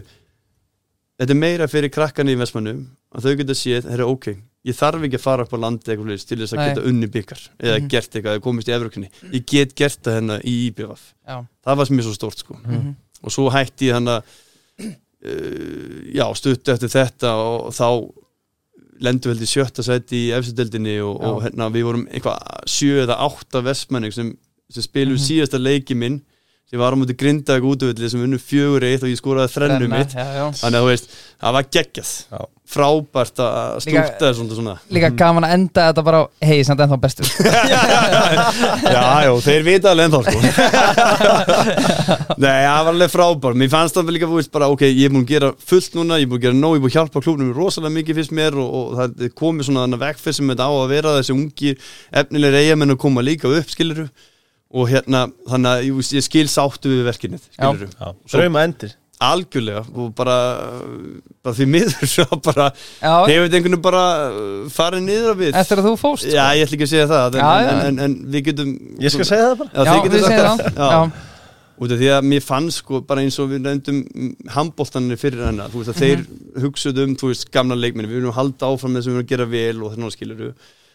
þetta 1.19 1.33
er 1.35 1.39
meira 1.43 1.67
fyrir 1.69 1.91
krakkan 1.93 2.31
í 2.31 2.37
Vestmannum 2.39 2.79
að 3.13 3.27
þau 3.27 3.35
geta 3.41 3.55
séð, 3.59 3.89
herru, 3.91 4.07
ok 4.15 4.29
ég 4.63 4.77
þarf 4.79 5.03
ekki 5.03 5.19
að 5.19 5.25
fara 5.25 5.43
upp 5.43 5.51
á 5.51 5.59
landi 5.59 5.91
eitthvað 5.91 6.23
til 6.29 6.37
þess 6.39 6.55
að 6.55 6.61
Nei. 6.61 6.67
geta 6.71 6.85
unni 6.87 7.07
byggar 7.11 7.41
eða 7.59 7.75
Mhm. 7.81 7.87
gert 7.91 8.09
eitthvað, 8.15 8.37
eða 8.37 8.43
komist 8.47 8.69
í 8.71 8.75
Evrókunni 8.77 9.09
ég 9.35 9.45
get 9.45 9.75
gert 9.75 9.99
það 10.01 10.15
hérna 10.21 10.39
í 10.39 10.53
IBF 10.71 11.03
Já, 11.27 11.35
það 11.67 11.75
var 11.77 11.85
sem 11.85 11.97
mér 11.99 12.07
svo 12.07 12.15
stórt 12.15 12.39
sko 12.39 12.55
Mhm. 12.63 12.95
og 13.23 13.31
svo 13.35 13.49
hætti 13.51 13.91
ég 13.91 13.93
hann 13.99 14.07
að 14.07 14.23
já, 16.13 16.25
stuttu 16.35 16.71
eftir 16.73 16.91
þetta 16.91 17.31
og 17.39 17.71
þá 17.75 17.87
lendum 19.03 19.31
við 19.31 19.35
held 19.37 19.45
í 19.45 19.51
sjötta 19.51 19.83
sæti 19.83 20.19
í 20.27 20.31
efstu-deldinni 20.37 20.97
og, 21.03 21.17
og 21.23 21.41
hérna, 21.43 21.69
við 21.73 21.87
vorum 21.87 22.03
eitthvað 22.11 22.67
sjö 22.69 23.01
eða 23.03 23.17
átta 23.25 23.63
vestmenning 23.65 24.13
sem, 24.15 24.33
sem 24.71 24.85
spilum 24.85 25.17
Mhm. 25.17 25.23
síðasta 25.25 25.59
leiki 25.59 25.95
minn 25.97 26.21
sem 26.73 26.81
var 26.81 26.89
á 26.89 26.97
múti 26.97 27.13
grindaði 27.13 27.61
útvöldi 27.69 28.07
sem 28.09 28.21
unnu 28.25 28.39
fjögur 28.41 28.81
eitt 28.87 29.03
og 29.05 29.11
ég 29.11 29.19
skoraði 29.19 29.51
þrennu 29.53 29.85
mitt 29.91 30.15
já, 30.17 30.23
já. 30.25 30.45
þannig 30.57 30.79
að 30.79 30.81
þú 30.81 30.87
veist, 30.89 31.05
það 31.43 31.51
var 31.53 31.67
geggjað 31.75 32.09
Já. 32.33 32.39
frábært 32.73 33.37
að 33.45 33.51
Líka- 33.53 33.83
stúkta 33.83 34.31
svona, 34.33 34.55
svona. 34.57 34.73
Líka 34.97 35.11
gaman 35.21 35.45
að 35.45 35.53
enda 35.59 35.85
þetta 35.91 36.03
bara 36.07 36.21
Hei, 36.41 36.63
samt 36.65 36.81
ennþá 36.81 36.97
bestur 37.03 37.29
já, 38.89 39.03
já, 39.21 39.29
þeir 39.45 39.67
vita 39.67 39.93
alveg 39.93 40.09
ennþá 40.09 40.21
sko. 40.25 40.39
Nei, 42.41 42.57
það 42.65 42.81
var 42.81 42.91
alveg 42.95 43.13
frábær 43.19 43.53
Mér 43.61 43.73
fannst 43.75 44.01
það 44.01 44.11
líka, 44.17 44.31
þú 44.33 44.41
veist, 44.41 44.53
bara, 44.57 44.71
ok, 44.73 44.81
ég 44.89 45.05
er 45.05 45.13
búin 45.13 45.27
að 45.27 45.33
gera 45.35 45.53
fullt 45.61 45.93
núna, 46.01 46.17
ég 46.17 46.25
er 46.25 46.33
búin 46.33 46.41
að 46.41 46.45
gera 46.49 46.57
nóg, 46.57 46.73
ég 46.73 46.81
er 46.81 46.85
búin 46.87 46.95
að 46.95 46.97
hjálpa 46.97 47.21
klúbnum 47.27 47.53
rosalega 47.53 47.97
mikið 48.01 48.17
fyrst 48.23 48.33
mér 48.41 48.57
og, 48.57 48.69
og 48.73 48.97
það 48.97 49.29
komið 49.37 49.69
svona 49.69 49.85
þannig 49.85 50.05
vegfið 50.07 50.41
sem 50.41 50.53
þetta 50.55 50.65
á 50.65 50.71
að 50.73 50.91
vera 50.97 51.17
þessi 51.21 51.37
ungi 51.37 51.77
efnilegir 52.23 54.07
að 54.73 54.81
og 54.81 54.89
hérna, 54.89 55.27
þannig 55.49 55.69
að 55.69 55.87
ég, 55.87 56.11
ég 56.17 56.25
skil 56.25 56.49
sáttu 56.49 56.91
við 56.91 57.07
verkinni, 57.07 57.39
skiluru 57.53 57.89
Já. 57.93 58.13
Drauma 58.33 58.63
endir. 58.65 58.95
Algjörlega 59.23 59.83
og 59.93 60.07
bara, 60.17 60.37
bara 61.45 61.53
því 61.55 61.67
miður 61.69 62.09
svo 62.13 62.39
bara 62.43 62.71
hefur 62.73 63.27
þetta 63.29 63.59
einhvern 63.59 63.61
veginn 63.61 63.83
bara 63.85 64.05
uh, 64.33 64.63
farið 64.73 65.05
niður 65.05 65.29
á 65.29 65.35
við? 65.39 65.51
Eftir 65.61 65.79
að 65.79 65.87
þú 65.87 65.93
fóst 66.01 66.25
sko. 66.25 66.33
Já, 66.33 66.47
ég 66.57 66.65
ætla 66.65 66.79
ekki 66.79 66.87
að 66.87 66.91
segja 66.95 67.11
það 67.11 67.37
en, 67.37 67.43
Já, 67.43 67.53
já. 67.53 67.69
En, 67.69 67.83
en, 67.85 68.01
en 68.07 68.17
við 68.33 68.47
getum 68.49 68.73
Ég 69.05 69.13
skal 69.13 69.29
segja 69.29 69.45
það 69.51 69.61
bara. 69.61 69.71
Já, 69.77 69.85
Já, 69.85 70.09
við 70.09 70.25
sagt 70.25 70.33
segjum 70.33 70.49
það. 70.49 70.65
Já. 70.73 70.89
Já, 70.97 71.29
út 71.83 71.93
af 71.93 72.01
því 72.01 72.09
að 72.17 72.27
mér 72.33 72.43
fannst 72.49 72.81
sko 72.83 72.99
bara 73.07 73.23
eins 73.23 73.39
og 73.41 73.49
við 73.53 73.63
nefndum 73.63 74.01
handbóltanir 74.57 75.21
fyrir 75.21 75.45
hennar. 75.47 75.71
Þú 75.71 75.83
veist 75.83 75.93
að 75.93 76.01
þeir 76.03 76.27
hugsuðu 76.65 77.07
um 77.07 77.15
þú 77.21 77.31
veist 77.31 77.47
gamla 77.53 77.77
leikminni, 77.79 78.09
við 78.09 78.19
viljum 78.19 78.35
halda 78.35 78.73
áfram 78.73 78.97
þess 78.97 79.07
að 79.07 79.13
við 79.13 79.19
viljum 79.21 79.31
gera 79.31 79.47
vel 79.53 79.77
og 79.79 79.95
þannig 79.95 80.17
skilur 80.17 80.43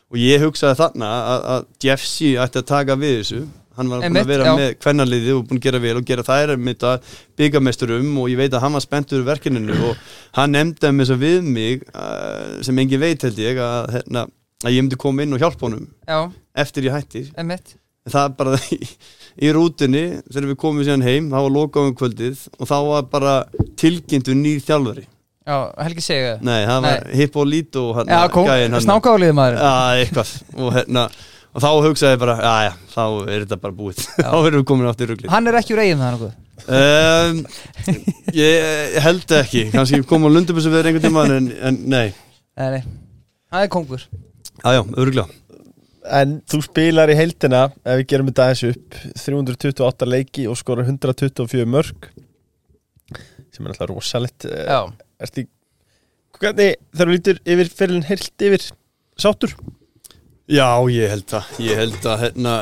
og 0.09 0.17
ég 0.21 0.41
hugsaði 0.41 0.79
þarna 0.79 1.09
að, 1.15 1.43
að 1.55 1.67
Jeff 1.85 2.07
C 2.09 2.31
ætti 2.41 2.63
að 2.63 2.69
taka 2.71 2.97
við 3.01 3.17
þessu 3.19 3.41
hann 3.79 3.93
var 3.93 4.05
búin 4.05 4.21
að 4.21 4.31
vera 4.33 4.51
já. 4.51 4.53
með 4.59 4.77
kvennarliði 4.83 5.35
og 5.37 5.43
búin 5.49 5.61
að 5.61 5.67
gera 5.69 5.83
vel 5.87 5.97
og 6.01 6.07
gera 6.09 6.27
þær 6.27 6.55
með 6.59 6.77
þetta 6.77 7.17
byggamesturum 7.41 8.13
og 8.23 8.31
ég 8.33 8.41
veit 8.43 8.53
að 8.53 8.65
hann 8.67 8.77
var 8.79 8.85
spenntur 8.85 9.23
í 9.23 9.29
verkininu 9.29 9.81
og 9.89 10.07
hann 10.39 10.57
nefndi 10.57 10.93
með 10.95 11.15
að 11.17 11.25
við 11.25 11.51
mig 11.57 11.85
uh, 11.95 12.59
sem 12.67 12.85
engin 12.85 13.03
veit 13.03 13.27
held 13.27 13.43
ég 13.43 13.61
að, 13.63 13.93
hérna, 13.97 14.29
að 14.65 14.77
ég 14.77 14.85
myndi 14.85 15.01
koma 15.01 15.25
inn 15.25 15.37
og 15.37 15.43
hjálpa 15.45 15.69
honum 15.69 15.87
já, 16.05 16.19
eftir 16.67 16.91
ég 16.91 16.99
hætti. 16.99 17.29
Emitt 17.39 17.79
En 18.09 18.15
það 18.15 18.35
bara 18.39 18.59
í, 18.77 18.81
í 19.45 19.53
rútunni 19.55 20.05
þegar 20.31 20.51
við 20.53 20.59
komum 20.63 20.87
síðan 20.87 21.05
heim, 21.07 21.31
þá 21.31 21.39
var 21.39 21.55
lokaðum 21.55 21.97
kvöldið 21.99 22.43
og 22.57 22.71
þá 22.71 22.77
var 22.89 23.09
bara 23.13 23.37
tilkynntu 23.79 24.37
nýr 24.37 24.63
þjálfari. 24.65 25.05
Já, 25.49 25.57
Helgi 25.81 26.05
segja 26.05 26.33
það. 26.35 26.45
Nei, 26.45 26.59
það 26.69 26.83
var 26.85 27.05
gæinn 28.51 28.75
hann- 28.77 28.85
snákáliði 28.85 29.37
maður. 29.37 29.61
Já, 29.65 30.01
eitthvað. 30.03 30.33
Og, 30.57 30.73
hérna, 30.77 31.05
og 31.55 31.63
þá 31.65 31.69
hugsaði 31.87 32.15
ég 32.17 32.21
bara, 32.23 32.37
já, 32.45 32.53
já, 32.69 32.73
þá 32.93 33.03
er 33.33 33.45
þetta 33.47 33.59
bara 33.63 33.77
búið. 33.79 34.03
Þá 34.19 34.35
erum 34.39 34.61
við 34.61 34.67
komin 34.71 34.89
átt 34.91 35.03
í 35.05 35.09
ruglið. 35.11 35.31
Hann 35.33 35.49
er 35.51 35.59
ekki 35.61 35.75
úr 35.77 35.83
eigin 35.85 36.03
það 36.03 36.15
nokkuð 36.15 36.37
um, 36.79 37.43
Ég 38.37 38.97
held 39.05 39.35
ekki. 39.39 39.63
Kannski 39.73 40.01
koma 40.11 40.29
á 40.29 40.35
lundubussu 40.35 40.73
við 40.73 40.89
einhvern 40.91 41.07
tíma 41.09 41.25
en, 41.33 41.51
en 41.71 41.79
nei, 41.89 42.07
Nei, 42.59 42.69
nei, 42.75 42.81
það 43.53 43.65
er 43.67 43.71
kongur. 43.73 44.05
Já, 44.59 44.71
já, 44.79 44.83
öruglega 44.99 45.29
En 46.19 46.39
þú 46.49 46.59
spilar 46.65 47.11
í 47.13 47.17
heildina 47.19 47.67
Ef 47.85 47.99
við 48.01 48.07
gerum 48.11 48.29
þetta 48.31 48.45
aðeins 48.49 48.63
upp 48.71 48.95
328 49.21 50.07
leiki 50.09 50.47
og 50.49 50.57
skora 50.57 50.85
124 50.87 51.67
mörg 51.69 52.09
Sem 53.53 53.67
er 53.67 53.75
alltaf 53.75 53.91
rosalegt 53.91 54.47
Eh, 54.49 54.65
Já, 54.67 54.81
Ertu 55.21 55.45
í 55.45 55.49
Hvernig 56.39 56.77
þú 56.97 57.07
lítur 57.13 57.41
yfir 57.45 57.71
fyrirlin 57.75 58.07
heilt 58.09 58.45
yfir 58.49 58.65
Sáttur? 59.21 59.53
Já, 60.49 60.81
ég 60.89 61.13
held 61.13 61.29
það 61.29 61.61
Ég 61.61 61.77
held 61.77 62.09
að 62.09 62.23
hérna 62.25 62.55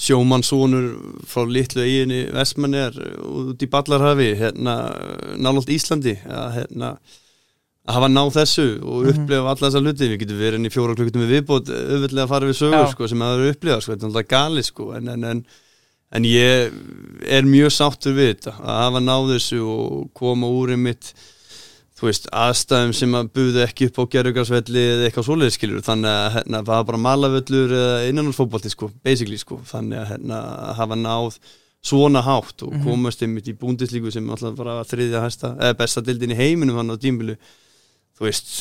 sjómannsónur 0.00 0.88
frá 1.28 1.44
litlu 1.48 1.84
eiginni 1.84 2.24
Vestmanni 2.32 2.80
er 2.80 2.96
út 3.24 3.62
í 3.64 3.68
Ballarhafi 3.72 4.32
hérna 4.40 4.74
nálátt 5.40 5.72
Íslandi 5.72 6.18
að 6.24 6.58
hérna 6.58 6.90
að 7.86 7.94
hafa 7.94 8.08
náð 8.10 8.32
þessu 8.34 8.66
og 8.82 9.10
upplefa 9.12 9.52
alla 9.52 9.62
þessa 9.62 9.82
hluti. 9.84 10.08
Við 10.10 10.22
getum 10.24 10.40
verið 10.40 10.58
inn 10.58 10.68
í 10.68 10.72
fjóra 10.74 10.96
klukkutum 10.98 11.22
við 11.22 11.34
viðbót 11.36 11.70
auðvitað 11.70 12.22
að 12.24 12.32
fara 12.32 12.48
við 12.50 12.58
sögur 12.58 12.90
sko, 12.90 13.08
sem 13.10 13.22
að 13.22 13.30
það 13.30 13.38
eru 13.38 13.52
upplifað 13.54 13.84
sko, 13.84 13.92
þetta 13.92 14.06
er 14.06 14.10
alltaf 14.10 14.28
gali 14.32 14.64
sko, 14.66 14.88
en, 14.96 15.10
en, 15.12 15.26
en, 15.30 15.42
en 16.18 16.26
ég 16.26 16.76
er 17.38 17.46
mjög 17.46 17.74
sáttur 17.76 18.16
við 18.16 18.32
þetta 18.32 18.56
að 18.58 18.80
hafa 18.82 19.02
náð 19.06 19.32
þessu 19.36 19.60
og 19.70 20.08
koma 20.18 20.50
úr 20.50 20.74
einmitt 20.74 21.12
þú 21.96 22.08
veist, 22.10 22.26
aðstæðum 22.36 22.90
sem 22.98 23.14
að 23.16 23.28
buðu 23.38 23.60
ekki 23.64 23.86
upp 23.90 24.00
á 24.00 24.04
gerðugarsvelli 24.14 24.82
eða 24.94 25.04
eitthvað 25.08 25.26
svoleiðis 25.30 25.54
skilur 25.56 25.84
þannig 25.86 26.10
að 26.12 26.26
hérna, 26.36 26.58
það 26.60 26.72
var 26.74 26.88
bara 26.90 27.00
malavöllur 27.06 27.72
eða 27.78 27.94
innanúrsfótbolti 28.10 28.72
sko, 28.74 28.90
basically 29.06 29.38
sko. 29.40 29.60
Þannig 29.70 30.02
að 30.02 30.10
hérna, 30.12 30.40
hafa 30.76 30.98
náð 31.00 31.38
svona 31.86 32.20
hátt 32.26 32.64
og 32.66 32.74
komast 32.84 33.22
einmitt 33.22 33.46
í 33.48 33.54
búndislíku 33.56 34.10
sem 34.12 34.26
alltaf 34.34 34.56
bara 34.58 34.74
var 34.80 34.88
þriðja 34.90 35.22
hæsta 35.24 35.52
eða 35.56 35.76
besta 35.78 36.02
dildin 36.04 36.34
í 36.34 36.38
heiminum 36.40 36.80
hann 36.80 36.90
á 36.92 36.96
tímbilu 37.00 37.36
þú 38.18 38.26
veist, 38.26 38.52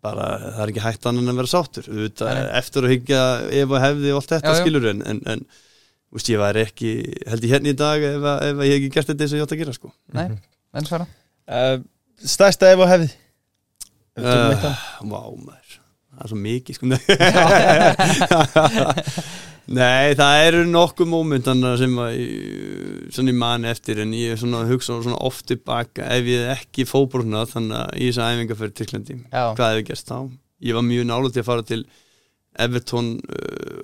bara 0.00 0.26
það 0.56 0.60
er 0.64 0.72
ekki 0.72 0.84
hægt 0.86 1.06
annan 1.10 1.26
en 1.28 1.34
að 1.34 1.40
vera 1.42 1.50
sáttur. 1.52 1.88
Auðvitað, 1.92 2.30
eftir 2.62 2.86
að 2.88 2.92
hyggja 2.94 3.20
ef 3.60 3.74
og 3.76 3.82
hefði 3.84 4.12
og 4.14 4.20
allt 4.22 4.32
þetta 4.32 4.54
skilur 4.64 4.86
en, 4.94 5.02
en, 5.12 5.20
en 5.34 5.42
þú 5.50 6.16
veist, 6.18 6.30
ég 6.32 6.40
væri 6.40 6.64
ekki 6.66 6.92
held 7.28 7.44
ég 7.46 7.52
hérna 7.54 7.70
í 7.74 7.76
dag 7.84 8.06
ef, 8.08 8.24
að- 8.32 8.44
ef 8.48 8.62
að 8.64 8.66
ég 8.70 8.72
hef 8.72 8.80
ekki 8.80 8.92
gert 8.96 9.10
þetta 9.12 9.26
eins 9.26 9.34
og 9.34 9.38
ég 9.42 9.44
átt 9.46 9.54
að 9.58 9.60
gera 9.62 9.76
sko. 9.76 9.92
Nei, 10.16 10.26
stærsta 12.26 12.72
ef 12.74 12.78
og 12.84 12.88
hefði 12.92 13.10
Uh, 14.20 14.26
annað. 14.26 14.64
Vá 15.06 15.20
maður. 15.38 15.76
Það 16.10 16.24
er 16.24 16.28
svo 16.28 16.38
mikið 16.42 16.76
sko. 16.76 16.84
Nei, 19.70 20.14
það 20.18 20.40
eru 20.48 20.62
nokkuð 20.66 21.08
mómentana 21.12 21.70
sem 21.78 21.92
að 22.02 22.16
ég- 22.18 23.12
svona 23.14 23.30
ég 23.30 23.38
man 23.38 23.64
eftir 23.70 24.00
en 24.02 24.10
ég 24.18 24.32
er 24.34 24.40
svona 24.40 24.64
að 24.64 24.72
hugsa 24.74 24.96
svona 25.04 25.20
oft 25.28 25.46
tilbaka 25.46 26.08
ef 26.16 26.26
ég 26.26 26.48
ekki 26.56 26.84
fóbrúna 26.90 27.44
þannig 27.48 27.76
að 27.78 27.94
í 28.02 28.08
þess 28.10 28.18
að 28.24 28.32
æfinga 28.34 28.56
fyrir 28.58 28.74
Tyrklandi 28.80 29.16
hvað 29.30 29.62
hefði 29.70 29.86
gerst 29.92 30.10
þá? 30.10 30.18
Ég 30.66 30.74
var 30.76 30.84
mjög 30.90 31.06
nálega 31.08 31.32
til 31.36 31.40
að 31.44 31.48
fara 31.52 31.66
til 31.70 31.82
Everton 32.66 33.12
uh, 33.30 33.80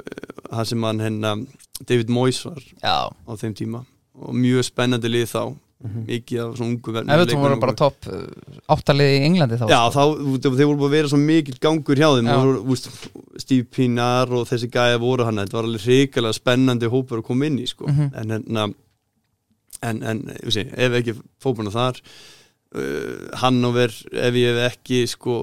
það 0.51 0.65
sem 0.73 0.89
hann 0.91 1.05
hennar 1.07 1.45
David 1.87 2.11
Moyes 2.11 2.43
var 2.45 2.61
Já, 2.83 2.99
á 3.15 3.33
þeim 3.39 3.55
tíma. 3.57 3.85
Og 4.19 4.35
mjög 4.35 4.67
spennandi 4.67 5.09
lið 5.13 5.31
þá 5.31 5.43
mikið 5.85 6.39
af 6.41 6.55
svona 6.57 6.73
ungu 6.73 6.93
verðnum 6.95 7.21
ef 7.21 7.29
þú 7.29 7.41
voru 7.43 7.57
bara 7.61 7.75
topp 7.77 8.07
uh, 8.09 8.23
áttalið 8.73 9.11
í 9.13 9.19
Englandi 9.27 9.59
þá 9.61 9.67
Já, 9.69 9.81
sko. 9.93 10.05
þá, 10.41 10.47
þeir 10.57 10.71
voru 10.71 10.87
að 10.87 10.95
vera 10.97 11.11
svo 11.13 11.19
mikill 11.21 11.59
gangur 11.61 12.01
hjá 12.01 12.09
þeim 12.17 12.31
og, 12.33 12.79
Steve 13.43 13.67
Pinar 13.77 14.33
og 14.33 14.47
þessi 14.49 14.71
gæja 14.73 15.03
voru 15.03 15.27
hann 15.29 15.43
þetta 15.43 15.59
var 15.59 15.69
alveg 15.69 15.85
hrikalega 15.85 16.39
spennandi 16.39 16.89
hópur 16.93 17.21
að 17.21 17.27
koma 17.29 17.51
inn 17.51 17.61
í 17.61 17.69
sko. 17.69 17.91
Mhm. 17.93 18.09
en, 18.17 18.33
en, 18.57 18.75
en, 19.91 20.01
en 20.03 20.23
ég 20.41 20.57
sé, 20.57 20.65
ef 20.73 20.97
ekki 21.03 21.15
fókbuna 21.45 21.75
þar 21.75 22.01
uh, 22.01 23.37
Hannover 23.43 23.93
ef 23.93 24.41
ég 24.41 24.57
hef 24.57 24.73
ekki 24.73 25.03
sko, 25.13 25.37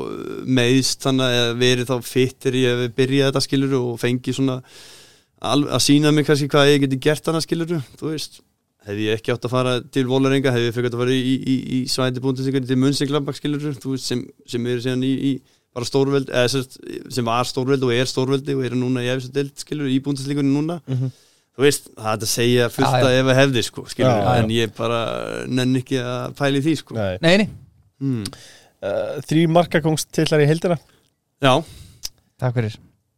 meðst 0.50 1.06
þannig 1.06 1.38
að 1.44 1.54
verið 1.62 1.92
þá 1.94 2.10
fittir 2.10 2.58
ég 2.58 2.82
hef 2.88 2.98
byrjað 2.98 3.30
þetta 3.30 3.46
skilur 3.46 3.78
og 3.84 4.02
fengi 4.02 4.34
svona 4.34 4.58
að 5.44 5.80
sína 5.84 6.10
mig 6.16 6.26
kannski 6.26 6.48
hvað 6.50 6.72
ég 6.72 6.84
geti 6.86 7.00
gert 7.04 7.30
hana 7.30 7.42
skilur 7.44 7.78
þú 8.00 8.10
veist 8.10 8.42
hef 8.88 8.98
ég 9.00 9.18
ekki 9.18 9.32
átt 9.34 9.46
að 9.48 9.54
fara 9.54 9.74
til 9.96 10.06
Vólarenga 10.10 10.52
hef 10.54 10.66
ég 10.68 10.76
fekk 10.76 10.90
að 10.92 10.98
fara 11.04 11.16
í, 11.16 11.34
í, 11.54 11.56
í 11.78 11.82
svæti 11.92 12.24
búndinsingar 12.24 12.66
til 12.68 12.78
Mönsinglambak 12.82 13.38
skilur 13.38 13.64
þú 13.80 13.94
veist 13.96 14.10
sem, 14.12 14.24
sem 14.50 14.66
eru 14.68 14.84
síðan 14.84 15.06
í, 15.08 15.12
í 15.30 15.34
bara 15.74 15.88
stórveld, 15.90 16.30
eða 16.30 16.64
sem 17.16 17.26
var 17.26 17.48
stórveld 17.50 17.86
og 17.88 17.94
er 17.96 18.10
stórveldi 18.10 18.54
og 18.58 18.66
eru 18.68 18.78
núna 18.78 19.02
í 19.06 19.46
skilur 19.64 19.88
í 19.90 20.00
búndinsingunni 20.06 20.52
núna 20.54 20.80
Mhm. 20.88 21.14
þú 21.54 21.62
veist, 21.68 21.88
það 21.96 22.12
er 22.14 22.26
að 22.26 22.32
segja 22.34 22.70
fullt 22.74 22.90
Já, 22.90 23.00
já. 23.00 23.06
að 23.08 23.20
ef 23.20 23.32
að 23.32 23.40
hefði 23.42 23.64
sko, 23.68 23.86
skilur 23.90 24.10
Já, 24.12 24.24
já. 24.26 24.44
en 24.44 24.50
ég 24.54 24.76
bara 24.78 25.00
nenn 25.48 25.76
ekki 25.80 26.00
að 26.02 26.36
pæli 26.40 26.62
því 26.66 26.76
sko 26.82 26.96
Nei. 26.98 27.18
Nei, 27.22 27.48
mm. 28.02 28.24
Uh, 28.84 29.22
Þrý 29.24 29.46
markakóngstillar 29.48 30.42
í 30.44 30.48
heildina 30.50 30.76
Já, 31.40 31.54
takk 32.42 32.58
fyrir 32.58 32.74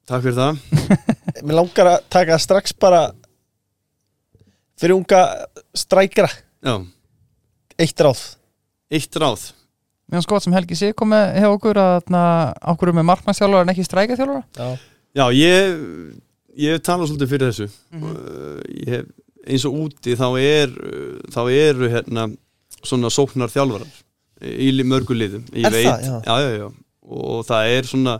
takk 0.05 0.21
fyrir 0.21 0.35
það 0.37 0.59
Mér 1.47 1.57
langar 1.57 1.89
að 1.95 2.03
taka 2.13 2.37
strax 2.37 2.75
bara 2.77 3.07
fyrir 4.79 4.95
unga 4.97 5.21
strækra 5.77 6.29
Já, 6.65 6.75
eitt 7.79 8.01
ráð 8.05 8.23
eitt 8.95 9.19
ráð 9.21 9.51
Mér 10.05 10.19
finnst 10.19 10.29
gott 10.29 10.45
sem 10.45 10.53
Helgi 10.53 10.75
sé 10.77 10.91
komið 10.97 11.39
hjá 11.41 11.47
okkur 11.49 11.79
að 11.81 12.11
okkur 12.73 12.91
með 12.93 13.07
markmannstjálfara 13.09 13.65
en 13.65 13.73
ekki 13.73 13.85
strækaþjálfara 13.87 14.43
Já. 14.59 14.67
Já, 15.15 15.25
ég, 15.33 15.77
ég 16.59 16.75
hef 16.75 16.83
talað 16.85 17.09
svolítið 17.09 17.31
fyrir 17.31 17.51
þessu 17.53 17.67
uh, 17.67 18.59
ég 18.83 18.91
hef, 18.93 19.05
eins 19.45 19.65
og 19.69 19.77
úti 19.85 20.13
þá 20.19 20.27
er 20.41 20.73
uh, 20.75 21.19
þá 21.33 21.41
eru 21.55 21.89
hérna 21.93 22.27
svona 22.85 23.09
sóknar 23.13 23.49
þjálfarar 23.53 24.01
í 24.45 24.67
li- 24.75 24.85
mörgu 24.85 25.15
liðum 25.17 25.45
ég 25.55 25.65
Er 25.69 25.73
veit, 25.73 25.87
það? 25.87 26.05
Já. 26.05 26.17
já, 26.27 26.35
já, 26.43 26.57
já. 26.59 26.67
og 27.15 27.45
það 27.47 27.71
er 27.79 27.89
svona 27.89 28.15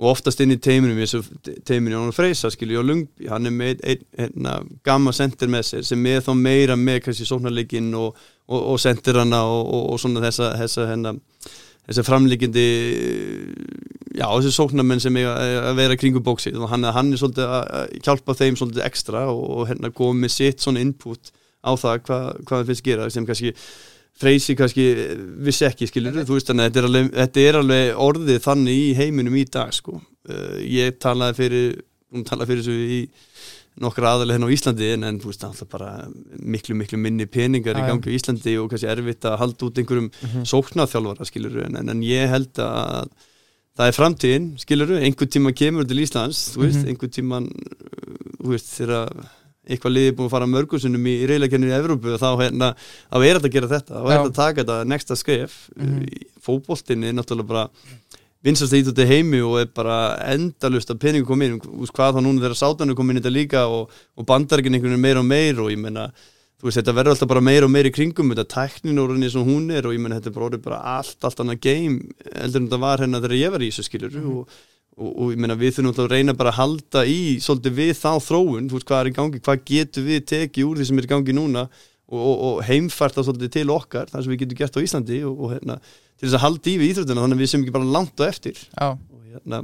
og 0.00 0.14
oftast 0.14 0.40
inn 0.40 0.54
í 0.54 0.58
teiminum 0.60 0.98
eins 1.02 1.12
og 1.18 1.26
teimin 1.68 1.92
Jónar 1.92 2.16
Freysa 2.16 2.48
skilju 2.52 2.80
og 2.80 2.86
Lungby, 2.88 3.28
hann 3.28 3.48
er 3.48 3.52
með 3.52 3.82
einn 3.84 4.04
hérna, 4.16 4.54
gamma 4.86 5.12
sendir 5.12 5.50
með 5.52 5.66
sér 5.68 5.88
sem 5.90 6.06
er 6.08 6.22
þá 6.24 6.32
meira 6.38 6.76
með 6.80 7.02
kannski 7.04 7.28
sóknarleikin 7.28 7.90
og, 8.00 8.16
og, 8.48 8.60
og 8.72 8.80
sendirana 8.80 9.42
og, 9.44 9.60
og, 9.66 9.82
og 9.92 10.00
svona 10.00 10.22
þessa, 10.24 10.54
þessa 10.62 10.86
hérna 10.88 11.14
þessi 11.90 12.06
framlíkindi 12.06 12.66
já, 14.16 14.24
þessi 14.24 14.54
sóknarmenn 14.56 15.04
sem 15.04 15.20
eiga 15.20 15.34
að 15.68 15.82
vera 15.82 16.00
kringu 16.00 16.24
bóksið 16.24 16.56
og 16.62 16.72
hann, 16.72 16.88
hann 16.96 17.12
er 17.12 17.20
svolítið 17.20 17.54
að 17.58 17.94
hjálpa 18.00 18.38
þeim 18.40 18.58
svolítið 18.60 18.86
ekstra 18.88 19.26
og, 19.34 19.66
hérna 19.68 19.92
komið 19.92 20.36
sitt 20.38 20.64
svona 20.64 20.80
input 20.84 21.32
á 21.60 21.76
það 21.76 22.04
hvað 22.08 22.44
það 22.48 22.68
finnst 22.70 22.86
gera 22.86 23.10
sem 23.12 23.28
kannski 23.28 23.52
freysi 24.20 24.56
kannski 24.58 24.84
vissi 25.46 25.64
ekki 25.68 25.86
skilur 25.88 26.12
þú 26.24 26.36
veist 26.36 26.50
þannig 26.50 26.66
að 26.66 26.70
þetta 26.70 26.80
er 26.80 26.88
alveg, 26.90 27.10
þetta 27.20 27.40
er 27.48 27.58
alveg 27.62 28.00
orðið 28.08 28.40
þannig 28.44 28.80
í 28.82 28.88
heiminum 28.98 29.36
í 29.36 29.44
dag 29.48 29.72
sko. 29.72 30.00
uh, 30.28 30.58
ég 30.60 30.98
talaði 31.00 31.36
fyrir 31.40 31.82
hún 32.12 32.24
talaði 32.26 32.50
fyrir 32.50 32.64
þessu 32.66 32.90
í 32.98 33.00
nokkra 33.80 34.10
aðalega 34.16 34.36
hérna 34.36 34.48
á 34.50 34.54
Íslandi 34.56 34.88
en, 34.92 35.04
en 35.08 35.18
þú 35.22 35.30
veist 35.30 35.44
alltaf 35.46 35.68
bara 35.70 35.90
miklu 36.42 36.74
miklu 36.76 36.98
minni 37.00 37.24
peningar 37.30 37.78
Já, 37.78 37.84
í 37.84 37.88
gangi 37.88 38.10
á 38.12 38.16
Íslandi 38.18 38.56
og 38.60 38.68
kannski 38.72 38.90
erfitt 38.92 39.24
að 39.30 39.38
halda 39.40 39.66
út 39.70 39.78
einhverjum 39.80 40.10
Mhm. 40.20 40.44
sóknarþjálfara 40.50 41.24
skilur 41.30 41.60
en, 41.64 41.76
en, 41.80 41.88
en 41.94 42.02
ég 42.04 42.28
held 42.28 42.50
að 42.60 43.08
það 43.78 43.86
er 43.86 43.96
framtíðin 43.96 44.48
skilur 44.60 44.90
einhver 44.98 45.30
tíma 45.30 45.54
kemur 45.56 45.86
til 45.88 46.02
Íslands 46.02 46.50
þú 46.56 46.66
veist, 46.66 46.82
Mhm. 46.82 46.88
einhver 46.92 47.08
tíma 47.14 47.40
þú 48.42 48.50
veist 48.52 48.68
þegar 48.74 49.14
eitthvað 49.70 49.94
liðið 49.96 50.16
búin 50.18 50.28
að 50.28 50.34
fara 50.34 50.48
mörgursunum 50.50 51.06
í, 51.06 51.14
í 51.22 51.28
reyðleikenninu 51.30 51.72
í 51.72 51.78
Evrópu 51.78 52.12
og 52.14 52.20
þá 52.22 52.28
hérna, 52.42 52.72
þá 53.10 53.16
er 53.20 53.38
þetta 53.38 53.48
að 53.50 53.56
gera 53.56 53.70
þetta. 53.74 53.94
Þá 53.94 54.00
er 54.04 54.10
þetta 54.16 54.30
að 54.30 54.38
taka 54.40 54.62
þetta 54.64 54.78
nexta 54.94 55.16
skref. 55.20 55.58
Mm 55.76 55.90
Mhm. 55.90 56.26
fótboltin 56.40 57.04
er 57.04 57.12
náttúrulega 57.12 57.46
bara 57.46 57.64
vinsast 58.42 58.72
ít 58.72 58.86
út 58.88 59.00
í 59.02 59.06
heimi 59.06 59.40
og 59.44 59.58
er 59.60 59.66
bara 59.76 60.16
endalust 60.32 60.88
að 60.90 61.00
peningu 61.02 61.26
koma 61.28 61.44
inn. 61.44 61.58
Úst, 61.60 61.92
hvað 61.92 62.16
þá 62.16 62.20
núna 62.24 62.40
þegar 62.40 62.56
sátanu 62.56 62.96
kom 62.96 63.10
inn 63.10 63.18
í 63.18 63.20
þetta 63.20 63.34
líka 63.34 63.64
og, 63.68 63.90
og 64.16 64.26
bandargin 64.26 64.72
einhvern 64.72 64.94
veginn 64.96 65.04
meira 65.04 65.20
og 65.20 65.28
meir 65.28 65.60
og 65.60 65.68
ég 65.70 65.78
menna 65.78 66.06
þú 66.60 66.68
veist, 66.68 66.78
þetta 66.80 66.94
verður 66.96 67.14
alltaf 67.14 67.28
bara 67.28 67.40
meira 67.44 67.64
og 67.68 67.72
meira 67.72 67.88
í 67.88 67.92
kringum 67.92 68.32
þetta 68.32 68.46
tæknin 68.52 68.98
og 69.00 69.10
rauninni 69.10 69.30
sem 69.32 69.44
hún 69.44 69.70
er 69.72 69.86
og 69.88 69.94
ég 69.96 70.00
menna 70.00 70.18
þetta 70.20 70.32
er 70.32 70.58
bara, 70.64 70.80
allt, 70.98 71.16
allt 71.24 71.40
annað 71.40 71.60
game 71.60 72.00
eldur 72.32 72.60
en 72.60 72.66
þetta 72.68 72.80
var 72.80 73.04
hérna 73.04 73.20
þegar 73.20 73.36
ég 73.40 73.54
var 73.54 73.64
í 73.64 73.70
þessu 73.70 73.84
skilur 73.86 74.18
og, 74.24 74.58
og, 75.00 75.10
og 75.10 75.32
ég 75.32 75.40
menna 75.40 75.56
við 75.58 75.76
þurfum 75.76 75.90
alltaf 75.90 76.06
að 76.06 76.14
reyna 76.14 76.36
bara 76.36 76.52
að 76.52 76.60
halda 76.60 77.04
í 77.08 77.20
svolítið 77.42 77.78
við 77.78 77.92
þá 77.98 78.10
þróun, 78.26 78.68
þú 78.68 78.76
veist 78.76 78.90
hvað 78.90 79.00
er 79.00 79.10
í 79.10 79.14
gangi 79.16 79.42
hvað 79.46 79.64
getur 79.70 80.06
við 80.06 80.26
tekið 80.30 80.68
úr 80.68 80.80
því 80.80 80.88
sem 80.90 81.00
er 81.00 81.08
í 81.08 81.12
gangi 81.14 81.36
núna 81.36 81.64
og, 82.10 82.20
og, 82.20 82.36
og 82.48 82.62
heimfært 82.68 83.16
það 83.16 83.28
svolítið 83.28 83.52
til 83.56 83.66
okkar 83.74 84.10
þar 84.10 84.24
sem 84.24 84.34
við 84.34 84.42
getum 84.44 84.60
gert 84.60 84.78
á 84.78 84.84
Íslandi 84.84 85.20
og, 85.28 85.36
og 85.36 85.54
hérna, 85.54 85.78
til 86.18 86.26
þess 86.26 86.38
að 86.38 86.44
halda 86.44 86.72
í 86.72 86.76
við 86.80 86.92
íþróttina 86.94 87.24
þannig 87.24 87.38
að 87.38 87.44
við 87.44 87.52
sem 87.52 87.64
ekki 87.64 87.76
bara 87.76 87.92
langt 87.96 88.22
á 88.22 88.24
eftir. 88.26 88.64
Já, 88.74 88.88
og 88.90 89.30
hérna, 89.30 89.62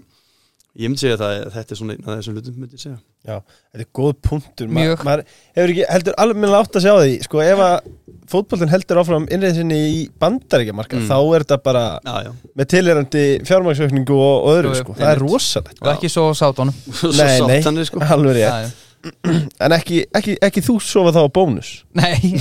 ég 0.77 0.91
myndi 0.91 1.01
segja 1.03 1.17
að 1.17 1.47
þetta 1.55 1.73
er 1.75 1.79
svona 1.81 1.95
einn 1.97 2.05
af 2.07 2.17
þessum 2.19 2.35
hlutum 2.37 2.57
myndi 2.61 2.77
ég 2.77 2.83
segja. 2.83 2.99
Já, 3.27 3.37
þetta 3.73 3.85
er 3.85 3.89
góð 3.99 4.13
punktur. 4.29 4.69
Ma, 4.71 4.81
Mjög. 4.85 5.05
maður 5.09 5.23
hefur 5.57 5.73
ekki 5.73 5.87
heldur 5.91 6.17
alveg 6.23 6.57
átt 6.61 6.77
að 6.79 6.85
sjá 6.87 6.93
því. 7.01 7.15
Sko 7.27 7.41
ef 7.43 7.63
að 7.67 7.77
fótboltin 8.31 8.73
heldur 8.73 9.01
áfram 9.03 9.27
innreið 9.31 9.61
sinni 9.61 9.79
í 9.87 10.01
bandaríkjamarka 10.21 10.99
Mm. 10.99 11.07
þá 11.09 11.19
er 11.37 11.45
þetta 11.47 11.59
bara 11.63 11.85
Já, 12.05 12.15
já, 12.27 12.33
með 12.59 12.69
tilherandi 12.73 13.25
fjármagsökningu 13.47 14.17
og, 14.19 14.35
og 14.47 14.57
öðru 14.57 14.75
sko, 14.81 14.97
það 14.99 15.13
er 15.15 15.23
rosalegt. 15.23 15.79
Og 15.83 15.93
ekki 15.95 16.11
svo 16.17 16.27
sátunum. 16.35 16.75
Svo 16.93 17.13
Nei, 17.15 17.39
nei. 17.47 17.61
er 17.63 17.89
sko. 17.89 18.03
Alveg 18.03 18.37
rétt, 18.37 18.51
Já, 18.51 18.67
já. 18.67 18.71
en 19.67 19.73
ekki, 19.77 20.01
ekki, 20.19 20.35
ekki 20.43 20.63
þú 20.67 20.81
sofa 20.83 21.13
þá 21.15 21.21
á 21.23 21.29
bónus? 21.31 21.71
Nei, 21.95 22.35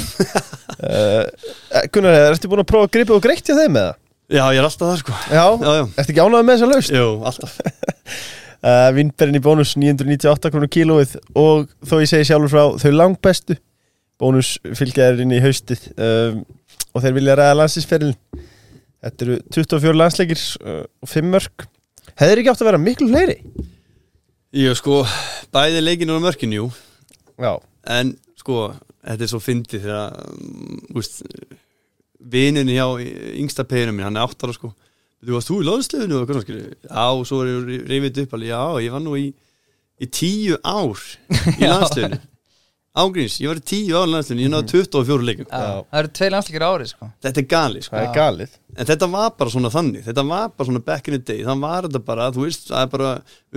uh, 0.82 1.26
Gunnar, 1.94 2.18
ertu 2.34 2.50
búin 2.50 2.64
að 2.64 2.70
prófa 2.72 2.88
að 2.90 2.94
gripa 2.98 3.14
og 3.18 3.22
greitt 3.26 3.46
hjá 3.46 3.54
þeim 3.60 3.76
með 3.78 3.86
það? 3.90 4.02
Já, 4.34 4.42
ég 4.50 4.58
er 4.58 4.66
alltaf 4.66 4.88
það 4.90 5.02
sko. 5.04 5.18
Já, 5.30 5.44
Já, 5.62 5.72
já, 5.78 5.84
ertu 6.02 6.14
ekki 6.16 6.24
ánægð 6.26 6.48
með 6.48 6.56
þessa 6.58 6.70
laust? 6.72 6.96
jú, 6.98 7.06
alltaf 7.30 7.60
Uh, 8.66 8.88
Vínberinn 8.95 9.38
í 9.38 9.41
bónus 9.45 9.76
998 9.78 10.49
krónu 10.49 10.66
kílóið 10.74 11.12
og 11.38 11.68
þó 11.86 11.99
ég 12.01 12.10
segi 12.10 12.26
sjálfur 12.32 12.49
frá 12.49 12.80
þau 12.82 12.93
langbestu 12.95 13.58
bónus 14.18 14.56
fylgjaðir 14.80 15.22
inn 15.22 15.36
í 15.36 15.41
haustið 15.43 15.84
um, 16.01 16.39
og 16.95 17.03
þeir 17.03 17.14
vilja 17.20 17.36
ræða 17.38 17.58
landsinsferðin 17.60 18.16
Þetta 19.06 19.26
eru 19.28 19.38
24 19.53 19.99
landsleikir 19.99 20.41
uh, 20.64 20.82
og 20.97 21.12
5 21.12 21.30
mörg 21.36 21.68
Hefur 22.18 22.41
ekki 22.41 22.51
átt 22.56 22.64
að 22.64 22.70
vera 22.72 22.82
miklu 22.82 23.10
fleiri? 23.12 23.36
Jú, 24.56 24.74
sko, 24.80 25.03
bæði 25.53 25.84
leikinu 25.84 26.16
og 26.16 26.24
mörkinu, 26.24 26.64
jú. 26.64 26.68
Já, 27.38 27.60
En 27.86 28.16
sko, 28.39 28.70
þetta 29.03 29.28
er 29.28 29.32
svo 29.36 29.43
fyndið 29.43 29.86
þegar 29.86 30.16
um, 30.32 30.80
úst, 30.97 31.22
vininni 32.34 32.80
hjá 32.80 32.88
yngsta 33.36 33.68
peginu 33.68 33.93
minn, 33.93 34.08
hann 34.08 34.18
er 34.18 34.26
áttara 34.26 34.56
sko 34.56 34.72
Þú 35.24 35.36
varst 35.38 35.49
þú 35.51 35.57
í 35.61 35.66
loðstöðinu 35.70 36.18
og 36.20 36.30
svona 36.30 36.43
skilju 36.43 36.66
Já, 36.66 37.05
og 37.07 37.24
svo 37.30 37.41
er 37.45 37.70
reyfið 37.88 38.24
upp 38.26 38.36
alveg 38.38 38.51
Já, 38.51 38.61
ég 38.86 38.95
var 38.95 39.03
nú 39.05 39.16
í, 39.20 39.26
í 40.01 40.09
tíu 40.11 40.57
ár 40.61 41.05
í 41.55 41.68
landstöðinu 41.72 42.20
Ágríns, 42.96 43.34
ég 43.43 43.50
var 43.52 43.60
í 43.60 43.64
tíu 43.68 43.96
ár 44.00 44.06
í 44.08 44.12
landstöðinu 44.14 44.43
Ég 44.46 44.52
náði 44.54 44.70
24 44.72 45.26
leikum 45.28 45.48
já. 45.50 45.60
Já. 45.60 45.80
það 45.91 46.00
eru 46.00 46.12
tvei 46.16 46.30
landsleikir 46.32 46.64
á 46.64 46.70
ári 46.70 46.88
sko. 46.88 47.10
Þetta 47.26 47.41
er 47.41 47.48
gali 47.52 47.82
sko. 47.84 47.96
Það 47.96 48.06
er 48.06 48.14
galið. 48.16 48.54
En 48.76 48.89
þetta 48.89 49.10
var 49.12 49.34
bara 49.39 49.54
svona 49.54 49.72
þannig, 49.74 50.06
þetta 50.06 50.26
var 50.30 50.50
bara 50.56 50.68
svona 50.70 50.82
back 50.88 51.10
in 51.12 51.16
the 51.18 51.22
day, 51.28 51.43
það 51.43 51.62
var 51.66 51.88
þetta 51.89 52.02
bara, 52.08 52.30
þú 52.36 52.46
veist, 52.46 52.66
það 52.72 52.82
er 52.86 52.89
bara 52.96 53.12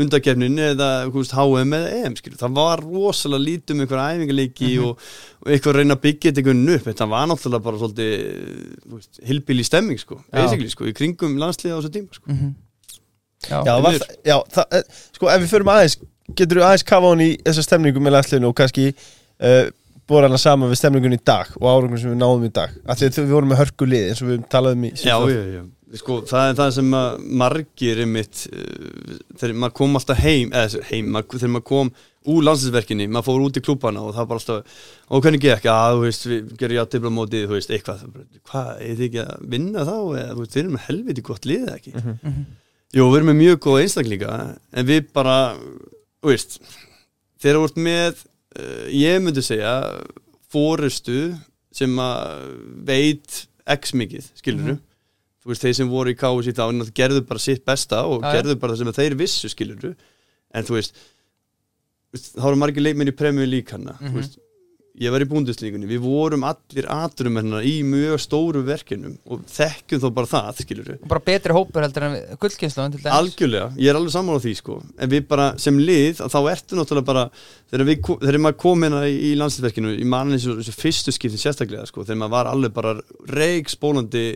undakefnin 0.05 0.61
eða, 0.69 0.91
þú 1.07 1.23
veist, 1.23 1.35
HM 1.39 1.75
eða 1.79 1.95
EM, 2.03 2.19
skilju, 2.19 2.39
það 2.43 2.59
var 2.59 2.85
rosalega 2.87 3.47
lítið 3.47 3.75
um 3.75 3.83
einhverja 3.85 4.19
æfingarleiki 4.19 4.71
og, 4.83 5.09
og 5.43 5.51
eitthvað 5.55 5.73
að 5.75 5.81
reyna 5.81 5.99
að 5.99 6.05
byggja 6.07 6.31
þetta 6.31 6.45
einhvern 6.45 6.77
upp, 6.77 6.87
þetta 6.91 7.11
var 7.15 7.29
náttúrulega 7.33 7.67
bara 7.67 7.83
svolítið, 7.83 9.11
hilbili 9.33 9.67
stemming, 9.67 10.03
sko, 10.03 10.21
sko, 10.75 10.87
í 10.87 10.95
kringum 10.99 11.39
landsliða 11.43 11.79
á 11.79 11.81
þessu 11.83 11.95
tíma, 11.99 12.19
sko. 12.19 12.35
mm 12.35 12.57
Já, 13.47 13.63
Já, 13.63 13.75
var, 13.81 13.95
já 14.27 14.35
það, 14.51 14.65
eh, 14.75 14.83
sko 15.15 15.29
ef 15.31 15.43
við 15.45 15.51
förum 15.53 15.69
aðeins 15.71 15.95
getur 16.37 16.59
þú 16.59 16.65
aðeins 16.67 16.85
kafa 16.89 17.13
hún 17.13 17.23
í 17.23 17.29
þessa 17.47 17.65
stemningu 17.65 18.03
með 18.03 18.17
landsliðinu 18.17 18.49
og 18.51 18.57
kannski 18.59 18.89
uh, 19.45 19.65
bóra 20.09 20.29
hana 20.31 20.41
saman 20.41 20.71
við 20.73 20.81
stemningun 20.81 21.17
í 21.19 21.23
dag 21.25 21.51
og 21.61 21.67
árangum 21.69 22.01
sem 22.01 22.15
við 22.15 22.21
náðum 22.23 22.47
í 22.49 22.53
dag. 22.61 22.77
Af 22.89 23.01
því 23.01 23.11
að 23.11 23.19
við 23.23 23.35
vorum 23.37 23.53
með 23.53 23.61
hörku 23.63 23.89
lið 23.89 24.07
eins 24.11 24.23
og 24.25 24.31
við 24.33 24.47
talaðum 24.53 24.87
í 24.89 24.93
Já, 24.97 25.17
já, 25.29 25.41
já, 25.57 25.65
sko, 26.01 26.21
það 26.29 26.53
er 26.53 26.61
það 26.61 26.71
sem 26.79 26.95
að 26.99 27.25
margir 27.43 28.05
er 28.05 28.13
mitt, 28.19 28.45
uh, 28.53 29.19
þegar 29.41 29.59
maður 29.65 29.77
kom 29.81 29.99
alltaf 30.01 30.23
heim, 30.23 30.55
eða 30.55 30.87
heim, 30.93 31.11
maður, 31.15 31.43
þegar 31.43 31.55
maður 31.57 31.69
kom 31.73 31.93
úr 32.29 32.45
landsinsverkinni, 32.45 33.09
maður 33.09 33.27
fór 33.29 33.45
út 33.47 33.59
í 33.59 33.65
klúbana 33.65 34.03
og 34.05 34.13
það 34.13 34.21
var 34.21 34.31
bara 34.33 34.43
alltaf, 34.43 34.81
og 35.09 35.23
hvernig 35.25 35.45
gekk, 35.45 35.69
að 35.73 35.95
þú 35.95 36.03
veist, 36.03 36.27
við 36.29 36.49
gerum 36.61 36.79
já 36.79 36.83
dibla 36.93 37.13
mótið, 37.15 37.45
þú 37.49 37.57
veist, 37.57 37.71
eitthvað, 37.73 38.03
hvað, 38.51 38.73
er 38.85 38.99
þið 38.99 39.05
ekki 39.07 39.23
að 39.23 39.47
vinna 39.55 39.85
þá, 39.89 39.95
eða 39.95 40.35
þú 40.35 40.43
veist, 40.43 40.57
þeir 40.57 40.65
eru 40.65 40.75
með 40.75 40.85
helviti 40.89 41.25
gott 41.29 41.49
lið, 41.49 41.69
ekki? 41.77 41.95
Mhm. 41.97 42.43
Jú, 42.97 43.05
við 43.05 43.19
erum 43.19 43.31
með 43.31 43.39
mjög 43.43 43.59
góða 43.65 43.85
einstaklinga, 43.85 44.35
en 44.73 44.89
við 44.89 45.09
bara, 45.17 45.39
þú 46.21 46.33
veist, 46.33 46.59
þeir 47.41 47.53
eru 47.55 47.65
vort 47.65 47.81
með, 47.89 48.23
ég 48.93 49.21
myndi 49.23 49.43
segja, 49.45 49.75
fórustu 50.53 51.37
sem 51.73 51.91
að 52.01 52.57
veit 52.89 53.47
x 53.69 53.93
mikið, 53.93 54.31
skilur 54.41 54.65
Mhm. 54.73 54.79
þú 55.45 55.53
veist, 55.53 55.63
þeir 55.65 55.75
sem 55.77 55.89
voru 55.89 56.11
í 56.13 56.17
KS 56.19 56.49
í 56.51 56.53
þá 56.57 56.93
gerðu 56.95 57.27
bara 57.29 57.39
sitt 57.39 57.65
besta 57.65 58.03
og 58.05 58.23
já. 58.23 58.33
gerðu 58.43 58.59
bara 58.59 58.73
það 58.75 58.79
sem 58.79 58.93
þeir 58.93 59.15
vissu, 59.17 59.49
skilur 59.49 59.95
en 60.55 60.65
þú 60.65 60.75
veist, 60.79 60.93
þú 60.95 62.13
veist, 62.17 62.35
þá 62.37 62.45
eru 62.49 62.57
margir 62.57 62.83
leikmenn 62.83 63.09
í 63.13 63.17
premju 63.17 63.47
lík 63.49 63.71
hana 63.71 63.97
Mhm. 64.01 64.11
þú 64.11 64.15
veist, 64.21 64.39
ég 64.99 65.15
var 65.15 65.23
í 65.23 65.29
búndislíkunni, 65.31 65.89
við 65.89 66.03
vorum 66.05 66.47
allir 66.49 66.89
aturum 66.91 67.39
hérna 67.39 67.63
í 67.67 67.77
mjög 67.87 68.19
stóru 68.25 68.65
verkinum 68.67 69.17
og 69.31 69.45
þekkjum 69.53 70.03
þó 70.03 70.09
bara 70.17 70.31
það, 70.33 70.63
skilur 70.65 70.91
og 70.97 71.09
bara 71.11 71.25
betri 71.29 71.57
hópur 71.57 71.87
heldur 71.87 72.09
en 72.09 72.19
gullkynslu 72.43 72.87
Algjörlega, 73.15 73.71
ég 73.79 73.93
er 73.93 73.99
alveg 73.99 74.15
sammála 74.15 74.43
á 74.43 74.45
því 74.45 74.55
sko. 74.59 74.81
En 74.99 75.13
við 75.13 75.27
bara 75.31 75.53
sem 75.61 75.79
lið, 75.79 76.23
þá 76.27 76.39
ertu 76.51 76.79
náttúrulega 76.79 77.09
bara 77.09 77.25
Þegar, 77.69 77.85
við, 77.85 78.07
þegar 78.23 78.39
maður 78.41 78.61
kom 78.63 78.85
hérna 78.87 79.01
í, 79.09 79.17
í 79.29 79.33
landsliðverkinu 79.39 79.91
Í 80.01 80.07
manni 80.09 80.39
þessu, 80.41 80.77
fyrstu 80.77 81.13
skipti 81.13 81.41
sérstaklega 81.41 81.89
sko 81.89 82.05
Þegar 82.07 82.21
maður 82.23 82.35
var 82.35 82.51
alveg 82.53 82.77
bara 82.77 82.95
reik 83.29 83.73
spólandi 83.73 84.29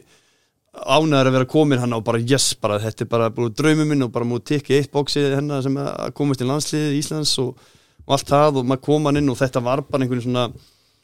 Ánæður 0.73 1.29
að 1.31 1.37
vera 1.37 1.49
komin 1.53 1.81
hann 1.81 1.97
og 1.97 2.05
bara 2.05 2.21
yes, 2.21 2.53
bara 2.61 2.79
þetta 2.81 3.05
er 3.05 3.13
bara 3.13 3.31
búið 3.33 3.57
draumum 3.61 3.93
minn 3.93 4.07
Og 4.07 4.13
bara 4.13 4.29
múið 4.29 4.45
tikka 4.53 4.77
eitt 4.77 4.93
bóksi 4.93 5.25
hennar 5.35 5.65
sem 5.65 5.77
að 5.81 6.13
komast 6.17 6.45
í 6.45 6.49
landslið 6.49 6.99
Íslands 6.99 7.33
og, 7.41 7.57
og 8.07 8.17
allt 8.17 8.33
það 8.33 8.61
Og 8.61 8.69
maður 8.71 8.85
kom 8.89 9.09
hann 9.09 9.21
inn 9.23 9.33
og 9.33 9.39
þetta 9.41 9.63
var 9.65 9.85
bara 9.89 10.07
einhvern 10.07 10.25
svona 10.25 10.47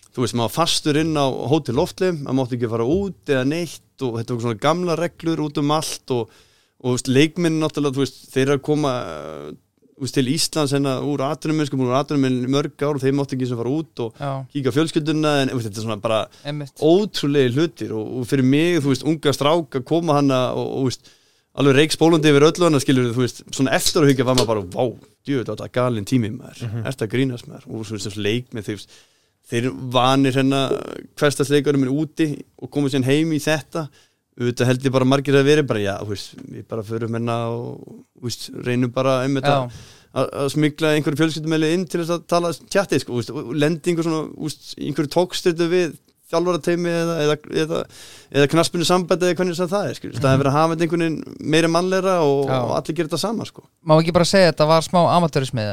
Þú 0.08 0.24
veist, 0.24 0.34
maður 0.34 0.48
var 0.48 0.54
fastur 0.56 0.98
inn 0.98 1.14
á 1.14 1.26
hótel 1.52 1.76
loftlim 1.78 2.22
maður 2.24 2.36
mátti 2.40 2.56
ekki 2.58 2.70
fara 2.72 2.86
út 2.90 3.30
eða 3.30 3.44
neitt 3.46 4.02
og 4.02 4.16
þetta 4.18 4.34
var 4.34 4.44
svona 4.46 4.62
gamla 4.64 4.96
reglur 4.98 5.42
út 5.44 5.60
um 5.60 5.72
allt 5.76 6.14
og, 6.16 6.32
og 6.82 7.10
leikminn 7.12 7.58
náttúrulega, 7.60 8.00
veist, 8.00 8.22
þeir 8.32 8.46
eru 8.46 8.56
að 8.56 8.64
koma 8.66 8.92
þú 9.98 10.06
veist, 10.06 10.16
til 10.16 10.30
Íslands 10.32 10.74
hérna 10.74 10.94
úr 11.02 11.22
atunum 11.26 11.60
sko, 11.66 11.78
úr 11.82 11.94
atunum 11.98 12.40
mörg 12.54 12.84
ár 12.86 12.96
og 12.96 13.02
þeir 13.02 13.16
mátti 13.18 13.36
ekki 13.36 13.50
sem 13.50 13.58
fara 13.58 13.74
út 13.74 14.02
og 14.04 14.18
Já, 14.18 14.30
kíka 14.54 14.74
fjölskylduna 14.74 15.34
en 15.42 15.52
veist, 15.54 15.68
þetta 15.68 15.82
er 15.82 15.86
svona 15.86 16.00
bara 16.02 16.20
emmitt 16.46 16.82
ótrúlegi 16.82 17.54
hlutir 17.56 17.94
og, 17.98 18.12
og 18.20 18.28
fyrir 18.30 18.46
mig, 18.46 18.78
þú 18.82 18.94
veist, 18.94 19.06
unga 19.10 19.34
strák 19.34 19.80
að 19.80 19.86
koma 19.90 20.18
hana 20.20 20.40
og, 20.54 20.86
og 20.86 21.14
alveg 21.58 21.80
reikspólandi 21.80 22.30
yfir 22.30 22.46
öllu 22.48 22.68
hana, 22.68 22.82
skilur 22.82 23.10
þú 23.14 23.24
veist, 23.24 23.42
svona 23.50 23.74
eftir 23.78 24.04
að 24.04 24.12
hugja 24.12 24.28
var 24.28 24.38
maður 24.38 24.52
bara, 24.52 24.66
vá, 24.74 25.08
djú, 25.28 25.44
þetta 25.44 25.68
er 25.68 25.74
galinn 25.76 26.08
tími 26.08 26.32
maður, 26.34 26.64
mm 26.64 26.74
-hmm. 26.74 26.90
að 26.90 27.12
grínast 27.14 27.48
maður? 27.48 27.68
Og 27.68 27.84
veist, 27.84 28.08
þessu 28.08 28.24
leik 28.24 28.50
með 28.56 28.70
þeir, 28.70 28.84
þeir 29.52 29.70
vanir 29.96 30.38
hérna 30.40 30.62
hverstasleikarum 31.20 31.86
er 31.86 31.94
úti 31.94 32.28
og 32.58 32.70
komið 32.70 32.96
sér 32.96 33.08
heim 33.08 33.32
í 33.32 33.42
þetta. 33.42 33.88
Auðvitað 34.38 34.68
held 34.70 34.84
ég 34.86 34.94
bara 34.94 35.04
margir 35.04 35.34
að 35.34 35.48
vera 35.50 35.62
bara, 35.66 35.80
já, 35.82 35.94
veist, 36.06 36.34
við 36.38 36.66
bara 36.70 36.86
förum 36.86 37.14
hérna 37.18 37.38
og, 37.50 38.02
veist, 38.22 38.50
reynum 38.54 38.92
bara 38.94 39.20
að 39.24 39.40
Já, 39.42 39.70
að 40.18 40.50
smigla 40.54 40.94
einhverju 40.96 41.18
fjölskyldumæli 41.20 41.72
inn 41.74 41.84
til 41.86 42.00
þess 42.00 42.14
að 42.14 42.22
tala 42.32 42.52
tjatti 42.72 43.00
sko, 43.02 43.20
og 43.20 43.50
lendi 43.54 43.92
einhver 43.92 44.06
svona, 44.06 44.52
einhverju 44.80 45.10
tókstyrtu 45.12 45.68
við 45.68 45.98
þjálfarateimi 46.32 46.90
eða, 46.92 47.14
eða, 47.24 47.36
eða, 47.64 47.78
eða 48.34 48.50
knaspinu 48.54 48.88
sambæti 48.88 49.28
eða 49.28 49.38
hvernig 49.38 49.58
sem 49.58 49.70
það 49.70 49.88
er 49.92 50.00
það 50.00 50.28
hefur 50.32 50.42
verið 50.42 50.50
að 50.50 50.58
hafa 50.58 50.76
einhvern 50.78 51.04
veginn 51.06 51.38
meira 51.54 51.70
mannleira 51.72 52.18
og, 52.24 52.44
og 52.48 52.74
allir 52.76 52.98
gera 52.98 53.10
þetta 53.10 53.22
sama 53.22 53.48
sko. 53.48 53.64
má 53.82 53.96
ekki 53.98 54.14
bara 54.16 54.28
segja 54.28 54.50
að 54.50 54.54
þetta 54.54 54.68
var 54.72 54.86
smá 54.86 55.00
amatörismið 55.16 55.72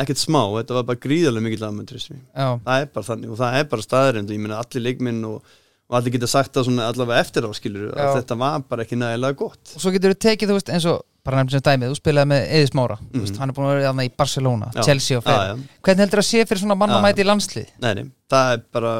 ekkert 0.00 0.22
smá, 0.22 0.42
þetta 0.60 0.76
var 0.78 0.86
bara 0.88 1.02
gríðarlega 1.02 1.46
mikill 1.46 1.66
aðmyndrismi 1.66 2.20
Já, 2.20 2.48
það 2.62 2.76
er 2.84 2.92
bara 2.94 3.08
þannig 3.08 3.32
og 3.34 3.40
það 3.40 3.56
er 3.58 3.70
bara 3.72 3.86
staðarind 3.86 4.30
og 4.30 4.36
ég 4.36 4.44
meina 4.44 4.60
allir 4.62 4.84
leikminn 4.86 5.24
og, 5.26 5.54
og 5.90 5.98
allir 5.98 6.14
geta 6.14 6.30
sagt 6.30 6.54
það 6.54 6.68
svona 6.68 6.90
allavega 6.92 7.24
eftir 7.24 7.48
á 7.48 7.50
skilur 7.58 7.88
Já. 7.90 8.04
að 8.04 8.18
þetta 8.20 8.36
var 8.44 8.66
bara 8.70 8.86
ekki 8.86 8.98
nægilega 9.00 9.38
gott. 9.40 9.74
Og 9.74 9.82
svo 9.82 9.90
getur 9.96 10.14
þú 10.14 10.20
tekið, 10.22 10.52
þú 10.52 10.58
veist, 10.60 10.70
eins 10.76 10.86
og 10.92 11.00
bara 11.26 11.40
nefnir 11.40 11.56
sem 11.56 11.64
dæmið, 11.68 11.92
þú 11.92 11.98
spilaði 12.00 12.30
með 12.32 12.44
Eði 12.58 12.70
Smára 12.70 12.98
mm 13.00 13.24
veist, 13.24 13.40
hann 13.40 13.52
er 13.52 13.56
búin 13.56 13.68
að 13.68 13.74
vera 13.74 13.88
þarna 13.88 14.06
í 14.06 14.12
Barcelona, 14.22 14.70
Já. 14.74 14.82
Chelsea 14.88 15.18
og 15.20 15.26
já. 15.28 15.38
hvernig 15.84 16.04
heldur 16.04 16.20
það 16.20 16.24
að 16.24 16.30
sé 16.30 16.44
fyrir 16.48 16.62
svona 16.64 16.78
mann 16.80 16.94
að 16.94 17.00
Já. 17.00 17.06
mæti 17.06 17.24
í 17.24 17.28
landslið 17.28 17.72
Nei, 17.84 17.90
nei, 17.98 18.04
það 18.32 18.52
er 18.54 18.62
bara 18.78 18.94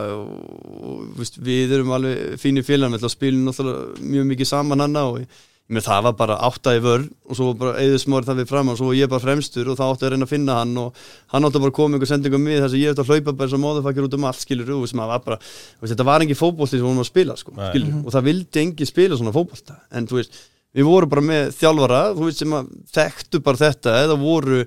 veist, 1.20 1.38
við 1.50 1.76
erum 1.78 1.94
alveg 1.96 2.40
fínir 2.42 2.66
félagar 2.66 2.94
með 2.94 3.06
að 3.08 3.14
spilum 3.16 3.52
mjög 4.00 4.28
mikið 4.34 4.52
saman 4.52 4.84
hana 4.86 5.06
og 5.10 5.24
Mér 5.70 5.84
það 5.86 6.06
var 6.08 6.14
bara 6.18 6.36
átta 6.48 6.72
í 6.74 6.80
vörn 6.82 7.04
og 7.30 7.36
svo 7.38 7.52
var 7.52 7.58
bara 7.60 7.82
eða 7.84 7.98
smári 8.02 8.26
það 8.26 8.40
við 8.40 8.48
fram 8.50 8.70
og 8.72 8.78
svo 8.80 8.88
var 8.88 8.96
ég 8.98 9.10
bara 9.12 9.22
fremstur 9.22 9.68
og 9.70 9.76
þá 9.78 9.82
átti 9.86 10.06
að 10.08 10.10
reyna 10.16 10.26
að 10.26 10.32
finna 10.32 10.56
hann 10.58 10.72
og 10.82 11.02
hann 11.30 11.46
átti 11.46 11.60
bara 11.62 11.70
að 11.70 11.76
koma 11.76 11.94
einhver 11.94 12.10
sendingu 12.10 12.40
með 12.42 12.64
þess 12.64 12.74
að 12.74 12.80
ég 12.80 12.90
ætti 12.90 13.04
að 13.04 13.12
hlaupa 13.12 13.34
bara 13.38 13.52
sem 13.52 13.62
móðufakkir 13.62 14.08
út 14.08 14.16
um 14.18 14.26
allt 14.26 14.42
skilur 14.42 14.72
og 14.74 14.88
sem 14.90 15.02
að 15.04 15.12
var 15.12 15.22
bara, 15.28 15.38
þú 15.38 15.84
veist, 15.84 15.92
þetta 15.94 16.08
var 16.08 16.24
engin 16.26 16.40
fótbolti 16.40 16.74
sem 16.74 16.88
vorum 16.88 17.04
að 17.04 17.08
spila 17.12 17.36
sko, 17.38 17.54
og 17.54 18.10
það 18.16 18.26
vildi 18.26 18.62
engin 18.64 18.90
spila 18.90 19.20
svona 19.20 19.34
fótbolta 19.36 19.78
en 19.94 20.10
þú 20.10 20.18
veist, 20.18 20.40
við 20.76 20.86
vorum 20.86 21.10
bara 21.10 21.24
með 21.26 21.48
þjálfara 21.58 22.02
þú 22.18 22.26
veist 22.28 22.42
sem 22.44 22.52
að 22.60 22.68
þekktu 22.94 23.40
bara 23.46 23.60
þetta 23.64 23.94
eða 24.04 24.16
voru 24.20 24.60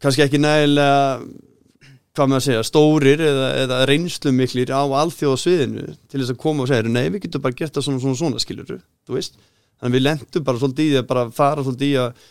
kannski 0.00 0.24
ekki 0.26 0.40
nægilega 0.40 1.26
hvað 2.16 2.30
með 2.32 2.38
að 2.38 2.44
segja, 2.46 2.62
stórir 2.64 3.20
eða, 3.20 3.48
eða 3.64 3.78
reynslu 3.90 4.30
miklir 4.32 4.70
á 4.72 4.80
alþjóðasviðinu 5.02 5.82
til 6.08 6.20
þess 6.22 6.32
að 6.32 6.38
koma 6.40 6.64
og 6.64 6.70
segja, 6.70 6.88
nei 6.88 7.10
við 7.12 7.26
getum 7.26 7.42
bara 7.44 7.58
gert 7.58 7.74
það 7.76 7.84
svona 7.90 8.00
svona 8.00 8.16
svona 8.22 8.40
skilur 8.40 8.70
þú 8.72 9.16
veist, 9.18 9.36
þannig 9.82 9.98
við 9.98 10.04
lendum 10.06 10.46
bara 10.48 10.62
svolítið 10.62 10.86
í 10.86 10.94
því 10.94 11.00
að 11.02 11.08
bara 11.10 11.24
fara 11.36 11.64
svolítið 11.66 11.90
í 11.92 11.98
að 12.00 12.24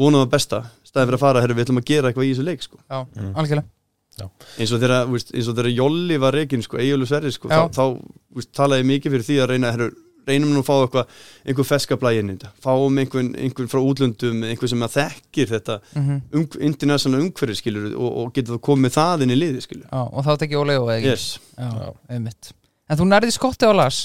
vona 0.00 0.20
það 0.22 0.32
besta, 0.34 0.60
staðið 0.86 1.08
fyrir 1.08 1.16
að 1.18 1.24
fara, 1.24 1.40
herru 1.46 1.56
við 1.56 1.64
ætlum 1.64 1.80
að 1.80 1.88
gera 1.88 2.10
eitthvað 2.12 2.26
í 2.28 2.32
þessu 2.34 2.44
leik 2.50 2.66
sko, 2.68 2.76
Já, 2.84 2.98
Mm. 3.16 3.32
algjörlega 3.40 4.28
eins 4.60 4.72
og 4.76 4.80
þegar 4.82 5.06
þú 5.08 5.14
veist, 5.16 5.32
eins 5.32 5.48
og 5.48 5.56
þegar 5.56 5.72
Jolli 5.72 6.16
var 6.20 6.36
reikin 6.36 6.62
sko, 6.66 6.76
Egilur 6.76 7.08
Sverri 7.08 7.32
sko, 7.32 7.48
Já. 7.48 7.62
þá, 7.64 7.72
þá 7.72 7.84
þú 7.96 8.36
veist, 8.36 8.50
talaði 8.52 8.84
mikið 8.90 9.14
fyrir 9.16 9.26
því 9.30 9.36
að 9.40 9.48
reyna, 9.54 9.70
herru 9.72 9.88
reynum 10.30 10.52
nú 10.54 10.62
að 10.62 10.68
fá 10.68 10.74
eitthvað, 10.78 11.16
einhver 11.46 11.68
feskablægin 11.68 12.30
í 12.32 12.36
þetta, 12.36 12.52
fáum 12.64 13.00
einhvern, 13.02 13.32
einhvern 13.38 13.72
frá 13.72 13.80
útlöndum 13.82 14.46
einhver 14.48 14.72
sem 14.72 14.86
að 14.86 14.96
þekkir 14.98 15.52
þetta 15.56 15.80
mm 15.96 16.22
um, 16.40 16.46
international 16.70 17.20
umhverfi 17.24 17.58
skilur 17.60 17.90
og, 17.94 18.08
og 18.22 18.32
getur 18.36 18.56
það 18.56 18.64
komið 18.70 18.96
það 18.96 19.26
inn 19.26 19.34
í 19.34 19.40
liði 19.40 19.66
skilur 19.66 19.86
Já, 19.90 20.00
og 20.06 20.24
þá 20.26 20.32
tekið 20.44 20.62
Ólegu 20.62 20.86
eða 20.86 20.96
ekki? 21.00 21.12
Yes. 21.12 21.26
Já, 21.58 21.68
Já. 21.68 21.92
einmitt. 22.16 22.54
En 22.90 22.98
þú 23.00 23.06
nærði 23.10 23.36
skotti 23.36 23.68
á 23.68 23.72
las 23.74 24.00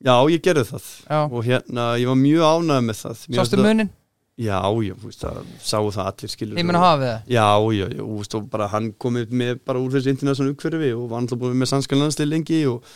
Já, 0.00 0.14
ég 0.32 0.40
gerði 0.40 0.64
það. 0.64 0.84
Já, 1.04 1.18
og 1.28 1.42
hérna, 1.44 1.86
ég 2.00 2.08
var 2.08 2.16
mjög 2.16 2.44
ánægð 2.48 2.84
með 2.86 3.00
það. 3.02 3.24
Sástu 3.36 3.58
munin? 3.60 3.90
Já, 4.40 4.56
já, 4.80 4.94
veist, 5.02 5.24
sáu 5.60 5.90
það 5.92 6.06
allir 6.08 6.30
skilur 6.32 6.56
mun 6.64 6.78
að 6.78 6.84
hafa 6.86 7.00
það? 7.02 7.24
Já, 7.34 7.48
já, 7.76 7.82
já, 7.92 8.04
veist, 8.08 8.36
og 8.38 8.46
bara 8.48 8.68
hann 8.72 8.86
komið 9.04 9.34
með 9.36 9.58
bara 9.68 9.82
úr 9.82 9.92
þessu 9.92 10.14
international 10.14 10.54
umhverfi 10.54 10.92
og 10.96 11.02
var 11.10 11.20
alltaf 11.20 11.40
búin 11.42 11.58
með 11.60 11.70
sannskjálf 11.74 12.00
landslið 12.06 12.30
lengi 12.30 12.60
og, 12.70 12.86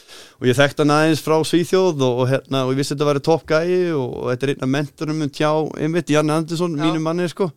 og 0.41 0.49
ég 0.49 0.57
þekkti 0.57 0.81
hann 0.85 0.95
aðeins 0.95 1.21
frá 1.25 1.37
Svíþjóð 1.45 2.07
og, 2.07 2.23
og 2.23 2.31
hérna, 2.33 2.63
og 2.65 2.73
ég 2.73 2.81
vissi 2.81 2.95
þetta 2.95 3.05
að 3.05 3.11
vera 3.13 3.25
topp 3.29 3.45
gæi 3.53 3.77
og, 3.93 4.15
þetta 4.31 4.49
er 4.49 4.55
einn 4.55 4.65
af 4.65 4.73
mentorum 4.79 5.21
um 5.27 5.35
tjá, 5.37 5.51
einmitt, 5.85 6.15
Janne 6.17 6.39
Andersson, 6.41 6.79
Já. 6.79 6.87
mínu 6.87 7.05
manni, 7.05 7.29
sko. 7.29 7.51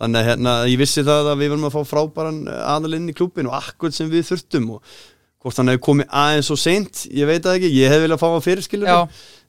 Þannig 0.00 0.22
að 0.22 0.30
hérna, 0.30 0.56
ég 0.72 0.80
vissi 0.80 1.04
það 1.04 1.32
að 1.34 1.42
við 1.42 1.52
varum 1.52 1.68
að 1.68 1.76
fá 1.76 1.92
frábæran 1.92 2.40
aðalinn 2.56 3.12
í 3.12 3.16
klúbin 3.16 3.52
og 3.52 3.58
akkur 3.60 3.92
sem 3.96 4.08
við 4.12 4.30
þurftum 4.30 4.72
og 4.78 4.96
hvort 5.44 5.60
hann 5.60 5.70
hefði 5.70 5.84
komið 5.86 6.12
aðeins 6.24 6.48
svo 6.50 6.56
seint, 6.58 7.04
ég 7.12 7.28
veit 7.28 7.44
það 7.44 7.60
ekki, 7.60 7.70
ég 7.76 7.92
hef 7.92 8.02
viljað 8.02 8.20
fá 8.20 8.26
hann 8.32 8.44
fyrir 8.44 8.64
skilur 8.64 8.90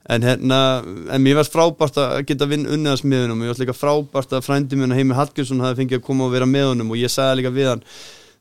en 0.10 0.24
hérna, 0.24 0.58
en 1.12 1.22
mér 1.24 1.36
varst 1.42 1.52
frábært 1.52 1.98
að 2.00 2.22
geta 2.30 2.48
vinn 2.48 2.64
unnið 2.68 2.94
að 2.94 3.02
smiðunum 3.02 3.36
og 3.36 3.42
mér 3.42 3.52
varst 3.52 3.64
líka 3.64 3.76
frábært 3.76 4.36
að 4.38 4.46
frændi 4.46 4.80
minn 4.80 4.96
Heimir 4.96 5.18
Hallgjörsson 5.20 5.60
hafi 5.66 5.82
fengið 5.82 6.00
að 6.00 6.06
koma 6.08 6.28
og 6.30 6.32
vera 6.36 6.48
með 6.48 6.70
honum 6.72 6.94
og 6.96 7.02
ég 7.02 7.12
sagði 7.12 7.42
líka 7.42 7.52
við 7.58 7.68
hann 7.74 7.84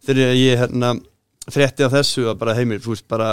þegar 0.07 0.37
ég 0.39 0.61
hérna 0.63 0.93
frétti 1.51 1.87
af 1.87 1.93
þessu 1.97 2.29
að 2.31 2.39
bara 2.45 2.55
Heimir, 2.59 2.79
þú 2.85 2.95
veist, 2.95 3.07
bara 3.11 3.33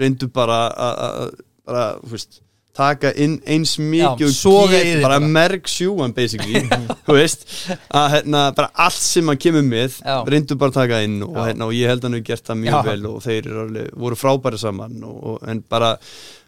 reyndu 0.00 0.28
bara 0.32 0.58
að- 0.72 0.98
að 1.04 1.30
bara, 1.66 1.84
þú 2.04 2.14
veist 2.16 2.40
taka 2.76 3.12
inn 3.22 3.38
eins 3.48 3.76
mikið 3.80 4.26
og 4.28 4.34
soga 4.36 4.76
í 4.76 4.82
get, 4.82 4.88
þig 4.90 5.04
bara 5.06 5.18
merg 5.22 5.70
sjúan 5.70 6.14
basically, 6.16 6.62
þú 7.06 7.16
veist 7.16 7.46
að 7.88 8.08
hérna, 8.14 8.44
bara 8.56 8.70
allt 8.86 9.00
sem 9.00 9.32
hann 9.32 9.40
kemur 9.40 9.66
með 9.66 9.98
reyndu 10.28 10.58
bara 10.60 10.74
að 10.74 10.80
taka 10.82 11.02
inn 11.06 11.18
og, 11.26 11.36
hérna, 11.40 11.68
og 11.68 11.76
ég 11.76 11.90
held 11.90 12.04
að 12.04 12.08
hann 12.08 12.18
hefur 12.18 12.28
gert 12.30 12.50
það 12.50 12.62
mjög 12.62 12.76
Já. 12.76 12.80
vel 12.90 13.10
og 13.10 13.18
þeir 13.24 13.50
alveg, 13.64 13.92
voru 14.04 14.20
frábæri 14.20 14.60
saman 14.62 15.04
og, 15.08 15.18
og, 15.32 15.38
en 15.50 15.62
bara 15.72 15.92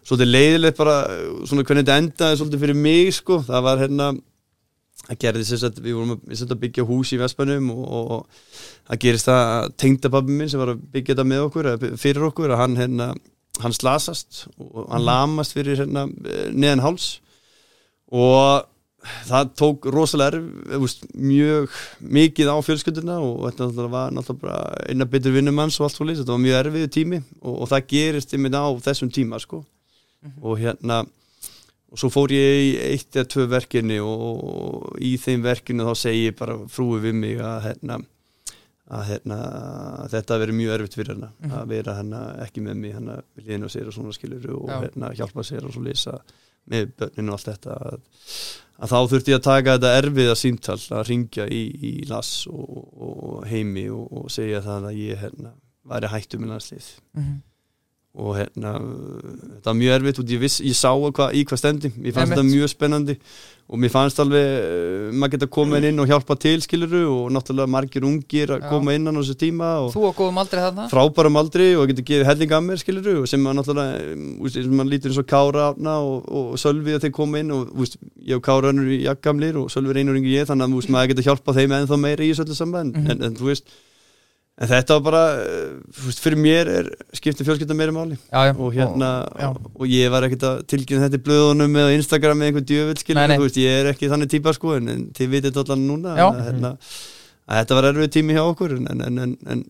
svolítið 0.07 0.33
leiðilegt 0.33 0.79
bara 0.79 0.97
svona 1.49 1.65
hvernig 1.65 1.85
þetta 1.85 2.01
endaði 2.03 2.41
svolítið 2.41 2.65
fyrir 2.65 2.81
mig 2.87 3.13
sko, 3.19 3.41
það 3.49 3.65
var 3.67 3.83
hérna 3.83 4.11
það 5.09 5.19
gerði 5.23 5.47
sér 5.47 5.65
að 5.69 5.81
við 5.81 5.97
vorum 5.97 6.15
að, 6.15 6.45
að 6.45 6.61
byggja 6.63 6.85
hús 6.89 7.13
í 7.15 7.19
Vespanum 7.19 7.73
og, 7.73 8.45
það 8.89 9.01
gerist 9.05 9.29
það 9.29 9.41
að 9.55 9.67
tengdapabbi 9.83 10.37
minn 10.37 10.49
sem 10.51 10.61
var 10.61 10.73
að 10.73 10.85
byggja 10.93 11.15
þetta 11.15 11.27
með 11.29 11.43
okkur 11.47 11.69
fyrir 12.01 12.25
okkur 12.29 12.53
að 12.53 12.61
hann 12.63 12.79
hérna 12.79 13.09
hann 13.63 13.75
slasast 13.75 14.45
og 14.57 14.87
hann 14.89 15.05
lamast 15.05 15.55
fyrir 15.55 15.79
hérna 15.81 16.07
eh, 16.25 16.49
neðan 16.51 16.83
háls. 16.85 17.19
Og 18.09 18.65
það 19.29 19.51
tók 19.59 19.85
rosalega 19.93 20.39
erf, 20.39 20.47
eh, 20.75 21.13
mjög 21.15 21.77
mikið 21.99 22.51
á 22.51 22.55
fjölskylduna 22.65 23.19
og 23.23 23.45
þetta 23.47 23.87
var 23.87 24.15
náttúrulega 24.15 24.41
bara 24.41 24.89
eina 24.89 25.07
betur 25.07 25.35
vinnumanns 25.35 25.79
og 25.79 25.87
allt 25.87 26.01
lýst, 26.03 26.23
þetta 26.23 26.35
var 26.35 26.43
mjög 26.45 26.59
erfiðu 26.63 26.91
tími 26.95 27.21
og, 27.41 27.53
og 27.61 27.71
það 27.71 27.87
gerist 27.93 28.33
einmitt 28.33 28.57
á 28.59 28.67
þessum 28.89 29.13
tíma 29.13 29.39
sko. 29.39 29.63
Og 30.43 30.59
hérna 30.59 31.05
og 31.89 31.97
svo 31.97 32.11
fór 32.13 32.33
ég 32.35 32.61
í 32.61 32.71
eitt 32.91 33.15
eða 33.17 33.29
tvö 33.33 33.47
verkinni 33.49 33.97
og, 34.03 34.23
og 34.45 35.01
í 35.01 35.15
þeim 35.21 35.45
verkinu 35.45 35.87
þá 35.87 35.93
segi 35.97 36.27
ég 36.27 36.37
bara 36.37 36.57
frúi 36.69 36.99
við 37.01 37.15
mig 37.17 37.39
að 37.41 37.69
hérna 37.69 37.99
að 38.89 39.03
hérna, 39.05 39.37
þetta 40.09 40.37
verið 40.41 40.57
mjög 40.57 40.71
erfitt 40.75 40.95
fyrir 40.97 41.13
hana 41.15 41.31
Mhm. 41.39 41.51
að 41.59 41.67
vera 41.67 41.93
hérna 41.99 42.21
ekki 42.45 42.61
með 42.65 42.75
mig 42.81 42.93
hérna 42.95 43.19
við 43.37 43.45
liðin 43.45 43.65
á 43.65 43.69
sér 43.69 43.87
og 43.87 43.93
svona 43.93 44.13
skilur 44.13 44.49
og 44.55 44.69
Já. 44.69 44.79
hérna 44.85 45.11
hjálpa 45.15 45.43
sér 45.45 45.65
og 45.65 45.73
svo 45.73 45.83
lýsa 45.85 46.19
með 46.69 46.91
börninu 46.97 47.29
og 47.29 47.37
allt 47.37 47.49
þetta 47.51 47.75
að, 47.77 47.99
að 48.79 48.89
þá 48.89 48.99
þurfti 49.11 49.33
ég 49.33 49.39
að 49.39 49.47
taka 49.49 49.77
þetta 49.77 49.93
erfiða 50.01 50.35
símtal 50.35 50.79
að 50.97 51.07
ringja 51.09 51.45
í, 51.47 51.61
í 51.89 51.93
las 52.09 52.47
og, 52.47 52.89
og 52.97 53.45
heimi 53.49 53.89
og, 53.89 54.07
og 54.11 54.29
segja 54.31 54.61
það 54.61 54.89
að 54.89 54.99
ég 55.03 55.17
hérna 55.23 55.53
væri 55.89 56.07
hættu 56.13 56.37
með 56.41 56.51
landslið 56.55 56.89
mhm. 57.13 57.37
Og 58.17 58.33
hérna 58.39 58.71
þetta 58.81 59.69
var 59.69 59.77
mjög 59.77 59.93
erfitt 59.99 60.19
og 60.23 60.31
ég, 60.33 60.39
viss, 60.41 60.59
ég 60.65 60.75
sá 60.75 60.89
hva, 60.97 61.29
í 61.35 61.43
hvað 61.45 61.59
stendi 61.61 61.91
mér 61.95 62.15
fannst 62.15 62.33
þetta 62.33 62.47
mjög 62.49 62.71
spennandi. 62.73 63.15
Og 63.69 63.77
mér 63.77 63.91
fannst 63.93 64.17
alveg 64.17 64.47
uh, 64.65 65.11
maður 65.13 65.35
geta 65.35 65.47
komið 65.53 65.83
inn 65.91 66.01
og 66.01 66.07
hjálpa 66.09 66.33
til 66.41 66.57
skiluru 66.65 67.03
og 67.05 67.27
náttúrulega 67.35 67.69
margir 67.69 68.01
ungir 68.07 68.49
að 68.55 68.63
Já. 68.63 68.69
koma 68.71 68.95
inn 68.97 69.05
á 69.05 69.13
þessu 69.13 69.35
tíma 69.37 69.67
og 69.83 69.91
Þú 69.93 70.07
og 70.07 70.15
góðum 70.17 70.39
aldrei 70.41 70.63
þarna. 70.63 70.87
frábærum 70.89 71.37
aldri 71.37 71.67
og 71.77 71.85
geta 71.91 72.01
gefið 72.07 72.25
helling 72.31 72.55
að 72.57 72.63
mér 72.65 72.81
skiluru 72.81 73.13
og 73.21 73.27
sem 73.29 73.43
maður 73.45 73.59
náttúrulega 73.59 74.15
úst, 74.41 74.57
sem 74.57 74.73
maður 74.73 74.89
lítur 74.95 75.13
eins 75.13 75.21
og 75.21 75.27
Kára 75.29 75.67
Árna 75.69 75.93
og, 76.01 76.25
og 76.33 76.57
Sölvi 76.57 76.95
að 76.97 77.05
þeir 77.05 77.13
koma 77.19 77.43
inn 77.43 77.53
og 77.53 77.69
úst, 77.77 77.99
ég 78.25 78.41
og 78.41 78.43
Kára 78.49 78.73
önnur 78.73 78.89
í 78.89 79.03
jakkamlir 79.05 79.61
og 79.61 79.69
Sölvi 79.69 79.93
er 79.93 80.01
einur 80.01 80.17
yngi 80.17 80.33
ég 80.33 80.49
þannig 80.49 80.65
að 80.65 80.79
úst, 80.81 80.89
maður 80.97 81.13
geta 81.13 81.27
hjálpa 81.29 81.53
þeim 81.61 81.77
ennþá 81.77 82.01
meira 82.07 82.25
í 82.25 82.33
þessu 82.33 82.47
öllu 82.49 82.57
saman 82.57 82.89
Mhm. 82.97 83.11
en, 83.13 83.21
en 83.29 83.37
þú 83.37 83.51
veist 83.53 83.69
en 84.59 84.67
þetta 84.67 84.97
var 84.97 85.03
bara, 85.05 85.21
þú 85.95 86.09
veist, 86.09 86.21
fyrir 86.23 86.41
mér 86.43 86.71
er 86.73 86.89
skipti 87.15 87.45
fjölskylda 87.47 87.77
meira 87.77 87.95
máli. 87.95 88.17
Já, 88.27 88.49
já. 88.49 88.53
Og 88.57 88.75
hérna 88.75 89.11
og, 89.47 89.71
og 89.71 89.87
ég 89.87 90.11
var 90.11 90.27
ekkert 90.27 90.45
að 90.49 90.61
tilkynna 90.73 91.07
þetta 91.07 91.21
í 91.21 91.25
blöðunum 91.29 91.79
eða 91.79 91.95
Instagram 91.95 92.43
eða 92.43 92.51
einhver 92.51 92.99
skilur 92.99 93.21
nei. 93.23 93.37
þú 93.37 93.45
veist, 93.45 93.59
ég 93.63 93.79
er 93.79 93.91
ekki 93.93 94.11
þannig 94.11 94.31
típa 94.33 94.53
sko 94.57 94.75
en, 94.75 94.91
en 94.91 95.05
þið 95.15 95.33
vitið 95.35 95.49
þetta 95.51 95.65
allan 95.65 95.85
núna 95.87 96.15
að, 96.15 96.41
hérna, 96.49 96.73
að 97.47 97.61
þetta 97.61 97.79
var 97.79 97.89
erfið 97.93 98.11
tími 98.17 98.35
hjá 98.35 98.43
okkur 98.43 98.75
en, 98.79 98.89
en, 98.95 99.23
en, 99.23 99.37
en 99.55 99.63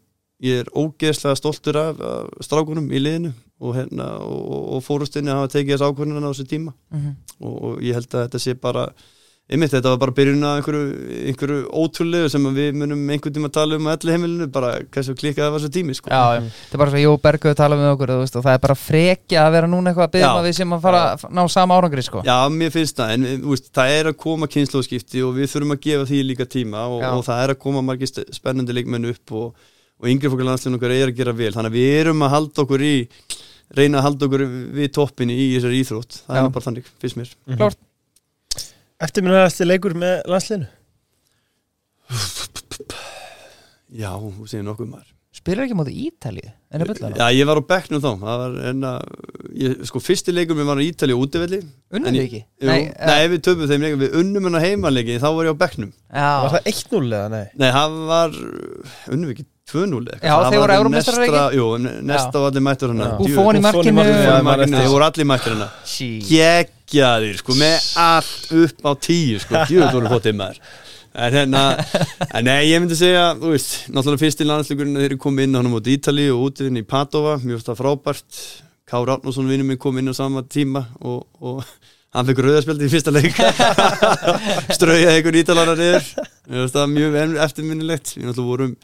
ég 0.45 0.63
er 0.63 0.73
ógeðslega 0.73 1.37
stoltur 1.37 1.79
af, 1.79 2.01
af 2.01 2.43
strákunum 2.47 2.89
í 2.89 3.01
liðinu 3.01 3.33
og, 3.59 3.75
hérna, 3.75 4.09
og, 4.23 4.59
og, 4.77 4.83
fórustinni 4.85 5.31
að 5.33 5.41
hafa 5.41 5.53
tekið 5.57 5.75
þess 5.75 5.87
ákvörðunum 5.89 6.25
á 6.25 6.31
þessu 6.31 6.47
tíma. 6.49 6.75
Mhm. 6.95 7.15
og, 7.43 7.55
og 7.69 7.81
ég 7.83 7.97
held 7.97 8.13
að 8.13 8.27
þetta 8.27 8.43
sé 8.45 8.55
bara 8.55 8.89
einmitt, 9.49 9.71
þetta 9.73 9.91
var 9.93 9.99
bara 10.03 10.13
byrjun 10.13 10.45
að 10.45 10.57
einhverju, 10.59 10.81
einhverju 11.31 11.59
ótrúlegu 11.81 12.29
sem 12.29 12.43
við 12.53 12.75
munum 12.77 12.99
einhvern 13.09 13.33
tíma 13.33 13.49
að 13.49 13.55
tala 13.55 13.79
um 13.79 13.87
að 13.89 13.95
elli 13.97 14.13
heimilinu, 14.15 14.47
bara 14.53 14.69
hversu 14.93 15.15
klikkaði 15.17 15.53
var 15.55 15.63
þessu 15.63 15.73
tími 15.73 15.95
sko. 15.97 16.11
Já, 16.13 16.37
já, 16.37 16.43
þetta 16.59 16.77
er 16.77 16.83
bara 16.83 16.93
svo 16.93 17.01
Jó 17.01 17.13
Bergu 17.23 17.49
að 17.49 17.57
tala 17.57 17.79
með 17.79 17.93
okkur 17.95 18.13
veist, 18.19 18.37
og 18.37 18.45
það 18.45 18.57
er 18.57 18.61
bara 18.67 18.77
frekja 18.77 19.45
að 19.47 19.55
vera 19.57 19.71
núna 19.71 19.89
eitthvað 19.91 20.05
að 20.05 20.13
byggja 20.17 20.29
Já. 20.29 20.35
að 20.37 20.47
við 20.49 20.55
sem 20.59 20.77
að 20.77 20.85
fara 20.85 21.01
að 21.07 21.25
ná 21.39 21.41
sama 21.55 21.79
árangri 21.79 22.05
sko. 22.05 22.23
Já, 22.29 22.37
mér 22.59 22.75
finnst 22.77 23.01
það, 23.01 23.15
en 23.17 23.49
veist, 23.49 23.73
það 23.79 23.95
er 23.97 24.11
að 24.13 24.19
koma 24.27 24.51
kynnslóðskipti 24.53 25.25
og 25.25 25.35
við 25.39 25.51
þurfum 25.55 25.75
að 25.75 25.83
gefa 25.89 26.07
því 26.13 26.21
líka 26.29 26.49
tíma 26.49 26.85
og, 26.85 27.03
og 27.09 27.25
það 27.25 27.43
er 27.47 27.55
að 27.55 27.61
koma 27.65 27.85
margir 27.89 28.13
spennandi 28.37 28.77
leikmenn 28.77 29.09
upp 29.15 29.35
og, 29.41 29.67
og 29.97 30.13
yngri 30.13 30.29
fólk 30.29 30.45
landslinn 30.45 30.77
okkar 30.77 30.93
er 30.93 31.09
að 31.09 31.17
gera 31.17 31.33
vel 31.35 31.51
þannig 31.57 31.73
að 31.73 31.79
við 31.81 31.99
erum 32.03 32.25
að 32.27 32.35
halda 32.37 32.65
okkur 32.67 32.85
í 32.85 32.95
reyna 33.77 33.99
að 33.99 34.05
halda 34.07 34.29
okkur 34.29 34.45
við 34.77 34.91
toppinni 34.95 35.35
í 35.35 35.51
þessari 35.57 35.81
íþrótt 35.83 36.21
það 36.23 36.39
Já. 36.39 36.41
er 36.45 36.53
bara 36.55 36.65
þannig, 36.69 36.89
finnst 37.01 37.19
mér 37.19 37.33
Klárt. 37.59 37.81
Eftirminnaðasti 38.99 39.63
leikur 39.67 39.93
með 39.95 40.17
landsliðinu? 40.27 40.67
Já, 43.99 44.11
þú 44.19 44.45
segir 44.49 44.65
nokkuð 44.67 44.89
maður. 44.91 45.07
Spilar 45.39 45.63
ekki 45.67 45.75
móti 45.77 45.93
Ítalíu? 46.09 46.49
En 46.73 46.83
er 46.83 46.89
byrla 46.89 47.09
Já, 47.15 47.27
ég 47.37 47.47
var 47.47 47.59
á 47.61 47.63
bekknum 47.69 48.01
þá. 48.03 48.09
Það 48.21 48.39
var 48.41 48.55
enna, 48.69 48.89
ég, 49.55 49.75
sko, 49.87 50.01
fyrsti 50.03 50.33
leikur 50.35 50.57
mér 50.57 50.67
var 50.67 50.81
á 50.81 50.83
Ítali 50.83 51.13
og 51.15 51.21
útivelli. 51.23 51.59
Unnum 51.95 52.17
ég- 52.17 52.25
ekki? 52.27 52.41
Jú, 52.59 52.67
Nei, 52.67 52.81
nei, 52.91 53.19
eh, 53.23 53.29
við 53.31 53.39
töfum 53.45 53.69
þeim 53.69 53.85
leikum, 53.85 54.01
við 54.03 54.17
unnum 54.19 54.49
hennar 54.49 54.65
heimanleiki 54.65 55.15
þá 55.21 55.27
var 55.37 55.45
ég 55.47 55.53
á 55.55 55.61
bekknum. 55.63 55.93
Var 56.11 56.49
það 56.57 56.67
1-0 56.73 57.13
eða 57.13 57.29
nei? 57.31 57.45
Nei, 57.55 57.69
það 57.71 57.95
var, 58.11 58.29
unnum 59.13 59.29
við 59.29 59.33
ekki 59.37 59.45
2-0 59.69 60.09
eitthvað. 60.09 60.27
Já, 60.27 60.33
Það 60.35 60.51
þeir 60.51 60.59
var 60.59 60.75
voru 60.75 60.89
nestra- 60.89 61.25
ekki? 61.29 61.57
Jú, 61.61 61.67
ne- 61.79 62.01
nesta 62.01 62.31
Já. 62.33 62.39
og 62.41 62.51
allir 62.51 62.65
mættur. 62.67 62.89
Djú- 62.89 63.17
Buffon 63.23 63.55
í 63.55 63.61
markinu. 63.61 64.03
þeir 64.03 64.89
voru 64.89 65.05
allir 65.07 65.25
mættur 65.29 65.69
sí 65.85 66.21
Geggjaðir, 66.89 67.35
sko, 67.37 67.53
með 67.53 67.83
allt 68.01 68.53
upp 68.57 68.87
á 68.89 68.91
tíu, 68.97 69.37
sko, 69.43 69.59
djúið 69.69 69.91
voru 69.93 70.09
fótið 70.09 70.37
maður. 70.39 70.61
En 71.19 71.35
hérna, 71.35 71.61
en 72.33 72.47
nei, 72.47 72.71
ég 72.71 72.81
myndi 72.81 72.97
segja, 72.97 73.27
þú 73.37 73.51
veist, 73.53 73.75
náttúrulega 73.93 74.21
fyrst 74.23 74.41
í 74.41 74.47
landsleikurinn 74.49 74.97
þeir 74.97 75.07
eru 75.11 75.19
komið 75.21 75.45
inn 75.45 75.53
á 75.53 75.59
hann 75.59 75.69
á 75.69 75.73
móti 75.75 75.93
Ítali 75.93 76.25
og 76.33 76.47
útivinn 76.47 76.81
í 76.81 76.85
Padova, 76.89 77.37
mjög 77.43 77.61
það 77.67 77.79
frábært. 77.83 78.41
Kára 78.89 79.19
Árnason 79.19 79.49
vinnur 79.53 79.69
minn 79.69 79.81
kom 79.81 80.01
inn 80.01 80.09
á 80.09 80.17
sama 80.17 80.41
tíma 80.49 80.87
og, 81.05 81.27
og 81.45 81.61
hann 82.17 82.29
fekk 82.29 82.41
rauðarspjaldi 82.41 82.89
í 82.89 82.93
fyrsta 82.95 83.13
leik. 83.13 83.37
Strauja 84.77 85.13
einhvern 85.13 85.41
ítalara 85.43 85.77
niður. 85.77 86.09
Finnst 86.49 86.77
það 86.77 86.93
mjög 86.95 87.17
eftirminnilegt. 87.45 88.15
Við 88.17 88.31
náttúrulega 88.31 88.49
vorum 88.49 88.77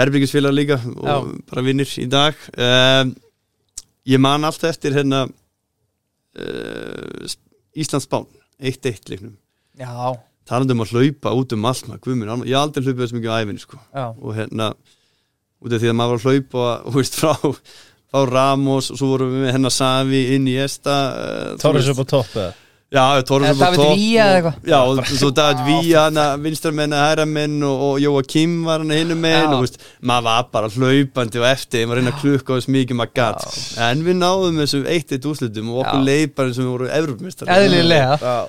herbyggisfélag 0.00 0.56
líka 0.56 0.80
og 0.80 1.04
Já. 1.04 1.16
bara 1.52 1.66
vinnir 1.68 1.96
í 2.00 2.06
dag. 2.08 2.46
Um, 2.56 3.12
ég 4.08 4.24
man 4.24 4.48
allt 4.48 4.64
eftir 4.72 4.96
hérna 4.96 5.26
uh, 6.36 7.34
Íslandsbán 7.76 8.28
1-1 8.60 9.10
leiknum. 9.12 9.34
Já, 9.76 10.16
talandi 10.48 10.76
um 10.76 10.84
að 10.84 10.94
hlaupa 10.94 11.34
út 11.36 11.52
um 11.56 11.66
allt 11.68 11.90
ég 12.48 12.54
hef 12.54 12.62
aldrei 12.62 12.86
hlaupið 12.86 13.02
þess 13.02 13.16
mikið 13.16 13.32
á 13.32 13.38
æfinni 13.42 13.62
sko. 13.62 13.80
og 14.22 14.36
hérna 14.36 14.70
út 15.60 15.72
af 15.72 15.82
því 15.82 15.90
að 15.90 15.98
maður 15.98 16.14
var 16.14 16.20
að 16.20 16.28
hlaupa 16.30 16.68
þú 16.86 16.94
veist, 17.00 17.18
frá, 17.20 17.32
frá 18.12 18.22
Ramos 18.30 18.92
og 18.92 19.00
svo 19.00 19.10
vorum 19.14 19.34
við 19.34 19.44
með 19.46 19.56
hennar 19.56 19.74
Savi 19.74 20.22
inn 20.36 20.48
í 20.48 20.56
Esta 20.62 20.96
uh, 21.12 21.50
Torres 21.60 21.90
upp 21.92 22.04
á 22.04 22.06
topp 22.16 22.36
eða 22.36 22.52
Já, 22.86 23.02
eða 23.18 23.24
og- 23.82 23.98
eitthvað. 24.36 24.58
Já, 24.70 24.76
og 24.86 25.08
svo 25.10 25.30
David 25.34 25.88
hana, 25.90 26.26
vinstramenn, 26.38 26.92
hægramenn 26.94 27.56
og, 27.66 27.80
og 27.82 27.96
Jóa 27.98 28.22
Kim 28.30 28.52
var 28.64 28.78
hann 28.78 28.92
hinnum 28.94 29.24
Já. 29.26 29.40
og 29.56 29.64
veist, 29.64 29.80
maður 30.06 30.22
var 30.28 30.44
bara 30.52 30.68
hlaupandi 30.70 31.40
og 31.42 31.46
eftir 31.50 31.88
maður 31.90 31.98
reyna 31.98 32.12
að 32.14 32.20
klukka 32.22 32.58
þess 32.60 32.70
mikið 32.76 33.00
maður 33.00 33.14
gatt 33.18 33.58
en 33.88 34.04
við 34.06 34.20
náðum 34.20 34.60
þessu 34.62 34.82
eitt 34.86 35.16
eitt 35.16 35.26
úrslutum 35.26 35.72
og 35.74 35.80
okkur 35.82 35.98
Já. 35.98 36.06
leið 36.06 36.34
bara 36.38 36.52
eins 36.52 36.60
og 36.62 36.68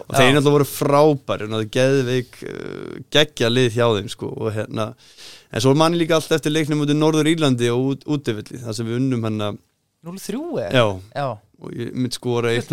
og 0.06 0.14
þeir 0.20 0.30
náttúrulega 0.38 0.56
voru 0.60 0.70
frábæri 0.70 1.50
og 1.50 1.56
það 1.58 1.72
geðveik 1.80 2.40
uh, 2.46 3.02
geggja 3.18 3.50
lið 3.50 3.72
hjá 3.74 3.88
þeim 3.98 4.14
sko 4.14 4.30
og 4.38 4.54
hérna 4.54 4.92
en 5.50 5.66
svo 5.66 5.74
manni 5.74 5.98
líka 5.98 6.20
allt 6.22 6.38
eftir 6.38 6.54
leiknum 6.54 6.86
út 6.86 6.94
í 6.94 7.00
Norður 7.02 7.34
Írlandi 7.34 7.74
og 7.74 7.90
út, 7.96 8.06
útivilli 8.06 8.62
þar 8.62 8.78
sem 8.78 8.86
við 8.86 9.02
unnum 9.02 9.26
hann 9.26 9.58
0-3 10.06 10.46
eða? 10.62 10.72
já. 10.78 10.86
Já, 11.18 11.28
og 11.64 11.74
ég 11.74 11.90
mynd 11.98 12.14
skora 12.14 12.52
eitt 12.54 12.70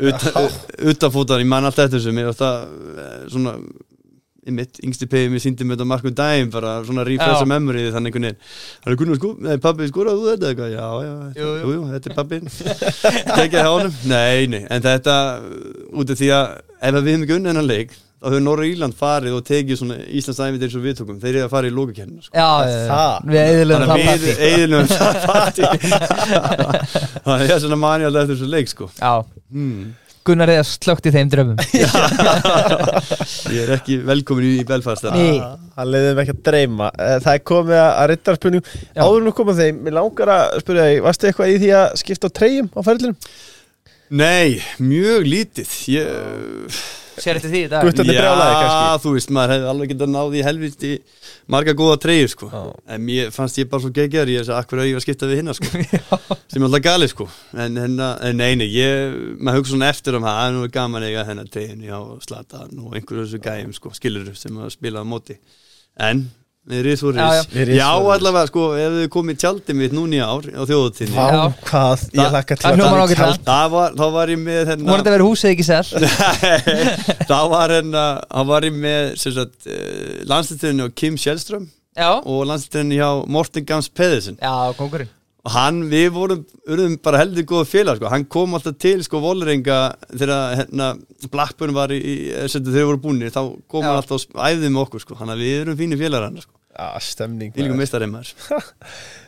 utanfótar, 0.00 1.40
ég 1.44 1.48
man 1.48 1.64
allt 1.64 1.78
eftir 1.78 1.98
þessu. 2.00 2.12
Mér 2.16 2.30
var 2.32 2.38
það 2.38 2.56
eh, 3.00 3.18
svona 3.32 3.56
í 4.44 4.52
mitt, 4.52 4.76
yngsti 4.84 5.06
pegi 5.08 5.30
mér 5.32 5.40
síndi 5.40 5.64
með 5.64 5.78
þetta 5.78 5.86
markum 5.88 6.14
daginn 6.16 6.50
bara 6.52 6.74
svona 6.84 7.04
refresha 7.08 7.46
Já. 7.46 7.48
memory 7.48 7.86
þannig 7.94 8.10
einhvern 8.12 8.26
veginn, 8.28 8.40
hann 8.84 8.92
er 8.92 8.98
kunni 9.00 9.16
sko 9.16 9.30
nei, 9.40 9.54
pabbi 9.64 9.86
skoraðu 9.88 10.20
þú 10.20 10.34
þetta 10.34 10.50
eitthvað, 10.50 10.74
já, 10.74 10.88
já, 11.06 11.14
Jú, 11.40 11.52
jú. 11.62 11.70
jú, 11.72 11.84
þetta 11.94 12.10
er 12.10 12.16
pabbin 12.18 12.50
tekja 13.38 13.62
hjá 13.62 13.70
honum, 13.72 13.94
nei, 14.10 14.44
nei. 14.52 14.60
En 14.68 14.84
þetta, 14.84 15.14
út 15.96 16.12
af 16.12 16.20
því 16.20 16.28
að 16.36 16.52
ef 16.60 16.98
við 16.98 17.08
hefum 17.14 17.24
ekki 17.24 17.36
unnið 17.38 17.52
hennan 17.54 17.70
leik, 17.70 17.96
þá 18.24 18.28
hefur 18.32 18.44
Norra 18.44 18.64
Íland 18.70 18.94
farið 18.96 19.34
og 19.36 19.42
tekið 19.48 19.76
svona 19.80 19.96
Íslands 20.16 20.40
æmið 20.46 20.62
eins 20.64 20.76
og 20.78 20.84
við 20.86 20.94
tókum, 21.00 21.18
þeir 21.20 21.34
eru 21.34 21.44
að 21.44 21.52
fara 21.52 21.68
í 21.68 21.74
lókakennina 21.76 22.22
sko. 22.24 22.32
Já. 22.32 22.50
Það. 22.88 23.12
við 23.28 23.40
eðilegum 23.42 23.84
það 23.84 23.98
partí 24.08 24.24
við 24.24 24.36
eiginlega 24.48 24.86
það 24.94 25.14
party 25.28 25.62
Þannig 27.24 27.34
að 27.34 27.44
ég 27.44 27.52
er 27.58 27.62
svona 27.66 27.78
mani 27.84 28.08
alltaf 28.08 28.24
eftir 28.24 28.34
þessu 28.40 28.48
leik 28.54 28.72
sko 28.72 28.88
Já, 28.96 29.12
hmm. 29.52 29.92
Gunnar 30.24 30.48
eða 30.54 30.64
slögt 30.64 31.04
í 31.04 31.12
þeim 31.12 31.28
drömmum 31.34 31.58
Ég 33.52 33.58
er 33.66 33.72
ekki 33.76 33.98
velkomin 34.08 34.46
í 34.54 34.64
Belfast. 34.64 35.04
Það 35.04 35.90
leiðum 35.92 36.16
við 36.16 36.22
ekki 36.22 36.34
að 36.38 36.42
dreyma 36.48 36.88
Eh, 36.96 37.18
Það 37.20 37.34
er 37.34 37.42
komið 37.50 37.80
að 37.82 38.14
Já. 38.94 39.02
Áður 39.04 39.26
nú 39.26 39.34
komað 39.36 39.60
þeim, 39.60 39.82
mér 39.84 39.96
langar 39.98 40.32
að 40.32 40.44
spyrja 40.64 40.86
þig 40.88 41.04
Varstu 41.04 41.28
eitthvað 41.28 41.52
í 41.52 41.58
því 41.60 41.70
að 41.76 41.86
skipta 42.00 42.30
á 42.32 42.36
treyjum 42.40 42.70
á 42.72 42.80
ferðlinum? 42.88 43.18
Nei, 44.14 44.60
mjög 44.80 45.28
lítið 45.28 45.70
ég, 45.92 46.80
Sér 47.14 47.38
eftir 47.38 47.52
því 47.52 47.60
í 47.64 47.68
dag. 47.70 47.84
Guttarnir 47.86 48.18
brjálaði 48.18 48.54
kannski. 48.58 48.84
Já, 48.84 49.00
þú 49.04 49.12
veist, 49.14 49.32
maður 49.36 49.52
hefði 49.54 49.68
alveg 49.70 49.90
getað 49.92 50.10
náði 50.14 50.38
í 50.40 50.44
helviti 50.46 50.90
marga 51.54 51.74
góða 51.78 51.98
treyjur 52.02 52.32
sko. 52.32 52.48
Já. 52.50 52.62
En 52.94 53.04
mér 53.06 53.32
fannst 53.34 53.60
ég 53.60 53.70
bara 53.70 53.84
svo 53.84 53.92
geggjar 53.94 54.32
Ég 54.32 54.40
er 54.40 54.46
þess 54.46 54.54
að 54.54 54.60
akkur 54.62 54.82
að 54.82 54.88
ég 54.88 54.96
var 54.96 55.02
að 55.02 55.06
skipta 55.06 55.30
við 55.30 55.40
hinna 55.42 55.56
sko? 55.56 55.70
Sem 56.50 56.60
er 56.60 56.66
alltaf 56.68 56.84
gali 56.84 57.10
sko. 57.12 57.28
En 57.64 57.80
en 57.84 57.98
nei, 58.38 58.52
nei, 58.60 58.68
ég, 58.74 59.18
maður 59.38 59.62
hugsa 59.62 59.74
svona 59.74 59.90
eftir 59.94 60.18
um 60.18 60.26
það 60.26 60.40
Það 60.40 60.48
er 60.48 60.56
nú 60.58 60.70
gaman 60.78 61.06
eiga 61.08 61.26
hennar 61.28 61.50
treyjun 61.54 61.84
Já, 61.86 61.98
Slatan 62.26 62.80
og 62.82 62.96
einhverju 62.98 63.26
þessu 63.26 63.42
gæjum 63.44 63.76
sko 63.76 63.92
Skilur 63.94 64.32
sem 64.38 64.58
að 64.58 64.72
spila 64.74 65.04
á 65.04 65.06
móti. 65.06 65.38
En, 66.02 66.26
við 66.64 66.78
erum 66.80 66.98
svo 67.00 67.12
Já, 67.14 67.26
já. 67.36 67.42
Við 67.52 67.72
Já, 67.76 67.88
allavega, 68.14 68.48
sko, 68.50 68.64
ef 68.80 68.94
þið 68.98 69.08
komið 69.14 69.38
tjaldið 69.42 69.78
mitt 69.80 69.96
núni 69.96 70.16
í 70.18 70.22
ár 70.24 70.46
á 70.48 70.62
þjóðutinni 70.70 71.16
Vá, 71.16 71.24
Já. 71.34 71.42
hvað, 71.68 72.04
ég 72.16 72.30
hlakka 72.34 72.56
til. 72.56 72.64
Það 72.64 72.78
að 73.04 73.14
í. 73.14 73.42
Það 73.48 73.66
var, 73.74 73.96
þá 74.00 74.04
var 74.16 74.32
ég 74.34 74.40
með 74.44 74.60
Þú 74.60 74.70
hérna 74.70 74.90
voru 74.90 75.02
þetta 75.04 75.14
verið 75.16 75.28
húsið 75.28 75.52
ekki 75.54 75.66
Nei, 75.68 76.06
þá 77.30 77.36
var 77.54 77.74
hérna 77.76 78.04
þá 78.24 78.40
var 78.52 78.68
ég 78.68 78.78
með 78.86 79.10
sem 79.24 79.36
sagt 79.36 79.68
uh, 79.68 80.14
landslýttinni 80.32 80.86
og 80.88 80.96
Kim 80.96 81.18
Sjælström 81.20 81.68
Já, 81.94 82.10
og 82.18 82.40
landslýttinni 82.48 82.96
hjá 82.98 83.10
Morten 83.30 83.68
Gams 83.68 83.90
Pedersen. 83.92 84.40
Já, 84.40 84.72
kongurinn 84.78 85.12
og 85.44 85.52
hann, 85.52 85.82
við 85.90 86.06
vorum, 86.14 86.44
urðum 86.72 86.94
bara 87.04 87.18
heldur 87.20 87.44
góða 87.50 87.66
félag 87.68 87.98
sko, 88.00 88.08
hann 88.12 88.24
kom 88.32 88.54
alltaf 88.56 88.78
til 88.80 88.96
sko 89.04 89.20
volringa 89.20 89.78
þegar 90.14 90.54
hérna 90.62 90.86
Blackburn 91.32 91.74
var 91.76 91.92
í, 91.92 91.98
í 92.00 92.14
sem 92.48 92.64
þeir 92.64 92.88
voru 92.88 93.02
búinir, 93.04 93.32
þá 93.34 93.42
kom 93.68 93.84
Já. 93.84 93.90
hann 93.90 93.98
alltaf 94.00 94.24
og 94.32 94.40
æfði 94.48 94.70
með 94.72 94.82
okkur 94.86 95.04
sko, 95.04 95.18
hann 95.20 95.34
að 95.34 95.42
við 95.44 95.58
erum 95.66 95.76
fínir 95.82 96.00
félagar 96.00 96.30
hann 96.30 96.40
sko, 96.40 96.56
Já, 96.74 96.88
stemning 97.06 97.52
við 97.54 97.76
meistarið 97.78 98.10
maður. 98.16 98.34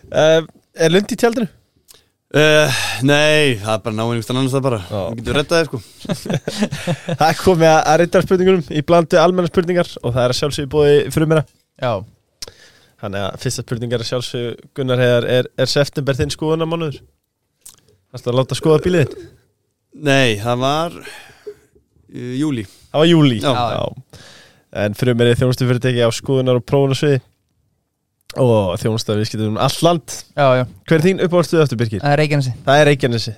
Eh, 0.07 0.41
Er 0.79 0.93
lund 0.93 1.11
í 1.11 1.17
tjaldinu? 1.19 1.49
uh, 2.37 2.81
Nei, 3.07 3.57
það 3.61 3.73
er 3.75 3.81
bara 3.85 3.95
náinn 3.97 4.13
einhverstað 4.17 4.37
annars 4.41 4.55
það 4.57 4.65
bara, 4.67 4.81
við 4.87 5.21
getum 5.21 5.37
rettað 5.37 5.61
þér 5.61 5.71
sko. 5.71 5.81
Það 7.21 7.25
er 7.29 7.41
komið 7.41 7.71
að 7.71 7.79
að 7.93 7.99
rittarspurningunum 8.03 8.69
í 8.71 8.83
blandu 8.87 9.19
almenna 9.23 9.51
spurningar 9.51 9.91
og 10.03 10.13
það 10.15 10.23
er 10.25 10.35
að 10.35 10.39
sjálfsögðu 10.41 10.71
búið 10.77 10.99
fyrir 11.15 11.31
mér 11.33 11.43
Já, 11.45 11.93
Þannig 13.07 13.23
að 13.23 13.37
fyrsta 13.45 13.63
spurningar 13.63 14.03
að 14.03 14.09
sjálfsögðu 14.09 14.71
Gunnar 14.75 14.99
Heiðar 14.99 15.27
er, 15.31 15.49
er 15.63 15.71
september 15.71 16.17
þinn 16.19 16.33
skoðunamánuður? 16.35 16.97
Það 18.11 18.25
er 18.25 18.33
að 18.33 18.39
láta 18.41 18.59
skoða 18.59 18.81
bílið? 18.83 19.13
Nei, 20.07 20.41
það 20.43 20.65
var 20.65 20.97
uh, 20.99 22.35
júli 22.35 22.65
Það 22.67 22.99
var 22.99 23.09
júli 23.13 23.39
Já. 23.45 23.53
En 24.83 24.99
fyrir 24.99 25.17
mér 25.17 25.31
er 25.31 25.39
þjónustu 25.39 25.69
fyrirtæki 25.71 26.03
á 26.03 26.11
skoðunar 26.13 26.59
og 26.59 26.67
prófunasviði. 26.67 27.23
Og 28.43 28.75
þjónustu 28.83 29.15
að 29.15 29.23
við 29.23 29.31
skilum 29.31 29.55
um 29.55 29.63
all 29.63 29.79
land. 29.87 30.19
Já, 30.35 30.47
já. 30.59 30.65
Hver 30.91 30.99
er 30.99 31.07
þín 31.07 31.23
uppáhaldsstuð 31.25 31.63
eftir 31.63 31.81
er 32.11 32.21
Reykjanesi. 32.21 32.57
Það 32.67 32.83
er 32.83 32.89
Reykjanesi 32.91 33.37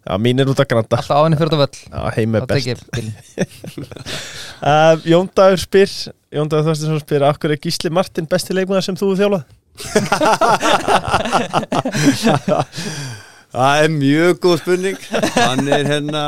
Já, 0.00 0.16
mín 0.16 0.40
er 0.40 0.48
út 0.48 0.56
að 0.62 0.70
granta. 0.70 0.96
Alltaf 0.96 1.18
áinni 1.20 1.36
fyrir 1.36 1.50
þetta 1.52 1.60
völl. 1.60 1.80
Já, 1.92 2.00
heim 2.16 2.32
er 2.38 2.44
best. 2.48 2.88
uh, 4.64 4.96
Jón 5.04 5.28
Dagur 5.36 5.60
spyr 5.60 5.90
Jón 6.32 6.48
Dagur 6.48 6.64
Þorstinsson 6.70 7.02
spyr 7.02 7.20
Akkur 7.28 7.52
er 7.52 7.60
Gísli 7.60 7.92
Martin 7.92 8.24
besti 8.30 8.56
leikmaður 8.56 8.86
sem 8.86 8.96
þú 8.96 9.10
hefur 9.10 9.20
þjálfað? 9.20 9.44
Það 13.50 13.82
er 13.82 13.90
mjög 13.92 14.40
góð 14.40 14.56
spurning. 14.62 14.98
Hann 15.36 15.68
er 15.68 15.84
hérna 15.90 16.22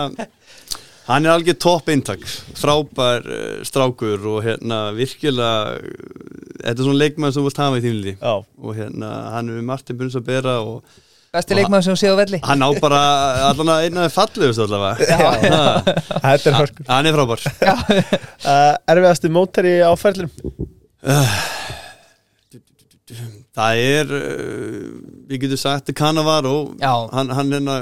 Hann 1.06 1.26
er 1.26 1.32
algjör 1.32 1.56
topp 1.64 1.88
eintak. 1.90 2.20
Frábær 2.58 3.22
uh, 3.24 3.64
strákur 3.66 4.20
og 4.34 4.42
hérna 4.44 4.78
virkilega 4.96 5.52
uh, 5.78 5.82
Þetta 6.62 6.76
er 6.76 6.84
svona 6.84 7.00
leikmann 7.00 7.32
sem 7.32 7.40
þú 7.40 7.46
vilt 7.48 7.62
hafa 7.62 7.78
í 7.80 7.82
Já. 8.12 8.34
Og 8.36 8.70
hérna 8.76 9.08
hann 9.38 9.48
er 9.48 9.54
Martin 9.64 9.98
Bunns 9.98 10.18
að 10.20 10.28
bera 10.28 10.54
og 10.60 10.76
Besti 11.32 11.56
leikmaður 11.56 11.84
sem 11.86 11.96
séð 11.96 12.12
á 12.12 12.16
velli. 12.20 12.38
hann 12.44 12.60
á 12.60 12.68
bara 12.76 12.98
allan 13.48 13.70
að 13.72 13.86
eina 13.86 14.02
fallegust 14.12 14.60
allavega. 14.60 15.14
Þetta 16.26 16.50
er 16.50 16.58
hörkur. 16.58 16.84
Hann 16.90 17.08
er 17.08 17.16
frábær. 17.16 17.46
Uh, 18.42 18.74
Erfiðasti 18.92 19.30
mótari 19.32 19.72
á 19.80 19.92
ferlinum? 19.96 20.52
Það 23.56 23.80
er 23.80 24.12
uh, 24.18 24.92
við 25.32 25.42
getum 25.46 25.60
sagt 25.64 25.88
að 25.88 25.98
Cannavaro 26.02 26.54
Já. 26.80 26.92
hann, 27.16 27.32
hann 27.36 27.56
hérna 27.56 27.78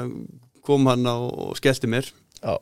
kom 0.65 0.87
hann 0.87 1.05
og 1.11 1.53
skellti 1.59 1.91
mér. 1.91 2.07
Já. 2.39 2.55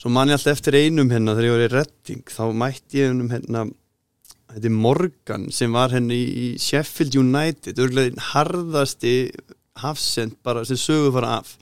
Svo 0.00 0.14
man 0.14 0.30
ég 0.30 0.38
alltaf 0.38 0.54
eftir 0.54 0.78
einum 0.78 1.10
hérna 1.12 1.34
þegar 1.34 1.50
ég 1.50 1.56
var 1.58 1.66
í 1.66 1.70
Redding. 1.74 2.22
Þá 2.30 2.42
mætti 2.62 3.02
ég 3.02 3.10
um 3.12 3.26
hérna 3.34 3.66
þetta 4.54 4.66
er 4.70 4.78
Morgan 4.86 5.50
sem 5.54 5.74
var 5.74 5.92
henni 5.98 6.14
í, 6.14 6.26
í 6.30 6.48
Sheffield 6.62 7.18
United. 7.18 7.74
Örgulega 7.82 8.14
einn 8.14 8.28
harðasti 8.32 9.16
hafsend 9.76 10.36
bara 10.44 10.64
sem 10.64 10.76
sögu 10.80 11.12
fara 11.14 11.38
af. 11.40 11.54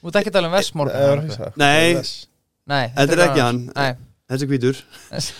Þú 0.00 0.08
ert 0.08 0.20
ekki 0.22 0.30
að 0.32 0.38
tala 0.38 0.48
um 0.48 0.54
Eh, 0.54 0.60
Vestmorgan 0.60 1.52
Nei. 1.56 2.02
Nei, 2.70 2.86
Þetta 2.94 3.12
er 3.16 3.24
ekki 3.26 3.42
hann. 3.44 3.60
Nei, 3.74 3.90
þessi 4.30 4.48
hvítur. 4.50 4.80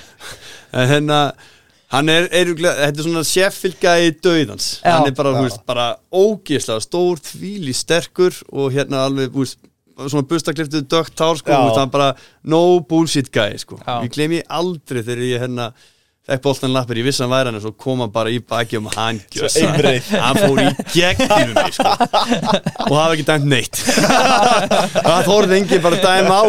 En 0.71 0.87
hérna 0.87 1.17
hann 1.91 2.09
er, 2.09 2.29
er 2.31 2.53
þetta 2.55 2.91
er 2.93 3.03
svona 3.03 3.25
Sheffield 3.27 3.81
gæði 3.83 4.13
döðans 4.23 4.69
Já. 4.79 4.93
hann 4.95 5.09
er 5.09 5.15
bara, 5.19 5.33
veist, 5.43 5.65
bara 5.67 5.87
ógislega 6.15 6.79
stór, 6.85 7.19
þvíli 7.19 7.75
sterkur 7.75 8.37
og 8.53 8.71
hérna 8.77 9.01
alveg, 9.09 9.35
veist 9.35 9.59
svona 10.07 10.23
bustakliftuð 10.31 10.87
dögt 10.89 11.17
tár 11.19 11.41
sko, 11.41 11.57
hann 11.77 11.91
bara 11.93 12.13
no 12.47 12.81
bullshit 12.89 13.33
gæði 13.35 13.59
sko. 13.65 13.81
Já. 13.83 13.99
ég 14.07 14.15
gleymi 14.15 14.39
aldrei 14.47 15.03
þegar 15.03 15.27
ég 15.27 15.43
hérna 15.43 15.67
fekk 16.29 16.43
boltan 16.45 16.73
lappir, 16.75 17.01
ég 17.01 17.07
vissi 17.09 17.23
hann 17.25 17.33
væri 17.33 17.49
hann 17.51 17.59
en 17.59 17.63
svo 17.65 17.73
kom 17.81 18.03
hann 18.05 18.13
bara 18.13 18.31
í 18.33 18.41
baki 18.45 18.79
og 18.79 18.91
hann 18.97 19.21
hann 20.25 20.41
fór 20.41 20.61
í 20.63 20.69
gegnum 20.93 21.55
mig 21.57 21.73
sko. 21.79 21.95
Og 22.91 22.95
hafa 22.99 23.15
ekki 23.17 23.27
dæmt 23.31 23.49
neitt. 23.51 23.81
Það 25.07 25.25
þorði 25.31 25.59
engin 25.61 25.83
bara 25.85 25.99
að 25.99 26.07
dæma 26.07 26.37
á 26.37 26.45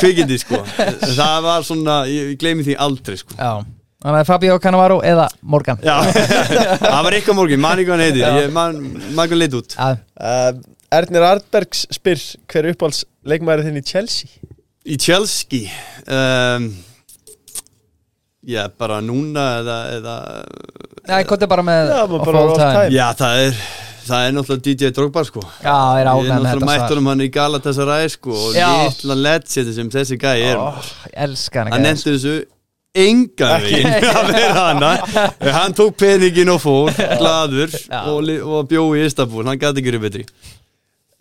kvikindi 0.00 0.38
sko. 0.42 0.60
Það 0.74 1.38
var 1.46 1.64
svona, 1.66 2.02
ég, 2.10 2.34
ég 2.34 2.42
gleymi 2.42 2.66
því 2.66 2.76
aldrei 2.84 3.18
sko. 3.20 3.38
Já. 3.38 3.64
Þannig 4.04 4.20
að 4.20 4.28
Fabio 4.28 4.56
Cannavaro 4.60 4.96
eða 5.06 5.30
Morgan. 5.40 5.78
Já, 5.80 5.94
það 6.82 7.02
var 7.06 7.14
eitthvað 7.16 7.38
morgun, 7.38 7.62
man 7.64 7.80
ekki 7.80 7.88
hvað 7.88 7.94
hann 7.96 8.02
heiti 8.04 8.20
Já. 8.20 8.32
ég 8.42 8.50
man, 8.52 8.80
man 9.16 9.22
ekki 9.24 9.38
leit 9.38 9.56
út. 9.56 9.76
Uh, 9.80 10.58
Ernir 10.92 11.24
Artbergs 11.24 11.86
spyr 11.96 12.20
Hver 12.52 12.68
er 12.68 12.74
uppáhalds 12.74 13.06
leikmaður 13.24 13.64
þinn 13.70 13.80
í 13.80 13.84
Chelsea? 13.88 14.28
Í 14.84 14.98
Chelsea? 15.00 15.72
Um, 16.04 16.68
Já, 18.44 18.66
bara 18.78 19.00
núna 19.04 19.44
eða, 19.62 19.78
eða 19.98 20.14
Nei, 21.08 21.22
hvað 21.28 21.46
er 21.46 21.50
bara 21.54 21.64
með 21.64 21.90
Já, 21.94 22.02
bara 22.12 22.24
all 22.28 22.38
all 22.50 22.58
time. 22.58 22.74
time. 22.76 22.92
Já, 22.96 23.06
það 23.18 23.42
er 23.46 23.58
Það 24.04 24.22
er 24.28 24.32
náttúrulega 24.36 24.64
DJ 24.68 24.90
Drogba 24.92 25.22
sko 25.24 25.42
Já, 25.64 25.76
er 25.96 26.02
Ég 26.02 26.02
er 26.04 26.08
náttúrulega 26.10 26.50
þetta 26.50 26.68
mættur 26.68 26.90
svar 26.92 27.00
um 27.00 27.06
hann 27.08 27.22
í 27.24 27.28
Galatasaray 27.32 28.10
sko 28.12 28.34
og 28.36 28.58
Já. 28.58 28.66
litla 28.82 29.16
legend 29.16 29.70
sem 29.78 29.92
þessi 29.94 30.18
gæi 30.20 30.34
er 30.50 30.60
Ó, 30.60 30.66
Ég 31.08 31.14
elska 31.28 31.62
hann 31.64 31.72
hann 31.72 31.86
nefndi 31.88 32.12
þessu 32.18 32.34
engan 32.94 33.64
veginn 33.64 34.10
að 34.12 34.28
vera 34.30 34.66
hana 34.68 34.90
hann 35.56 35.72
tók 35.74 35.96
peningin 35.98 36.52
og 36.52 36.60
fór 36.62 36.92
gladur 36.94 37.72
Já. 37.74 38.04
og, 38.12 38.28
og 38.44 38.68
bjó 38.70 38.84
í 38.94 39.06
Istanbul 39.08 39.48
hann 39.48 39.58
gæti 39.58 39.82
ekki 39.82 39.90
verið 39.90 40.04
betri 40.04 40.26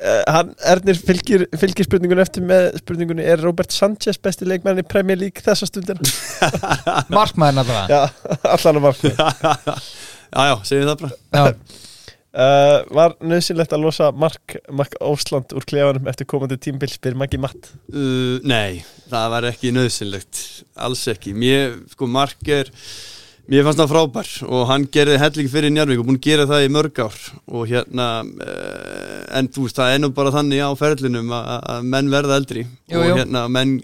hann, 0.03 0.49
Ernir 0.67 0.97
fylgir, 0.99 1.45
fylgir 1.59 1.87
spurningunni 1.87 2.23
eftir 2.23 2.43
með 2.47 2.73
spurningunni 2.81 3.23
Er 3.23 3.39
Robert 3.43 3.71
Sanchez 3.71 4.19
besti 4.21 4.47
leikmenn 4.49 4.81
í 4.81 4.85
Premier 4.87 5.19
League 5.19 5.43
þessa 5.45 5.69
stundina? 5.69 6.03
Markmaður 7.17 7.61
náttúrulega 7.61 7.87
Já, 7.87 8.01
allan 8.55 8.81
að 8.81 8.85
markmið. 8.89 9.23
Já 10.33 10.49
já, 10.49 10.53
segjum 10.65 10.87
það 10.89 11.01
bara. 11.03 11.49
Uh, 12.33 12.79
Var 12.97 13.13
nöðsynlegt 13.21 13.73
að 13.75 13.83
losa 13.83 14.07
Mark, 14.17 14.55
Mark 14.73 14.95
Ósland 15.05 15.53
úr 15.53 15.67
klefanum 15.69 16.07
eftir 16.09 16.25
komandi 16.25 16.57
tímbil 16.57 16.89
spyr 16.89 17.13
Maggi 17.19 17.37
Matt. 17.37 17.69
Uh, 17.93 18.41
nei, 18.41 18.81
það 19.11 19.27
var 19.35 19.47
ekki 19.51 19.73
nöðsynlegt 19.75 20.39
alls 20.81 21.03
ekki, 21.13 21.35
mér, 21.37 21.77
sko 21.93 22.09
Mark 22.09 22.49
er 22.49 22.71
mér 23.51 23.65
fannst 23.67 23.81
það 23.81 23.91
frábær 23.91 24.31
og 24.47 24.63
hann 24.69 24.87
gerði 24.93 25.19
hellingi 25.21 25.51
fyrir 25.51 25.73
Njarvík 25.73 26.03
og 26.03 26.07
búin 26.07 26.19
að 26.19 26.27
gera 26.29 26.47
það 26.49 26.67
í 26.67 26.71
mörg 26.77 27.03
ár. 27.03 27.19
Og 27.51 27.67
hérna 27.71 28.07
uh, 28.23 29.19
en 29.39 29.51
þú 29.51 29.67
veist, 29.67 29.81
það 29.81 29.93
er 29.95 30.01
nú 30.03 30.13
bara 30.15 30.33
þannig 30.37 30.63
á 30.63 30.71
ferlinum 30.79 31.35
að 31.37 31.91
menn 31.95 32.11
verða 32.13 32.39
eldri. 32.41 32.65
Jú, 32.91 33.01
og 33.01 33.19
hérna 33.19 33.45
menn 33.51 33.77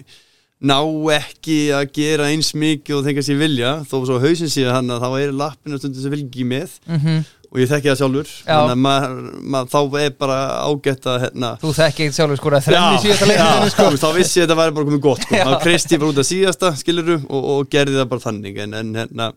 ná 0.59 0.79
ekki 1.15 1.59
að 1.71 1.91
gera 1.95 2.29
eins 2.33 2.51
mikið 2.51 2.97
og 2.97 3.05
þengja 3.07 3.25
sér 3.29 3.39
vilja. 3.39 3.73
Þó 3.87 3.97
svo 4.03 4.21
hausin 4.23 4.51
síðan 4.51 4.79
hann 4.79 4.95
að 4.95 5.05
þá 5.05 5.09
er 5.21 5.35
lappinu 5.43 5.79
stundin 5.79 6.03
sem 6.03 6.15
fylgir 6.15 6.31
ekki 6.31 6.49
með. 6.49 6.79
Mhm 6.89 7.21
og 7.49 7.57
ég 7.57 7.69
þekki 7.69 7.89
það 7.89 7.97
sjálfur. 8.03 8.31
Maður, 8.77 9.15
maður, 9.41 9.71
þá 9.73 9.97
er 10.03 10.13
bara 10.19 10.37
ágætt 10.69 11.07
að 11.09 11.17
hérna 11.23 11.49
Þú 11.63 11.71
þekki 11.79 12.05
eitthvað 12.05 12.19
sjálfur 12.19 12.39
sko 12.39 12.51
þrenni 12.67 13.01
síðasta 13.05 13.29
leikinu 13.31 13.73
sko. 13.73 13.87
þá 14.03 14.07
vissi 14.19 14.39
ég 14.39 14.45
að 14.45 14.45
þetta 14.45 14.59
væri 14.59 14.75
bara 14.77 14.89
komið 14.89 15.03
gott 15.07 15.25
sko. 15.25 15.41
Þá 15.49 15.55
kreisti 15.63 15.95
ég 15.95 16.03
bara 16.03 16.13
út 16.13 16.21
að 16.21 16.29
síðasta 16.29 16.71
skiluru 16.83 17.17
og, 17.25 17.49
og 17.55 17.73
gerði 17.73 17.97
það 17.97 18.07
bara 18.13 18.25
þannig. 18.27 18.61
En, 18.65 18.77
en, 18.77 18.93
hérna, 19.01 19.29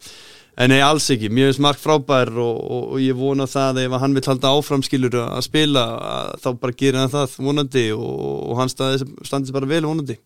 en 0.60 0.72
nei, 0.74 0.78
alls 0.84 1.08
ekki, 1.16 1.32
mér 1.32 1.48
finnst 1.48 1.64
Mark 1.64 1.80
frábær 1.80 2.34
og, 2.36 2.60
og, 2.60 2.86
og 2.92 3.02
ég 3.06 3.16
vona 3.16 3.48
það 3.48 3.80
að 3.80 3.82
ef 3.86 3.98
hann 4.04 4.16
vil 4.18 4.26
halda 4.28 4.54
áfram 4.58 4.84
skiluru 4.84 5.24
að 5.24 5.44
spila 5.48 5.88
að, 6.12 6.32
þá 6.44 6.50
bara 6.66 6.80
gerir 6.84 7.00
hann 7.00 7.14
það 7.16 7.36
vonandi 7.48 7.88
og, 7.96 8.16
og 8.52 8.56
hann 8.60 8.72
staði, 8.72 9.08
standi 9.24 9.56
bara 9.56 9.72
vel 9.72 9.84
vonandi. 9.88 10.20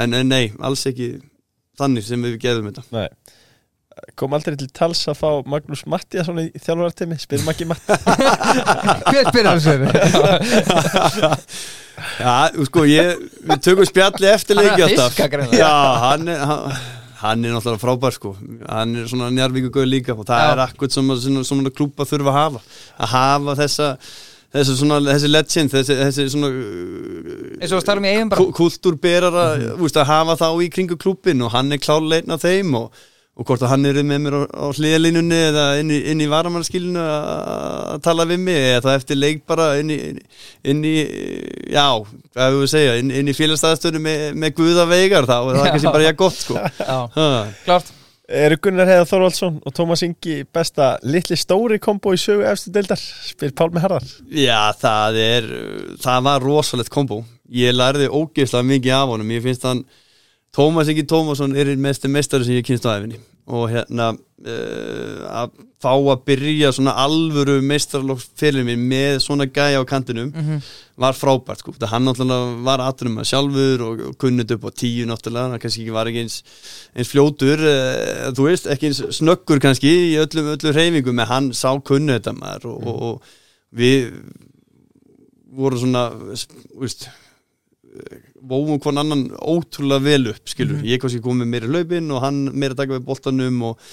En, 0.00 0.16
en 0.16 0.30
nei, 0.32 0.46
alls 0.64 0.88
ekki 0.88 1.18
þannig 1.76 2.08
sem 2.08 2.24
við 2.24 2.40
geðum 2.40 2.72
þetta. 2.72 2.88
Nei 2.96 3.10
Kom 4.16 4.34
aldrei 4.36 4.56
til 4.60 4.68
tals 4.76 5.00
að 5.08 5.16
fá 5.22 5.28
Magnús 5.48 5.86
Mattiasson 5.88 6.40
í 6.42 6.50
þjálfarartemi 6.60 7.16
spyr 7.20 7.44
Maggi 7.46 7.64
Matt 7.68 7.84
Hver 9.08 9.24
spyrir 9.30 9.48
hann 9.48 9.62
sér? 9.64 9.80
Já, 12.20 12.52
sko, 12.68 12.84
ég, 12.84 13.16
við 13.48 13.62
tökum 13.64 13.88
spjalli 13.88 14.28
eftir 14.28 14.58
Hann 14.58 14.68
er 14.68 14.84
leiki 14.84 15.00
að. 15.00 15.16
Já, 15.56 15.72
hann 16.02 16.28
er 16.28 16.42
hann, 16.44 16.76
hann 17.22 17.46
er 17.48 17.56
náttúrulega 17.56 17.80
frábær 17.80 18.12
sko 18.18 18.34
hann 18.68 18.92
er 19.00 19.08
svona 19.08 19.30
njárvíku 19.32 19.80
líka 19.88 20.12
og 20.12 20.28
það 20.28 20.44
Já. 20.44 20.52
er 20.52 20.60
akkurat 20.66 20.96
sem 20.96 21.12
að 21.14 21.22
svona, 21.24 21.44
svona 21.48 21.72
klúpa 21.72 22.04
þurfa 22.08 22.34
að 22.34 22.38
hafa 22.42 22.60
að 23.00 23.08
hafa 23.14 23.52
þessa 23.62 23.88
þessi, 24.52 24.72
svona, 24.82 25.00
þessi 25.08 25.28
legend, 25.32 25.72
þessi, 25.72 25.94
þessi 26.02 26.22
svona 26.36 26.48
Eins 27.56 27.72
og 27.72 27.80
að 27.80 27.88
tala 27.88 28.00
um 28.02 28.06
í 28.06 28.12
eigin 28.12 28.32
bara 28.32 28.44
kultúrberara, 28.60 29.44
mm 29.56 29.60
-hmm. 29.80 30.00
að 30.04 30.10
hafa 30.12 30.40
þá 30.44 30.48
í 30.60 30.72
kringu 30.76 30.96
klúbin 31.00 31.44
og 31.48 31.54
hann 31.56 31.72
er 31.72 31.80
klálega 31.80 32.20
einn 32.20 32.36
af 32.36 32.44
þeim 32.44 32.70
og, 32.84 33.04
og 33.36 33.44
hvort 33.44 33.64
að 33.66 33.72
hann 33.74 33.84
er 33.84 33.98
með 34.00 34.22
mér 34.24 34.36
á, 34.38 34.42
á 34.48 34.66
hliðalínunni 34.72 35.40
eða 35.50 35.64
inn 35.82 35.90
í, 35.92 35.98
inn 36.12 36.22
í 36.24 36.28
varamannskilinu 36.32 37.02
að 37.02 37.98
tala 38.06 38.24
við 38.30 38.40
mig 38.46 38.56
eða 38.62 38.84
það 38.86 38.96
eftir 39.00 39.20
leik 39.20 39.44
bara 39.48 39.66
inn 39.82 39.92
í, 39.92 39.98
inn 40.72 40.80
í 40.88 40.94
já, 41.68 41.84
hvað 42.32 42.46
hefur 42.46 42.62
við 42.62 42.72
segja 42.72 42.96
inn, 43.02 43.12
inn 43.12 43.28
í 43.28 43.36
félagstæðastönu 43.36 44.00
með, 44.06 44.24
með 44.40 44.56
guða 44.62 44.88
veigar 44.88 45.28
þá 45.28 45.36
er 45.36 45.60
það 45.60 45.70
kannski 45.74 45.94
bara 45.98 46.08
ég 46.08 46.18
gott 46.24 46.40
sko. 46.40 46.64
Klart 47.66 47.94
Eru 48.26 48.56
Gunnar 48.58 48.88
Heiðar 48.90 49.06
Þorvaldsson 49.06 49.60
og 49.62 49.74
Tómas 49.74 50.00
Ingi 50.02 50.40
besta 50.50 50.96
litli 51.06 51.36
stóri 51.38 51.76
kombo 51.78 52.10
í 52.10 52.18
sögu 52.18 52.42
efstu 52.50 52.72
deildar? 52.74 52.98
Spyr 52.98 53.52
Pálmi 53.54 53.78
Harðar. 53.84 54.02
Já, 54.34 54.72
það 54.80 55.18
er 55.22 55.46
það 56.02 56.24
var 56.26 56.42
rosalegt 56.42 56.90
kombo. 56.90 57.20
Ég 57.54 57.76
lærði 57.76 58.08
ógeðslega 58.10 58.66
mikið 58.66 58.96
af 58.96 59.12
honum. 59.12 59.30
Ég 59.30 59.44
finnst 59.44 59.68
hann 59.68 59.84
Tómas 60.56 60.88
Ingi 60.88 61.04
Tómasson 61.04 61.52
er 61.58 61.68
einn 61.68 61.82
mesti 61.84 62.08
mestari 62.08 62.46
sem 62.48 62.56
ég 62.56 62.64
kynst 62.66 62.86
á 62.88 62.96
æfinni 62.96 63.18
og 63.46 63.68
hérna 63.70 64.06
uh, 64.16 65.18
að 65.44 65.50
fá 65.84 65.92
að 65.92 66.22
byrja 66.26 66.70
svona 66.74 66.94
alvöru 66.98 67.58
mestarlóksferðin 67.62 68.64
minn 68.66 68.86
með 68.90 69.18
svona 69.22 69.44
gæja 69.46 69.78
á 69.78 69.84
kantinum 69.86 70.32
Mhm. 70.34 70.62
var 70.96 71.12
frábært 71.14 71.60
sko, 71.60 71.74
það 71.76 71.92
hann 71.92 72.06
náttúrulega 72.08 72.64
var 72.64 72.80
aðtunum 72.80 73.20
að 73.20 73.28
sjálfur 73.30 73.84
og, 73.84 74.00
og 74.08 74.16
kunnit 74.18 74.50
upp 74.56 74.64
á 74.64 74.70
tíu 74.72 75.04
náttúrulega, 75.06 75.52
hann 75.52 75.60
kannski 75.62 75.84
ekki 75.84 75.92
var 75.94 76.08
ekki 76.10 76.22
eins, 76.24 76.38
eins 76.96 77.12
fljótur, 77.12 77.60
uh, 77.60 78.32
þú 78.32 78.48
veist 78.48 78.66
ekki 78.72 78.88
eins 78.88 79.02
snöggur 79.20 79.60
kannski 79.62 79.92
í 79.92 80.16
öllum, 80.24 80.48
öllum 80.56 80.74
reyfingum, 80.74 81.20
en 81.20 81.30
hann 81.30 81.50
sá 81.52 81.68
kunnu 81.84 82.16
þetta 82.16 82.32
maður 82.40 82.70
og, 82.72 82.88
og, 82.88 83.02
og 83.02 83.76
við 83.76 84.08
vorum 85.52 85.84
svona 85.84 86.08
þú 86.16 86.80
veist 86.82 87.06
vóum 88.48 88.78
hvern 88.82 89.02
annan 89.02 89.24
ótrúlega 89.40 90.04
vel 90.04 90.30
upp 90.32 90.50
skilur, 90.50 90.80
ég 90.86 91.00
kannski 91.02 91.22
komið 91.24 91.50
meira 91.50 91.70
hlaupin 91.70 92.12
og 92.14 92.22
hann 92.24 92.46
meira 92.54 92.78
taka 92.78 92.96
við 92.96 93.04
boltanum 93.08 93.62
og, 93.70 93.86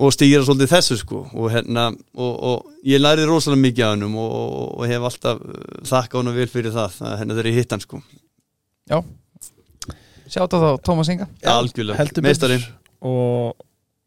og 0.00 0.14
stýra 0.14 0.42
svolítið 0.46 0.72
þessu 0.74 0.98
sko. 1.02 1.22
Og, 1.34 1.48
hérna, 1.54 1.88
og, 2.16 2.34
og 2.50 2.86
ég 2.88 3.02
lærið 3.02 3.30
rosalega 3.30 3.64
mikið 3.66 3.86
af 3.86 3.96
hennum 3.96 4.20
og, 4.20 4.36
og, 4.40 4.68
og 4.78 4.92
hef 4.92 5.08
alltaf 5.10 5.42
uh, 5.44 5.64
þakka 5.90 6.20
honum 6.20 6.38
vel 6.38 6.50
fyrir 6.52 6.76
það 6.76 7.00
að 7.10 7.18
henni 7.22 7.38
þegar 7.38 7.50
ég 7.52 7.58
hitt 7.60 7.74
hann 7.76 7.84
sko. 7.86 8.02
Já. 8.90 9.00
Sjáta 10.30 10.62
þá 10.62 10.70
Tómas 10.86 11.10
Inga. 11.10 11.26
Algjörlega, 11.50 12.06
meistarinn. 12.24 12.64
Og, 13.00 13.52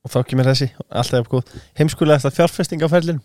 og 0.03 0.11
þá 0.13 0.19
kemur 0.29 0.47
þessi 0.51 0.71
alltaf 0.87 1.29
góð. 1.31 1.53
Heimskulega 1.79 2.21
eftir 2.21 2.37
fjárfesting 2.41 2.83
á 2.85 2.89
ferlinu 2.91 3.21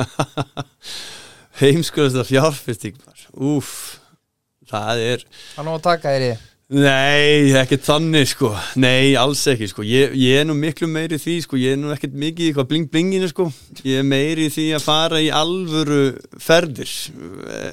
heimskulegast 1.60 2.20
að 2.20 2.30
fjárfesting 2.30 2.98
úf, 3.36 3.99
það 4.70 5.02
er 5.08 5.26
Hann 5.56 5.68
á 5.68 5.72
að 5.74 5.84
taka 5.90 6.14
þér 6.14 6.28
í 6.30 6.32
Nei, 6.70 7.50
ekkert 7.58 7.82
þannig 7.82 8.28
sko. 8.30 8.52
Nei, 8.78 9.16
alls 9.18 9.40
ekki 9.50 9.66
sko. 9.66 9.82
Ég, 9.82 10.12
ég 10.14 10.38
er 10.38 10.44
nú 10.46 10.54
miklu 10.54 10.86
meiri 10.86 11.16
því 11.18 11.32
sko. 11.42 11.58
Ég 11.58 11.74
er 11.74 11.80
nú 11.82 11.90
ekkert 11.90 12.14
mikið 12.14 12.44
í 12.44 12.50
eitthvað 12.52 12.68
bling 12.70 12.86
blinginu 12.92 13.26
sko. 13.32 13.48
Ég 13.82 14.04
er 14.04 14.06
meiri 14.06 14.46
því 14.54 14.68
að 14.78 14.84
fara 14.84 15.18
í 15.18 15.32
alvöru 15.34 16.04
ferðir 16.38 16.92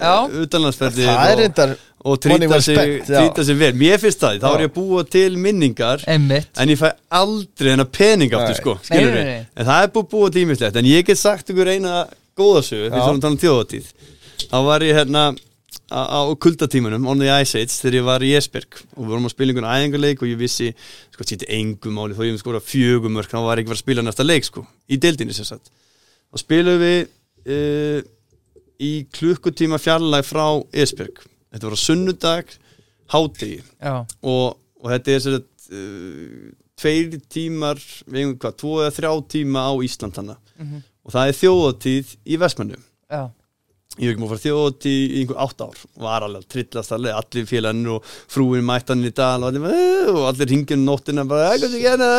Já. 0.02 0.16
Utanlandsferðir 0.42 1.12
það 1.12 1.44
er 1.46 1.46
og, 1.46 1.78
og 2.10 2.28
money 2.32 2.50
trýta 2.50 2.62
sig, 2.66 3.46
sig 3.52 3.62
vel. 3.62 3.72
Mér 3.78 4.02
finnst 4.02 4.26
það, 4.26 4.42
þá 4.42 4.50
er 4.50 4.66
ég 4.66 4.72
að 4.72 4.76
búa 4.80 5.06
til 5.14 5.30
minningar 5.46 6.06
Einmitt. 6.10 6.50
En 6.58 6.74
ég 6.74 6.82
fæ 6.82 6.90
aldrei 7.22 7.74
hennar 7.76 7.90
pening 7.94 8.34
aftur 8.34 8.56
Nei. 8.56 8.62
sko 8.64 8.78
Nei, 8.90 9.04
nei, 9.06 9.24
nei. 9.30 9.42
En 9.54 9.70
það 9.70 9.86
er 9.86 9.94
búið 9.94 10.10
búið 10.16 10.38
tímislegt 10.40 10.82
En 10.82 10.90
ég 10.90 11.06
get 11.06 11.22
sagt 11.22 11.54
ykkur 11.54 11.70
eina 11.76 12.08
góða 12.38 12.66
sögu 12.66 12.90
Því 12.90 12.98
Já. 12.98 13.06
svona 13.06 13.26
tala 13.28 13.36
um 13.38 13.42
þjóðatíð 13.46 13.92
Þá 14.48 14.58
var 14.72 14.86
ég 14.86 14.98
hérna 15.02 15.28
á 15.88 16.02
á 16.04 16.22
kuldatímanum 16.36 17.06
on 17.08 17.20
the 17.22 17.30
ice 17.42 17.56
age 17.56 17.72
þegar 17.72 17.96
ég 18.00 18.06
var 18.08 18.24
í 18.26 18.32
Esberg 18.38 18.76
og 18.96 19.04
við 19.06 19.12
vorum 19.14 19.28
að 19.30 19.34
spila 19.36 19.54
einhvern 19.54 19.70
æðingarleik 19.72 20.22
og 20.26 20.28
ég 20.32 20.40
vissi 20.42 20.68
sko 21.14 21.24
þetta 21.24 21.48
er 21.48 21.54
engum 21.62 21.96
máli. 21.96 22.18
Þó 22.18 22.24
ég 22.28 22.34
við 22.36 22.42
skora 22.44 22.60
fjögumörk 22.64 23.32
þá 23.32 23.38
var 23.46 23.58
ég 23.62 23.64
ekki 23.64 23.72
að 23.72 23.74
fara 23.74 23.80
að 23.80 23.86
spila 23.86 24.06
næsta 24.08 24.26
leik 24.28 24.48
sko 24.50 24.66
í 24.92 25.00
deildinni 25.00 25.34
sem 25.38 25.48
sagt. 25.48 25.72
Og 26.34 26.42
spilum 26.44 26.82
við 26.84 27.00
uh, 27.48 28.00
í 28.84 28.92
klukkutíma 29.16 29.80
fjarlæg 29.82 30.28
frá 30.28 30.46
Esberg 30.76 31.24
þetta 31.54 31.70
var 31.70 31.78
á 31.80 31.86
sunnudag 31.88 32.52
hádegi. 33.14 33.62
Já. 33.80 34.02
Og, 34.28 34.58
og 34.84 34.92
þetta 34.92 35.14
er 35.16 35.24
sér 35.24 35.38
að 35.40 35.46
uh, 35.72 36.52
tveir 36.78 37.16
tímar 37.32 37.80
við 37.80 38.20
einhvern 38.22 38.38
hvað, 38.44 38.58
tvo 38.62 38.74
eða 38.84 38.94
þrjá 39.00 39.12
tíma 39.34 39.64
á 39.66 39.74
Ísland 39.88 40.20
hana 40.20 40.36
Mhm. 40.58 40.80
og 41.06 41.12
það 41.14 41.28
er 41.30 41.36
þjóðatíð 41.38 42.12
í 42.34 42.38
Vestmannu 42.42 42.78
Já 43.14 43.20
ég 43.98 44.08
hef 44.08 44.14
ekki 44.14 44.22
múið 44.22 44.28
að 44.28 44.34
fara 44.36 44.44
þjóðatíð 44.46 45.00
í 45.18 45.22
einhver 45.22 45.42
átt 45.46 45.64
ár. 45.66 45.82
Var 46.06 46.26
alveg 46.28 46.44
að 46.44 46.52
trillast 46.54 46.96
alveg, 46.98 47.18
allir 47.22 47.50
félaginn 47.50 47.92
og 47.96 48.12
frúin 48.34 48.68
mættan 48.68 49.06
í 49.08 49.12
dag 49.18 49.42
og 49.42 49.50
allir, 49.50 50.14
og 50.14 50.24
allir 50.32 50.52
ringjum 50.54 50.86
nóttina 50.88 51.26
bara, 51.30 51.52
sem 51.62 51.82
gena, 51.84 52.10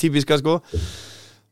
típiska 0.00 0.40
sko. 0.42 0.58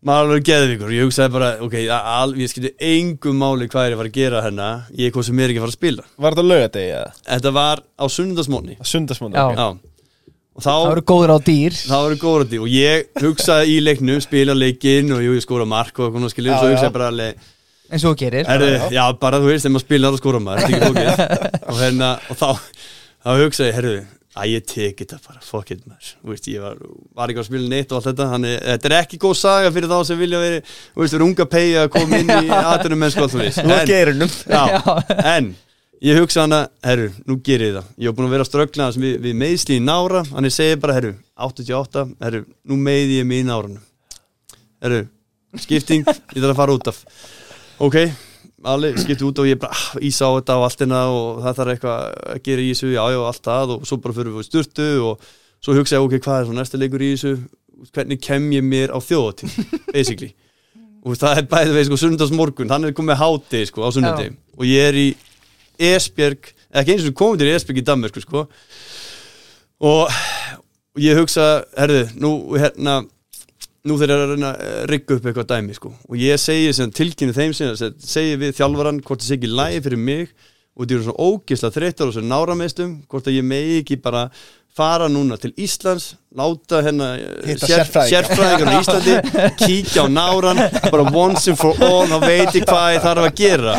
Maður 0.02 0.32
alveg 0.32 0.46
geðvíkur 0.48 0.88
og 0.88 0.96
ég 0.96 1.04
hugsaði 1.06 1.30
bara, 1.36 1.48
ok, 1.62 1.74
al, 1.94 2.32
ég 2.42 2.50
skilti 2.50 2.72
engum 2.82 3.36
máli 3.38 3.68
hvað 3.70 3.84
er 3.86 3.92
ég 3.92 3.94
að 3.94 4.00
fara 4.02 4.10
að 4.10 4.16
gera 4.18 4.40
hérna. 4.42 4.68
Ég 4.98 5.14
kom 5.14 5.22
sem 5.22 5.38
er 5.38 5.52
ekki 5.52 5.60
að 5.60 5.66
fara 5.68 5.74
að 5.74 5.78
spila. 5.78 6.06
Var 6.18 6.34
þetta 6.34 6.46
lögadegi 6.48 6.92
eða? 6.96 7.12
Þetta 7.28 7.52
var 7.60 7.82
á 7.86 8.04
Já. 9.38 9.46
já. 9.54 9.68
Og 10.52 10.60
þá 10.60 10.68
Það 10.72 10.90
eru 10.92 11.04
góður 11.08 11.32
á 11.32 11.38
dýr. 11.46 11.76
Það 11.88 12.02
voru 12.04 12.18
góður 12.20 12.42
á 12.44 12.48
því 12.50 12.58
og 12.60 12.72
ég 12.74 13.22
hugsaði 13.22 13.70
í 13.72 13.76
leiknum, 13.86 14.18
spila 14.20 14.56
leikinn 14.58 15.14
og 15.16 15.22
jú, 15.24 15.36
ég 15.38 15.44
skóra 15.46 15.64
mark 15.68 15.96
og 15.96 16.10
eitthvað 16.10 16.34
skiljum, 16.34 16.52
Já, 16.52 16.58
svo 16.60 16.68
já. 16.68 16.74
hugsaði 16.74 16.96
bara 16.98 17.08
alveg, 17.12 17.46
eins 17.92 18.06
og 18.06 18.14
þú 18.14 18.18
gerir. 18.24 18.48
Er, 18.48 18.88
já, 18.94 19.04
bara 19.20 19.40
þú 19.42 19.50
veist, 19.50 19.66
þegar 19.66 19.76
maður 19.76 19.86
spilar 19.86 20.16
og 20.16 20.20
skóra 20.20 20.42
maður, 20.42 20.64
þetta 20.64 20.72
er 20.72 20.82
ekki 20.82 20.90
fókið 20.90 21.68
og 21.72 21.80
hérna, 21.82 22.10
og 22.32 22.38
þá, 22.40 22.50
þá 23.22 23.30
hugsaði 23.42 23.68
ég, 23.68 23.76
herru, 23.78 23.96
að 24.32 24.52
ég 24.52 24.64
teki 24.68 25.04
þetta 25.04 25.18
bara, 25.26 25.42
fuck 25.44 25.74
it 25.74 25.82
maður. 25.84 26.12
Veist, 26.30 26.48
ég 26.48 26.62
var, 26.64 26.78
var 27.18 27.32
ekki 27.32 27.44
á 27.44 27.48
spilin 27.48 27.72
neitt 27.72 27.92
og 27.92 27.98
allt 27.98 28.08
þetta 28.08 28.28
þannig, 28.30 28.54
þetta 28.70 28.88
er 28.88 28.94
ekki 29.02 29.20
góð 29.20 29.34
saga 29.42 29.74
fyrir 29.74 29.92
þá 29.92 29.98
sem 30.08 30.22
vilja 30.22 30.40
veri, 30.40 30.62
þú 30.94 31.04
veist, 31.04 31.18
runga 31.20 31.48
pegja 31.52 31.84
að 31.84 31.92
koma 31.98 32.22
inn 32.22 32.32
í 32.32 32.56
aðtunum 32.62 33.04
mennsku 33.04 33.26
alltaf 33.26 33.60
er 33.60 33.92
geirunum. 33.92 34.32
Já, 34.56 34.62
en 35.34 35.52
ég 36.02 36.20
hugsa 36.22 36.46
hana, 36.46 36.62
herru, 36.86 37.10
nú 37.28 37.36
ger 37.44 37.66
ég 37.66 37.76
það. 37.76 37.92
Ég 38.00 38.08
hef 38.08 38.16
búin 38.16 38.30
að 38.30 38.36
vera 38.38 38.46
að 38.46 38.50
ströggla 38.50 38.88
hans 38.88 39.00
við, 39.02 39.18
við 39.26 39.36
meðsli 39.44 39.76
í 39.76 39.84
nára 39.84 40.24
hann 40.32 40.48
er 40.48 40.56
segið 40.56 40.80
bara, 40.86 40.96
herru, 40.96 41.12
88 41.50 42.06
herru, 42.24 42.44
nú 42.72 42.80
meði 42.80 43.20
ég 43.20 43.28
mig 43.28 43.44
í 43.44 43.46
náranum. 43.50 43.84
Herru, 44.82 45.04
skipting 45.60 46.08
ég 46.08 46.40
þarf 46.40 46.54
að 46.54 46.60
fara 46.62 46.80
út 46.80 46.88
af 46.90 47.04
ok, 47.82 47.96
alveg, 48.62 48.98
skipti 49.02 49.26
út 49.26 49.40
og 49.42 49.48
ég 49.48 49.58
bara 49.60 49.74
ah, 49.74 49.86
ísa 50.04 50.28
á 50.30 50.38
þetta 50.38 50.58
og 50.58 50.66
allt 50.66 50.84
hérna 50.84 51.00
og 51.10 51.40
það 51.42 51.56
þarf 51.58 51.72
eitthvað 51.72 52.04
að 52.34 52.44
gera 52.46 52.62
í 52.62 52.68
þessu, 52.70 52.92
já, 52.92 53.02
já, 53.14 53.18
allt 53.26 53.48
það 53.48 53.74
og 53.74 53.88
svo 53.88 53.98
bara 54.04 54.16
fyrir 54.18 54.36
við 54.36 54.46
styrtu 54.46 54.88
og 55.08 55.26
svo 55.62 55.74
hugsa 55.78 55.98
ég, 55.98 56.06
ok, 56.06 56.14
hvað 56.22 56.38
er 56.38 56.48
svo 56.48 56.56
næsta 56.58 56.80
leikur 56.80 57.02
í 57.02 57.10
þessu? 57.16 57.34
Hvernig 57.92 58.22
kem 58.22 58.46
ég 58.54 58.62
mér 58.62 58.94
á 58.94 58.98
þjóðatíð 59.02 59.56
basically? 59.96 60.30
Og 61.02 61.18
það 61.18 61.40
er 61.40 61.48
bæðið 61.50 61.76
veið 61.78 61.88
sko 61.88 61.98
sundagsmorgun, 62.04 62.70
hann 62.70 62.86
er 62.86 62.94
komið 62.94 63.18
háti 63.18 63.64
sko 63.66 63.82
á 63.82 63.90
sunnudegi. 63.90 64.36
Og 64.54 64.68
ég 64.68 64.84
er 64.86 64.98
í 65.00 65.06
Esbjörg, 65.82 66.52
ekki 66.78 66.94
eins 66.94 67.08
og 67.08 67.16
komið 67.18 67.42
til 67.42 67.48
Esbjörg 67.56 67.80
í 67.80 67.84
Danmörku 67.88 68.22
sko. 68.22 68.44
Og, 69.82 70.04
og 70.94 71.02
ég 71.02 71.18
hugsa 71.18 71.64
herðu, 71.74 72.04
nú 72.22 72.30
hérna 72.54 73.00
nú 73.88 73.98
þeir 73.98 74.14
eru 74.14 74.24
að 74.24 74.32
reyna 74.36 74.54
að 74.54 74.80
rigga 74.92 75.16
upp 75.16 75.28
eitthvað 75.28 75.50
dæmi 75.50 75.76
sko. 75.76 75.92
Og 76.08 76.18
ég 76.20 76.40
segi 76.40 76.72
sem 76.76 76.94
tilkynni 76.94 77.34
þeim 77.34 77.54
sem 77.56 77.74
segi 77.98 78.38
við 78.40 78.56
þjálfaran 78.60 79.02
hvort 79.02 79.22
það 79.22 79.28
sé 79.28 79.38
ekki 79.38 79.52
lægi 79.52 79.84
fyrir 79.86 80.02
mig 80.08 80.32
og 80.72 80.86
það 80.86 80.96
eru 80.96 81.06
svona 81.06 81.28
ógisla 81.28 81.70
þreyttar 81.74 82.08
og 82.08 82.16
svona 82.16 82.32
nárameistum 82.32 82.92
hvort 83.10 83.26
að 83.28 83.40
ég 83.40 83.46
megi 83.46 83.80
ekki 83.82 83.98
bara 84.04 84.28
fara 84.72 85.04
núna 85.12 85.36
til 85.36 85.50
Íslands 85.60 86.14
láta 86.32 86.78
hérna 86.80 87.10
sér, 87.44 87.58
sérfræðinga. 87.60 88.06
sérfræðingar 88.08 88.70
á 88.72 88.80
Íslandi 88.80 89.16
kíkja 89.60 90.06
á 90.06 90.08
náran 90.08 90.62
bara 90.86 91.04
once 91.12 91.50
and 91.52 91.60
for 91.60 91.76
all 91.84 92.08
og 92.08 92.24
veit 92.24 92.54
ég 92.56 92.64
hvað 92.64 92.94
ég 92.94 93.04
þarf 93.04 93.26
að 93.26 93.36
gera. 93.42 93.74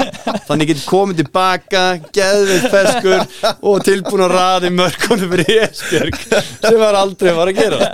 Þannig 0.45 0.69
ég 0.69 0.75
get 0.75 0.85
komið 0.91 1.23
tilbaka 1.23 1.83
geðveit 2.13 2.69
feskur 2.75 3.49
og 3.71 3.81
tilbúin 3.87 4.27
að 4.27 4.37
raði 4.37 4.73
mörkunum 4.75 5.33
fyrir 5.33 5.65
Esbjörg 5.65 6.21
sem 6.29 6.79
var 6.83 7.01
aldrei 7.01 7.33
var 7.39 7.49
að 7.49 7.63
gera 7.63 7.91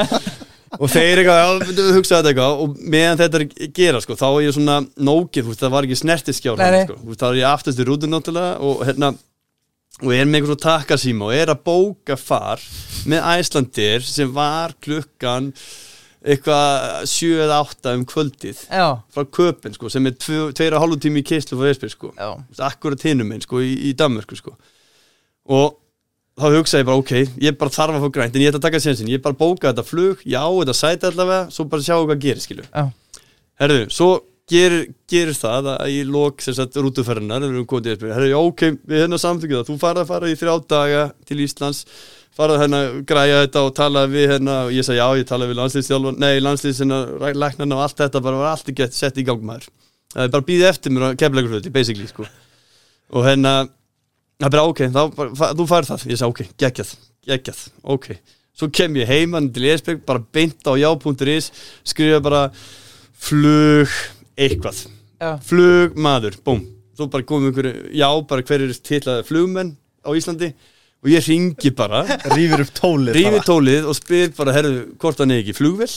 og 0.77 0.91
þeir 0.91 1.21
eitthvað, 1.21 1.39
já, 1.39 1.47
við 1.65 1.91
hugsaðu 1.97 2.19
þetta 2.19 2.29
eitthvað? 2.33 2.61
Og 2.63 2.83
meðan 2.93 3.19
þetta 3.21 3.39
er 3.39 3.45
að 3.45 3.73
gera, 3.79 4.01
sko, 4.03 4.17
þá 4.19 4.27
er 4.29 4.43
ég 4.45 4.55
svona 4.57 4.77
nógið, 5.09 5.41
þú 5.41 5.53
veist, 5.53 5.63
það 5.63 5.73
var 5.75 5.87
ekki 5.87 5.99
snertiskjár 6.03 6.63
sko, 6.83 6.99
þá 7.15 7.25
er 7.31 7.39
ég 7.39 7.49
aftast 7.49 7.81
í 7.81 7.87
rútur 7.87 8.11
náttúrulega 8.11 8.69
og 8.69 8.85
hérna 8.87 9.13
og 9.99 10.13
er 10.15 10.27
með 10.29 10.39
einhver 10.39 10.53
svo 10.53 10.59
takkasíma 10.63 11.27
og 11.27 11.35
er 11.35 11.51
að 11.51 11.63
bóka 11.67 12.15
far 12.19 12.61
með 13.09 13.25
Æslandir 13.33 14.05
sem 14.07 14.29
var 14.31 14.75
klukkan 14.79 15.49
eitthvað 16.19 17.05
7 17.09 17.43
eða 17.45 17.59
8 17.63 17.93
um 17.97 18.05
kvöldið 18.07 18.63
Já, 18.67 18.87
frá 19.15 19.25
köpinn, 19.25 19.75
sko, 19.75 19.91
sem 19.91 20.07
er 20.07 20.15
2,5 20.19 20.97
tími 21.03 21.23
í 21.23 21.27
keislu 21.27 21.59
frá 21.59 21.71
Esbjörg, 21.73 21.95
sko. 21.95 22.13
Akkurat 22.63 23.05
hinum 23.07 23.31
einn 23.35 23.43
sko 23.43 23.61
í, 23.63 23.71
í 23.89 23.93
Danmörku 23.97 24.37
sko. 24.39 24.55
Og 25.49 25.77
þá 26.39 26.57
hugsaði 26.57 26.83
ég 26.83 26.89
bara 26.89 27.03
ok, 27.03 27.13
ég 27.45 27.59
bara 27.59 27.75
þarf 27.75 27.97
að 27.97 28.05
fá 28.05 28.15
grænt 28.17 28.35
en 28.35 28.45
ég 28.45 28.51
ætla 28.51 28.61
að 28.61 28.67
taka 28.69 28.81
sensin, 28.83 29.11
ég 29.11 29.23
bara 29.23 29.37
bóka 29.39 29.69
þetta 29.69 29.85
flug 29.87 30.23
já, 30.25 30.41
þetta 30.41 30.77
sæti 30.77 31.09
allavega, 31.11 31.47
svo 31.53 31.67
bara 31.71 31.85
sjá 31.85 31.95
hvað 31.97 32.21
gerir 32.25 32.43
skilu, 32.43 32.67
já, 32.69 32.85
herðu, 33.63 33.81
svo 33.93 34.11
gerir, 34.49 34.87
gerir 35.09 35.37
það 35.37 35.73
að 35.75 35.91
ég 35.93 36.13
lók 36.13 36.45
sagt 36.45 36.79
rútuferðinar, 36.79 37.43
við 37.45 37.59
erum 37.59 37.67
komið 37.69 37.99
til 38.01 38.13
herðu, 38.13 38.31
já, 38.31 38.39
ok, 38.39 38.63
við 38.89 39.03
hérna 39.03 39.19
samþykjum 39.21 39.59
það, 39.59 39.67
þú 39.69 39.81
farið 39.83 40.05
að 40.05 40.13
fara 40.13 40.31
í 40.31 40.39
þrjá 40.39 40.55
daga 40.73 41.03
til 41.29 41.43
Íslands 41.45 41.83
farið 42.39 42.55
að 42.55 42.61
hérna 42.63 42.79
græja 43.07 43.39
þetta 43.43 43.63
og 43.65 43.73
tala 43.75 44.05
við 44.09 44.33
hérna 44.33 44.55
og 44.67 44.73
ég 44.73 44.85
sagði 44.87 45.01
já, 45.01 45.07
ég 45.19 45.27
talaði 45.27 45.51
við 45.51 45.59
landslýstjálfan 45.59 46.21
nei, 46.23 46.33
landslýstina, 46.43 46.99
læknarna 47.35 47.77
og 47.77 47.83
allt 47.83 47.99
þetta 47.99 48.21
bara 48.23 48.39
var 48.39 48.53
allt 48.53 48.71
ekki 48.71 48.87
sett 48.95 49.19
í 49.19 49.25
gang 49.27 49.43
maður. 49.43 49.67
Það 50.13 50.23
er 50.23 50.31
bara 50.35 50.47
býðið 50.47 50.69
eftir 50.69 50.93
mér 50.95 51.07
að 51.09 51.17
kefleikurflöti, 51.21 51.73
basically 51.73 52.07
sko. 52.09 52.27
Og 53.17 53.27
hérna 53.27 53.53
það 54.39 54.47
er 54.47 54.53
bara 54.55 54.65
ok, 54.71 54.81
þá, 54.95 54.99
bara, 55.17 55.53
þú 55.59 55.65
færð 55.69 55.91
það. 55.91 56.05
Ég 56.09 56.19
sagði 56.21 56.33
ok, 56.33 56.51
geggjað, 56.63 56.93
geggjað, 57.29 57.61
ok. 57.95 58.09
Svo 58.59 58.69
kem 58.75 58.97
ég 58.99 59.07
heimann 59.11 59.51
til 59.55 59.67
Esbjörg 59.71 60.01
bara 60.07 60.23
beint 60.35 60.67
á 60.67 60.73
já.is 60.79 61.51
skrifa 61.87 62.19
bara 62.23 62.41
flug 63.19 63.91
eitthvað, 64.39 64.81
já, 65.19 65.29
flug 65.43 65.95
maður 65.99 66.37
búm, 66.43 66.63
svo 66.95 67.07
bara 67.11 67.27
komum 67.27 67.49
einhverju 67.51 67.91
já, 67.95 68.07
bara 68.27 68.43
hver 68.47 68.63
er 68.65 68.75
titlaði 68.75 69.27
flugmenn 69.27 69.73
á 70.03 70.09
Íslandi. 70.15 70.53
Og 70.99 71.07
ég 71.13 71.23
ringi 71.31 71.71
bara 71.71 72.01
Rífur 72.35 72.65
upp 72.65 72.71
tólið 72.75 73.15
rífi 73.15 73.29
bara. 73.37 73.43
tólið 73.47 73.85
og 73.87 73.95
spyr 73.95 74.33
bara 74.35 74.55
herðu, 74.57 74.81
hvort 74.99 75.21
hann 75.23 75.31
er 75.31 75.39
ekki 75.45 75.55
flugvel 75.55 75.87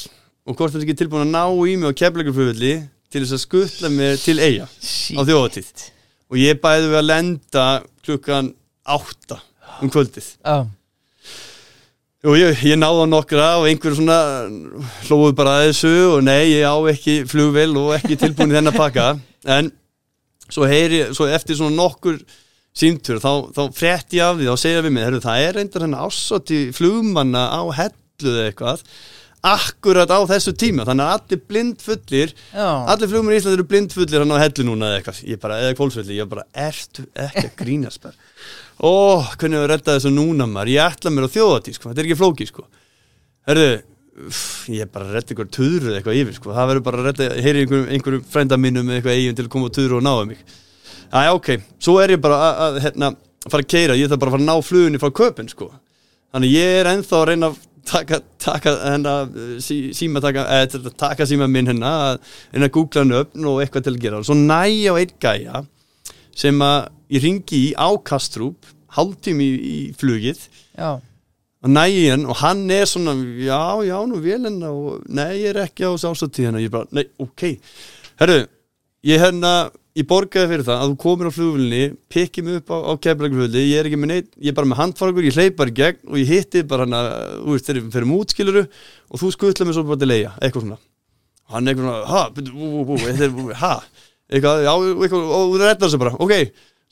og 0.46 0.54
hvort 0.54 0.70
hann 0.70 0.78
er 0.78 0.86
ekki 0.86 0.98
tilbúin 1.00 1.24
að 1.24 1.32
ná 1.34 1.42
í 1.50 1.74
mig 1.74 1.90
á 1.90 1.98
kefleikurflugvelli 1.98 2.74
til 3.10 3.24
þess 3.24 3.34
að 3.34 3.42
skuttla 3.42 3.90
mér 3.90 4.20
til 4.22 4.36
eiga 4.38 4.68
á 4.70 5.20
þjóðatíð 5.26 5.72
og 6.32 6.38
ég 6.40 6.60
bæði 6.62 6.88
við 6.88 6.98
að 7.02 7.10
lenda 7.10 7.66
klukkan 8.06 8.52
átta 8.88 9.42
um 9.82 9.90
kvöldið. 9.92 10.30
Já, 10.40 10.64
og 12.22 12.38
ég, 12.38 12.62
ég 12.70 12.78
náði 12.78 13.04
á 13.04 13.06
nokkra 13.10 13.48
og 13.60 13.68
einhver 13.68 13.96
svona 13.98 14.18
hlóðu 15.08 15.32
bara 15.38 15.58
að 15.58 15.68
þessu 15.68 15.92
og 16.14 16.20
nei, 16.24 16.54
ég 16.54 16.64
á 16.64 16.76
ekki 16.92 17.22
flugvel 17.28 17.72
og 17.80 17.96
ekki 17.98 18.18
tilbúin 18.20 18.52
í 18.52 18.56
þennan 18.56 18.78
pakka. 18.78 19.08
En 19.44 19.72
svo 20.48 20.68
heyri, 20.70 21.08
svo 21.16 21.26
eftir 21.28 21.58
svona 21.58 21.76
nokkur 21.76 22.20
símtur, 22.72 23.18
þá, 23.20 23.52
þá 23.52 23.62
frétt 23.76 24.14
ég 24.16 24.24
af 24.24 24.38
því 24.38 24.48
þá 24.48 24.62
segja 24.62 24.84
við 24.86 24.94
mig, 24.96 25.18
það 25.20 25.46
er 25.48 25.58
reyndar 25.58 25.84
hennar 25.84 26.06
ásóti 26.08 26.62
flugmanna 26.72 27.48
á 27.52 27.62
hellu 27.76 28.32
eða 28.32 28.46
eitthvað 28.48 28.86
akkurat 29.42 30.10
á 30.14 30.18
þessu 30.30 30.52
tíma, 30.54 30.84
þannig 30.86 31.08
að 31.08 31.14
allir 31.16 31.40
blindfullir 31.50 32.34
allir 32.54 33.10
flugmenn 33.10 33.34
í 33.34 33.38
Íslandi 33.40 33.58
eru 33.58 33.68
blindfullir 33.72 34.22
hann 34.22 34.34
á 34.34 34.42
hellu 34.42 34.66
núna 34.68 34.90
eða 34.90 35.00
eitthvað, 35.00 35.22
ég 35.32 35.40
bara, 35.42 35.56
eða 35.64 35.78
kvólsvelli 35.80 36.18
ég 36.20 36.28
bara, 36.30 36.44
ertu 36.54 37.06
ekki 37.12 37.48
að 37.48 37.56
grínast 37.58 38.04
bara 38.04 38.14
ó, 38.82 38.92
hvernig 39.34 39.58
hefur 39.58 39.72
reddað 39.74 39.98
þessu 39.98 40.12
núna 40.14 40.46
maður? 40.46 40.74
Ég 40.76 40.92
ætla 40.94 41.10
mér 41.10 41.26
á 41.26 41.34
þjóðatí, 41.34 41.74
sko, 41.74 41.90
þetta 41.90 42.04
er 42.04 42.08
ekki 42.08 42.20
flóki 42.22 42.46
sko, 42.52 42.68
herðu 43.50 43.72
ég 44.72 44.90
bara 44.92 45.08
redda 45.08 45.32
ykkur 45.34 45.48
tuðru 45.52 45.90
eða 45.90 45.98
eitthvað 46.00 46.18
yfir 46.20 46.36
sko, 46.36 46.52
það 46.52 46.70
verður 46.70 46.84
bara 46.86 47.00
að 47.00 47.06
redda, 47.08 47.28
heyri 47.42 47.62
einhverjum, 47.64 47.86
einhverjum 47.96 48.24
frænda 48.28 48.58
mínum 48.60 48.90
eitthvað 48.92 49.16
eigin 49.16 49.38
til 49.38 49.46
að 49.46 49.52
koma 49.54 49.70
á 49.72 49.74
tuðru 49.74 49.98
og 49.98 50.04
náða 50.04 50.26
mig. 50.28 50.42
Já, 51.12 51.32
ok, 51.32 51.48
svo 51.82 51.94
er 52.02 52.14
ég 52.14 52.20
bara 52.22 52.38
að, 52.44 52.60
að 52.66 52.76
hérna, 52.86 53.10
fara 53.48 53.64
að 53.64 53.70
keira, 53.72 53.96
ég 53.96 54.12
þarf 54.12 54.20
bara 54.22 54.32
að 54.32 54.36
fara 54.36 54.44
að 54.44 54.50
ná 54.50 54.66
flugunni 54.68 55.00
frá 55.00 55.12
köpinn, 55.16 55.48
sko. 55.52 55.70
Þannig 56.32 56.54
ég 56.54 56.76
er 56.82 56.90
ennþá 56.92 57.18
að 57.18 57.26
reyna 57.30 57.50
að 57.50 57.58
taka, 57.88 58.20
taka 58.42 58.74
hérna, 58.82 59.14
sí, 59.62 59.92
síma 59.96 60.22
taka, 60.22 60.46
eða 60.62 60.92
taka 60.98 61.26
síma 61.28 61.48
minn 61.50 61.70
reyna 61.70 61.92
að 62.54 62.72
googla 62.74 63.04
hann 63.04 63.14
upp 63.20 63.36
og 63.36 63.62
eitthvað 63.62 63.86
til 63.86 63.94
að 63.94 64.02
gera. 64.04 64.22
Svo 64.26 64.36
næ 64.38 64.60
ég 64.70 64.92
á 64.92 64.94
einn 65.00 65.14
gæja 65.22 65.62
sem 66.36 66.64
að 66.64 66.90
ég 67.12 67.24
ringi 67.26 67.62
í 67.68 67.72
á 67.76 67.88
Kastrup, 68.08 68.68
hálftími 68.96 69.44
í, 69.44 69.56
í 69.58 69.78
flugið, 69.98 70.46
já, 70.78 70.96
og 71.62 71.70
næ 71.70 71.84
ég 71.90 72.14
hann 72.14 72.26
og 72.26 72.40
hann 72.42 72.64
er 72.72 72.88
svona, 72.88 73.14
já, 73.38 73.60
já, 73.86 73.96
nú 74.08 74.22
vel 74.22 74.40
hérna 74.40 74.72
og 74.72 75.04
nei, 75.08 75.42
ég 75.44 75.52
er 75.52 75.62
ekki 75.66 75.86
á 75.86 75.92
þessu 75.92 76.12
ásatíð 76.14 76.48
hérna, 76.48 76.64
ég 76.64 76.72
bara, 76.72 76.88
nei, 76.96 77.06
ok. 77.22 77.46
Herru, 78.22 78.40
ég 79.06 79.22
hérna 79.22 79.52
ég 79.98 80.06
borgaði 80.08 80.48
fyrir 80.50 80.64
það 80.66 80.82
að 80.82 80.92
þú 80.92 80.96
komir 81.02 81.28
á 81.28 81.36
flugvölinni 81.36 81.82
pikkið 82.12 82.46
mig 82.46 82.60
upp 82.62 82.72
á, 82.72 82.76
á 82.80 82.92
keflækuflugvöli 83.04 83.64
ég 83.68 83.82
er 83.82 83.88
ekki 83.90 84.00
með 84.00 84.12
neitt, 84.12 84.30
ég 84.40 84.52
er 84.52 84.56
bara 84.56 84.70
með 84.70 84.80
handfaragur 84.80 85.28
ég 85.28 85.36
hleyp 85.36 85.58
bara 85.58 85.72
í 85.72 85.76
gegn 85.76 86.00
og 86.08 86.20
ég 86.22 86.32
hitti 86.32 86.64
bara 86.68 86.86
hann 86.86 86.96
að 86.96 87.10
þú 87.42 87.56
veist, 87.56 87.68
þegar 87.68 87.80
við 87.82 87.98
ferum 87.98 88.16
útskiluru 88.16 88.64
og 88.64 89.22
þú 89.22 89.32
skuttla 89.36 89.68
mig 89.68 89.76
svo 89.76 89.84
bara 89.90 90.00
til 90.00 90.08
leia, 90.08 90.32
eitthvað 90.40 90.66
svona. 90.66 90.80
Og 91.48 91.56
hann 91.58 91.68
eitthvað 91.72 91.88
svona, 91.88 92.02
ha, 92.08 92.24
bú, 92.32 92.46
bú, 92.48 92.84
bú, 92.88 93.30
bú, 93.36 93.48
ha? 93.60 93.72
Eitthvað, 94.32 94.64
já, 94.64 94.72
eitthvað, 94.96 95.26
og 95.28 95.52
þú 95.52 95.60
reddar 95.60 95.88
þessu 95.88 96.00
bara, 96.00 96.14
ok 96.24 96.36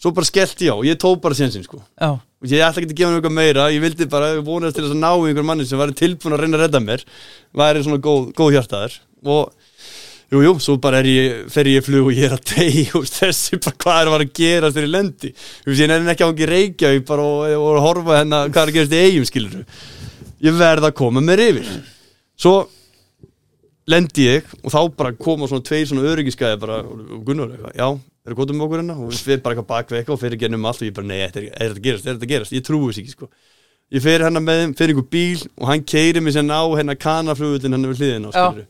svo 0.01 0.13
bara 0.17 0.29
skellti 0.29 0.69
ég 0.69 0.73
á, 0.73 0.77
ég 0.89 1.01
tók 1.01 1.21
bara 1.21 1.37
sénsinn 1.37 1.65
sko. 1.67 1.81
Já, 2.01 2.17
ég 2.49 2.63
ætla 2.65 2.81
ekki 2.81 2.95
að 2.95 3.01
gefa 3.01 3.11
mér 3.11 3.19
eitthvað 3.21 3.37
meira 3.37 3.67
ég 3.69 3.83
vildi 3.85 4.07
bara 4.09 4.31
vonast 4.45 4.79
til 4.79 4.87
þess 4.87 4.97
að 4.97 5.03
ná 5.03 5.11
einhver 5.13 5.45
manni 5.45 5.67
sem 5.69 5.81
væri 5.81 5.97
tilbúin 5.99 6.37
að 6.37 6.45
reyna 6.45 6.57
að 6.57 6.65
redda 6.65 6.81
mér 6.85 7.05
væri 7.61 7.83
svona 7.85 8.01
góð, 8.01 8.31
góð 8.39 8.55
hjartaður 8.57 8.97
og 9.29 9.60
jú, 10.31 10.43
jú, 10.45 10.53
svo 10.63 10.77
bara 10.83 11.01
ég 11.07 11.47
fer 11.51 11.69
ég 11.71 11.83
í 11.83 11.85
flug 11.85 12.11
og 12.11 12.17
ég 12.17 12.29
er 12.29 12.37
að 12.37 12.53
degi 12.53 12.85
og 12.99 13.07
þessi 13.11 13.59
bara 13.59 13.79
hvað 13.85 14.01
er 14.01 14.11
að 14.11 14.15
fara 14.17 14.27
að 14.27 14.35
gera 14.41 14.71
þegar 14.71 14.87
ég 14.87 14.93
lendi? 14.95 15.33
Þú 15.37 15.73
veist, 15.73 15.83
ég 15.83 15.91
nefnir 15.91 16.13
ekki 16.15 16.27
á 16.27 16.31
ekki 16.31 16.51
reykja 16.51 16.93
bara 17.09 17.25
og, 17.27 17.55
og 17.57 17.71
að 17.73 17.87
horfa 17.87 18.21
hérna 18.21 18.45
hvað 18.49 18.63
er 18.63 18.73
að 18.73 18.79
gerast 18.79 18.95
í 18.95 19.03
eigum 19.07 19.27
skilur 19.31 19.57
ég 20.41 20.57
verð 20.57 20.89
að 20.89 20.97
koma 21.01 21.23
mér 21.25 21.43
yfir. 21.45 21.73
Svo 22.41 22.55
lendi 23.91 24.27
ég 24.29 24.55
og 24.63 24.73
þá 24.73 24.81
bara 24.97 25.17
koma 25.19 25.49
svona 25.51 25.67
tveir 25.67 25.89
svona 25.91 26.07
öryggiskæði 26.13 26.61
bara, 26.63 26.81
og 26.87 27.23
Gunnar 27.27 27.55
já, 27.75 27.87
er 27.91 28.33
það 28.33 28.39
góðum 28.39 28.61
með 28.61 28.67
okkur 28.67 28.83
hérna? 28.83 28.97
Og 28.97 29.11
við 29.11 29.23
fyrir 29.27 29.45
bara 29.45 29.57
eitthvað 29.57 29.71
bakveg 29.73 30.01
eitthvað 30.01 30.17
og 30.17 30.23
fyrir 30.23 30.41
gennum 30.41 30.69
allt 30.71 30.83
og 30.83 30.89
ég 30.89 30.97
bara, 30.97 31.11
nei, 31.11 31.21
er, 31.25 31.39
er 31.51 31.73
þetta 31.75 31.85
gerast, 31.87 32.07
er 32.07 32.19
þetta 32.19 32.31
gerast? 32.31 32.55
Ég 32.55 32.67
trúi 32.67 32.91
þess 32.91 33.03
ekki, 33.03 33.15
sko. 33.17 33.31
Ég 33.91 34.05
fer 34.05 34.23
hérna 34.23 34.43
með 34.45 34.61
þeim, 34.63 34.75
fyrir 34.79 34.95
einhver 34.95 35.09
bíl 35.11 35.47
og 35.57 35.71
hann 35.73 35.87
keiri 35.93 36.23
mig 36.23 36.37
sérna 36.37 36.61
á 36.63 36.67
hérna 36.79 36.95
kanaflugutin 36.95 37.75
hann 37.75 37.89
við 37.91 38.05
hliðina, 38.05 38.31
skilur 38.31 38.69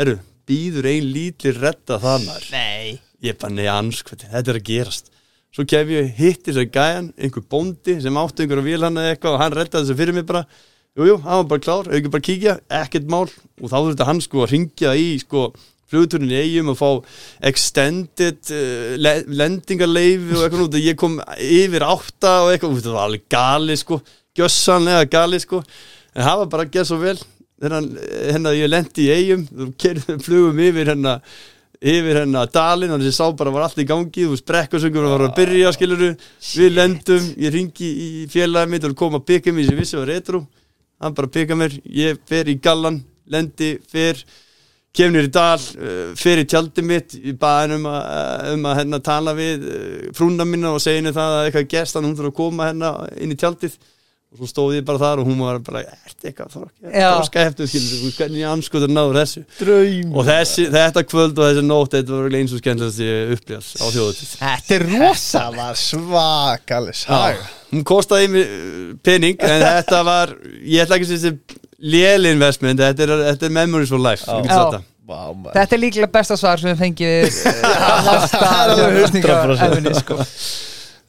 herru, 0.00 0.18
býður 0.50 0.90
ein 0.90 1.08
lítli 1.14 1.54
redda 1.56 2.00
það 2.02 2.26
maður. 2.26 2.50
Nei. 2.56 2.98
Ég 3.24 3.38
bara, 3.40 3.54
nei, 3.54 3.66
anskvæti, 3.70 4.30
þetta 4.32 4.52
er 4.52 4.58
að 4.58 4.68
gerast. 4.70 5.10
Svo 5.50 5.66
kem 5.66 5.88
ég 5.90 6.12
hitti 6.14 6.52
þess 6.52 6.62
að 6.62 6.74
gæjan 6.76 7.08
einhver 7.18 7.46
bóndi 7.50 7.96
sem 8.02 8.18
átti 8.20 8.44
einhverja 8.44 8.66
vél 8.68 8.84
hann 8.86 9.00
eða 9.00 9.16
eitthvað 9.16 9.34
og 9.34 9.42
hann 9.42 9.56
reddaði 9.58 9.88
þessu 9.88 9.98
fyrir 9.98 10.16
mig 10.16 10.28
bara. 10.28 10.44
Jújú, 10.98 11.08
jú, 11.10 11.16
hann 11.24 11.40
var 11.42 11.48
bara 11.50 11.64
klár, 11.64 11.90
ekki 11.90 12.12
bara 12.14 12.26
kíkja 12.26 12.54
ekkert 12.80 13.10
mál. 13.10 13.26
Og 13.60 13.66
þá 13.70 13.76
þurfti 13.76 14.06
hann 14.06 14.22
sko 14.24 14.44
að 14.44 14.54
ringja 14.54 14.94
í 14.98 15.10
sko 15.22 15.50
í 15.90 16.36
eigum 16.38 16.70
og 16.70 16.78
fá 16.78 16.90
extended 17.50 18.52
uh, 18.54 18.94
le 18.94 19.14
lendingarleifi 19.26 20.36
og 20.36 20.44
eitthvað 20.44 20.64
út 20.68 20.76
og 20.78 20.86
ég 20.86 20.98
kom 20.98 21.16
yfir 21.34 21.82
átta 21.82 22.34
og 22.44 22.52
eitthvað, 22.52 22.76
þetta 22.78 22.94
var 22.94 23.08
alveg 23.08 23.26
gali 23.26 23.76
sko. 23.80 23.98
Gjössanlega 24.38 25.10
gali 25.10 25.42
sko. 25.42 25.64
En 26.14 26.26
það 26.26 26.42
var 26.44 26.52
bara 26.54 26.68
að 26.68 26.76
gera 26.76 26.90
svo 26.92 27.00
vel 27.02 27.18
hérna 27.60 28.54
ég 28.56 28.70
lendi 28.70 29.08
í 29.08 29.14
eigum 29.14 29.46
flugum 30.24 30.60
yfir 30.64 30.92
hérna 30.94 31.18
yfir 31.80 32.18
hérna 32.20 32.44
dalinn 32.52 32.92
og 32.92 33.00
þessi 33.00 33.16
sá 33.16 33.30
bara 33.36 33.52
var 33.54 33.64
allt 33.64 33.80
í 33.80 33.86
gangi 33.88 34.26
þú 34.26 34.34
veist 34.34 34.48
brekkarsöngur 34.48 35.06
var 35.08 35.24
að 35.24 35.36
byrja 35.38 35.72
skiluru 35.72 36.10
við 36.12 36.74
lendum, 36.76 37.30
ég 37.40 37.54
ringi 37.54 37.88
í 37.88 38.08
félagið 38.28 38.74
mitt 38.74 38.88
og 38.88 38.96
kom 39.00 39.16
að 39.16 39.24
byggja 39.32 39.54
mér 39.56 39.70
sem 39.70 39.80
vissi 39.80 39.96
var 39.96 40.12
retro. 40.12 40.44
Hann 41.00 41.16
bara 41.16 41.32
byggja 41.32 41.56
mér, 41.56 41.78
ég 41.96 42.20
fer 42.28 42.50
í 42.52 42.58
gallan 42.60 43.00
lendi, 43.32 43.78
fer 43.88 44.20
kemur 44.92 45.24
í 45.24 45.30
dal, 45.32 45.56
uh, 45.56 46.10
fyrir 46.18 46.44
tjaldi 46.50 46.84
mitt 46.84 47.14
í 47.16 47.32
baðin 47.38 47.78
um 47.78 47.88
að, 47.88 48.00
uh, 48.10 48.50
um 48.56 48.68
að 48.68 48.76
hérna, 48.82 49.00
tala 49.06 49.34
við 49.38 49.64
uh, 49.64 50.10
frúnna 50.18 50.44
minna 50.44 50.74
og 50.74 50.82
segja 50.82 51.00
henni 51.00 51.14
það 51.16 51.36
að 51.38 51.46
eitthvað 51.46 51.70
gest, 51.72 51.96
þannig 51.96 52.04
að 52.04 52.10
hún 52.10 52.18
þurfa 52.20 52.32
að 52.34 52.38
koma 52.42 52.68
hérna 52.68 52.92
inn 53.16 53.32
í 53.32 53.38
tjaldið 53.40 53.78
og 54.30 54.38
svo 54.38 54.46
stóð 54.46 54.76
ég 54.76 54.84
bara 54.86 55.00
þar 55.00 55.20
og 55.22 55.26
hún 55.26 55.40
var 55.42 55.56
bara, 55.66 55.80
ert 56.06 56.26
eitthvað 56.28 56.52
skilur, 57.66 58.12
hvernig 58.14 58.44
ég 58.44 58.46
anskotur 58.46 58.90
náður 58.92 59.16
þessu. 59.18 59.40
Draum. 59.58 60.12
Og 60.14 60.22
þessi, 60.28 60.66
þetta 60.70 61.02
kvöld 61.10 61.40
og 61.40 61.48
þessi 61.48 61.64
nótt, 61.66 61.96
þetta 61.96 62.12
var 62.14 62.36
eins 62.38 62.54
og 62.54 62.60
skemmtilegast 62.62 63.00
ég 63.02 63.32
upplýðast 63.34 63.82
á 63.82 63.86
þjóðutist 63.90 64.36
Þetta 64.38 64.76
er 64.76 64.84
rosa 64.92 65.40
Það 65.40 65.58
var 65.58 65.74
svakalig 65.82 66.94
saga. 67.00 67.48
Hún 67.72 67.82
kostaði 67.90 68.26
mig 68.36 68.46
pening 69.06 69.36
en 69.48 69.60
þetta 69.66 69.98
var, 70.06 70.28
ég 70.62 70.78
ætla 70.84 70.94
ekki 71.00 71.10
að 71.10 71.24
segja 71.26 71.58
lél 71.90 72.22
investment, 72.30 72.78
þetta 72.86 73.02
er, 73.08 73.12
þetta 73.32 73.44
er 73.50 73.54
memories 73.58 73.90
for 73.90 73.98
life 74.04 74.22
Já. 74.30 74.78
Maður. 75.10 75.50
Þetta 75.56 75.74
er 75.74 75.80
líklega 75.82 76.06
besta 76.14 76.36
svar 76.38 76.54
sem 76.62 76.70
við 76.70 76.78
fengið 76.84 77.34
100%. 77.34 79.58
efni, 79.66 79.90
sko. 79.98 80.14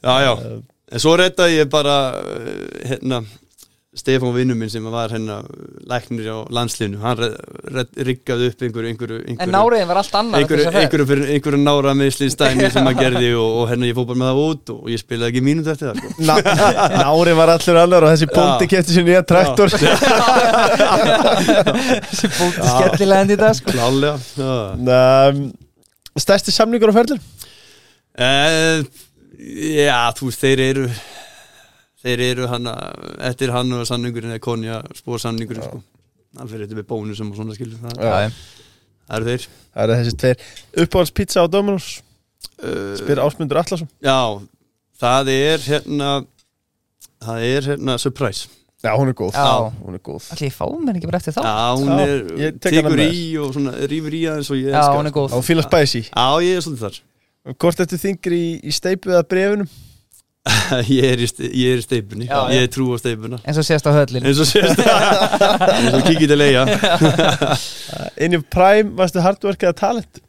Já, 0.02 0.14
já, 0.26 0.34
en 0.92 0.98
svo 1.02 1.14
reddaði 1.20 1.60
ég 1.62 1.70
bara 1.72 1.96
uh, 2.20 2.20
hérna 2.90 3.22
Stefán 3.92 4.32
vinnu 4.32 4.54
minn 4.56 4.70
sem 4.72 4.80
var 4.88 5.10
hérna 5.12 5.34
læknir 5.84 6.24
á 6.32 6.48
landslinu, 6.48 6.96
hann 7.02 7.18
riggaði 8.00 8.46
upp 8.48 8.62
einhverju 8.64 8.88
einhverju, 8.88 9.18
En 9.20 9.26
einhverju 9.34 9.52
náriðin 9.52 9.90
var 9.90 9.98
allt 10.00 10.14
annað 10.16 10.38
einhverju, 10.38 10.64
einhverju, 10.80 11.06
fyrir, 11.10 11.26
einhverju 11.34 11.60
nára 11.60 11.92
meðslýstæmi 12.00 12.70
sem 12.72 12.88
hann 12.88 12.96
gerði 12.96 13.34
og, 13.36 13.50
og 13.60 13.68
hérna 13.68 13.90
ég 13.90 13.98
fór 13.98 14.06
bara 14.08 14.20
með 14.22 14.30
það 14.30 14.40
út 14.46 14.72
og 14.72 14.88
ég 14.94 15.02
spilaði 15.02 15.28
ekki 15.42 15.68
eftir 15.74 15.86
það 15.90 15.96
sko. 16.00 16.08
Ná- 16.24 16.40
Nári 17.02 17.36
var 17.42 17.52
allur 17.58 17.80
alveg 17.82 17.98
og 18.00 18.08
þessi 18.14 18.30
bóndi 18.32 18.64
Já. 18.64 18.70
kefti 18.72 18.96
sér 18.96 19.06
nýja 19.10 19.22
traktor 19.34 19.68
Þessi 22.08 22.32
bóti 22.38 22.64
skellilega 22.72 23.20
endi 23.26 23.36
í 23.36 23.42
dag 23.44 23.54
sko. 23.60 23.76
Um, 24.40 25.44
Stærsti 26.16 26.48
samningur 26.56 26.96
á 26.96 26.98
ferðlum 27.02 27.20
Uh, 28.12 28.82
já, 29.42 29.98
þú 30.18 30.28
veist, 30.30 30.42
þeir 30.44 30.62
eru 30.68 30.86
þeir 32.02 32.22
eru 32.30 32.48
hann 32.50 32.68
eftir 33.30 33.52
hann 33.54 33.72
og 33.78 33.84
samningurinn 33.88 34.34
eða 34.34 34.42
konja 34.42 34.80
spórsamningurinn 34.98 35.66
sko. 35.66 35.82
hann 36.38 36.50
fyrir 36.50 36.66
þetta 36.66 36.80
með 36.80 36.88
bónusum 36.90 37.30
og 37.32 37.38
svona 37.38 37.56
skilur 37.58 37.78
það, 37.82 38.00
Já, 38.02 38.14
já. 38.24 38.30
það 39.08 39.18
eru 39.20 39.28
þeir. 39.30 39.46
Það 39.72 39.84
eru 39.84 39.98
þessi 40.00 40.16
tveir. 40.22 40.48
Uppáhalds 40.84 41.14
pizza 41.18 41.44
á 41.44 41.46
Dominos? 41.52 41.90
Uh, 42.62 42.96
Spyr 42.98 43.20
Ásmundur 43.22 43.60
Allarsson 43.60 43.88
Já, 44.02 44.18
það 44.98 45.28
er 45.34 45.62
hérna 45.68 46.08
það 47.22 47.44
er 47.46 47.68
hérna 47.70 47.96
surprise. 48.02 48.48
Já, 48.82 48.90
hún 48.98 49.12
er 49.12 49.14
góð. 49.14 49.36
Já. 49.38 49.70
Hún 49.78 49.94
er 49.94 50.02
góð. 50.02 50.24
Ætli 50.34 50.48
ég 50.48 50.54
fá 50.56 50.64
mér 50.66 50.96
ekki 50.98 51.06
bara 51.06 51.20
eftir 51.22 51.36
þá? 51.36 51.44
Já, 51.46 51.66
hún 51.78 51.92
Já, 51.92 52.46
er, 52.48 52.56
tekur 52.66 53.02
í 53.04 53.20
og 53.38 53.52
svona 53.54 53.74
rýfur 53.86 54.16
í 54.18 54.22
aðeins 54.26 54.50
og 54.50 54.58
ég 54.58 54.74
Já, 54.74 54.82
hún 54.90 55.06
er 55.06 55.14
góð. 55.14 55.36
Á 55.36 55.38
fíla 55.46 55.62
spæsi 55.62 56.02
Já, 56.08 56.26
ég 56.42 56.58
er 56.58 56.64
svolítið 56.66 56.82
þar 56.88 56.98
Hvort 57.42 57.80
ertu 57.82 57.98
þingri 57.98 58.38
í, 58.38 58.52
í 58.62 58.74
steipu 58.74 59.10
eða 59.10 59.24
brefunum 59.26 59.70
ég 60.90 61.04
er 61.06 61.20
í, 61.22 61.26
í 61.54 61.66
steipunni. 61.84 62.26
Já, 62.26 62.48
já. 62.50 62.56
ég 62.58 62.70
trú 62.74 62.88
á 62.90 62.98
steipuna. 62.98 63.38
Eins 63.46 63.60
og 63.60 63.66
sést 63.66 63.86
á 63.86 63.94
höllin 63.94 64.24
eins 64.26 64.40
og 64.42 64.48
sést 64.50 64.80
eins 65.76 65.94
og 65.94 66.02
kikið 66.08 66.32
til 66.32 66.38
leia 66.40 66.64
Inn 68.26 68.34
í 68.34 68.40
Prime, 68.50 68.90
varstu 68.98 69.22
hardwork 69.22 69.62
eða 69.62 69.76
talent? 69.78 70.22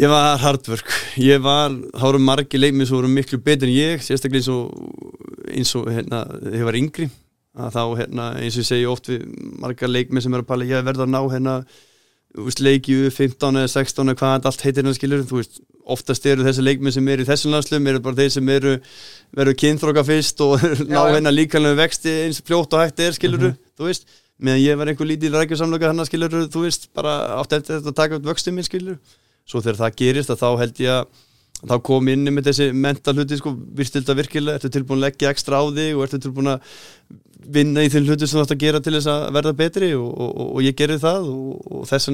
Ég 0.00 0.08
var 0.08 0.40
hardwork. 0.40 0.88
Ég 1.20 1.42
var, 1.44 1.74
þá 1.92 2.04
voru 2.06 2.22
margir 2.24 2.62
leikmið 2.62 2.88
sem 2.88 2.96
voru 2.96 3.10
miklu 3.12 3.42
betur 3.44 3.68
en 3.68 3.76
ég 3.76 4.04
sérstaklega 4.04 4.40
eins 4.40 4.48
og 4.54 5.50
eins 5.52 5.74
og 5.76 5.90
hérna, 5.92 6.22
ég 6.48 6.64
var 6.64 6.78
yngri. 6.78 7.10
Að 7.52 7.74
þá 7.76 7.82
hérna, 7.98 8.28
eins 8.40 8.56
og 8.56 8.64
ég 8.64 8.70
segi 8.70 8.88
oft 8.88 9.12
við 9.12 9.26
margar 9.60 9.92
leikmið 9.92 10.24
sem 10.24 10.32
eru 10.32 10.46
að 10.46 10.48
pæla 10.48 10.70
ég 10.70 10.86
verða 10.86 11.04
að 11.04 11.12
ná 11.12 11.20
hérna 11.26 11.58
veist, 12.40 12.62
leikju 12.64 13.10
15 13.12 13.60
eða 13.60 13.68
16 13.74 14.08
eða 14.08 14.20
hvað 14.22 14.48
allt 14.48 14.64
heitir 14.64 14.80
hérna 14.80 14.96
skilur 14.96 15.26
þú 15.28 15.42
veist, 15.42 15.60
oftast 15.90 16.26
eru 16.30 16.44
þessi 16.46 16.64
leikmið 16.64 16.96
sem 16.96 17.08
eru 17.14 17.24
í 17.24 17.28
þessum 17.28 17.54
landslum 17.56 17.88
eru 17.90 18.02
bara 18.04 18.18
þeir 18.20 18.34
sem 18.36 18.52
eru 18.54 18.76
verður 19.34 19.58
kynþróka 19.62 20.04
fyrst 20.06 20.44
og 20.44 20.62
ná 20.92 21.00
hérna 21.08 21.32
líkanlega 21.34 21.80
vexti 21.80 22.12
eins 22.26 22.42
fljótt 22.44 22.76
og 22.76 22.84
hægt 22.84 23.02
er 23.02 23.16
skilur 23.16 23.50
þú 23.78 23.88
veist, 23.88 24.06
meðan 24.38 24.62
ég 24.62 24.78
var 24.78 24.92
einhver 24.92 25.10
lítil 25.10 25.34
rækjusamlöka 25.34 25.90
hann 25.90 26.06
skilur 26.06 26.46
þú 26.52 26.64
veist, 26.66 26.88
bara 26.94 27.18
átt 27.40 27.58
eftir 27.58 27.80
þetta 27.80 27.92
að 27.92 27.98
taka 27.98 28.20
upp 28.20 28.30
vöxtum 28.30 28.58
minn 28.58 28.68
skilur 28.68 28.98
svo 29.48 29.62
þegar 29.62 29.80
það 29.82 29.98
gerist 30.02 30.30
að 30.32 30.42
þá 30.44 30.48
held 30.62 30.82
ég 30.84 30.96
að 31.00 31.06
þá 31.62 31.76
kom 31.86 32.08
inn 32.10 32.26
með 32.34 32.48
þessi 32.50 32.70
mental 32.74 33.14
hluti 33.14 33.36
sko, 33.38 33.52
virst 33.76 33.94
þetta 33.94 34.16
virkilega, 34.18 34.58
ertu 34.58 34.70
tilbúin 34.72 34.98
að 34.98 35.06
leggja 35.06 35.30
ekstra 35.30 35.60
á 35.62 35.64
þig 35.70 35.92
og 35.94 36.02
ertu 36.06 36.18
tilbúin 36.22 36.50
að 36.56 36.64
vinna 37.54 37.82
í 37.82 37.90
þeim 37.90 38.06
hluti 38.08 38.26
sem 38.26 38.38
þú 38.38 38.44
ætti 38.46 38.56
að 38.56 38.64
gera 38.64 38.80
til 38.82 38.94
þess 38.96 39.10
að 39.10 39.28
verða 39.36 39.52
betri 39.58 39.92
og, 39.98 40.08
og, 40.10 40.30
og, 40.30 40.48
og 40.56 40.66
ég 40.66 40.78
gerði 40.78 40.98
það 41.02 41.28
og, 41.30 41.54
og 41.78 41.82
þess 41.90 42.10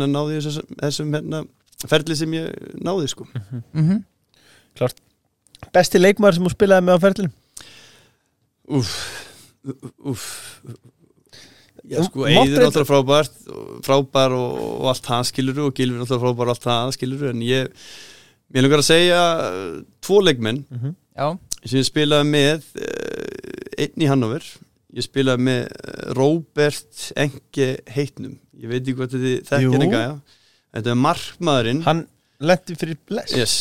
ég 1.85 1.91
ferli 1.93 2.17
sem 2.19 2.33
ég 2.39 2.75
náði 2.83 3.09
sko. 3.13 3.27
Mhm. 3.73 4.03
Besti 5.75 5.99
leikmaður 5.99 6.37
sem 6.39 6.45
þú 6.47 6.53
spilaði 6.55 6.87
með 6.87 6.99
á 6.99 7.03
ferðlum 7.03 7.33
Úf, 8.79 8.91
úf 10.07 10.23
Já 11.89 12.03
sko, 12.05 12.27
Eiður 12.29 12.53
þetta- 12.53 12.69
náttúrulega 12.69 12.91
frábært 12.91 13.37
frábær 13.87 14.35
og, 14.37 14.55
og 14.83 14.87
allt 14.93 15.07
það 15.09 15.27
skiluru 15.31 15.67
og 15.71 15.75
Gilvin 15.79 16.03
náttúrulega 16.03 16.25
frábær 16.27 16.47
og 16.51 16.55
allt 16.55 16.67
það 16.69 16.93
skiluru 16.99 17.31
en 17.33 17.43
ég, 17.47 17.71
mér 18.53 18.67
langar 18.67 18.83
að 18.85 18.89
segja 18.91 19.21
uh, 19.49 19.77
tvo 20.05 20.21
leikmenn 20.23 20.61
Já, 21.17 21.27
sem 21.65 21.81
ég 21.81 21.89
spilaði 21.89 22.29
með 22.31 22.67
uh, 22.79 23.83
einn 23.83 24.05
í 24.05 24.11
Hannover. 24.11 24.45
Ég 24.95 25.05
spilaði 25.09 25.43
með 25.49 25.65
uh, 25.73 26.13
Robert 26.19 27.09
Enke 27.19 27.71
Heitnum. 27.95 28.37
Ég 28.59 28.69
veit 28.71 28.83
ekki 28.85 28.95
hvað 28.99 29.17
þetta 29.17 29.63
Jú. 29.65 29.73
þekkir 29.73 29.87
en 29.89 29.95
gæja 29.97 30.13
þetta 30.77 30.95
er 30.95 31.03
markmaðurinn. 31.03 31.85
Hann 31.87 32.07
lendi 32.39 32.77
fyrir 32.79 32.99
bless. 33.09 33.35
Yes, 33.35 33.55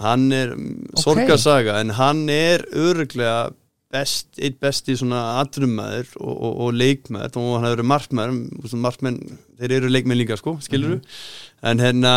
hann 0.00 0.28
er 0.32 0.54
um, 0.56 0.68
sorgarsaga 0.96 1.78
en 1.82 1.92
hann 1.98 2.24
er 2.32 2.64
öruglega 2.72 3.50
best, 3.92 4.30
eitt 4.40 4.58
besti 4.60 4.96
svona 5.00 5.40
atrummaður 5.42 6.10
og, 6.20 6.32
og, 6.34 6.54
og 6.66 6.76
leikmaður 6.76 7.40
og 7.40 7.50
hann 7.54 7.66
hefur 7.66 7.76
verið 7.76 7.90
markmaður 7.92 8.78
markmenn, 8.84 9.20
þeir 9.60 9.76
eru 9.78 9.92
leikmenn 9.92 10.20
líka 10.20 10.36
sko, 10.40 10.58
skilur 10.64 10.98
en, 10.98 11.80
hérna, 11.80 12.14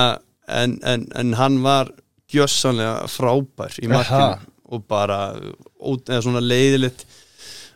en, 0.51 0.77
en, 0.87 1.05
en 1.15 1.35
hann 1.39 1.61
var 1.63 1.93
gjössanlega 2.31 3.07
frábær 3.11 3.79
í 3.83 3.91
markinu 3.91 4.49
og 4.71 4.83
bara 4.87 5.21
ó, 5.35 5.95
eða 5.95 6.21
svona 6.23 6.43
leiðilegt 6.43 7.03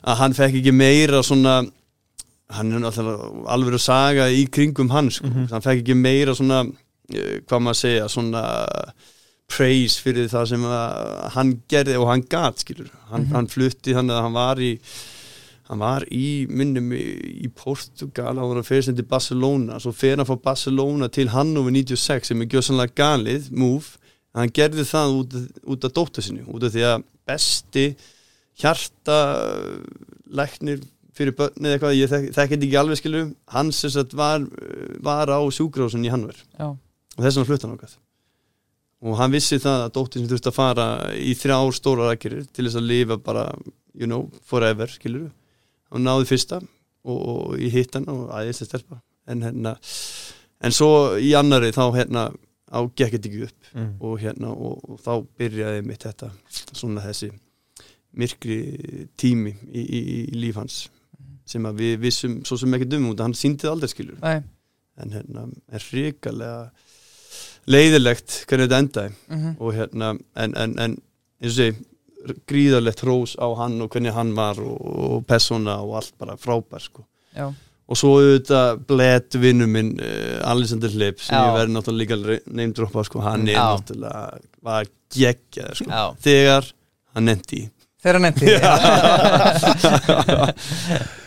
að 0.06 0.20
hann 0.22 0.36
fekk 0.38 0.60
ekki 0.62 0.76
meira 0.76 1.24
svona 1.26 1.62
hann 2.54 2.72
er 2.72 2.84
náttúrulega 2.84 3.46
alveg 3.56 3.78
að 3.80 3.86
saga 3.88 4.30
í 4.30 4.46
kringum 4.54 4.91
hann 4.93 5.10
sko. 5.14 5.32
hann 5.52 5.66
fekk 5.66 5.82
ekki 5.82 5.98
meira 5.98 6.36
svona 6.38 6.62
eh, 7.10 7.41
hvað 7.46 7.64
maður 7.66 7.74
að 7.74 7.82
segja 7.82 8.12
svona 8.12 8.46
praise 9.50 10.02
fyrir 10.02 10.30
það 10.30 10.48
sem 10.54 10.64
hann 11.36 11.52
gerði 11.70 12.00
og 12.02 12.10
hann 12.10 12.24
gat 12.30 12.64
skilur 12.64 12.89
hann, 13.12 13.28
hann 13.34 13.50
flutti 13.50 13.93
þannig 13.93 14.18
að 14.18 14.26
hann 14.26 14.38
var 14.38 14.62
í 14.62 14.72
hann 15.70 15.82
var 15.82 16.06
í 16.14 16.46
minnum 16.50 16.91
í, 16.93 17.04
í 17.46 17.50
Portugal, 17.50 18.36
hann 18.36 18.50
var 18.52 18.62
að 18.62 18.68
fyrir 18.70 18.88
sem 18.88 18.98
til 18.98 19.08
Barcelona. 19.10 19.80
Svo 19.82 19.93
fer 19.98 20.19
hann 20.19 20.28
frá 20.30 20.38
Barcelona 20.41 21.10
til 21.10 21.32
Hannover 21.34 21.74
96 21.74 22.30
sem 22.30 22.44
er 22.44 22.49
gjössanlega 22.52 22.94
galið 22.99 23.48
move, 23.57 23.98
hann 24.38 24.53
gerði 24.53 24.86
það 24.86 25.15
út, 25.22 25.38
út 25.74 25.88
af 25.88 25.95
dóttur 25.95 26.26
sinni, 26.26 26.45
út 26.45 26.68
af 26.68 26.76
því 26.76 26.86
að 26.91 27.07
besti 27.26 27.88
hjarta 28.61 29.18
læknir 30.38 30.84
fyrir 31.16 31.36
börnið 31.38 31.76
eitthvað, 31.76 31.98
ég 31.98 32.12
þek, 32.12 32.32
þekki 32.36 32.56
þetta 32.56 32.68
ekki 32.70 32.82
alveg 32.82 33.02
skilur 33.02 33.30
hann 33.56 33.72
sem 33.76 33.94
sagt 33.94 34.16
var, 34.18 34.48
var 35.04 35.32
á 35.32 35.40
sjúgrásun 35.56 36.06
í 36.06 36.12
Hannover 36.12 36.38
já, 36.38 36.72
og 36.72 37.22
þess 37.22 37.38
vegna 37.38 37.50
flutt 37.52 37.66
hann 37.68 37.78
okkar 37.78 37.96
og 39.06 39.18
hann 39.20 39.34
vissi 39.34 39.60
það 39.62 39.84
að 39.86 39.94
dóttir 39.98 40.22
sem 40.22 40.30
þurfti 40.32 40.52
að 40.52 40.58
fara 40.58 40.86
í 41.20 41.34
þrjá 41.38 41.58
stóra 41.78 42.10
rækjurir 42.10 42.48
til 42.50 42.66
þess 42.66 42.80
að 42.80 42.88
lifa 42.90 43.18
bara, 43.22 43.50
you 43.94 44.08
know, 44.10 44.30
forever 44.48 44.90
skilur 44.92 45.30
og 45.92 46.02
náði 46.02 46.30
fyrsta 46.32 46.62
og, 47.06 47.20
og 47.20 47.60
í 47.62 47.70
hitt 47.74 47.96
hann 47.98 48.10
og 48.12 48.32
aðeins 48.34 48.64
að 48.64 48.72
stelpa. 48.72 49.00
En 49.30 49.44
hérna 49.46 49.76
en 50.66 50.74
svo 50.74 50.90
í 51.22 51.34
annari 51.38 51.72
þá 51.76 51.84
hérna 51.96 52.26
á 52.66 52.80
gekk 52.98 53.18
þetta 53.18 53.30
ekki 53.30 53.46
upp. 53.46 53.72
Mm. 53.76 53.92
og 54.00 54.20
hérna 54.24 54.52
og, 54.56 54.86
og 54.90 55.02
þá 55.04 55.14
byrjaði 55.38 55.86
mitt 55.86 56.06
þetta 56.08 56.32
svona 56.72 57.04
þessi 57.06 57.30
myrkri 58.16 58.60
tími 59.20 59.52
í, 59.52 59.82
í, 59.84 60.02
í 60.32 60.38
líf 60.40 60.58
hans 60.60 60.86
sem 61.45 61.65
að 61.69 61.81
við 61.84 61.95
vissum 62.05 62.39
svo 62.47 62.57
sem 62.57 62.73
ekki 62.77 62.88
dum 62.89 63.09
út 63.11 63.19
að 63.19 63.27
hann 63.30 63.38
síndið 63.38 63.72
aldrei 63.72 63.91
skilur 63.91 64.17
Nei, 64.23 64.39
en 65.01 65.11
hérna 65.13 65.47
er 65.76 65.84
hrikalega 65.91 66.69
leiðilegt 67.69 68.43
hvernig 68.49 68.67
þetta 68.69 68.80
endaði. 68.84 69.11
Mhm, 69.34 69.51
og 69.59 69.73
hérna 69.76 70.11
en, 70.38 70.55
en, 70.55 70.73
en 70.80 70.95
eins 71.41 71.51
og 71.51 71.57
segi 71.59 71.76
gríðarlegt 72.49 73.03
hrós 73.05 73.35
á 73.38 73.47
hann 73.59 73.77
og 73.85 73.91
hvernig 73.93 74.13
hann 74.15 74.31
var 74.38 74.57
og, 74.61 74.77
og 74.81 75.26
persóna 75.30 75.77
og 75.85 75.97
allt 76.01 76.15
bara 76.22 76.38
frábær 76.41 76.81
sko. 76.81 77.05
Já, 77.35 77.49
og 77.85 77.99
svo 77.99 78.15
auðvitað 78.17 78.80
blett 78.89 79.38
vinnu 79.38 79.67
minn 79.69 79.91
uh, 80.01 80.39
Alexander 80.49 80.89
Hlip 80.89 81.22
sem 81.22 81.35
Já. 81.38 81.41
ég 81.45 81.57
verði 81.59 81.76
náttúrulega 81.76 82.17
líka 82.17 82.47
neymdroppa 82.57 83.03
sko, 83.05 83.22
hann 83.26 83.45
er 83.45 83.59
Já. 83.59 83.65
náttúrulega 83.76 84.23
var 84.65 84.89
geggjað 85.13 85.76
sko, 85.84 86.01
þegar 86.26 86.72
hann 87.13 87.30
nefndi 87.30 87.61
í. 87.61 87.67
Þeirra 88.05 88.22
nefndi 88.26 88.45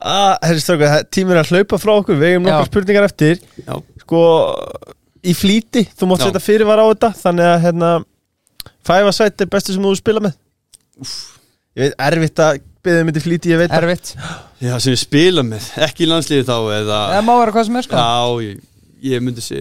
ah, 0.00 1.02
tímur 1.10 1.36
er 1.36 1.42
að 1.42 1.52
hlaupa 1.54 1.80
frá 1.80 1.94
okkur 1.96 2.18
Við 2.20 2.34
hefum 2.34 2.46
nokkar 2.46 2.70
spurningar 2.70 3.08
eftir. 3.08 3.40
Já. 3.64 3.74
Sko, 4.04 4.20
í 5.26 5.34
flýti 5.36 5.84
Þú 5.98 6.10
mátt 6.10 6.24
setja 6.26 6.42
fyrirvara 6.42 6.86
á 6.86 6.88
þetta 6.92 7.12
Þannig 7.22 7.50
að 7.52 7.58
hérna 7.66 7.90
Fæfa 8.88 9.12
sætt 9.12 9.44
er 9.44 9.50
bestu 9.52 9.74
sem 9.74 9.84
þú 9.84 9.92
spila 9.98 10.22
með. 10.24 10.38
Ég 11.78 11.82
veit, 11.90 11.96
erfitt 12.08 12.40
að 12.42 12.60
byggja 12.84 13.02
um 13.02 13.10
þetta 13.10 13.20
í 13.20 13.24
flýti 13.26 13.52
Ég 13.52 13.60
veit 13.60 13.74
Erfitt. 13.76 14.12
Já, 14.62 14.72
sem 14.80 14.94
ég 14.94 15.00
spila 15.02 15.44
með, 15.46 15.68
ekki 15.86 16.06
í 16.06 16.08
landsliði 16.10 16.46
þá 16.48 16.56
eða, 16.78 17.00
Það 17.12 17.26
má 17.28 17.32
vera 17.38 17.54
hvað 17.54 17.68
sem 17.68 17.78
er 17.78 17.86
sko. 17.86 18.00
Já, 18.00 18.46
ég, 18.48 18.62
ég 19.12 19.22
myndi 19.22 19.44
se 19.44 19.60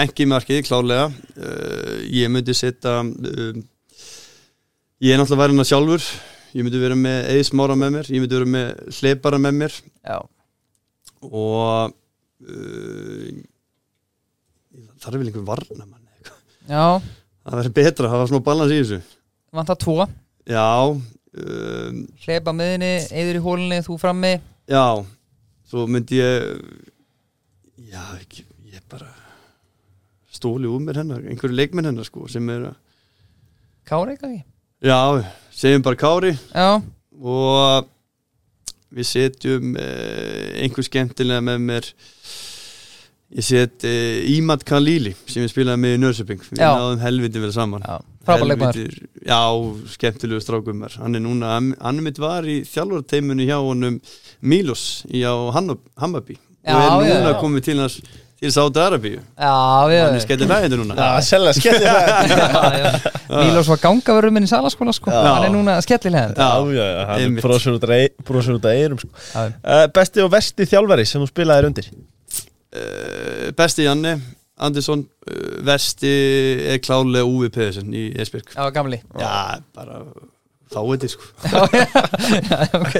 engi 0.00 0.28
markið, 0.30 0.62
klálega 0.68 1.08
uh, 1.10 1.96
ég 2.08 2.32
myndi 2.32 2.56
setja 2.56 3.00
um, 3.02 3.10
ég 5.00 5.12
er 5.12 5.20
náttúrulega 5.20 5.42
verið 5.42 5.60
hann 5.60 5.68
sjálfur 5.68 6.06
ég 6.54 6.64
myndi 6.66 6.82
vera 6.82 6.96
með 6.98 7.30
eðis 7.34 7.52
mára 7.56 7.76
með 7.78 7.94
mér 7.96 8.10
ég 8.10 8.22
myndi 8.22 8.38
vera 8.38 8.50
með 8.54 8.98
hleypara 8.98 9.40
með 9.42 9.56
mér. 9.60 9.78
Já, 10.06 10.18
og 11.28 11.94
uh, 12.46 13.38
það 15.00 15.12
er 15.12 15.18
vel 15.20 15.30
einhver 15.30 15.48
varna 15.48 15.86
mann 15.86 16.06
já. 16.70 16.84
Það 17.40 17.56
verður 17.56 17.76
betra 17.80 18.06
að 18.06 18.14
hafa 18.14 18.28
smá 18.30 18.42
balans 18.46 18.74
í 18.74 18.82
þessu. 18.82 19.00
Vantar 19.56 19.78
tvo. 19.80 20.04
Já 20.46 20.66
um, 20.90 22.02
Hleypa 22.24 22.52
miðinni, 22.54 22.92
eður 23.22 23.38
í 23.38 23.42
hólunni, 23.46 23.80
þú 23.86 23.96
frammi. 23.98 24.36
Já 24.70 24.84
svo 25.70 25.86
myndi 25.86 26.18
ég 26.18 26.46
já, 27.90 28.02
ekki, 28.18 28.44
ég 28.72 28.82
bara 28.90 29.08
stóli 30.30 30.66
úr 30.70 30.82
mér 30.82 31.02
hennar, 31.02 31.22
einhverju 31.22 31.54
leikmenn 31.54 31.90
hennar 31.90 32.06
sko, 32.06 32.26
sem 32.30 32.48
er, 32.50 32.70
Kári 33.86 34.14
ekki? 34.14 34.42
Já, 34.86 34.98
segjum 35.60 35.84
bara 35.84 36.00
Kári. 36.00 36.34
Já, 36.54 36.70
og 37.20 37.90
við 38.90 39.10
setjum 39.10 39.74
uh, 39.76 40.46
einhver 40.60 40.86
skemmtilega 40.86 41.44
með 41.44 41.66
mér. 41.68 41.90
Ég 43.30 43.46
set 43.46 43.84
uh, 43.86 44.32
Ímat 44.32 44.64
Khalili 44.66 45.12
sem 45.26 45.44
við 45.44 45.52
spilaði 45.52 45.84
með 45.84 45.92
í 45.96 46.00
Nörsöping 46.02 46.40
við 46.48 46.64
Já. 46.64 46.72
náðum 46.74 47.04
helviti 47.04 47.42
vel 47.44 47.52
saman. 47.54 47.84
Já 47.86 48.00
Frábær 48.26 48.50
leikmaður. 48.50 48.96
Já, 49.24 49.40
skemmtilegu 49.94 50.42
strákumar 50.44 50.96
hann 51.00 51.16
er 51.16 51.22
núna, 51.24 51.54
hann 51.80 52.02
mitt 52.04 52.20
var 52.20 52.44
í 52.44 52.60
þjálfurteimunu 52.68 53.46
hjá 53.48 53.56
honum 53.64 53.96
Milos 54.44 55.06
í 55.08 55.22
á 55.24 55.32
Hammarby. 55.54 56.36
Já, 56.60 56.76
og 56.76 57.00
er 57.00 57.08
já, 57.08 57.14
núna 57.16 57.30
já. 57.32 57.38
komið 57.40 57.64
til 57.70 57.78
hans 57.80 57.96
til 58.40 58.52
Sáta 58.54 58.86
Arabíu 58.88 59.18
Já, 59.20 59.52
við 59.90 60.00
hann 60.00 60.16
er 60.16 60.22
núna. 60.80 60.96
Skellir 61.56 61.84
Já, 61.84 62.64
já. 62.80 63.12
Mílos 63.34 63.68
var 63.72 63.82
gangaverður 63.82 64.34
minn 64.36 64.48
í 64.48 64.50
salaskóla 64.50 64.94
sko. 64.96 65.12
Já. 65.12 65.20
Hann 65.28 65.48
er 65.50 65.54
núna 65.54 65.76
já, 66.72 66.82
já, 66.88 67.04
hann 67.12 67.26
er 67.26 67.44
brosur 67.44 67.76
út 68.56 68.68
að 68.70 68.78
eirum 68.80 69.00
sko. 69.02 69.12
Uh, 69.36 69.84
Besti 69.96 70.24
og 70.24 70.32
vesti 70.32 70.68
þjálfari 70.72 71.06
sem 71.08 71.20
þú 71.22 71.30
spilaðir 71.30 71.70
undir? 71.70 71.90
Uh, 72.70 73.48
besti 73.58 73.84
Janne 73.84 74.16
Andersson, 74.60 75.04
uh, 75.28 75.54
versti 75.66 76.10
er 76.72 76.82
klálega 76.84 77.26
Úvi 77.28 77.48
Pedersen 77.52 77.92
í 77.96 78.10
Esbjörg 78.20 78.52
Já, 78.54 78.66
gamli. 78.74 79.00
Já, 79.18 79.60
bara 79.76 80.02
sko. 81.10 81.24
Já, 81.50 81.64
já, 81.74 82.66
ok. 82.78 82.96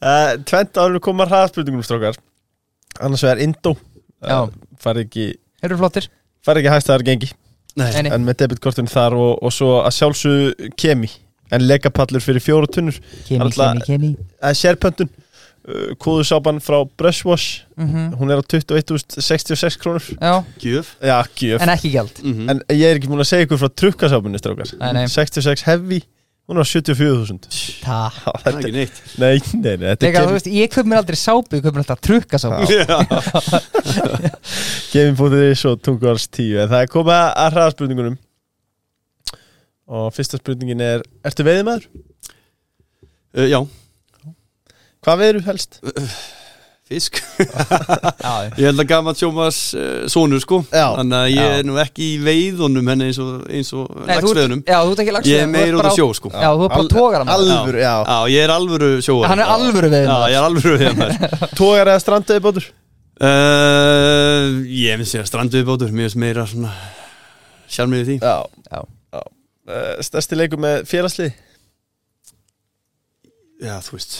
Uh, 0.00 0.30
Tvent 0.48 0.78
áður 0.80 0.94
við 0.96 1.02
koma 1.04 1.26
að 1.26 1.34
hraðspurningunum 1.34 1.84
strókar 1.84 2.16
Annars 3.04 3.24
vegar 3.26 3.42
Indó. 3.44 3.74
Uh, 4.24 4.46
Fari 4.84 5.06
ekki, 5.06 5.26
Eru 5.64 5.78
flottir. 5.80 6.08
fari 6.44 6.60
ekki 6.62 6.72
hæstaðar 6.76 7.04
gengi 7.08 7.30
Nei. 7.76 7.88
En 8.06 8.22
með 8.22 8.36
debitkortun 8.44 8.86
þar 8.86 9.16
og, 9.18 9.30
og 9.42 9.50
svo 9.50 9.80
að 9.82 9.94
sjálfsögðu 9.96 10.68
kemi. 10.78 11.08
En 11.50 11.64
legapallur 11.66 12.22
fyrir 12.22 12.38
fjóru 12.44 12.68
tunnur. 12.70 12.94
Kemi, 13.26 13.40
Alltaf- 13.42 13.80
kemi, 13.82 14.12
kemi. 14.14 14.28
Það 14.38 14.52
er 14.52 14.58
sérpöntun. 14.60 15.10
Uh, 15.64 15.94
Kóðusápan 15.98 16.60
frá 16.62 16.78
Brushwash. 17.00 17.64
Mhm. 17.80 18.14
Hún 18.20 18.30
er 18.30 18.38
á 18.38 18.44
21.066 18.46 19.78
krónur. 19.80 20.06
Já, 20.20 20.44
gjöf. 20.62 20.94
Já, 21.02 21.18
gjöf. 21.34 21.62
En 21.64 21.72
ekki 21.74 21.90
gjald. 21.96 22.20
Mm 22.22 22.50
En 22.52 22.60
ég 22.70 22.84
er 22.92 22.98
ekki 23.00 23.08
múin 23.10 23.24
að 23.24 23.30
segja 23.32 23.46
ykkur 23.48 23.58
frá 23.64 23.70
trukkasápunni 23.74 24.38
strókar 24.38 24.70
Nei, 24.78 24.92
nei. 24.92 25.06
66 25.10 25.62
heavy 25.66 26.02
Hún 26.44 26.58
á 26.60 26.64
74.000 26.68 27.46
Það 27.80 28.16
það 28.20 28.48
er 28.50 28.56
ekki 28.58 28.72
neitt. 28.74 28.98
Nei, 29.16 29.36
nei, 29.64 29.76
nei 29.80 29.86
Þetta 29.94 30.04
Leika, 30.10 30.24
þú 30.28 30.34
veist, 30.34 30.48
ég 30.52 30.72
köp 30.74 30.88
mér 30.90 31.00
aldrei 31.00 31.16
sápu, 31.16 31.56
ég 31.56 31.62
köp 31.64 31.72
mér 31.78 31.84
alltaf 31.86 32.02
trukka 32.04 32.40
sápu 32.42 32.68
já, 32.68 32.98
Kevin.is 34.92 35.64
og 35.70 35.80
Tungvars 35.84 36.26
10 36.28 36.58
En 36.66 36.68
það 36.74 36.84
er 36.84 36.90
komið 36.92 37.16
að 37.16 37.56
hraðaspurningunum. 37.56 38.18
Og 39.94 40.06
fyrsta 40.16 40.38
spurningin 40.40 40.80
er 40.84 41.02
Ertu 41.28 41.44
veiðimaður? 41.48 41.88
uh, 43.36 43.48
já. 43.48 43.58
Hvað 45.04 45.20
veiður 45.24 45.42
helst? 45.48 45.80
Fisk. 46.88 47.16
Já, 48.24 48.32
Ég 48.60 48.66
held 48.68 48.82
að 48.82 48.88
gaman 48.90 49.16
sjómas 49.16 49.58
uh, 49.78 50.04
sonur 50.12 50.42
sko. 50.44 50.58
Já. 50.68 50.90
Þannig 50.98 51.16
að 51.16 51.28
ég 51.32 51.38
Já. 51.40 51.54
er 51.58 51.64
nú 51.68 51.78
ekki 51.80 52.08
í 52.12 52.18
veiðunum 52.24 52.90
henni 52.92 53.06
eins 53.08 53.20
og, 53.24 53.30
eins 53.48 53.70
og 53.72 53.88
Nei, 53.88 54.02
þú 54.02 54.04
ert- 54.04 54.26
lagsveðunum 54.28 54.62
Já, 54.68 54.76
þú 54.84 54.92
ert 54.96 55.02
ekki 55.04 55.14
lagsveðunum 55.16 55.34
Ég 55.34 55.46
er 55.46 55.52
meir 55.54 55.78
út 55.80 55.88
á 55.88 55.92
sjó 55.96 56.06
sko. 56.18 56.32
Já, 56.34 56.48
þú 56.52 56.66
er 56.68 56.72
bara 56.74 56.88
tógar 56.92 57.24
hann. 57.24 57.32
Alvöru, 57.34 57.80
já, 57.80 57.94
Já, 58.04 58.18
ég 58.34 58.44
er 58.44 58.52
alvöru 58.54 58.90
sjóar 59.06 59.32
Hann 59.32 59.42
er 59.44 59.52
alvöru 59.56 59.90
Já, 59.94 60.16
ég 60.28 60.36
er 60.38 60.48
alvöru 60.50 60.76
við 60.82 60.92
Tógar 61.60 61.90
eða 61.94 62.02
strandaði 62.04 62.44
bátur? 62.44 62.68
uh, 63.24 64.50
Ég 64.68 65.00
finnst 65.00 65.16
ég 65.16 65.24
að 65.24 65.30
stranduði 65.32 65.66
bátur 65.72 65.94
Mér 65.96 66.08
finnst 66.10 66.20
meira 66.20 66.44
svona 66.52 66.74
Sjálfmiði 67.74 68.04
því. 68.12 68.16
Já, 68.20 68.36
Já. 68.68 68.84
Uh, 69.64 69.96
Stærsti 70.04 70.36
leikur 70.36 70.60
með 70.60 70.82
félagslið? 70.90 71.32
Já, 73.64 73.78
þú 73.86 73.96
veist 73.96 74.16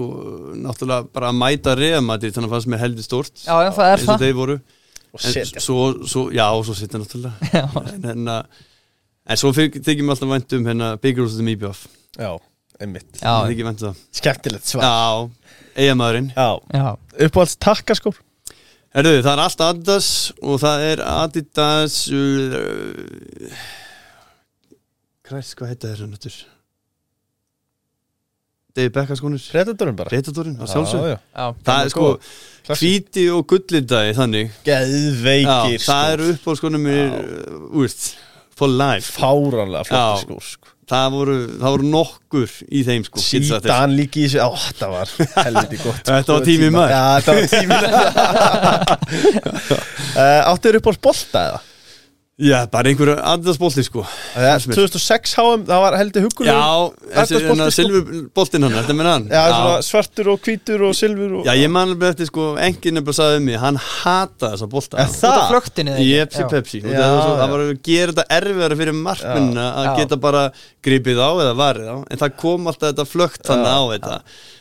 Sko, 0.00 0.54
náttúrulega 0.56 1.08
bara 1.12 1.28
að 1.30 1.36
mæta 1.36 1.72
reðamæti 1.76 2.30
Þannig 2.32 2.48
að 2.48 2.54
fannst 2.54 2.68
mér 2.72 2.80
heldur 2.80 3.04
stórt. 3.04 3.32
Já, 3.44 3.52
já, 3.66 3.70
það 3.76 3.86
er 3.86 3.90
eins 3.98 4.04
og 4.06 4.10
það. 4.10 4.22
þeir 4.24 4.36
voru. 4.38 4.54
Og 5.10 5.22
setja. 5.24 5.60
svo, 5.64 5.78
svo, 6.08 6.22
Já, 6.32 6.44
og 6.54 6.62
svo 6.68 6.76
setja 6.78 7.00
náttúrulega. 7.02 7.34
En, 7.90 8.06
en, 8.14 8.30
en 9.30 9.40
svo 9.40 9.50
þykir 9.56 10.00
mér 10.06 10.14
alltaf 10.14 10.30
vænt 10.30 10.54
um 10.56 10.68
hérna 10.70 10.88
Big 11.02 11.18
Rose 11.20 11.40
um 11.42 11.50
IBF 11.52 11.82
Já, 12.16 12.30
einmitt. 12.80 13.10
Já, 13.20 13.34
Þykir 13.50 13.68
vænt 13.68 13.82
um 13.84 13.90
það. 13.90 14.00
Skemmtilegt 14.20 14.70
svar. 14.70 14.86
Já, 14.86 15.60
eigamæðurinn 15.84 16.30
Já, 16.32 16.48
já. 16.78 16.86
Uppáhalds 17.26 17.58
takkaskór? 17.60 18.22
Herðu, 18.96 19.20
það 19.22 19.32
er 19.36 19.42
allt 19.44 19.60
Adidas 19.66 20.08
og 20.42 20.56
það 20.64 20.86
er 20.88 21.02
Adidas 21.06 21.98
uh, 22.10 23.60
Kræs, 25.28 25.52
hvað 25.58 25.74
heita 25.74 25.92
þeir 25.92 26.02
hann 26.06 26.16
þetta? 26.16 26.59
David 28.76 28.92
Beckham 28.94 29.16
skonur 29.18 29.40
Predatorinn 29.50 29.96
bara 29.98 30.10
Predatorinn, 30.12 30.56
það 30.60 30.68
sjálfsög 30.74 31.00
Já, 31.02 31.10
já. 31.10 31.18
Já, 31.34 31.46
Það 31.66 31.78
er 31.84 31.88
sko 31.94 32.06
hvíti 32.80 33.24
og 33.34 33.40
gullindagi 33.50 34.12
þannig 34.18 34.46
Geðveikir 34.68 35.78
Já, 35.78 35.84
það 35.88 36.04
eru 36.16 36.24
upp 36.34 36.44
á 36.46 36.52
skonum 36.60 36.82
mér 36.86 37.08
úrst, 37.82 38.02
for 38.58 38.68
life 38.70 39.08
Fáranlega 39.16 39.82
Já. 39.82 39.88
flottir 39.90 40.22
skór 40.28 40.44
sko. 40.52 40.66
það 40.90 41.06
voru, 41.14 41.36
það 41.60 41.70
voru 41.76 41.86
nokkur 41.90 42.50
í 42.66 42.80
þeim 42.86 43.04
sko. 43.06 43.22
Sítan 43.22 43.92
líki 43.98 44.24
í 44.24 44.28
þessu 44.30 44.42
Ó, 44.42 44.50
það 44.78 44.90
var 44.96 45.08
helviti 45.46 45.76
gott 45.84 46.02
Þetta 46.10 46.30
var 46.36 46.42
tími 46.48 46.68
maður. 46.74 46.90
Já, 46.94 47.02
þetta 47.16 47.30
var 47.38 47.46
tími 47.54 47.74
uh, 50.18 50.40
Áttu 50.50 50.64
þér 50.70 50.78
uppáhalds 50.80 51.02
bolta 51.08 51.44
eða? 51.50 51.60
Já, 52.40 52.62
bara 52.72 52.88
einhverju 52.88 53.14
Adidas 53.20 53.58
bolti 53.60 53.82
sko 53.84 54.00
Ja, 54.32 54.54
2006 54.62 55.34
HM, 55.36 55.64
það 55.68 55.80
var 55.84 55.96
heldur 56.00 56.22
hugulegur 56.24 56.48
Já, 56.48 57.16
hérna 57.18 57.66
sko. 57.66 57.66
silfurboltin 57.76 58.64
hann, 58.64 58.76
þetta 58.78 58.96
með 58.96 59.08
hann. 59.10 59.26
Já, 59.28 59.42
svona 59.52 59.82
svartur 59.84 60.30
og 60.32 60.40
hvítur 60.46 60.84
og 60.88 60.94
silfur 60.96 61.34
og... 61.40 61.42
Já, 61.44 61.52
ég 61.60 61.72
man 61.74 61.90
alveg 61.92 62.14
eftir 62.14 62.30
sko, 62.30 62.46
enginn 62.64 62.96
nefnilega 62.96 63.18
sagði 63.18 63.40
um 63.42 63.44
mig, 63.50 63.58
hann 63.60 63.80
hata 63.84 64.52
þessa 64.54 64.68
bolta. 64.72 65.00
Er 65.04 65.10
Út 65.12 65.18
það? 65.20 65.36
af 65.42 65.52
flöktinni 65.52 65.96
Í 66.00 66.08
Epsi 66.22 66.46
Pepsi, 66.54 66.80
Já, 66.80 66.94
það, 66.94 67.10
var 67.12 67.20
svo, 67.26 67.34
já. 67.34 67.40
það 67.42 67.52
var 67.56 67.64
að 67.66 67.74
gera 67.90 68.14
þetta 68.14 68.26
erfiðara 68.40 68.80
fyrir 68.80 68.98
markmennina 69.04 69.66
að 69.74 69.90
Já. 69.90 69.92
geta 70.00 70.20
bara 70.24 70.46
gripið 70.88 71.20
á 71.20 71.30
eða 71.44 71.52
varið 71.60 71.92
á, 71.92 71.96
en 72.08 72.22
það 72.24 72.34
kom 72.40 72.72
alltaf 72.72 72.88
þetta 72.94 73.08
flögt 73.12 73.44
þannig 73.50 73.76
á 73.76 73.82
þetta 73.92 74.16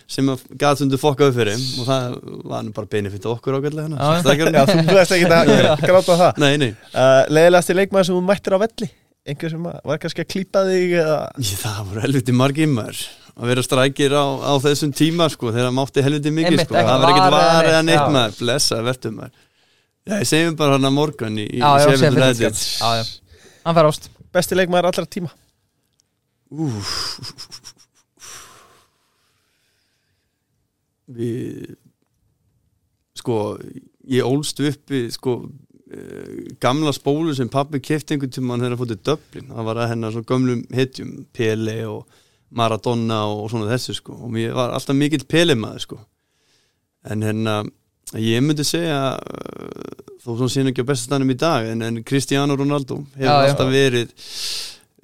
sem 0.10 0.30
að 0.34 0.41
gæti 0.57 0.86
undir 0.86 0.99
fokka 1.02 1.27
upp 1.30 1.36
fyrir 1.38 1.60
og 1.81 1.86
það 1.86 2.15
var 2.49 2.64
nú 2.65 2.73
bara 2.73 2.90
benefit 2.90 3.27
okkur 3.30 3.60
ágætlega 3.60 3.94
Já, 3.94 4.31
hérna 4.40 4.64
já. 4.64 4.72
Þú 4.90 4.95
veist 4.98 5.14
ekki 5.15 5.27
að 5.30 5.84
gráta 5.86 6.15
það. 6.23 6.40
Nei, 6.41 6.53
nei, 6.64 6.69
uh, 6.94 7.22
Leðilegasti 7.30 7.76
leikmaður 7.77 8.10
sem 8.10 8.18
þú 8.18 8.23
mættir 8.26 8.57
á 8.57 8.60
velli? 8.64 8.90
Einhver 9.30 9.53
sem 9.53 9.68
að- 9.69 9.81
var 9.86 9.99
kannski 10.02 10.23
að 10.26 10.30
klípa 10.34 10.64
þig 10.65 10.95
eða 11.03 11.18
Ég, 11.38 11.57
það 11.61 11.81
voru 11.91 12.03
helviti 12.07 12.34
margir 12.34 12.72
maður. 12.73 13.03
Að 13.40 13.52
vera 13.53 13.64
strækir 13.64 14.15
á, 14.18 14.26
á 14.41 14.53
þessum 14.65 14.91
tíma 14.98 15.30
sko, 15.31 15.52
þegar 15.53 15.76
mátti 15.76 16.03
helviti 16.03 16.34
mikið 16.34 16.64
sko. 16.65 16.73
það 16.76 16.90
var 16.90 17.14
ekkert 17.14 17.36
var 17.36 17.69
eða 17.69 17.84
neitt, 17.86 18.07
maður. 18.15 18.40
Blessa 18.41 18.81
verðum 18.84 19.19
maður. 19.22 19.45
Já, 20.10 20.15
ég 20.18 20.27
segjum 20.31 20.57
bara 20.57 20.76
hann 20.80 20.90
að 20.90 20.95
morgun 20.98 21.38
í, 21.38 21.45
í. 21.45 21.60
Já, 21.61 21.69
já, 21.77 23.03
hann 23.64 23.77
fær 23.77 23.91
ást. 23.91 24.10
Besti 24.34 24.57
leikmaður 24.57 24.90
allra 24.90 25.06
tíma. 25.06 25.30
Úf 26.49 27.59
Við 31.10 31.73
sko, 33.19 33.38
ég 34.10 34.27
ólst 34.27 34.61
uppi 34.64 35.07
sko 35.11 35.34
eh, 35.91 36.53
gamla 36.61 36.94
spólu 36.95 37.34
sem 37.36 37.49
pappi 37.52 37.81
kefti 37.84 38.15
einhvern 38.15 38.34
tíma 38.36 38.53
hann 38.56 38.64
þegar 38.64 38.76
hann 38.76 38.84
fótið 38.84 39.03
Dublin. 39.10 39.49
Það 39.52 39.68
var 39.72 39.81
að 39.84 39.91
hennar 39.94 40.15
svo 40.15 40.23
gömlum 40.30 40.64
hetjum 40.76 41.15
Pele 41.36 41.80
og 41.90 42.22
Maradona 42.56 43.23
og 43.30 43.49
svona 43.52 43.69
þessu 43.73 43.98
sko. 43.99 44.15
Og 44.26 44.31
mér 44.34 44.56
var 44.57 44.73
alltaf 44.77 44.98
mikill 44.98 45.26
Pele 45.30 45.57
maður 45.60 45.86
sko. 45.86 45.99
En 47.10 47.26
hérna 47.26 47.60
ég 48.18 48.41
myndi 48.41 48.65
segja 48.65 49.02
uh, 49.18 50.06
þó 50.23 50.31
svona 50.31 50.49
síðan 50.53 50.72
ekki 50.72 50.81
á 50.86 50.90
bestastannum 50.90 51.30
í 51.30 51.38
dag 51.38 51.68
en, 51.69 51.84
en 51.86 51.99
Cristiano 52.07 52.56
Ronaldo 52.57 53.03
hefur 53.14 53.27
Já, 53.27 53.36
já. 53.45 53.52
alltaf 53.52 53.69
verið 53.69 54.14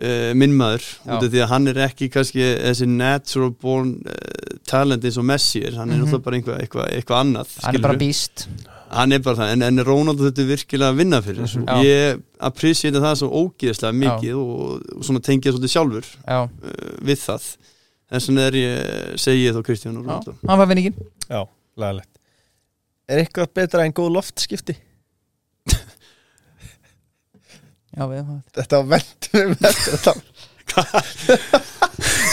uh, 0.01 0.33
minn 0.37 0.53
maður 0.59 0.83
Já. 1.05 1.15
út 1.15 1.23
af 1.25 1.31
því 1.33 1.41
að 1.45 1.51
hann 1.53 1.67
er 1.71 1.79
ekki 1.87 2.09
kannski 2.13 2.45
þessi 2.65 2.87
natural 2.91 3.51
born 3.61 3.93
uh, 4.05 4.55
talent 4.67 5.03
eins 5.05 5.17
og 5.21 5.25
Messi 5.29 5.61
er 5.65 5.75
hann 5.79 5.91
er 5.91 5.97
Mhm. 5.99 6.05
náttúrulega 6.07 6.23
bara 6.25 6.37
einhvað, 6.39 6.61
eitthvað, 6.65 6.89
eitthvað 6.99 7.21
annað 7.23 7.53
Hann 7.63 7.75
er 7.75 7.85
bara 7.85 7.97
býst 8.01 8.47
hann 8.95 9.11
er 9.11 9.19
bara 9.19 9.35
það, 9.35 9.51
en, 9.55 9.61
en 9.65 9.83
Ronaldo 9.83 10.23
þetta 10.29 10.41
er 10.43 10.49
virkilega 10.53 10.91
að 10.93 10.99
vinna 11.01 11.17
fyrir 11.25 11.41
þessu. 11.43 11.63
Já. 11.65 11.77
ég 11.83 12.19
appreciate 12.39 13.01
það 13.01 13.15
svo 13.19 13.29
ógeðslega 13.41 13.97
mikið 13.97 14.35
og, 14.39 14.83
og 14.95 15.03
svona 15.07 15.19
tengja 15.25 15.51
svolítið 15.51 15.73
sjálfur 15.73 16.05
Já, 16.27 16.37
uh, 16.45 16.91
við 17.03 17.19
það. 17.25 17.47
Þess 18.13 18.27
vegna 18.29 18.43
er 18.45 18.55
ég, 18.59 19.15
segi 19.19 19.47
ég 19.47 19.55
þá 19.57 19.63
Cristiano 19.65 19.99
já, 19.99 20.05
Ronaldo. 20.05 20.35
Hann 20.47 20.59
fær 20.61 20.69
vinningin 20.69 20.99
Já, 21.27 21.41
lagalegt. 21.81 22.11
Er 23.09 23.23
eitthvað 23.23 23.49
betra 23.57 23.83
en 23.85 23.93
góð 23.97 24.11
loftskipti? 24.15 24.75
Já, 27.95 28.03
við 28.11 28.21
Þetta 28.57 28.79
var 28.81 28.87
vendum 28.95 29.55
Þetta. 29.65 30.13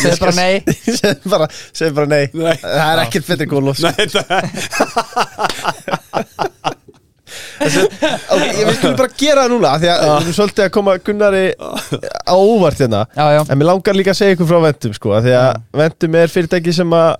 Segðu 0.03 0.17
bara 0.23 0.35
nei. 0.35 0.55
Segðu 1.01 1.31
bara, 1.31 1.47
segðu 1.71 1.95
bara 2.01 2.09
nei. 2.11 2.25
Nei. 2.35 2.57
Það 2.63 2.89
er 2.89 3.03
ekkert 3.05 3.29
betra 3.29 3.45
en 3.47 3.53
góð 3.53 3.67
loftskipti 3.69 4.03
Nei, 4.03 4.07
það 4.13 4.31
Ok, 7.63 8.43
ég 8.43 8.67
vil 8.67 8.75
skulum 8.77 8.97
bara 8.99 9.13
gera 9.23 9.45
það 9.45 9.53
núna 9.55 9.69
af 9.73 9.83
Því 9.83 9.89
að 9.93 10.01
við 10.03 10.15
erum 10.17 10.37
svolítið 10.37 10.65
að 10.67 10.73
koma 10.75 10.95
Gunnari 11.07 11.45
á 11.55 12.35
óvart 12.35 12.83
hérna. 12.83 13.03
Já, 13.15 13.25
já, 13.37 13.41
En 13.47 13.61
mér 13.61 13.69
langar 13.71 13.97
líka 13.97 14.13
að 14.13 14.19
segja 14.19 14.35
ykkur 14.37 14.49
frá 14.51 14.59
Ventum 14.67 14.97
sko, 14.97 15.09
af 15.17 15.23
Því 15.27 15.35
að 15.39 15.51
Ventum 15.83 16.19
er 16.19 16.33
fyrirtæki 16.33 16.75
sem 16.77 16.97
að 16.99 17.11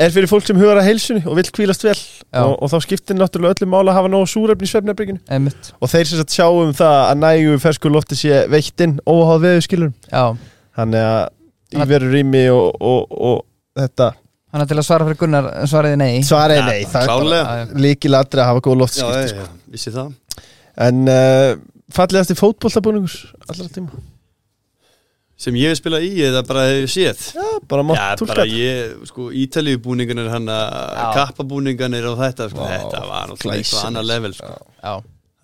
Er 0.00 0.10
fyrir 0.10 0.26
fólk 0.26 0.42
sem 0.48 0.58
hugar 0.58 0.80
að 0.80 0.88
heilsunni 0.88 1.20
og 1.28 1.36
vill 1.38 1.50
kvílast 1.54 1.84
vel. 1.86 1.94
Og, 2.40 2.54
og 2.64 2.70
þá 2.72 2.76
skiptir 2.82 3.14
náttúrulega 3.18 3.54
öllum 3.60 3.70
mála 3.76 3.92
að 3.92 3.98
hafa 4.00 4.10
nógu 4.10 4.26
súrefni 4.32 4.66
í 4.66 4.70
svefnabrygginu 4.72 5.20
og 5.78 5.90
þeir 5.92 6.08
sem 6.10 6.18
sagt 6.18 6.34
sjá 6.34 6.48
um 6.50 6.72
það 6.74 6.96
að 7.04 7.20
nægu 7.22 7.58
fersku 7.62 7.92
lofti 7.94 8.18
sé 8.18 8.40
veittinn 8.50 8.96
óháð 9.06 9.44
veðu 9.44 9.62
skilur 9.68 9.92
Já, 10.10 10.24
þannig 10.74 11.04
að 11.06 11.20
Þannig- 11.74 11.84
í 11.86 11.90
veru 11.92 12.10
rými 12.10 12.42
og, 12.54 12.80
og, 12.82 13.14
og 13.30 13.38
þetta 13.78 14.08
hann 14.54 14.62
er 14.64 14.70
til 14.70 14.78
að 14.78 14.86
svara 14.86 15.06
fyrir 15.08 15.18
Gunnar 15.18 15.46
svaraði 15.70 15.96
nei. 15.98 16.10
Svara 16.26 16.58
Ja, 16.58 16.66
nei, 16.66 16.84
það 16.90 17.14
er 17.34 17.72
líkilatri 17.86 18.42
að 18.42 18.50
hafa 18.50 18.64
góð 18.66 18.74
Já, 18.74 18.80
loftskipti 18.82 19.38
já, 19.78 19.86
sko. 19.86 20.04
en 20.88 21.00
uh, 21.10 21.54
fallegasti 21.94 22.36
fótboltabúningur 22.38 23.16
allra 23.46 23.70
tíma 23.74 24.02
sem 25.36 25.56
ég 25.58 25.72
hef 25.72 25.80
spilað 25.80 26.04
í 26.06 26.12
eða 26.28 26.42
bara 26.46 26.64
hef 26.70 26.92
séð. 26.92 27.24
Já, 27.34 27.46
bara 27.70 27.84
mátt 27.86 27.98
Já, 27.98 28.06
tólka 28.20 28.34
bara 28.36 28.44
ég, 28.48 28.92
sko, 29.10 29.26
ítalíu 29.34 29.80
búninganir 29.82 30.30
hann 30.30 30.46
að 30.52 30.68
Já. 30.94 31.08
kappabúninganir 31.18 32.06
og 32.10 32.20
þetta, 32.20 32.48
sko, 32.52 32.62
Vá, 32.62 32.70
þetta 32.70 33.02
var 33.08 33.32
náttúrulega 33.32 33.64
eitthvað 33.64 33.88
annað 33.90 34.08
level, 34.12 34.32
sko. 34.38 34.54
Já, 34.78 34.94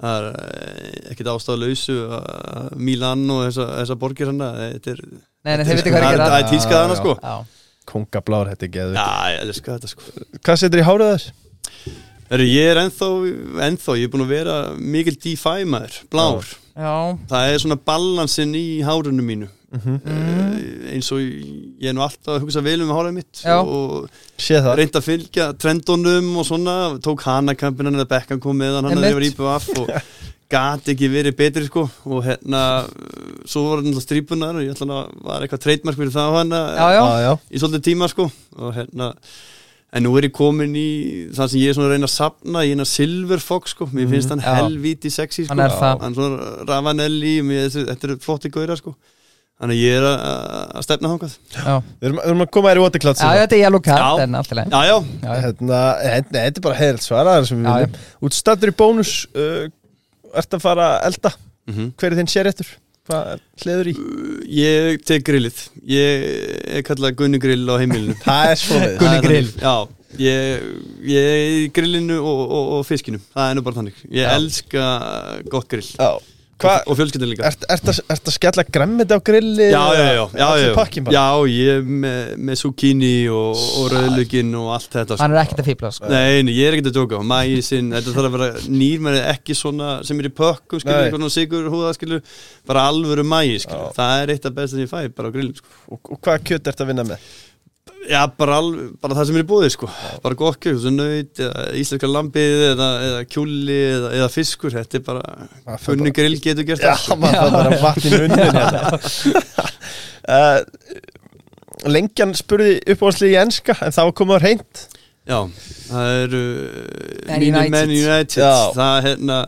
Það 0.00 0.16
er 0.16 0.26
eh, 0.40 0.92
ekkert 1.12 1.28
ástæðalausu 1.34 1.94
að 2.16 2.68
Milan 2.80 3.24
og 3.34 3.42
þessa, 3.44 3.66
þessa 3.82 3.96
borgir 4.00 4.30
hann 4.30 4.38
þetta 4.40 4.94
er, 4.94 5.02
er 5.44 5.60
að 5.60 5.72
er, 5.74 5.82
það 5.82 5.90
gera. 5.90 6.28
Er 6.38 6.46
tískað 6.48 6.84
hana, 6.86 6.96
sko. 6.96 7.16
Já, 7.20 7.66
kongablár, 7.90 8.52
þetta 8.54 8.68
er 8.68 8.72
geðu 8.78 8.96
Já, 8.96 9.10
ég 9.34 9.44
elska 9.44 9.76
þetta, 9.76 9.92
sko. 9.92 10.24
Hvað 10.38 10.62
setur 10.62 10.80
í 10.80 10.86
hárið 10.88 11.12
þess? 11.12 11.36
Ég 12.30 12.70
er 12.70 12.78
ennþá, 12.86 13.06
ennþá, 13.66 13.98
ég 13.98 14.06
er 14.06 14.14
búin 14.14 14.24
að 14.24 14.32
vera 14.38 14.56
mikil 14.78 15.16
DeFi 15.18 15.66
maður, 15.68 16.00
blár. 16.14 16.52
Já, 16.78 16.92
Það 17.28 17.52
er 17.52 17.62
svona 17.66 17.80
balansin 17.90 18.54
í 18.56 18.66
hárunum 18.86 19.26
mínu 19.26 19.50
Mm 19.70 20.00
mm. 20.02 20.88
eins 20.90 21.08
og 21.14 21.20
ég 21.22 21.86
er 21.86 21.94
nú 21.94 22.02
alltaf 22.02 22.34
að 22.34 22.40
hugsa 22.42 22.62
vel 22.64 22.80
um 22.82 22.90
hárið 22.90 23.12
mitt 23.20 23.42
Já. 23.44 23.60
og 23.62 24.08
sé 24.34 24.58
það 24.58 24.80
reynd 24.80 24.96
að 24.98 25.06
fylgja 25.06 25.46
trendunum 25.54 26.32
og 26.40 26.48
svona, 26.48 26.74
tók 26.98 27.22
hana 27.22 27.54
kampinn 27.54 27.86
hann 27.86 28.00
að 28.02 28.08
Beckham 28.10 28.40
kom 28.42 28.58
með 28.58 28.80
hann, 28.80 28.90
hann 28.90 29.06
hefur 29.06 29.28
IPVF 29.28 29.68
og 29.84 29.92
gat 30.54 30.90
ekki 30.90 31.12
verið 31.12 31.36
betri 31.38 31.68
sko 31.68 31.84
og 32.10 32.26
hérna, 32.26 32.64
svo 33.46 33.62
voru 33.68 33.86
hann 33.86 34.02
strípunar 34.02 34.58
og 34.58 34.66
ég 34.66 34.74
ætla 34.74 35.04
að 35.04 35.14
var 35.28 35.46
eitthvað 35.46 35.62
treytmark 35.68 36.00
fyrir 36.00 36.12
það 36.18 36.36
hann 36.40 36.58
já, 36.58 37.06
já. 37.28 37.32
í 37.46 37.62
svolítið 37.62 37.86
tíma 37.92 38.10
sko 38.10 38.26
og 38.58 38.74
hérna 38.74 39.14
En 39.90 40.04
nú 40.06 40.12
er 40.14 40.28
ég 40.28 40.34
komin 40.34 40.70
í 40.78 40.90
það 41.34 41.48
sem 41.50 41.60
ég 41.64 41.72
er 41.72 41.74
svona 41.74 41.88
að 41.88 41.94
reyna 41.96 42.06
að 42.06 42.12
sapna 42.14 42.60
í 42.62 42.68
eina 42.70 42.84
Silver 42.86 43.40
Fox 43.42 43.72
sko, 43.74 43.88
mér 43.90 44.06
finnst 44.12 44.30
hann 44.30 44.42
Já. 44.44 44.52
helvíti 44.60 45.10
sexy 45.10 45.42
sko, 45.42 45.50
Hann 45.50 45.64
er 45.64 45.74
það. 45.74 46.04
hann 46.04 46.14
svona 46.14 46.50
Ravanelli, 46.68 47.32
mér, 47.42 47.72
þetta 47.74 48.06
eru 48.06 48.16
flotti 48.22 48.52
gauðra 48.54 48.76
sko, 48.78 48.94
þannig 49.60 49.76
að 49.76 49.82
ég 49.84 49.98
er 49.98 50.06
að, 50.08 50.78
stefna 50.86 51.12
já 51.20 51.74
Við 52.00 52.08
erum, 52.10 52.44
að 52.44 52.50
koma 52.56 52.70
þér 52.72 52.80
í 52.80 52.84
watercloud 52.86 53.20
Já, 53.20 53.30
þetta 53.42 53.56
er 53.58 53.62
yellow 53.64 53.82
card, 53.84 54.04
Já. 54.06 54.24
en 54.24 54.38
allt 54.40 54.54
í 54.54 54.58
leið 54.58 54.74
Já, 54.74 54.80
já, 54.88 54.96
Já, 54.96 55.30
já. 55.30 55.40
Hérna, 55.44 55.80
hérna, 56.04 56.36
þetta 56.36 56.62
er 56.62 56.66
bara 56.66 56.80
heilt 56.80 57.04
svaraðar 57.04 57.48
sem 57.50 57.60
við 57.60 57.70
viljum 57.74 58.28
Útstattur 58.30 58.72
í 58.72 58.76
bónus 58.80 59.14
uh, 59.34 59.66
Ert 60.40 60.56
að 60.56 60.64
fara 60.64 60.92
að 60.96 61.10
elda 61.10 61.34
mm 61.70 61.90
Hver 62.00 62.14
er 62.14 62.20
þinn 62.22 62.32
séréttur? 62.32 62.72
Hvað 63.10 63.40
hliður 63.64 63.88
í? 63.90 63.94
ég 64.54 65.00
tek 65.08 65.24
grillið, 65.26 65.62
ég 65.88 66.26
er 66.78 66.84
kallað 66.86 67.16
Gunni 67.18 67.40
grill 67.42 67.64
á 67.66 67.74
heimilinu. 67.80 68.16
Það 68.26 68.50
er 68.52 68.60
svona 68.60 68.90
Gunni 69.00 69.00
Það 69.00 69.16
er 69.16 69.24
grill. 69.24 69.48
Já, 69.64 69.74
ég, 70.20 70.68
ég 71.10 71.30
er 71.30 71.40
í 71.56 71.64
grillinu 71.74 72.18
og, 72.20 72.42
og, 72.44 72.68
og 72.76 72.84
fiskinu, 72.86 73.18
það 73.34 73.48
er 73.48 73.58
nú 73.58 73.64
bara 73.66 73.80
þannig. 73.80 74.04
Ég 74.06 74.26
Já. 74.26 74.34
elska 74.36 74.84
gott 75.50 75.70
grill 75.72 75.88
Já 75.88 76.10
Hva, 76.60 76.74
og 76.84 76.98
fjölskyldin 76.98 77.30
líka. 77.30 77.46
ert, 77.48 77.64
ert, 77.72 77.88
að, 77.88 78.00
ert 78.12 78.30
að 78.30 78.34
skella 78.36 78.64
gremmið 78.76 79.14
á 79.16 79.18
grilli? 79.24 79.68
Já, 79.72 79.80
já, 79.96 80.04
já, 80.04 80.24
já, 80.36 80.48
já, 81.14 81.24
ég 81.50 81.70
er 81.72 81.86
með, 82.04 82.32
með 82.48 82.60
zucchini 82.60 83.12
og, 83.32 83.62
og 83.80 83.88
rauðlögin 83.94 84.52
og 84.60 84.70
allt 84.76 84.96
þetta 84.98 85.16
sko. 85.16 85.22
Hann 85.24 85.36
er 85.36 85.42
ekkert 85.44 85.62
að 85.64 85.70
fíbla, 85.70 85.92
sko 85.96 86.12
Nei, 86.12 86.40
nei, 86.46 86.54
ég 86.58 86.68
er 86.68 86.76
ekkert 86.76 86.92
að 86.92 86.98
djóka 86.98 87.22
Mæsinn, 87.32 87.92
þetta 87.96 88.16
þarf 88.16 88.30
að 88.30 88.36
vera 88.38 88.64
nýr 88.80 89.04
með 89.08 89.20
ekki 89.24 89.56
svona 89.58 89.92
sem 90.06 90.20
er 90.20 90.30
í 90.30 90.34
pökkum, 90.42 90.82
skilur, 90.82 91.04
eitthvað 91.06 91.22
svona 91.24 91.36
sigur 91.36 91.70
húða, 91.72 91.94
skilur, 91.96 92.24
bara 92.68 92.88
alvöru 92.92 93.24
mæi, 93.26 93.56
skilur 93.62 93.88
Já. 93.90 93.94
það 94.00 94.24
er 94.24 94.34
eitt 94.36 94.50
af 94.50 94.58
best 94.58 94.76
sem 94.76 94.84
ég 94.84 94.92
fæ, 94.92 94.98
bara 95.16 95.32
á 95.32 95.34
grillin, 95.34 95.56
sko 95.56 95.96
og, 95.96 96.12
og 96.12 96.20
hvaða 96.20 96.44
kjöt 96.50 96.70
ert 96.72 96.84
að 96.84 96.92
vinna 96.92 97.06
með? 97.08 97.30
Já, 98.08 98.22
bara, 98.32 98.56
al, 98.62 98.70
bara 99.02 99.16
það 99.18 99.26
sem 99.28 99.36
er 99.36 99.42
í 99.44 99.48
búið, 99.50 99.66
sko. 99.74 99.88
Bara 100.24 100.36
svo 100.80 100.92
nöyt, 100.94 101.40
eða 101.42 101.64
íslenska 101.76 102.08
lambið 102.08 102.62
eða, 102.70 102.88
eða 103.08 103.18
kjúli 103.28 103.76
eða, 103.90 104.12
eða 104.16 104.28
fiskur, 104.32 104.72
þetta 104.72 104.96
er 105.00 105.04
bara 105.04 105.76
funni 105.84 106.12
grill 106.16 106.38
getur 106.40 106.64
gert 106.64 106.80
Já, 106.80 106.94
það, 106.94 107.02
sko. 107.04 107.18
maður 107.20 107.42
það 107.42 107.56
bara 107.58 107.80
vatninu 107.84 108.22
unnin 108.24 108.44
hérna. 108.56 108.80
Uh, 110.30 110.58
Lengjan 111.94 112.32
spurði 112.36 112.74
uppáhaldslega 112.92 113.32
í 113.32 113.38
enska 113.40 113.76
En 113.86 113.94
þá 113.96 114.02
komaður 114.16 114.44
hreint. 114.48 114.82
Já, 115.28 115.38
það 115.90 116.10
eru 116.24 116.42
mínir 117.28 117.52
United. 117.52 117.74
menn 117.74 117.94
United. 117.94 118.40
Já. 118.40 118.54
Það 118.76 118.96
er 118.96 119.06
hérna 119.10 119.38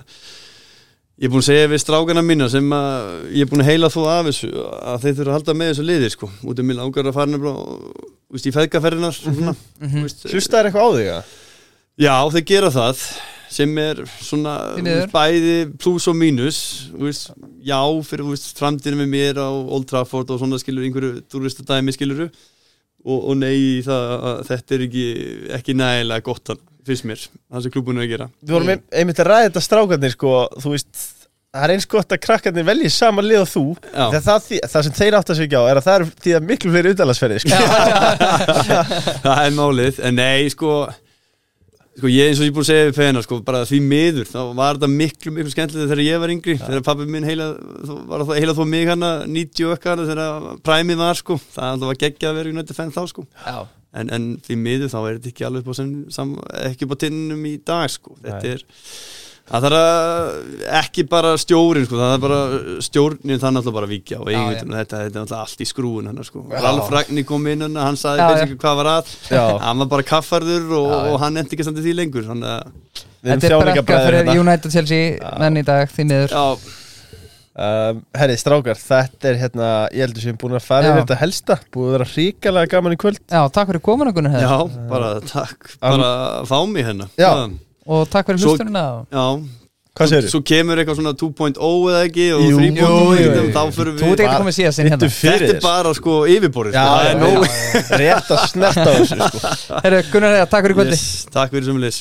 Ég 1.23 1.29
er 1.29 1.31
búin 1.31 1.43
að 1.45 1.47
segja 1.53 1.67
við 1.71 1.79
strákana 1.85 2.23
mína 2.27 2.49
sem 2.51 2.73
að 2.75 3.11
ég 3.31 3.45
er 3.45 3.51
búin 3.53 3.63
að 3.63 3.69
heila 3.71 3.91
þú 3.95 4.07
af 4.11 4.25
þessu 4.27 4.49
að 4.59 5.05
þeir 5.05 5.13
þurfa 5.19 5.31
að 5.31 5.37
halda 5.37 5.55
með 5.61 5.69
þessu 5.71 5.85
liði 5.87 6.09
sko 6.17 6.29
út 6.51 6.59
af 6.63 6.67
mér 6.67 6.79
langar 6.81 7.07
að 7.07 7.15
fara 7.15 7.31
nefnilega 7.31 8.49
í 8.51 8.55
feðgaferðinar 8.57 9.15
svona, 9.15 9.55
Mhm. 9.79 10.05
úst, 10.09 10.25
Hlustaður 10.33 10.67
eitthvað 10.71 10.83
á 10.83 10.91
þig? 10.97 11.07
eða? 11.13 11.23
Já, 12.03 12.17
þeir 12.35 12.45
gera 12.51 12.71
það 12.75 13.05
sem 13.53 13.79
er 13.79 13.97
svona 14.19 14.55
bæði 15.13 15.55
pluss 15.79 16.09
og 16.09 16.17
mínus 16.17 16.59
úst, 16.99 17.31
já, 17.63 17.79
fyrir 18.03 18.25
framtíðinu 18.59 19.05
með 19.05 19.13
mér 19.15 19.39
á 19.39 19.51
Old 19.53 19.87
Trafford 19.87 20.31
og 20.33 20.41
svona 20.41 20.59
skilur 20.59 20.83
einhverju 20.89 21.23
turistadæmi 21.31 21.93
skiluru 21.95 22.31
og, 23.05 23.19
og 23.31 23.37
nei 23.37 23.83
það 23.85 24.11
að 24.33 24.43
þetta 24.49 24.75
er 24.75 24.85
ekki, 24.89 25.07
ekki 25.61 25.75
nægilega 25.79 26.23
gott 26.25 26.49
hann, 26.49 26.59
fyrst 26.87 27.05
mér, 27.09 27.25
það 27.53 27.63
sem 27.67 27.75
klubun 27.75 27.99
er 28.01 28.07
að 28.07 28.13
gera. 28.17 28.29
Við 28.43 28.55
vorum 28.57 28.73
ein- 28.75 28.87
einmitt 28.93 29.21
að 29.23 29.29
ræða 29.33 29.49
þetta 29.51 29.63
strákarnir 29.69 30.15
sko 30.17 30.33
Þú 30.63 30.73
veist 30.75 31.05
það 31.53 31.65
er 31.67 31.73
eins 31.75 31.85
gott 31.87 32.09
að 32.17 32.21
krakkarnir 32.25 32.65
velji 32.65 32.89
sama 32.91 33.21
lið 33.23 33.43
og 33.45 33.49
þú 33.53 33.65
Já. 33.93 34.07
Það, 34.25 34.43
þý- 34.49 34.61
það 34.73 34.83
sem 34.89 34.93
þeir 34.97 35.17
átt 35.19 35.31
að 35.35 35.43
ekki 35.45 35.59
á 35.61 35.65
er 35.69 35.77
að 35.83 35.87
það 35.87 35.97
er 36.01 36.05
því 36.25 36.35
að 36.39 36.47
miklu 36.49 36.71
fleiri 36.73 36.93
utalagsferði 36.97 37.41
sko. 37.45 37.59
það 39.27 39.41
er 39.47 39.57
málið, 39.57 39.99
en 40.09 40.17
nei, 40.19 40.49
sko 40.53 40.73
sko 41.93 42.09
ég 42.09 42.31
eins 42.31 42.41
og 42.41 42.47
ég 42.49 42.55
búin 42.57 42.65
að 42.65 42.71
segja 42.71 42.87
við 42.89 42.97
pena 42.97 43.21
sko, 43.25 43.39
bara 43.45 43.59
því 43.69 43.81
miður, 43.85 44.29
þá 44.33 44.39
var 44.57 44.79
þetta 44.79 44.89
miklu 44.95 45.33
miklu 45.37 45.53
skemmtilega 45.53 45.91
þegar 45.91 46.05
ég 46.07 46.23
var 46.23 46.33
yngri, 46.33 46.55
þegar 46.63 46.85
pappi 46.87 47.05
minn 47.13 47.27
heila, 47.29 47.51
þó- 47.85 47.99
var 48.09 48.25
það 48.25 48.41
heila 48.41 48.55
þó 48.57 48.63
mig 48.73 48.89
hana 48.89 49.11
90 49.29 49.67
og 49.69 49.75
eitthvað 49.77 49.93
hana, 49.93 50.09
þegar 50.09 50.63
præmið 50.65 51.03
var 51.05 51.21
sko. 51.21 51.37
Það 51.53 51.85
var 51.91 52.01
geggjað 52.01 52.31
að 52.33 52.39
vera 52.41 52.55
United 52.57 52.79
fan 52.81 52.95
þá 52.97 53.03
sko. 53.13 53.27
Já, 53.45 53.59
en, 53.93 54.13
en 54.17 54.29
því 54.45 54.59
miður 54.67 54.93
þá 54.93 55.01
er 55.03 55.19
þetta 55.19 55.33
ekki 55.33 55.49
alveg 55.49 55.65
upp 55.67 55.73
á, 55.73 55.79
sem, 55.81 55.91
sam, 56.15 56.37
ekki 56.65 56.87
upp 56.89 56.97
á 56.97 57.03
tinnum 57.05 57.43
í 57.51 57.57
dag 57.67 57.91
sko, 57.93 58.17
þetta 58.25 58.55
er 58.57 58.65
það 59.53 59.65
þarf 59.67 59.79
að 59.79 60.67
ekki 60.79 61.05
bara 61.11 61.33
stjórin 61.41 61.85
sko, 61.89 61.99
það 61.99 62.13
er 62.15 62.21
bara 62.23 62.41
stjórnin 62.87 63.41
þannig 63.43 63.61
alltaf 63.61 63.75
bara 63.77 63.89
að 63.89 63.95
víkja 63.97 64.21
og 64.23 64.31
Já, 64.31 64.39
eigin 64.39 64.77
þetta, 64.79 65.01
þetta 65.03 65.19
er 65.19 65.25
alltaf 65.25 65.43
allt 65.43 65.65
í 65.65 65.67
skrúin 65.69 66.09
hann 66.09 66.23
sko. 66.25 66.45
Ralf 66.53 66.93
Ragni 66.95 67.25
kom 67.29 67.49
inn 67.51 67.67
hann, 67.67 67.77
hann 67.77 67.99
sagði 68.01 68.23
Já, 68.23 68.29
basically 68.33 68.61
hvað 68.63 68.79
var 68.81 68.91
að. 68.95 69.11
Hann 69.67 69.83
var 69.83 69.91
bara 69.97 70.07
kaffarður 70.13 70.71
og, 70.79 70.87
Já, 70.89 70.95
já. 70.95 71.11
og 71.11 71.19
hann 71.25 71.43
endi 71.43 71.59
ekki 71.59 71.67
standið 71.67 71.89
því 71.89 71.97
lengur 71.99 72.29
þannig 72.31 72.53
að 72.53 73.03
þetta 73.03 73.35
er 73.35 73.41
brekka 73.43 73.51
þjáningabræður 73.51 74.07
fyrir 74.07 74.19
hérna. 74.23 74.39
United 74.47 74.77
Chelsea 74.79 75.35
menn 75.43 75.61
í 75.61 75.67
dag, 75.67 75.93
því 75.93 76.09
miður. 76.13 76.33
Já, 76.39 76.79
um, 77.55 78.03
Herri, 78.17 78.37
strákar, 78.41 78.79
þetta 78.81 79.31
er 79.33 79.41
hérna 79.43 79.71
Ég 79.93 80.07
heldur 80.07 80.25
sem 80.25 80.39
búin 80.41 80.57
að 80.59 80.67
fara 80.67 80.91
yfir 80.93 81.03
þetta 81.05 81.19
helsta 81.23 81.59
Búið 81.75 81.89
að 81.89 81.97
vera 81.99 82.11
hrikalega 82.13 82.73
gaman 82.77 82.97
í 82.97 83.01
kvöld 83.01 83.23
Já, 83.25 83.41
takk 83.53 83.73
fyrir 83.73 83.85
komuna 83.89 84.15
Gunnar 84.17 84.39
já, 84.43 84.55
bara 84.91 85.11
takk 85.27 85.75
bara 85.83 86.13
að 86.43 86.53
fá 86.53 86.57
mig 86.69 86.87
hérna 86.89 87.11
Já. 87.21 87.33
Og 87.89 88.07
takk 88.13 88.31
fyrir 88.31 88.47
hlustunina 88.47 88.87
já. 89.11 89.27
Hvað 89.93 90.09
segirðu? 90.09 90.29
Svo 90.33 90.39
kemur 90.49 90.81
eitthvað 90.81 90.97
svona 91.03 91.11
2.0 91.21 91.71
eða 91.93 92.05
ekki 92.07 92.27
og 92.33 92.45
Jú, 92.47 92.61
3.0 92.63 92.79
jú, 92.79 92.93
jú, 93.19 93.33
jú. 93.37 93.43
þá 93.53 93.61
fyrir 93.77 93.99
Þú 93.99 94.07
ert 94.07 94.23
við 94.23 94.25
ekki 94.25 94.39
komið 94.41 94.57
síðast 94.57 94.81
inn 94.81 94.89
Bittu 94.89 95.09
hérna 95.11 95.19
Þetta 95.19 95.35
er 95.35 95.53
þér. 95.53 95.59
bara 95.67 95.93
sko 95.99 96.15
yfirborðið 96.33 96.79
Já, 96.79 96.85
sko. 96.89 97.33
Er. 97.43 97.99
Rétt 98.03 98.33
að 98.33 98.47
snerta 98.55 98.87
þessu 98.97 99.19
sko. 99.21 99.53
Herru, 99.85 100.01
Gunnar 100.15 100.39
takk 100.47 100.65
fyrir 100.65 100.79
kvöldi 100.81 100.97
yes, 100.97 101.05
Takk 101.37 101.53
fyrir 101.53 101.69
sem 101.69 101.83
leys 101.85 102.01